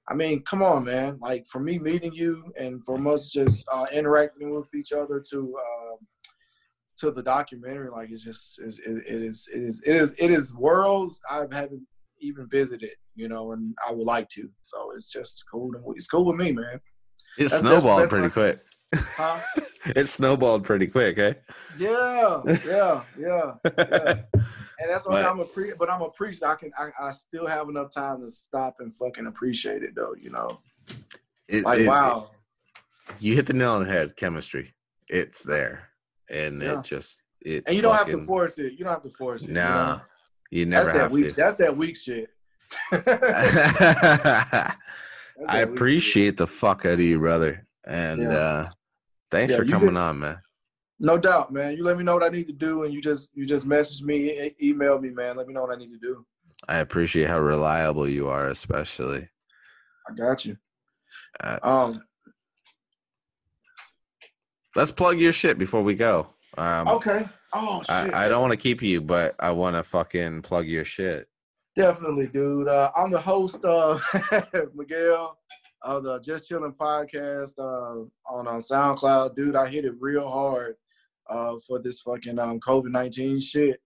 I 0.09 0.14
mean, 0.14 0.42
come 0.42 0.62
on, 0.62 0.84
man. 0.84 1.18
Like 1.20 1.46
for 1.46 1.61
me 1.61 1.78
meeting 1.78 2.12
you 2.12 2.52
and 2.59 2.84
from 2.84 3.07
us 3.07 3.30
just 3.30 3.64
uh, 3.72 3.86
interacting 3.92 4.55
with 4.55 4.74
each 4.74 4.92
other 4.92 5.22
to 5.30 5.38
um, 5.38 5.96
to 6.98 7.11
the 7.11 7.22
documentary, 7.22 7.90
like 7.90 8.11
it's 8.11 8.22
just 8.22 8.61
it's, 8.62 8.78
it, 8.80 9.02
it 9.09 9.22
is 9.22 9.48
it 9.52 9.62
is 9.62 9.82
it 9.86 9.96
is 9.96 10.14
it 10.18 10.30
is 10.30 10.55
worlds 10.55 11.20
I 11.30 11.46
haven't 11.50 11.86
even 12.20 12.46
visited, 12.48 12.90
you 13.14 13.28
know, 13.28 13.52
and 13.52 13.74
I 13.86 13.92
would 13.92 14.07
like 14.07 14.28
to. 14.30 14.48
So 14.62 14.92
it's 14.94 15.11
just 15.11 15.44
cool. 15.50 15.72
To, 15.72 15.78
it's 15.96 16.07
cool 16.07 16.26
with 16.26 16.36
me, 16.36 16.52
man. 16.52 16.64
it 16.74 16.80
That's- 17.48 17.62
that's- 17.62 17.80
snowballed 17.80 18.00
that's 18.03 18.11
pretty 18.11 18.29
my- 18.29 18.30
quick 18.30 18.61
Huh? 18.95 19.41
it 19.96 20.06
snowballed 20.08 20.64
pretty 20.64 20.86
quick 20.86 21.18
eh 21.18 21.34
Yeah, 21.78 22.42
yeah, 22.66 23.04
yeah. 23.18 23.54
yeah. 23.68 24.22
And 24.80 24.90
that's 24.90 25.06
why 25.06 25.22
But- 25.22 25.30
I'm 25.30 25.38
a 25.38 25.44
pre, 25.44 25.72
but 25.78 25.88
I'm 25.88 26.02
a 26.02 26.11
priest. 26.11 26.42
I 26.42 26.56
can, 26.56 26.72
I, 26.76 26.90
I 27.00 27.12
still 27.12 27.46
have 27.46 27.68
enough 27.68 27.90
time 27.94 28.20
to 28.22 28.28
stop 28.28 28.76
and 28.80 28.94
fucking 28.94 29.26
appreciate 29.26 29.84
it, 29.84 29.94
though. 29.94 30.14
You 30.20 30.30
know, 30.30 30.58
It- 31.48 31.64
like 31.64 31.80
it- 31.80 31.86
wow, 31.88 32.30
you 33.20 33.34
hit 33.34 33.46
the 33.46 33.52
nail 33.52 33.72
on 33.74 33.84
the 33.84 33.90
head 33.92 34.16
chemistry 34.16 34.74
it's 35.08 35.42
there 35.42 35.90
and 36.28 36.61
Yeah. 36.61 36.78
it 36.80 36.84
just 36.84 37.22
it 37.42 37.62
and 37.66 37.76
you 37.76 37.82
don't 37.82 37.94
have 37.94 38.08
to 38.08 38.24
force 38.24 38.58
it. 38.58 38.72
You 38.72 38.78
don't 38.84 38.92
have 38.94 39.02
to 39.04 39.11
force 39.11 39.42
it. 39.42 39.48
you 39.48 39.54
know? 39.54 40.00
you 40.50 40.64
that's 40.66 40.86
never 40.86 40.98
that 40.98 41.02
have 41.04 41.12
weak. 41.12 41.28
to 41.28 41.34
That's 41.36 41.56
that 41.56 41.76
weak 41.76 41.96
shit. 41.96 42.30
I 42.92 44.74
that 45.38 45.68
appreciate 45.68 46.36
the 46.36 46.46
fuck 46.46 46.84
out 46.86 46.94
of 46.94 47.00
you 47.00 47.18
brother 47.18 47.66
and 47.86 48.22
Yeah. 48.22 48.28
uh 48.28 48.68
thanks 49.34 49.50
Yeah, 49.52 49.58
for 49.58 49.64
coming 49.64 49.88
did- 49.88 49.96
on 49.96 50.18
man. 50.20 50.36
No 51.00 51.18
doubt, 51.18 51.52
man. 51.52 51.76
You 51.76 51.82
let 51.82 51.98
me 51.98 52.04
know 52.04 52.14
what 52.14 52.22
I 52.22 52.28
need 52.28 52.46
to 52.46 52.52
do, 52.52 52.84
and 52.84 52.94
you 52.94 53.00
just 53.02 53.28
you 53.34 53.44
just 53.44 53.66
message 53.66 54.00
me, 54.02 54.52
email 54.62 54.98
me, 55.00 55.11
man. 55.11 55.36
Let 55.36 55.48
me 55.48 55.52
know 55.52 55.62
what 55.62 55.74
I 55.74 55.78
need 55.78 55.90
to 55.92 55.98
do. 55.98 56.24
i 56.68 56.78
appreciate 56.78 57.28
how 57.28 57.40
reliable 57.40 58.08
you 58.08 58.28
are 58.28 58.46
especially 58.48 59.28
I 60.08 60.14
got 60.14 60.44
you. 60.46 60.56
Uh, 61.42 61.58
Um. 61.62 62.02
let's 64.76 64.90
plug 64.92 65.18
your 65.18 65.32
shit 65.32 65.58
before 65.58 65.82
we 65.82 65.94
go 65.94 66.28
um 66.58 66.86
Okay. 66.88 67.26
Oh 67.52 67.82
shit. 67.82 68.14
I, 68.14 68.24
I 68.24 68.28
don't 68.28 68.40
want 68.40 68.52
to 68.52 68.56
keep 68.68 68.80
you 68.82 69.00
but 69.00 69.34
i 69.40 69.50
want 69.50 69.74
to 69.76 69.82
fucking 69.82 70.42
plug 70.42 70.66
your 70.66 70.84
shit 70.84 71.26
Definitely, 71.76 72.28
dude. 72.28 72.68
Uh, 72.68 72.92
I'm 72.96 73.11
the 73.11 73.20
host, 73.20 73.64
uh, 73.64 73.98
Miguel, 74.76 75.36
of 75.84 76.02
the 76.02 76.18
Just 76.20 76.48
Chilling 76.48 76.72
podcast 76.72 77.52
uh, 77.58 78.04
on 78.32 78.48
on 78.48 78.61
SoundCloud. 78.61 79.36
Dude, 79.36 79.54
I 79.54 79.68
hit 79.68 79.84
it 79.84 79.94
real 80.00 80.28
hard 80.28 80.76
uh, 81.28 81.56
for 81.66 81.80
this 81.80 82.00
fucking 82.00 82.38
um, 82.38 82.58
COVID 82.61 82.90
nineteen 82.90 83.38
shit. 83.38 83.80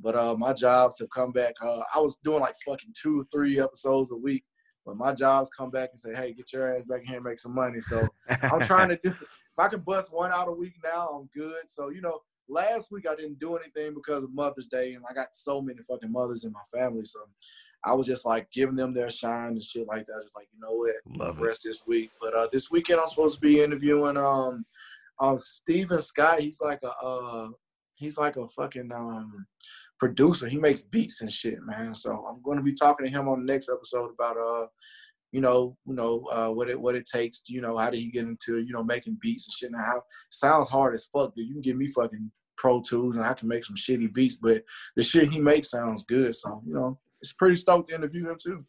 But 0.00 0.16
uh, 0.16 0.34
my 0.36 0.52
jobs 0.52 0.98
have 0.98 1.08
come 1.10 1.30
back. 1.30 1.54
Uh, 1.62 1.80
I 1.94 2.00
was 2.00 2.16
doing 2.16 2.40
like 2.40 2.56
fucking 2.66 2.94
two 3.00 3.20
or 3.20 3.24
three 3.32 3.60
episodes 3.60 4.10
a 4.10 4.16
week, 4.16 4.42
but 4.84 4.96
my 4.96 5.14
jobs 5.14 5.50
come 5.56 5.70
back 5.70 5.90
and 5.90 5.98
say, 5.98 6.14
"Hey, 6.14 6.32
get 6.32 6.52
your 6.52 6.74
ass 6.74 6.84
back 6.84 7.02
here 7.06 7.16
and 7.16 7.24
make 7.24 7.38
some 7.38 7.54
money." 7.54 7.80
So 7.80 8.06
I'm 8.42 8.60
trying 8.60 8.88
to 8.90 8.98
do. 9.02 9.14
If 9.56 9.64
I 9.64 9.68
can 9.68 9.82
bust 9.82 10.12
one 10.12 10.32
out 10.32 10.48
a 10.48 10.50
week 10.52 10.74
now, 10.82 11.10
I'm 11.10 11.28
good. 11.32 11.68
So 11.68 11.90
you 11.90 12.00
know, 12.00 12.18
last 12.48 12.90
week 12.90 13.06
I 13.08 13.14
didn't 13.14 13.38
do 13.38 13.54
anything 13.56 13.94
because 13.94 14.24
of 14.24 14.34
Mother's 14.34 14.66
Day, 14.66 14.94
and 14.94 15.04
I 15.08 15.14
got 15.14 15.32
so 15.32 15.62
many 15.62 15.78
fucking 15.86 16.10
mothers 16.10 16.42
in 16.42 16.50
my 16.50 16.64
family, 16.76 17.04
so 17.04 17.20
I 17.86 17.92
was 17.94 18.06
just 18.06 18.24
like 18.24 18.48
giving 18.52 18.76
them 18.76 18.92
their 18.92 19.10
shine 19.10 19.52
and 19.52 19.62
shit 19.62 19.86
like 19.86 20.06
that. 20.06 20.20
Just 20.22 20.36
like 20.36 20.48
you 20.52 20.60
know 20.60 20.72
what, 20.72 20.94
Love 21.18 21.38
it. 21.38 21.44
rest 21.44 21.62
this 21.64 21.86
week. 21.86 22.10
But 22.20 22.34
uh, 22.34 22.48
this 22.52 22.70
weekend 22.70 23.00
I'm 23.00 23.08
supposed 23.08 23.36
to 23.36 23.40
be 23.40 23.60
interviewing 23.60 24.16
um, 24.16 24.64
um 25.20 25.38
Steven 25.38 26.00
Scott. 26.00 26.40
He's 26.40 26.60
like 26.60 26.80
a 26.82 27.06
uh, 27.06 27.48
he's 27.96 28.18
like 28.18 28.36
a 28.36 28.48
fucking 28.48 28.90
um 28.94 29.46
producer. 29.98 30.48
He 30.48 30.56
makes 30.58 30.82
beats 30.82 31.20
and 31.20 31.32
shit, 31.32 31.58
man. 31.62 31.94
So 31.94 32.26
I'm 32.28 32.42
going 32.42 32.58
to 32.58 32.64
be 32.64 32.74
talking 32.74 33.06
to 33.06 33.12
him 33.12 33.28
on 33.28 33.44
the 33.44 33.52
next 33.52 33.68
episode 33.68 34.10
about 34.12 34.36
uh 34.36 34.66
you 35.34 35.40
know, 35.40 35.76
you 35.84 35.94
know, 35.94 36.24
uh, 36.30 36.48
what 36.48 36.70
it 36.70 36.80
what 36.80 36.94
it 36.94 37.08
takes, 37.12 37.42
you 37.48 37.60
know, 37.60 37.76
how 37.76 37.90
did 37.90 37.98
he 37.98 38.08
get 38.08 38.24
into, 38.24 38.58
you 38.58 38.72
know, 38.72 38.84
making 38.84 39.18
beats 39.20 39.48
and 39.48 39.52
shit. 39.52 39.72
Now, 39.72 39.84
how 39.84 40.02
sounds 40.30 40.68
hard 40.70 40.94
as 40.94 41.06
fuck, 41.06 41.34
dude. 41.34 41.48
You 41.48 41.54
can 41.54 41.60
give 41.60 41.76
me 41.76 41.88
fucking 41.88 42.30
Pro 42.56 42.80
Tools 42.80 43.16
and 43.16 43.24
I 43.24 43.34
can 43.34 43.48
make 43.48 43.64
some 43.64 43.74
shitty 43.74 44.14
beats, 44.14 44.36
but 44.36 44.62
the 44.94 45.02
shit 45.02 45.32
he 45.32 45.40
makes 45.40 45.70
sounds 45.70 46.04
good. 46.04 46.36
So, 46.36 46.62
you 46.64 46.74
know, 46.74 47.00
it's 47.24 47.32
pretty 47.32 47.54
stoked 47.54 47.88
to 47.88 47.94
interview 47.94 48.28
him 48.28 48.36
too. 48.38 48.64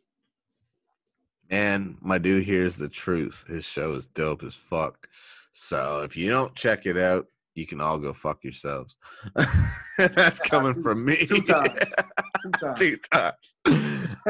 And 1.49 1.97
my 2.01 2.17
dude 2.17 2.45
here's 2.45 2.77
the 2.77 2.89
truth. 2.89 3.43
His 3.47 3.65
show 3.65 3.93
is 3.93 4.07
dope 4.07 4.43
as 4.43 4.55
fuck. 4.55 5.07
So 5.51 6.01
if 6.03 6.15
you 6.17 6.29
don't 6.29 6.55
check 6.55 6.85
it 6.85 6.97
out, 6.97 7.25
you 7.53 7.65
can 7.67 7.79
all 7.79 7.99
go 7.99 8.13
fuck 8.13 8.43
yourselves. 8.43 8.97
That's 9.97 10.39
coming 10.39 10.81
from 10.81 11.05
me. 11.05 11.25
Two 11.25 11.41
times. 11.41 11.93
Two 12.41 12.51
times. 12.59 12.79
Two 12.79 12.97
times. 13.11 13.55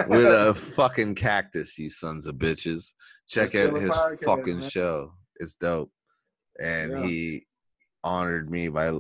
With 0.07 0.25
a 0.25 0.53
fucking 0.55 1.15
cactus, 1.15 1.77
you 1.79 1.89
sons 1.89 2.27
of 2.27 2.35
bitches. 2.35 2.91
Check 3.27 3.55
out 3.55 3.73
his 3.79 3.91
podcast, 3.91 4.23
fucking 4.25 4.59
man. 4.59 4.69
show. 4.69 5.13
It's 5.39 5.55
dope. 5.55 5.91
And 6.59 6.91
Yeah. 6.91 7.05
he 7.07 7.47
honored 8.03 8.49
me 8.51 8.67
by 8.67 8.91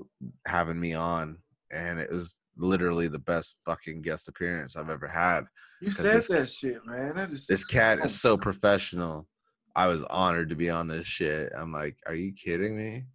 having 0.47 0.79
me 0.79 0.93
on. 0.93 1.37
And 1.71 1.99
it 1.99 2.11
was 2.11 2.37
literally 2.57 3.07
the 3.07 3.19
best 3.19 3.59
fucking 3.65 4.01
guest 4.01 4.27
appearance 4.27 4.75
I've 4.75 4.89
ever 4.89 5.07
had. 5.07 5.45
You 5.81 5.91
said 5.91 6.17
this- 6.17 6.27
that 6.29 6.49
shit, 6.49 6.85
man. 6.85 7.15
That 7.15 7.29
is 7.31 7.47
This 7.47 7.65
cat 7.65 7.99
is 8.05 8.19
so 8.19 8.37
professional. 8.37 9.27
I 9.75 9.87
was 9.87 10.03
honored 10.03 10.49
to 10.49 10.55
be 10.55 10.69
on 10.69 10.87
this 10.87 11.05
shit. 11.05 11.51
I'm 11.57 11.71
like, 11.71 11.97
are 12.07 12.15
you 12.15 12.31
kidding 12.33 12.75
me? 12.77 13.05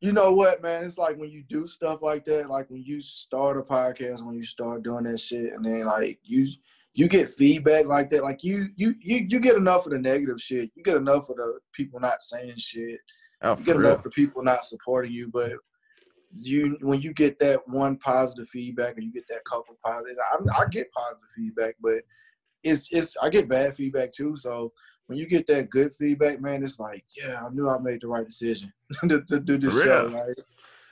you 0.00 0.12
know 0.12 0.32
what, 0.32 0.62
man? 0.62 0.84
It's 0.84 0.98
like 0.98 1.16
when 1.16 1.30
you 1.30 1.42
do 1.48 1.66
stuff 1.66 2.02
like 2.02 2.26
that, 2.26 2.50
like 2.50 2.68
when 2.68 2.82
you 2.82 3.00
start 3.00 3.56
a 3.56 3.62
podcast, 3.62 4.22
when 4.22 4.34
you 4.36 4.42
start 4.42 4.82
doing 4.82 5.04
that 5.04 5.18
shit, 5.18 5.54
and 5.54 5.64
then 5.64 5.86
like 5.86 6.18
you 6.22 6.46
you 6.92 7.08
get 7.08 7.30
feedback 7.30 7.86
like 7.86 8.10
that. 8.10 8.22
Like 8.22 8.44
you 8.44 8.68
you 8.76 8.94
you 9.00 9.24
you 9.26 9.40
get 9.40 9.56
enough 9.56 9.86
of 9.86 9.92
the 9.92 9.98
negative 9.98 10.38
shit. 10.42 10.70
You 10.74 10.82
get 10.82 10.96
enough 10.96 11.30
of 11.30 11.36
the 11.36 11.58
people 11.72 12.00
not 12.00 12.20
saying 12.20 12.52
shit. 12.58 13.00
Oh, 13.40 13.56
You 13.56 13.64
get 13.64 13.76
real. 13.76 13.86
enough 13.86 13.98
of 14.00 14.04
the 14.04 14.10
people 14.10 14.42
not 14.42 14.66
supporting 14.66 15.10
you. 15.10 15.28
But 15.32 15.52
you 16.36 16.76
when 16.80 17.00
you 17.00 17.12
get 17.12 17.38
that 17.38 17.66
one 17.68 17.96
positive 17.96 18.48
feedback, 18.48 18.96
or 18.96 19.00
you 19.00 19.12
get 19.12 19.28
that 19.28 19.44
couple 19.44 19.76
positive, 19.84 20.16
I, 20.32 20.62
I 20.62 20.68
get 20.68 20.92
positive 20.92 21.28
feedback, 21.34 21.76
but 21.80 22.02
it's 22.62 22.88
it's 22.90 23.16
I 23.22 23.28
get 23.28 23.48
bad 23.48 23.74
feedback 23.74 24.12
too. 24.12 24.36
So 24.36 24.72
when 25.06 25.18
you 25.18 25.26
get 25.26 25.46
that 25.48 25.70
good 25.70 25.94
feedback, 25.94 26.40
man, 26.40 26.64
it's 26.64 26.80
like, 26.80 27.04
yeah, 27.16 27.42
I 27.44 27.48
knew 27.50 27.68
I 27.68 27.78
made 27.78 28.00
the 28.00 28.08
right 28.08 28.26
decision 28.26 28.72
to, 29.08 29.22
to 29.22 29.38
do 29.40 29.58
this 29.58 29.74
For 29.74 29.84
show. 29.84 30.08
real? 30.08 30.34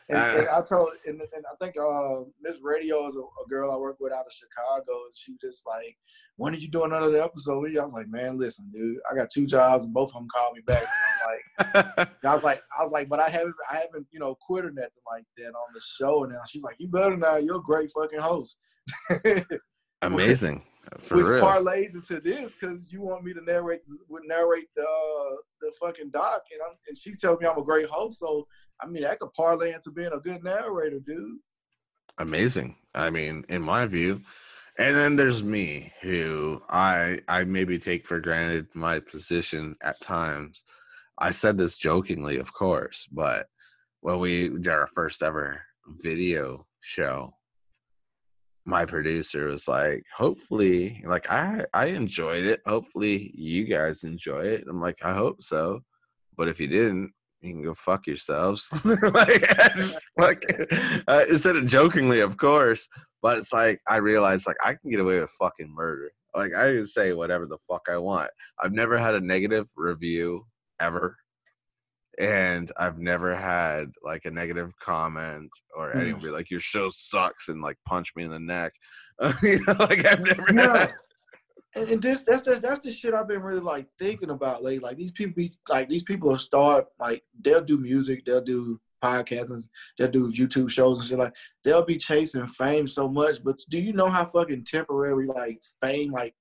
And, 0.09 0.19
Uh, 0.19 0.39
and 0.39 0.49
I 0.49 0.62
told, 0.69 0.91
and, 1.07 1.20
and 1.20 1.45
I 1.51 1.55
think 1.65 1.77
uh, 1.77 2.20
Miss 2.41 2.59
Radio 2.62 3.07
is 3.07 3.16
a, 3.16 3.20
a 3.20 3.49
girl 3.49 3.70
I 3.70 3.77
work 3.77 3.97
with 4.01 4.12
out 4.12 4.27
of 4.27 4.33
Chicago. 4.33 4.93
And 5.05 5.15
she 5.15 5.33
was 5.33 5.41
just 5.41 5.66
like, 5.66 5.97
"When 6.37 6.55
are 6.55 6.59
you 6.59 6.69
doing 6.69 6.93
another 6.93 7.23
episode?" 7.23 7.77
I 7.77 7.83
was 7.83 7.93
like, 7.93 8.09
"Man, 8.09 8.39
listen, 8.39 8.70
dude, 8.73 8.99
I 9.11 9.15
got 9.15 9.31
two 9.31 9.47
jobs, 9.47 9.85
and 9.85 9.95
both 9.95 10.11
of 10.11 10.15
them 10.15 10.29
called 10.35 10.57
me 10.57 10.62
back." 10.66 10.83
So 10.83 11.69
I'm 11.69 11.93
like, 11.97 12.09
I 12.24 12.33
was 12.33 12.45
like, 12.45 12.62
I 12.79 12.83
was 12.83 12.93
like, 12.93 13.09
but 13.09 13.20
I 13.20 13.29
haven't, 13.29 13.55
I 13.70 13.77
haven't, 13.77 14.07
you 14.11 14.19
know, 14.20 14.37
quit 14.47 14.65
or 14.65 14.70
nothing 14.70 14.91
like 15.11 15.24
that 15.39 15.49
on 15.49 15.73
the 15.74 15.81
show. 15.81 16.24
And 16.24 16.33
now 16.33 16.41
she's 16.49 16.62
like, 16.62 16.77
"You 16.79 16.89
better 16.89 17.16
now. 17.16 17.37
You're 17.37 17.57
a 17.57 17.62
great 17.62 17.91
fucking 17.91 18.20
host." 18.20 18.59
Amazing. 20.03 20.62
For 20.99 21.16
which 21.16 21.27
real. 21.27 21.45
parlays 21.45 21.95
into 21.95 22.20
this 22.20 22.55
because 22.55 22.93
you 22.93 23.01
want 23.01 23.24
me 23.24 23.33
to 23.33 23.41
narrate 23.41 23.81
would 24.09 24.24
narrate 24.27 24.66
the 24.74 24.83
uh, 24.83 25.37
the 25.61 25.73
fucking 25.81 26.11
doc, 26.11 26.43
and 26.53 26.61
I'm, 26.61 26.77
and 26.89 26.99
she 26.99 27.15
tells 27.15 27.41
me 27.41 27.47
I'm 27.47 27.57
a 27.59 27.65
great 27.65 27.87
host. 27.87 28.19
So 28.19 28.47
I 28.81 28.86
mean, 28.86 29.03
that 29.03 29.20
could 29.20 29.32
parlay 29.32 29.73
into 29.73 29.90
being 29.90 30.12
a 30.12 30.20
good 30.20 30.43
narrator, 30.43 31.01
dude. 31.01 31.39
Amazing. 32.19 32.77
I 32.94 33.11
mean, 33.11 33.44
in 33.49 33.62
my 33.62 33.86
view. 33.86 34.23
And 34.78 34.97
then 34.97 35.16
there's 35.16 35.43
me 35.43 35.93
who 36.03 36.61
I 36.70 37.20
I 37.28 37.44
maybe 37.44 37.78
take 37.78 38.07
for 38.07 38.20
granted 38.20 38.66
my 38.74 39.01
position 39.01 39.77
at 39.82 40.01
times. 40.01 40.62
I 41.19 41.31
said 41.31 41.59
this 41.59 41.77
jokingly, 41.77 42.39
of 42.39 42.53
course, 42.55 43.07
but 43.12 43.47
when 44.01 44.19
we 44.19 44.49
did 44.49 44.69
our 44.69 44.86
first 44.86 45.23
ever 45.23 45.62
video 46.03 46.66
show, 46.81 47.35
my 48.65 48.85
producer 48.86 49.47
was 49.47 49.69
like, 49.69 50.05
hopefully, 50.15 51.03
like 51.07 51.31
I 51.31 51.65
I 51.74 51.86
enjoyed 51.86 52.44
it. 52.44 52.61
Hopefully 52.66 53.31
you 53.35 53.65
guys 53.65 54.05
enjoy 54.05 54.40
it. 54.40 54.65
I'm 54.69 54.81
like, 54.81 55.05
I 55.05 55.15
hope 55.15 55.43
so. 55.43 55.81
But 56.36 56.49
if 56.49 56.59
you 56.61 56.66
didn't, 56.66 57.12
you 57.43 57.52
can 57.52 57.62
go 57.62 57.74
fuck 57.74 58.06
yourselves. 58.06 58.69
like, 58.85 59.44
I 59.60 59.70
just, 59.77 59.98
like 60.16 60.44
uh, 61.09 61.24
instead 61.28 61.56
of 61.56 61.66
jokingly, 61.66 62.20
of 62.20 62.36
course, 62.36 62.89
but 63.20 63.39
it's 63.39 63.52
like 63.52 63.81
I 63.89 63.97
realized 63.97 64.47
like 64.47 64.56
I 64.64 64.74
can 64.74 64.90
get 64.90 65.01
away 65.01 65.20
with 65.20 65.31
fucking 65.39 65.73
murder. 65.74 66.12
Like 66.35 66.55
I 66.55 66.73
can 66.73 66.86
say 66.86 67.12
whatever 67.12 67.47
the 67.47 67.59
fuck 67.69 67.82
I 67.90 67.98
want. 67.98 68.31
I've 68.60 68.73
never 68.73 68.97
had 68.97 69.14
a 69.14 69.20
negative 69.20 69.66
review 69.77 70.44
ever. 70.81 71.16
And 72.19 72.70
I've 72.78 72.98
never 72.98 73.35
had 73.35 73.86
like 74.05 74.27
a 74.27 74.31
negative 74.31 74.70
comment 74.78 75.51
or 75.77 75.93
Hmm. 75.93 76.01
anyone 76.01 76.23
be 76.23 76.28
like, 76.28 76.51
"Your 76.51 76.60
show 76.60 76.89
sucks" 76.90 77.48
and 77.48 77.62
like 77.62 77.77
punch 77.89 78.12
me 78.16 78.24
in 78.24 78.31
the 78.31 78.39
neck. 78.39 78.73
you 79.43 79.60
know, 79.66 79.74
like 79.81 80.05
I've 80.06 80.20
never 80.20 80.44
Yeah. 80.52 80.78
had. 80.78 80.93
And, 81.74 81.89
and 81.89 82.03
this 82.03 82.24
that's, 82.24 82.43
that's 82.43 82.61
that's 82.61 82.81
the 82.81 82.93
shit 82.93 83.15
I've 83.15 83.28
been 83.28 83.43
really 83.43 83.61
like 83.61 83.86
thinking 83.99 84.31
about 84.31 84.62
lately. 84.62 84.81
Like 84.81 84.97
these 84.97 85.12
people 85.12 85.35
be 85.35 85.53
like 85.69 85.89
these 85.89 86.03
people 86.03 86.28
will 86.31 86.39
start 86.39 86.86
like 87.01 87.23
they'll 87.40 87.65
do 87.65 87.78
music, 87.78 88.24
they'll 88.24 88.43
do 88.43 88.78
podcasts, 89.03 89.69
they'll 89.99 90.11
do 90.11 90.31
YouTube 90.31 90.70
shows 90.70 90.99
and 90.99 91.09
shit 91.09 91.19
like 91.19 91.35
they'll 91.65 91.85
be 91.85 91.97
chasing 91.97 92.47
fame 92.49 92.86
so 92.86 93.09
much. 93.09 93.43
But 93.43 93.59
do 93.70 93.81
you 93.81 93.93
know 93.93 94.11
how 94.11 94.27
fucking 94.27 94.65
temporary 94.65 95.27
like 95.27 95.61
fame, 95.82 96.12
like 96.12 96.35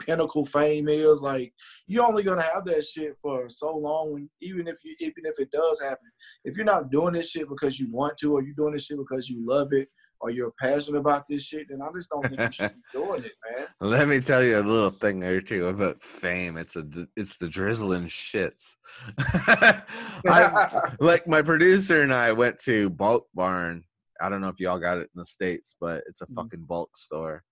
pinnacle 0.00 0.46
fame 0.46 0.88
is? 0.88 1.20
Like 1.20 1.52
you're 1.86 2.06
only 2.06 2.22
gonna 2.22 2.42
have 2.42 2.64
that 2.64 2.84
shit 2.84 3.14
for 3.20 3.48
so 3.50 3.76
long 3.76 4.12
when 4.12 4.30
even 4.40 4.66
if 4.66 4.78
you 4.84 4.94
even 5.00 5.26
if 5.26 5.38
it 5.38 5.50
does 5.50 5.80
happen. 5.82 6.10
If 6.44 6.56
you're 6.56 6.64
not 6.64 6.90
doing 6.90 7.12
this 7.12 7.30
shit 7.30 7.48
because 7.48 7.78
you 7.78 7.90
want 7.90 8.16
to 8.18 8.32
or 8.32 8.42
you're 8.42 8.54
doing 8.54 8.72
this 8.72 8.86
shit 8.86 8.98
because 8.98 9.28
you 9.28 9.46
love 9.46 9.72
it 9.72 9.88
or 10.20 10.30
you're 10.30 10.52
passionate 10.60 10.98
about 10.98 11.26
this 11.26 11.42
shit, 11.42 11.66
then 11.68 11.80
I 11.82 11.88
just 11.94 12.10
don't 12.10 12.26
think 12.28 12.40
you 12.40 12.50
should 12.52 12.74
be 12.74 12.82
doing 12.94 13.24
it, 13.24 13.32
man. 13.56 13.66
Let 13.80 14.08
me 14.08 14.20
tell 14.20 14.42
you 14.42 14.58
a 14.58 14.60
little 14.60 14.90
thing 14.90 15.22
or 15.24 15.40
two 15.40 15.68
about 15.68 16.02
fame. 16.02 16.56
It's 16.56 16.76
a 16.76 16.84
it's 17.16 17.38
the 17.38 17.48
drizzling 17.48 18.06
shits. 18.06 18.74
I, 19.18 20.86
like 21.00 21.26
my 21.26 21.42
producer 21.42 22.02
and 22.02 22.12
I 22.12 22.32
went 22.32 22.58
to 22.64 22.90
Bulk 22.90 23.26
Barn. 23.34 23.84
I 24.20 24.28
don't 24.28 24.40
know 24.40 24.48
if 24.48 24.58
y'all 24.58 24.80
got 24.80 24.98
it 24.98 25.10
in 25.14 25.20
the 25.20 25.26
states, 25.26 25.76
but 25.80 26.02
it's 26.08 26.20
a 26.22 26.26
Mhm. 26.26 26.34
fucking 26.34 26.64
bulk 26.64 26.96
store 26.96 27.44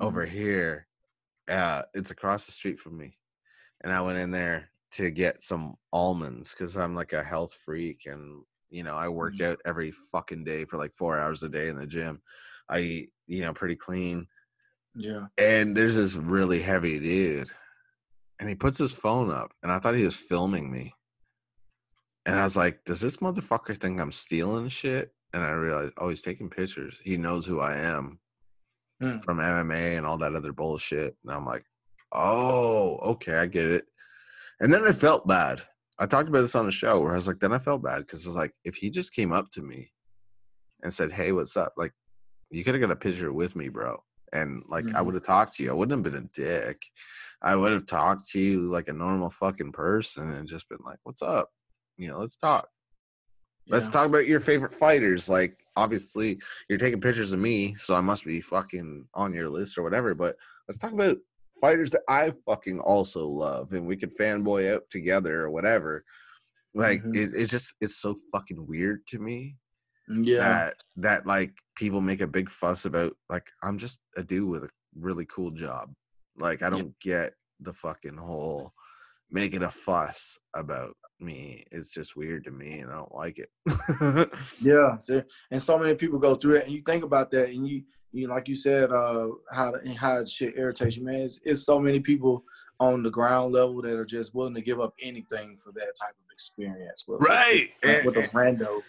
over 0.00 0.24
here. 0.24 0.86
Uh, 1.48 1.82
it's 1.94 2.10
across 2.10 2.46
the 2.46 2.52
street 2.52 2.78
from 2.80 2.96
me, 2.96 3.18
and 3.82 3.92
I 3.92 4.00
went 4.00 4.18
in 4.18 4.30
there 4.30 4.70
to 4.92 5.10
get 5.10 5.42
some 5.42 5.74
almonds 5.92 6.50
because 6.50 6.76
I'm 6.76 6.94
like 6.94 7.12
a 7.12 7.22
health 7.22 7.54
freak, 7.64 8.02
and 8.06 8.42
you 8.70 8.82
know 8.82 8.94
I 8.94 9.08
work 9.08 9.34
Mhm. 9.34 9.50
out 9.52 9.60
every 9.64 9.90
fucking 10.12 10.44
day 10.44 10.64
for 10.64 10.78
like 10.78 10.94
four 10.94 11.18
hours 11.18 11.42
a 11.42 11.48
day 11.48 11.68
in 11.68 11.76
the 11.76 11.86
gym. 11.86 12.22
I 12.68 12.78
eat, 12.80 13.12
you 13.26 13.42
know, 13.42 13.52
pretty 13.52 13.76
clean 13.76 14.26
Yeah. 14.94 15.26
and 15.38 15.76
there's 15.76 15.94
this 15.94 16.14
really 16.14 16.60
heavy 16.60 16.98
dude 16.98 17.50
and 18.40 18.48
he 18.48 18.54
puts 18.54 18.76
his 18.78 18.92
phone 18.92 19.30
up 19.30 19.52
and 19.62 19.70
i 19.70 19.78
thought 19.78 19.94
he 19.94 20.04
was 20.04 20.16
filming 20.16 20.70
me 20.70 20.92
and 22.26 22.38
i 22.38 22.42
was 22.42 22.56
like 22.56 22.84
does 22.84 23.00
this 23.00 23.18
motherfucker 23.18 23.76
think 23.76 24.00
i'm 24.00 24.10
stealing 24.12 24.68
shit 24.68 25.14
and 25.32 25.42
i 25.44 25.52
realized 25.52 25.94
oh 25.98 26.08
he's 26.08 26.22
taking 26.22 26.50
pictures 26.50 27.00
he 27.04 27.16
knows 27.16 27.46
who 27.46 27.60
i 27.60 27.76
am 27.76 28.18
Hmm. 29.00 29.18
from 29.20 29.38
mma 29.38 29.96
and 29.96 30.04
all 30.04 30.18
that 30.18 30.34
other 30.34 30.52
bullshit 30.52 31.16
and 31.24 31.32
i'm 31.32 31.46
like 31.46 31.64
oh 32.12 32.98
okay 33.02 33.36
i 33.36 33.46
get 33.46 33.66
it 33.70 33.84
and 34.60 34.72
then 34.74 34.82
i 34.84 34.92
felt 34.92 35.26
bad 35.28 35.62
i 36.00 36.06
talked 36.06 36.28
about 36.28 36.40
this 36.40 36.54
on 36.56 36.66
the 36.66 36.72
show 36.72 36.98
where 37.00 37.12
i 37.12 37.16
was 37.16 37.28
like 37.28 37.38
then 37.38 37.52
i 37.52 37.58
felt 37.58 37.82
bad 37.82 38.00
because 38.00 38.26
it's 38.26 38.34
like 38.34 38.52
if 38.64 38.74
he 38.74 38.90
just 38.90 39.12
came 39.14 39.32
up 39.32 39.50
to 39.50 39.62
me 39.62 39.92
and 40.82 40.92
said 40.92 41.12
hey 41.12 41.30
what's 41.32 41.56
up 41.56 41.72
like 41.76 41.92
you 42.50 42.64
could 42.64 42.74
have 42.74 42.80
got 42.80 42.90
a 42.90 42.96
picture 42.96 43.32
with 43.32 43.54
me 43.54 43.68
bro 43.68 44.02
and 44.32 44.62
like 44.68 44.86
I 44.94 45.00
Mhm. 45.00 45.06
would 45.06 45.14
have 45.14 45.24
talked 45.24 45.56
to 45.56 45.62
you. 45.64 45.70
I 45.70 45.74
wouldn't 45.74 46.04
have 46.04 46.12
been 46.12 46.22
a 46.22 46.28
dick. 46.28 46.82
I 47.42 47.56
would 47.56 47.72
have 47.72 47.86
talked 47.86 48.28
to 48.30 48.40
you 48.40 48.68
like 48.68 48.88
a 48.88 48.92
normal 48.92 49.30
fucking 49.30 49.72
person 49.72 50.30
and 50.30 50.46
just 50.48 50.68
been 50.68 50.78
like, 50.84 50.98
"What's 51.02 51.22
up? 51.22 51.50
You 51.96 52.08
know, 52.08 52.18
let's 52.18 52.36
talk. 52.36 52.68
Let's 53.68 53.88
talk 53.88 54.06
about 54.06 54.26
your 54.26 54.40
favorite 54.40 54.72
fighters. 54.72 55.28
Like, 55.28 55.58
obviously, 55.76 56.40
you're 56.68 56.78
taking 56.78 57.00
pictures 57.00 57.32
of 57.32 57.40
me, 57.40 57.74
so 57.76 57.94
I 57.94 58.00
must 58.00 58.24
be 58.24 58.40
fucking 58.40 59.08
on 59.14 59.32
your 59.32 59.48
list 59.48 59.78
or 59.78 59.82
whatever. 59.82 60.14
But 60.14 60.36
let's 60.68 60.78
talk 60.78 60.92
about 60.92 61.18
fighters 61.60 61.90
that 61.92 62.02
I 62.08 62.32
fucking 62.46 62.80
also 62.80 63.26
love, 63.26 63.72
and 63.72 63.86
we 63.86 63.96
could 63.96 64.16
fanboy 64.16 64.72
out 64.74 64.82
together 64.90 65.42
or 65.42 65.50
whatever. 65.50 66.04
Like, 66.74 67.02
Mhm. 67.02 67.16
it, 67.16 67.34
it's 67.34 67.50
just 67.50 67.74
it's 67.80 67.96
so 67.96 68.16
fucking 68.32 68.66
weird 68.66 69.06
to 69.08 69.18
me 69.18 69.56
Yeah. 70.08 70.38
that 70.38 70.74
that 70.96 71.26
like 71.26 71.52
people 71.76 72.00
make 72.00 72.20
a 72.20 72.26
big 72.26 72.48
fuss 72.50 72.84
about 72.84 73.12
like 73.28 73.48
i'm 73.62 73.78
just 73.78 74.00
a 74.16 74.22
dude 74.24 74.48
with 74.48 74.64
a 74.64 74.70
really 74.98 75.24
cool 75.26 75.50
job 75.52 75.92
like 76.36 76.62
i 76.62 76.70
don't 76.70 76.98
get 77.00 77.32
the 77.60 77.72
fucking 77.72 78.16
whole 78.16 78.72
making 79.30 79.62
a 79.62 79.70
fuss 79.70 80.36
about 80.54 80.96
me 81.22 81.64
it's 81.72 81.90
just 81.90 82.16
weird 82.16 82.44
to 82.44 82.50
me 82.50 82.80
and 82.80 82.90
i 82.90 82.94
don't 82.96 83.14
like 83.14 83.38
it 83.38 83.50
Yeah, 84.60 84.98
see, 85.00 85.22
and 85.50 85.62
so 85.62 85.78
many 85.78 85.94
people 85.94 86.18
go 86.18 86.34
through 86.34 86.54
that, 86.54 86.64
and 86.66 86.74
you 86.74 86.82
think 86.82 87.04
about 87.04 87.30
that, 87.32 87.48
and 87.50 87.66
you, 87.66 87.82
you 88.12 88.26
like 88.28 88.48
you 88.48 88.54
said, 88.56 88.90
uh, 88.90 89.28
how 89.52 89.70
the- 89.72 89.94
how 89.94 90.24
shit 90.24 90.54
irritates 90.56 90.96
you, 90.96 91.04
man. 91.04 91.20
It's, 91.20 91.38
it's 91.44 91.64
so 91.64 91.78
many 91.78 92.00
people 92.00 92.44
on 92.80 93.02
the 93.02 93.10
ground 93.10 93.52
level 93.52 93.80
that 93.82 93.92
are 93.94 94.04
just 94.04 94.34
willing 94.34 94.54
to 94.54 94.62
give 94.62 94.80
up 94.80 94.94
anything 95.00 95.56
for 95.56 95.70
that 95.72 95.92
type 96.00 96.10
of 96.10 96.30
experience, 96.32 97.04
with, 97.06 97.20
right 97.22 97.68
With, 97.84 98.04
with 98.06 98.16
a 98.16 98.20
and, 98.22 98.32
rando. 98.32 98.82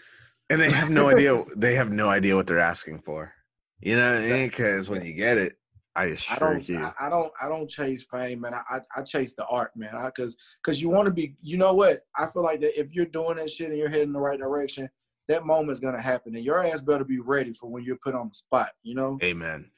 and 0.49 0.59
they 0.61 0.71
have 0.71 0.89
no 0.89 1.09
idea 1.13 1.43
they 1.55 1.75
have 1.75 1.91
no 1.91 2.09
idea 2.09 2.35
what 2.35 2.47
they're 2.47 2.59
asking 2.59 2.99
for 2.99 3.33
you 3.79 3.95
know 3.95 4.15
what 4.15 4.23
I 4.23 4.27
mean? 4.27 4.47
because 4.49 4.89
when 4.89 5.03
you 5.03 5.13
get 5.13 5.37
it 5.37 5.57
i 5.95 6.17
I 6.29 6.39
don't, 6.39 6.69
you 6.69 6.79
I, 6.79 6.93
I 6.99 7.09
don't, 7.09 7.31
I 7.41 7.49
don't 7.49 7.69
chase 7.69 8.03
fame, 8.03 8.41
man. 8.41 8.53
I, 8.53 8.79
I, 8.95 9.01
chase 9.01 9.33
the 9.33 9.45
art, 9.45 9.71
man. 9.75 9.91
Because, 10.05 10.37
because 10.63 10.81
you 10.81 10.89
want 10.89 11.07
to 11.07 11.11
be, 11.11 11.35
you 11.41 11.57
know 11.57 11.73
what? 11.73 12.05
I 12.17 12.27
feel 12.27 12.43
like 12.43 12.61
that 12.61 12.79
if 12.79 12.93
you're 12.93 13.05
doing 13.05 13.37
that 13.37 13.49
shit 13.49 13.69
and 13.69 13.77
you're 13.77 13.89
heading 13.89 14.13
the 14.13 14.19
right 14.19 14.39
direction, 14.39 14.89
that 15.27 15.45
moment's 15.45 15.79
gonna 15.79 16.01
happen, 16.01 16.35
and 16.35 16.43
your 16.43 16.63
ass 16.63 16.81
better 16.81 17.05
be 17.05 17.19
ready 17.19 17.53
for 17.53 17.69
when 17.69 17.83
you're 17.83 17.97
put 17.97 18.15
on 18.15 18.29
the 18.29 18.33
spot. 18.33 18.69
You 18.83 18.95
know? 18.95 19.17
Amen. 19.23 19.69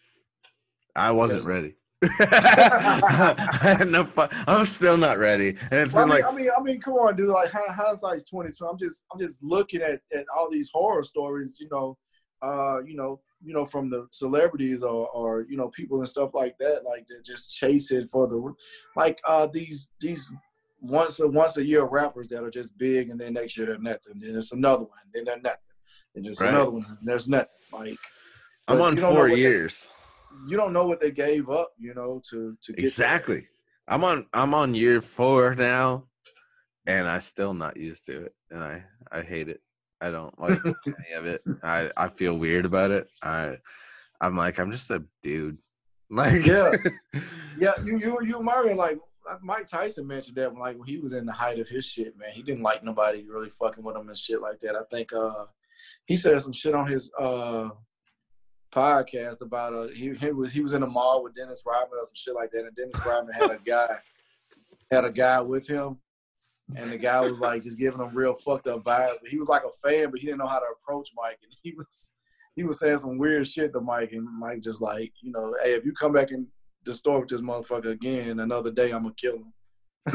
I 0.95 1.11
wasn't 1.11 1.43
ready. 1.43 1.75
I 2.19 3.75
had 3.77 3.87
no 3.87 4.03
fun. 4.03 4.29
I'm 4.47 4.65
still 4.65 4.97
not 4.97 5.17
ready, 5.19 5.49
and 5.71 5.79
it's 5.79 5.93
Well, 5.93 6.05
been 6.05 6.11
I, 6.11 6.15
mean, 6.15 6.25
like 6.25 6.33
I 6.33 6.37
mean, 6.37 6.49
I 6.57 6.61
mean, 6.61 6.81
come 6.81 6.95
on, 6.95 7.15
dude. 7.15 7.29
Like 7.29 7.51
hi- 7.51 7.73
hindsight's 7.73 8.23
twenty 8.23 8.51
two. 8.51 8.65
I'm 8.65 8.77
just, 8.77 9.03
I'm 9.13 9.19
just 9.19 9.41
looking 9.41 9.81
at, 9.81 10.01
at 10.13 10.25
all 10.35 10.49
these 10.51 10.69
horror 10.73 11.03
stories. 11.03 11.57
You 11.59 11.69
know, 11.71 11.97
uh, 12.41 12.79
you 12.85 12.95
know, 12.95 13.21
you 13.43 13.53
know, 13.53 13.65
from 13.65 13.89
the 13.89 14.07
celebrities 14.11 14.83
or, 14.83 15.09
or 15.09 15.45
you 15.49 15.57
know, 15.57 15.69
people 15.69 15.99
and 15.99 16.07
stuff 16.07 16.31
like 16.33 16.57
that. 16.59 16.83
Like 16.85 17.05
that 17.07 17.25
just 17.25 17.55
chase 17.55 17.91
it 17.91 18.09
for 18.11 18.27
the, 18.27 18.53
like 18.95 19.19
uh, 19.25 19.47
these 19.47 19.87
these 19.99 20.29
once 20.81 21.19
a 21.19 21.27
once 21.27 21.57
a 21.57 21.65
year 21.65 21.83
rappers 21.85 22.27
that 22.29 22.43
are 22.43 22.49
just 22.49 22.77
big, 22.77 23.09
and 23.09 23.19
then 23.19 23.33
next 23.33 23.57
year 23.57 23.67
they're 23.67 23.77
nothing. 23.77 24.19
Then 24.19 24.35
it's 24.35 24.51
another 24.51 24.83
one, 24.85 24.99
then 25.13 25.25
they're 25.25 25.39
nothing, 25.41 25.59
and 26.15 26.23
just 26.25 26.41
Right. 26.41 26.49
another 26.53 26.71
one, 26.71 26.83
and 26.99 27.07
there's 27.07 27.29
nothing. 27.29 27.49
Like 27.71 27.97
I'm 28.67 28.81
on 28.81 28.95
you 28.95 29.01
don't 29.01 29.09
know 29.09 29.15
four 29.15 29.27
what 29.29 29.35
they- 29.35 29.41
years. 29.41 29.87
you 30.47 30.57
don't 30.57 30.73
know 30.73 30.85
what 30.87 30.99
they 30.99 31.11
gave 31.11 31.49
up. 31.49 31.73
You 31.79 31.93
know, 31.93 32.21
to 32.29 32.57
to 32.61 32.71
there. 32.73 32.79
Exactly. 32.79 33.47
I'm 33.87 34.03
on. 34.03 34.27
I'm 34.33 34.53
on 34.53 34.73
year 34.73 35.01
four 35.01 35.55
now, 35.55 36.05
and 36.87 37.07
I 37.07 37.19
still 37.19 37.53
not 37.53 37.75
used 37.77 38.05
to 38.05 38.25
it, 38.25 38.35
and 38.49 38.63
I 38.63 38.83
I 39.11 39.21
hate 39.21 39.49
it. 39.49 39.61
I 40.03 40.11
don't 40.11 40.37
like 40.37 40.59
any 40.85 41.13
of 41.15 41.25
it. 41.25 41.41
I 41.63 41.89
I 41.95 42.09
feel 42.09 42.37
weird 42.37 42.65
about 42.65 42.91
it. 42.91 43.07
I 43.21 43.55
I'm 44.19 44.35
like 44.35 44.59
I'm 44.59 44.71
just 44.71 44.89
a 44.91 45.03
dude. 45.21 45.57
Like 46.09 46.45
Yeah. 46.45 46.71
Yeah, 47.57 47.71
you 47.83 47.97
you 47.97 48.19
you 48.23 48.41
Mario 48.41 48.75
like 48.75 48.99
like 49.25 49.41
Mike 49.41 49.67
Tyson 49.67 50.05
mentioned 50.05 50.35
that 50.35 50.51
when 50.51 50.59
like 50.59 50.77
when 50.77 50.87
he 50.87 50.97
was 50.97 51.13
in 51.13 51.25
the 51.25 51.31
height 51.31 51.59
of 51.59 51.69
his 51.69 51.85
shit, 51.85 52.17
man. 52.17 52.31
He 52.33 52.43
didn't 52.43 52.61
like 52.61 52.83
nobody 52.83 53.25
really 53.27 53.49
fucking 53.49 53.83
with 53.83 53.95
him 53.95 54.09
and 54.09 54.17
shit 54.17 54.41
like 54.41 54.59
that. 54.59 54.75
I 54.75 54.83
think 54.91 55.13
uh 55.13 55.45
he 56.05 56.15
said 56.15 56.39
some 56.41 56.53
shit 56.53 56.75
on 56.75 56.87
his 56.87 57.11
uh 57.19 57.69
podcast 58.71 59.41
about 59.41 59.73
uh 59.73 59.87
he, 59.87 60.13
he 60.13 60.31
was 60.31 60.51
he 60.51 60.61
was 60.61 60.73
in 60.73 60.83
a 60.83 60.87
mall 60.87 61.23
with 61.23 61.35
Dennis 61.35 61.63
Rodman 61.65 61.99
or 61.99 62.05
some 62.05 62.15
shit 62.15 62.35
like 62.35 62.51
that, 62.51 62.65
and 62.65 62.75
Dennis 62.75 63.05
Rodman 63.05 63.33
had 63.33 63.51
a 63.51 63.59
guy 63.65 63.95
had 64.91 65.05
a 65.05 65.11
guy 65.11 65.39
with 65.39 65.67
him 65.67 65.97
and 66.75 66.89
the 66.89 66.97
guy 66.97 67.19
was 67.19 67.39
like 67.39 67.63
just 67.63 67.79
giving 67.79 68.01
him 68.01 68.15
real 68.15 68.35
fucked 68.35 68.67
up 68.67 68.83
vibes. 68.83 69.17
But 69.21 69.29
he 69.29 69.37
was 69.37 69.49
like 69.49 69.63
a 69.63 69.87
fan, 69.87 70.11
but 70.11 70.19
he 70.19 70.27
didn't 70.27 70.39
know 70.39 70.47
how 70.47 70.59
to 70.59 70.65
approach 70.79 71.09
Mike 71.15 71.39
and 71.43 71.53
he 71.61 71.73
was 71.75 72.13
he 72.55 72.63
was 72.63 72.79
saying 72.79 72.99
some 72.99 73.17
weird 73.17 73.47
shit 73.47 73.73
to 73.73 73.81
Mike, 73.81 74.11
and 74.11 74.27
Mike 74.39 74.61
just 74.61 74.81
like, 74.81 75.11
you 75.21 75.31
know, 75.31 75.55
hey, 75.63 75.73
if 75.73 75.85
you 75.85 75.91
come 75.93 76.13
back 76.13 76.29
store 76.85 77.21
with 77.21 77.29
this 77.29 77.41
motherfucker 77.41 77.91
again 77.91 78.39
another 78.39 78.71
day, 78.71 78.91
I'm 78.91 79.03
gonna 79.03 79.15
kill 79.15 79.37
him. 79.37 79.53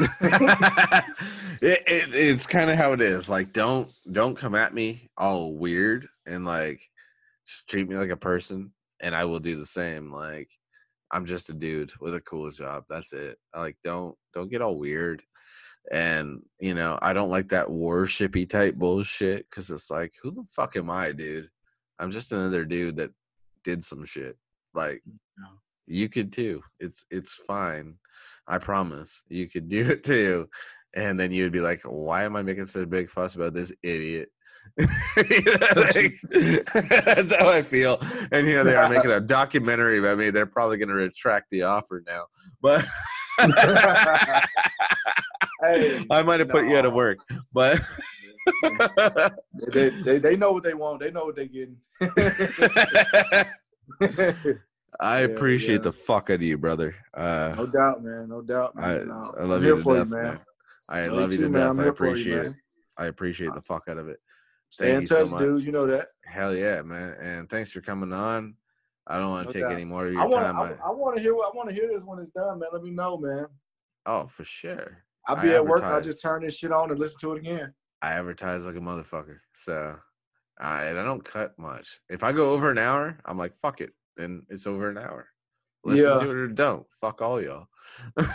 it, 1.61 1.83
it, 1.87 2.13
it's 2.13 2.45
kind 2.45 2.69
of 2.69 2.77
how 2.77 2.93
it 2.93 3.01
is. 3.01 3.29
Like, 3.29 3.53
don't 3.53 3.91
don't 4.11 4.37
come 4.37 4.55
at 4.55 4.73
me 4.73 5.09
all 5.17 5.53
weird 5.53 6.07
and 6.25 6.45
like 6.45 6.79
just 7.45 7.67
treat 7.67 7.89
me 7.89 7.97
like 7.97 8.11
a 8.11 8.17
person, 8.17 8.71
and 9.01 9.15
I 9.15 9.25
will 9.25 9.39
do 9.39 9.57
the 9.57 9.65
same. 9.65 10.11
Like, 10.11 10.49
I'm 11.11 11.25
just 11.25 11.49
a 11.49 11.53
dude 11.53 11.91
with 11.99 12.15
a 12.15 12.21
cool 12.21 12.49
job. 12.51 12.83
That's 12.89 13.13
it. 13.13 13.37
Like 13.55 13.75
don't 13.83 14.15
don't 14.33 14.51
get 14.51 14.61
all 14.61 14.77
weird. 14.77 15.21
And 15.91 16.41
you 16.59 16.73
know, 16.75 16.99
I 17.01 17.13
don't 17.13 17.29
like 17.31 17.49
that 17.49 17.67
worshipy 17.67 18.47
type 18.49 18.75
bullshit 18.75 19.49
because 19.49 19.69
it's 19.69 19.89
like, 19.89 20.13
who 20.21 20.31
the 20.31 20.43
fuck 20.43 20.75
am 20.75 20.89
I, 20.89 21.11
dude? 21.11 21.49
I'm 21.99 22.11
just 22.11 22.31
another 22.31 22.63
dude 22.65 22.97
that 22.97 23.11
did 23.63 23.83
some 23.83 24.05
shit. 24.05 24.37
Like, 24.73 25.01
mm, 25.09 25.17
Yeah. 25.37 25.45
you 25.87 26.09
could 26.09 26.31
too. 26.31 26.61
It's 26.79 27.05
it's 27.09 27.33
fine. 27.33 27.95
I 28.47 28.57
promise. 28.59 29.23
You 29.29 29.47
could 29.49 29.67
do 29.69 29.89
it 29.89 30.03
too. 30.03 30.47
And 30.95 31.19
then 31.19 31.31
you'd 31.31 31.51
be 31.51 31.59
like, 31.61 31.81
why 31.83 32.23
am 32.23 32.35
I 32.35 32.41
making 32.41 32.65
such 32.67 32.83
a 32.83 32.87
big 32.87 33.09
fuss 33.09 33.35
about 33.35 33.53
this 33.53 33.71
idiot? 33.83 34.29
You 35.29 35.41
know, 35.43 35.67
like, 35.75 36.13
that's 37.05 37.35
how 37.35 37.47
I 37.49 37.61
feel. 37.63 37.99
And 38.31 38.47
you 38.47 38.55
know, 38.55 38.63
they 38.63 38.75
are 38.75 38.89
making 38.95 39.11
a 39.11 39.19
documentary 39.19 39.99
about 39.99 40.17
me. 40.17 40.29
They're 40.29 40.45
probably 40.45 40.77
going 40.77 40.89
to 40.89 40.95
retract 40.95 41.47
the 41.51 41.63
offer 41.63 42.03
now. 42.07 42.25
But 42.61 42.85
Hey, 45.61 46.05
I 46.09 46.23
might 46.23 46.39
have 46.39 46.49
put 46.49 46.65
you 46.65 46.77
out 46.77 46.85
of 46.85 46.93
work. 46.93 47.19
But 47.53 47.81
they, 49.73 49.89
they 49.89 50.19
they 50.19 50.37
know 50.37 50.51
what 50.51 50.63
they 50.63 50.73
want. 50.73 51.01
They 51.01 51.11
know 51.11 51.25
what 51.25 51.35
they're 51.35 51.45
getting. 51.45 51.77
I 54.99 55.19
appreciate 55.19 55.75
yeah. 55.75 55.81
the 55.81 55.91
fuck 55.93 56.29
out 56.29 56.35
of 56.35 56.41
you, 56.41 56.57
brother. 56.57 56.95
Uh, 57.13 57.53
no 57.57 57.65
doubt, 57.67 58.03
man. 58.03 58.29
No 58.29 58.41
doubt, 58.41 58.75
man. 58.75 59.07
No, 59.07 59.31
I 59.37 59.41
I'm 59.41 59.49
love 59.49 59.63
you 59.63 59.75
to 59.75 59.83
death, 59.83 60.07
you, 60.09 60.15
man. 60.15 60.23
man. 60.23 60.39
I 60.89 61.07
Love 61.07 61.17
love 61.17 61.31
you 61.31 61.37
too, 61.37 61.43
to 61.45 61.49
man. 61.49 61.75
death. 61.75 61.79
I 61.79 61.83
here 61.83 61.93
for 61.93 62.05
you, 62.05 62.11
appreciate 62.11 62.45
it. 62.45 62.53
I 62.97 63.05
appreciate 63.05 63.53
the 63.53 63.61
fuck 63.61 63.83
out 63.87 63.97
of 63.97 64.09
it. 64.09 64.19
Stay 64.69 64.85
Thank 64.85 64.95
in 64.95 65.01
you 65.01 65.07
so 65.07 65.19
touch, 65.19 65.31
much. 65.31 65.39
dude. 65.41 65.63
You 65.63 65.71
know 65.71 65.87
that. 65.87 66.07
Hell 66.25 66.55
yeah, 66.55 66.81
man. 66.81 67.15
And 67.21 67.49
thanks 67.49 67.71
for 67.71 67.81
coming 67.81 68.11
on. 68.11 68.55
I 69.07 69.17
don't 69.19 69.29
want 69.29 69.47
No 69.47 69.51
to 69.51 69.53
take 69.53 69.63
doubt. 69.63 69.73
any 69.73 69.85
more 69.85 70.07
of 70.07 70.13
your 70.13 70.21
I 70.21 70.25
want 70.25 70.45
time. 70.45 70.57
I, 70.57 70.73
I, 70.73 70.87
I 70.87 70.91
want 70.91 71.15
to 71.17 71.21
hear. 71.21 71.33
I 71.33 71.51
want 71.53 71.69
to 71.69 71.75
hear 71.75 71.87
this 71.87 72.03
when 72.03 72.19
it's 72.19 72.29
done, 72.31 72.59
man. 72.59 72.69
Let 72.71 72.83
me 72.83 72.91
know, 72.91 73.17
man. 73.17 73.45
oh, 74.05 74.27
for 74.27 74.43
sure. 74.43 75.03
I'll 75.29 75.37
I 75.37 75.41
be 75.43 75.51
at 75.51 75.65
work. 75.65 75.83
I'll 75.83 76.01
just 76.01 76.21
turn 76.21 76.43
this 76.43 76.55
shit 76.55 76.71
on 76.71 76.89
and 76.91 76.99
listen 76.99 77.19
to 77.21 77.33
it 77.33 77.39
again. 77.39 77.73
I 78.01 78.13
advertise 78.13 78.63
like 78.63 78.75
a 78.75 78.79
motherfucker. 78.79 79.37
So, 79.53 79.95
uh, 80.61 80.81
and 80.83 80.97
I 80.99 81.03
don't 81.03 81.23
cut 81.23 81.57
much. 81.59 81.99
If 82.09 82.23
I 82.23 82.31
go 82.31 82.51
over 82.51 82.71
an 82.71 82.77
hour, 82.77 83.17
I'm 83.25 83.37
like, 83.37 83.55
fuck 83.57 83.79
it. 83.81 83.91
Then 84.17 84.43
it's 84.49 84.65
over 84.67 84.89
an 84.89 84.97
hour. 84.97 85.27
Listen 85.83 86.05
Yeah. 86.05 86.19
to 86.23 86.29
it 86.31 86.35
or 86.35 86.47
don't. 86.47 86.85
Fuck 86.99 87.21
all 87.21 87.41
y'all. 87.41 87.67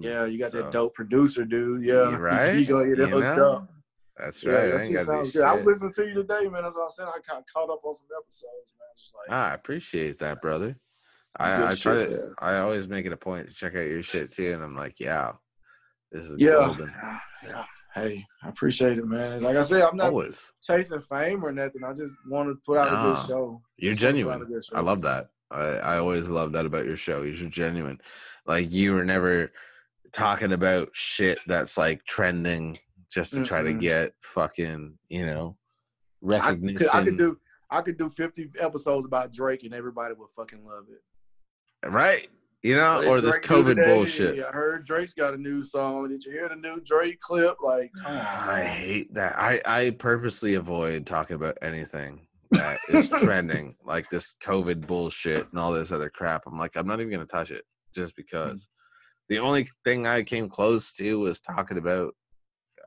Yeah, 0.00 0.24
you 0.24 0.36
got 0.38 0.50
So- 0.50 0.62
that 0.62 0.72
dope 0.72 0.94
producer, 0.94 1.44
dude. 1.44 1.84
Yeah, 1.84 2.10
Yeah, 2.10 2.16
right? 2.16 2.52
You 2.56 2.66
gonna 2.66 2.86
get 2.88 2.98
it 2.98 3.08
hooked 3.10 3.36
know? 3.36 3.52
up. 3.52 3.68
That's 4.16 4.42
Yeah, 4.42 4.50
right. 4.52 4.66
that 4.72 4.80
I 4.80 4.82
ain't 4.84 4.92
shit 4.96 5.00
sounds 5.06 5.30
good. 5.30 5.42
I 5.44 5.54
was 5.54 5.64
listening 5.66 5.92
to 5.92 6.08
you 6.08 6.14
today, 6.14 6.48
man. 6.48 6.62
That's 6.64 6.74
what 6.76 6.86
I 6.86 6.88
said. 6.88 7.04
I 7.06 7.18
got 7.28 7.44
caught 7.46 7.70
up 7.70 7.84
on 7.84 7.94
some 7.94 8.08
episodes, 8.20 8.72
man. 8.78 8.88
Just 8.96 9.14
like 9.14 9.30
I 9.30 9.54
appreciate 9.54 10.18
that, 10.18 10.42
brother. 10.42 10.76
I, 11.38 11.68
I 11.68 11.74
try 11.74 11.94
to. 12.04 12.32
I 12.38 12.58
always 12.58 12.88
make 12.88 13.06
it 13.06 13.12
a 13.12 13.16
point 13.16 13.48
to 13.48 13.54
check 13.54 13.74
out 13.74 13.86
your 13.86 14.02
shit 14.02 14.32
too, 14.32 14.52
and 14.52 14.62
I'm 14.62 14.74
like, 14.74 14.98
yeah, 15.00 15.32
this 16.10 16.24
is 16.24 16.38
yeah, 16.38 16.50
golden. 16.52 16.92
yeah. 17.46 17.64
Hey, 17.94 18.26
I 18.42 18.48
appreciate 18.50 18.98
it, 18.98 19.06
man. 19.06 19.40
Like 19.40 19.56
I 19.56 19.62
said, 19.62 19.80
I'm 19.80 19.96
not 19.96 20.08
Always. 20.08 20.52
chasing 20.62 21.00
fame 21.00 21.42
or 21.42 21.50
nothing. 21.50 21.82
I 21.82 21.94
just 21.94 22.14
want 22.28 22.50
to 22.50 22.56
put 22.66 22.76
out 22.76 22.88
a 22.88 22.96
good 22.96 23.26
show. 23.26 23.62
You're 23.78 23.94
Just 23.94 24.04
wanna 24.04 24.22
put 24.22 24.32
out 24.32 24.38
genuine. 24.40 24.62
show. 24.62 24.76
I 24.76 24.80
love 24.80 25.02
that. 25.02 25.28
I, 25.50 25.62
I 25.62 25.98
always 25.98 26.28
love 26.28 26.52
that 26.52 26.66
about 26.66 26.84
your 26.84 26.98
show. 26.98 27.22
You're 27.22 27.48
genuine. 27.48 27.98
Like 28.46 28.70
you 28.70 28.92
were 28.92 29.04
never 29.04 29.50
talking 30.12 30.52
about 30.52 30.90
shit 30.92 31.38
that's 31.46 31.78
like 31.78 32.04
trending 32.04 32.78
just 33.10 33.32
to 33.32 33.44
try 33.44 33.62
to 33.62 33.72
Mm-mm. 33.72 33.80
get 33.80 34.12
fucking, 34.20 34.98
you 35.08 35.24
know, 35.24 35.56
I 36.22 36.50
recognition. 36.50 36.76
could, 36.76 36.88
I 36.88 37.04
could 37.04 37.16
do 37.18 37.38
I 37.70 37.80
could 37.80 37.96
do 37.98 38.10
50 38.10 38.50
episodes 38.60 39.06
about 39.06 39.32
Drake 39.32 39.64
and 39.64 39.72
everybody 39.74 40.14
would 40.14 40.30
fucking 40.30 40.64
love 40.64 40.84
it. 40.90 41.02
Right? 41.90 42.28
You 42.62 42.74
know, 42.74 43.04
or 43.06 43.20
this 43.20 43.36
Drake 43.38 43.42
COVID 43.44 43.76
today? 43.76 43.94
bullshit. 43.94 44.44
I 44.44 44.50
heard 44.50 44.84
Drake's 44.84 45.12
got 45.12 45.34
a 45.34 45.36
new 45.36 45.62
song. 45.62 46.08
Did 46.08 46.24
you 46.24 46.32
hear 46.32 46.48
the 46.48 46.56
new 46.56 46.80
Drake 46.80 47.20
clip? 47.20 47.56
Like. 47.62 47.92
I 48.06 48.64
hate 48.64 49.12
that. 49.14 49.34
I, 49.38 49.60
I 49.64 49.90
purposely 49.90 50.54
avoid 50.54 51.06
talking 51.06 51.36
about 51.36 51.56
anything 51.62 52.26
that 52.52 52.78
is 52.88 53.08
trending, 53.20 53.76
like 53.84 54.08
this 54.10 54.36
COVID 54.42 54.86
bullshit 54.86 55.48
and 55.50 55.60
all 55.60 55.72
this 55.72 55.92
other 55.92 56.10
crap. 56.10 56.42
I'm 56.46 56.58
like, 56.58 56.72
I'm 56.76 56.86
not 56.88 57.00
even 57.00 57.12
gonna 57.12 57.26
touch 57.26 57.50
it 57.50 57.64
just 57.94 58.14
Mm. 58.14 58.16
because. 58.16 58.68
The 59.28 59.38
only 59.40 59.68
thing 59.84 60.06
I 60.06 60.22
came 60.22 60.48
close 60.48 60.92
to 60.94 61.18
was 61.18 61.40
talking 61.40 61.78
about 61.78 62.14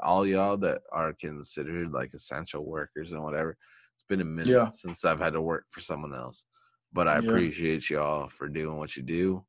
all 0.02 0.26
y'all 0.26 0.56
that 0.58 0.82
are 0.94 1.12
considered 1.14 1.92
like 1.92 2.14
essential 2.14 2.66
workers 2.66 3.12
and 3.12 3.22
whatever. 3.22 3.58
It's 3.98 4.06
been 4.08 4.22
a 4.22 4.26
minute 4.26 4.48
Yeah. 4.48 4.70
since 4.72 5.04
I've 5.04 5.20
had 5.20 5.34
to 5.34 5.42
work 5.42 5.66
for 5.70 5.82
someone 5.82 6.16
else. 6.16 6.46
But 6.94 7.08
I 7.08 7.20
Yeah. 7.20 7.28
appreciate 7.30 7.90
y'all 7.90 8.28
for 8.28 8.48
doing 8.48 8.78
what 8.78 8.96
you 8.96 9.04
do 9.04 9.46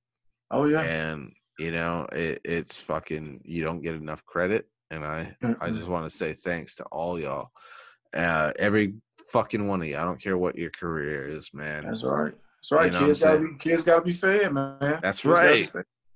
Oh 0.50 0.66
yeah. 0.66 0.82
and 0.82 1.32
you 1.58 1.70
know 1.70 2.06
it, 2.12 2.40
it's 2.44 2.80
fucking 2.80 3.40
you 3.44 3.62
don't 3.62 3.82
get 3.82 3.94
enough 3.94 4.24
credit 4.24 4.66
and 4.90 5.04
i 5.04 5.36
i 5.60 5.70
just 5.70 5.88
want 5.88 6.04
to 6.04 6.10
say 6.10 6.32
thanks 6.32 6.74
to 6.76 6.84
all 6.84 7.20
y'all 7.20 7.50
Uh, 8.12 8.52
every 8.58 8.94
fucking 9.28 9.68
one 9.68 9.80
of 9.82 9.86
you. 9.88 9.96
I 9.96 10.04
don't 10.04 10.20
care 10.20 10.36
what 10.36 10.56
your 10.56 10.70
career 10.70 11.26
is, 11.26 11.50
man. 11.54 11.84
That's 11.84 12.02
right. 12.02 12.34
That's 12.58 12.72
right. 12.72 12.86
You 12.86 12.98
know 12.98 13.06
kids 13.06 13.22
gotta 13.22 13.38
be 13.40 13.58
kids 13.58 13.82
gotta 13.84 14.02
be 14.02 14.12
fed, 14.12 14.52
man. 14.52 14.98
That's 15.02 15.22
Kids 15.22 15.28
right. 15.28 15.70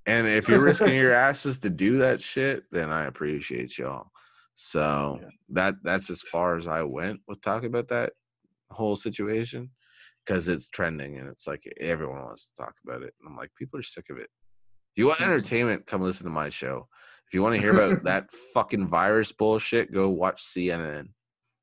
And 0.07 0.27
if 0.27 0.49
you're 0.49 0.61
risking 0.61 0.97
your 0.97 1.15
asses 1.15 1.59
to 1.61 1.71
do 1.71 1.99
that 1.99 2.21
shit, 2.21 2.65
then 2.73 2.91
I 2.91 3.07
appreciate 3.07 3.79
y'all. 3.79 4.11
So 4.55 5.19
Yeah. 5.23 5.29
that 5.51 5.75
that's 5.83 6.11
as 6.11 6.23
far 6.23 6.57
as 6.57 6.67
I 6.67 6.83
went 6.83 7.21
with 7.29 7.41
talking 7.41 7.69
about 7.69 7.89
that 7.89 8.13
whole 8.71 8.97
situation 8.97 9.71
because 10.25 10.49
it's 10.49 10.69
trending 10.69 11.19
and 11.19 11.29
it's 11.29 11.47
like 11.47 11.63
everyone 11.81 12.23
wants 12.23 12.47
to 12.47 12.63
talk 12.63 12.75
about 12.85 13.03
it. 13.03 13.15
And 13.21 13.29
I'm 13.29 13.37
like, 13.37 13.51
people 13.59 13.79
are 13.79 13.85
sick 13.85 14.07
of 14.11 14.17
it. 14.17 14.29
If 14.95 14.99
you 14.99 15.07
want 15.07 15.21
entertainment, 15.23 15.87
come 15.87 16.03
listen 16.03 16.25
to 16.25 16.31
my 16.31 16.49
show. 16.49 16.89
If 17.27 17.35
you 17.35 17.43
want 17.43 17.55
to 17.55 17.61
hear 17.61 17.73
about 17.73 18.03
that 18.05 18.33
fucking 18.53 18.87
virus 18.87 19.33
bullshit, 19.33 19.93
go 19.93 20.09
watch 20.09 20.43
CNN. 20.43 21.09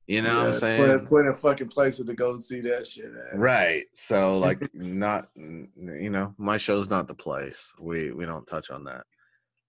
You 0.06 0.20
know 0.20 0.36
what 0.36 0.46
I'm 0.48 0.54
saying? 0.54 0.84
Plenty, 0.84 1.06
plenty 1.06 1.28
of 1.28 1.40
fucking 1.40 1.68
places 1.68 2.06
to 2.06 2.14
go 2.14 2.30
and 2.30 2.42
see 2.42 2.60
that 2.62 2.86
shit. 2.86 3.06
At. 3.06 3.38
Right. 3.38 3.84
So 3.92 4.38
like 4.38 4.68
not 4.74 5.28
you 5.36 6.10
know, 6.10 6.34
my 6.38 6.58
show's 6.58 6.90
not 6.90 7.06
the 7.06 7.14
place. 7.14 7.72
We 7.78 8.12
we 8.12 8.26
don't 8.26 8.46
touch 8.46 8.70
on 8.70 8.84
that. 8.84 9.04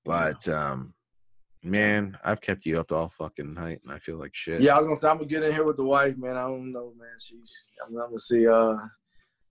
But 0.03 0.47
um 0.49 0.93
man, 1.63 2.17
I've 2.23 2.41
kept 2.41 2.65
you 2.65 2.79
up 2.79 2.91
all 2.91 3.07
fucking 3.07 3.53
night 3.53 3.79
and 3.83 3.93
I 3.93 3.99
feel 3.99 4.17
like 4.17 4.33
shit. 4.35 4.61
Yeah, 4.61 4.75
I 4.75 4.79
was 4.79 4.87
gonna 4.87 4.95
say 4.97 5.07
I'm 5.09 5.17
gonna 5.17 5.29
get 5.29 5.43
in 5.43 5.53
here 5.53 5.63
with 5.63 5.77
the 5.77 5.85
wife, 5.85 6.17
man. 6.17 6.37
I 6.37 6.47
don't 6.47 6.71
know, 6.71 6.93
man. 6.97 7.07
She's 7.19 7.71
I'm, 7.85 7.95
I'm 7.95 8.07
gonna 8.07 8.17
see. 8.19 8.47
Uh, 8.47 8.75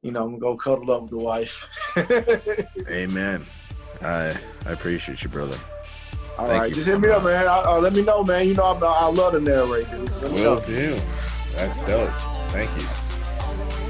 you 0.02 0.10
know, 0.10 0.24
I'm 0.24 0.39
gonna 0.39 0.40
go 0.40 0.56
cuddle 0.56 0.90
up 0.90 1.02
with 1.02 1.10
the 1.10 1.18
wife. 1.18 1.68
Amen. 2.90 3.43
I 4.02 4.36
I 4.66 4.72
appreciate 4.72 5.22
you, 5.22 5.28
brother. 5.28 5.56
All 6.39 6.47
Thank 6.47 6.60
right, 6.60 6.68
you 6.68 6.74
just 6.74 6.86
hit 6.86 6.98
me 6.98 7.10
up, 7.10 7.24
man. 7.24 7.47
I, 7.47 7.62
uh, 7.62 7.78
let 7.78 7.93
me 7.93 8.02
know, 8.02 8.24
man. 8.24 8.48
You 8.48 8.55
know, 8.55 8.64
I'm, 8.64 8.82
I 8.82 9.06
love 9.09 9.34
to 9.34 9.40
narrate, 9.40 9.89
Will 9.90 10.60
do. 10.60 10.98
That's 11.56 11.82
dope. 11.82 12.09
Thank 12.51 12.70
you. 12.80 13.01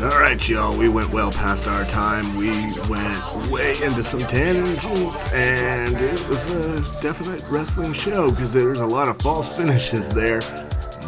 All 0.02 0.08
right, 0.08 0.48
y'all. 0.48 0.76
We 0.76 0.88
went 0.88 1.12
well 1.12 1.30
past 1.30 1.68
our 1.68 1.84
time. 1.84 2.24
We 2.34 2.50
went 2.88 3.46
way 3.52 3.70
into 3.84 4.02
some 4.02 4.18
tangents, 4.18 5.32
and 5.32 5.94
it 5.94 6.28
was 6.28 6.50
a 6.50 7.02
definite 7.02 7.44
wrestling 7.48 7.92
show 7.92 8.28
because 8.28 8.52
there's 8.52 8.80
a 8.80 8.86
lot 8.86 9.06
of 9.06 9.22
false 9.22 9.56
finishes 9.56 10.08
there. 10.08 10.40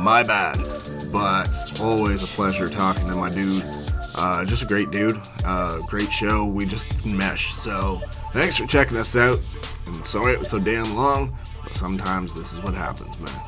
My 0.01 0.23
bad. 0.23 0.59
But 1.13 1.81
always 1.81 2.23
a 2.23 2.29
pleasure 2.29 2.69
talking 2.69 3.09
to 3.09 3.17
my 3.17 3.31
dude. 3.31 3.65
Uh, 4.15 4.45
just 4.45 4.63
a 4.63 4.67
great 4.67 4.93
dude. 4.93 5.21
Uh, 5.45 5.81
great 5.89 6.13
show. 6.13 6.47
We 6.47 6.65
just 6.65 7.05
mesh. 7.05 7.53
So 7.53 7.97
thanks 8.33 8.59
for 8.59 8.67
checking 8.69 8.97
us 8.97 9.17
out. 9.17 9.39
And 9.87 10.07
sorry 10.07 10.35
it 10.35 10.39
was 10.39 10.51
so 10.51 10.61
damn 10.61 10.95
long, 10.95 11.37
but 11.65 11.75
sometimes 11.75 12.33
this 12.33 12.53
is 12.53 12.61
what 12.61 12.75
happens, 12.75 13.21
man. 13.21 13.44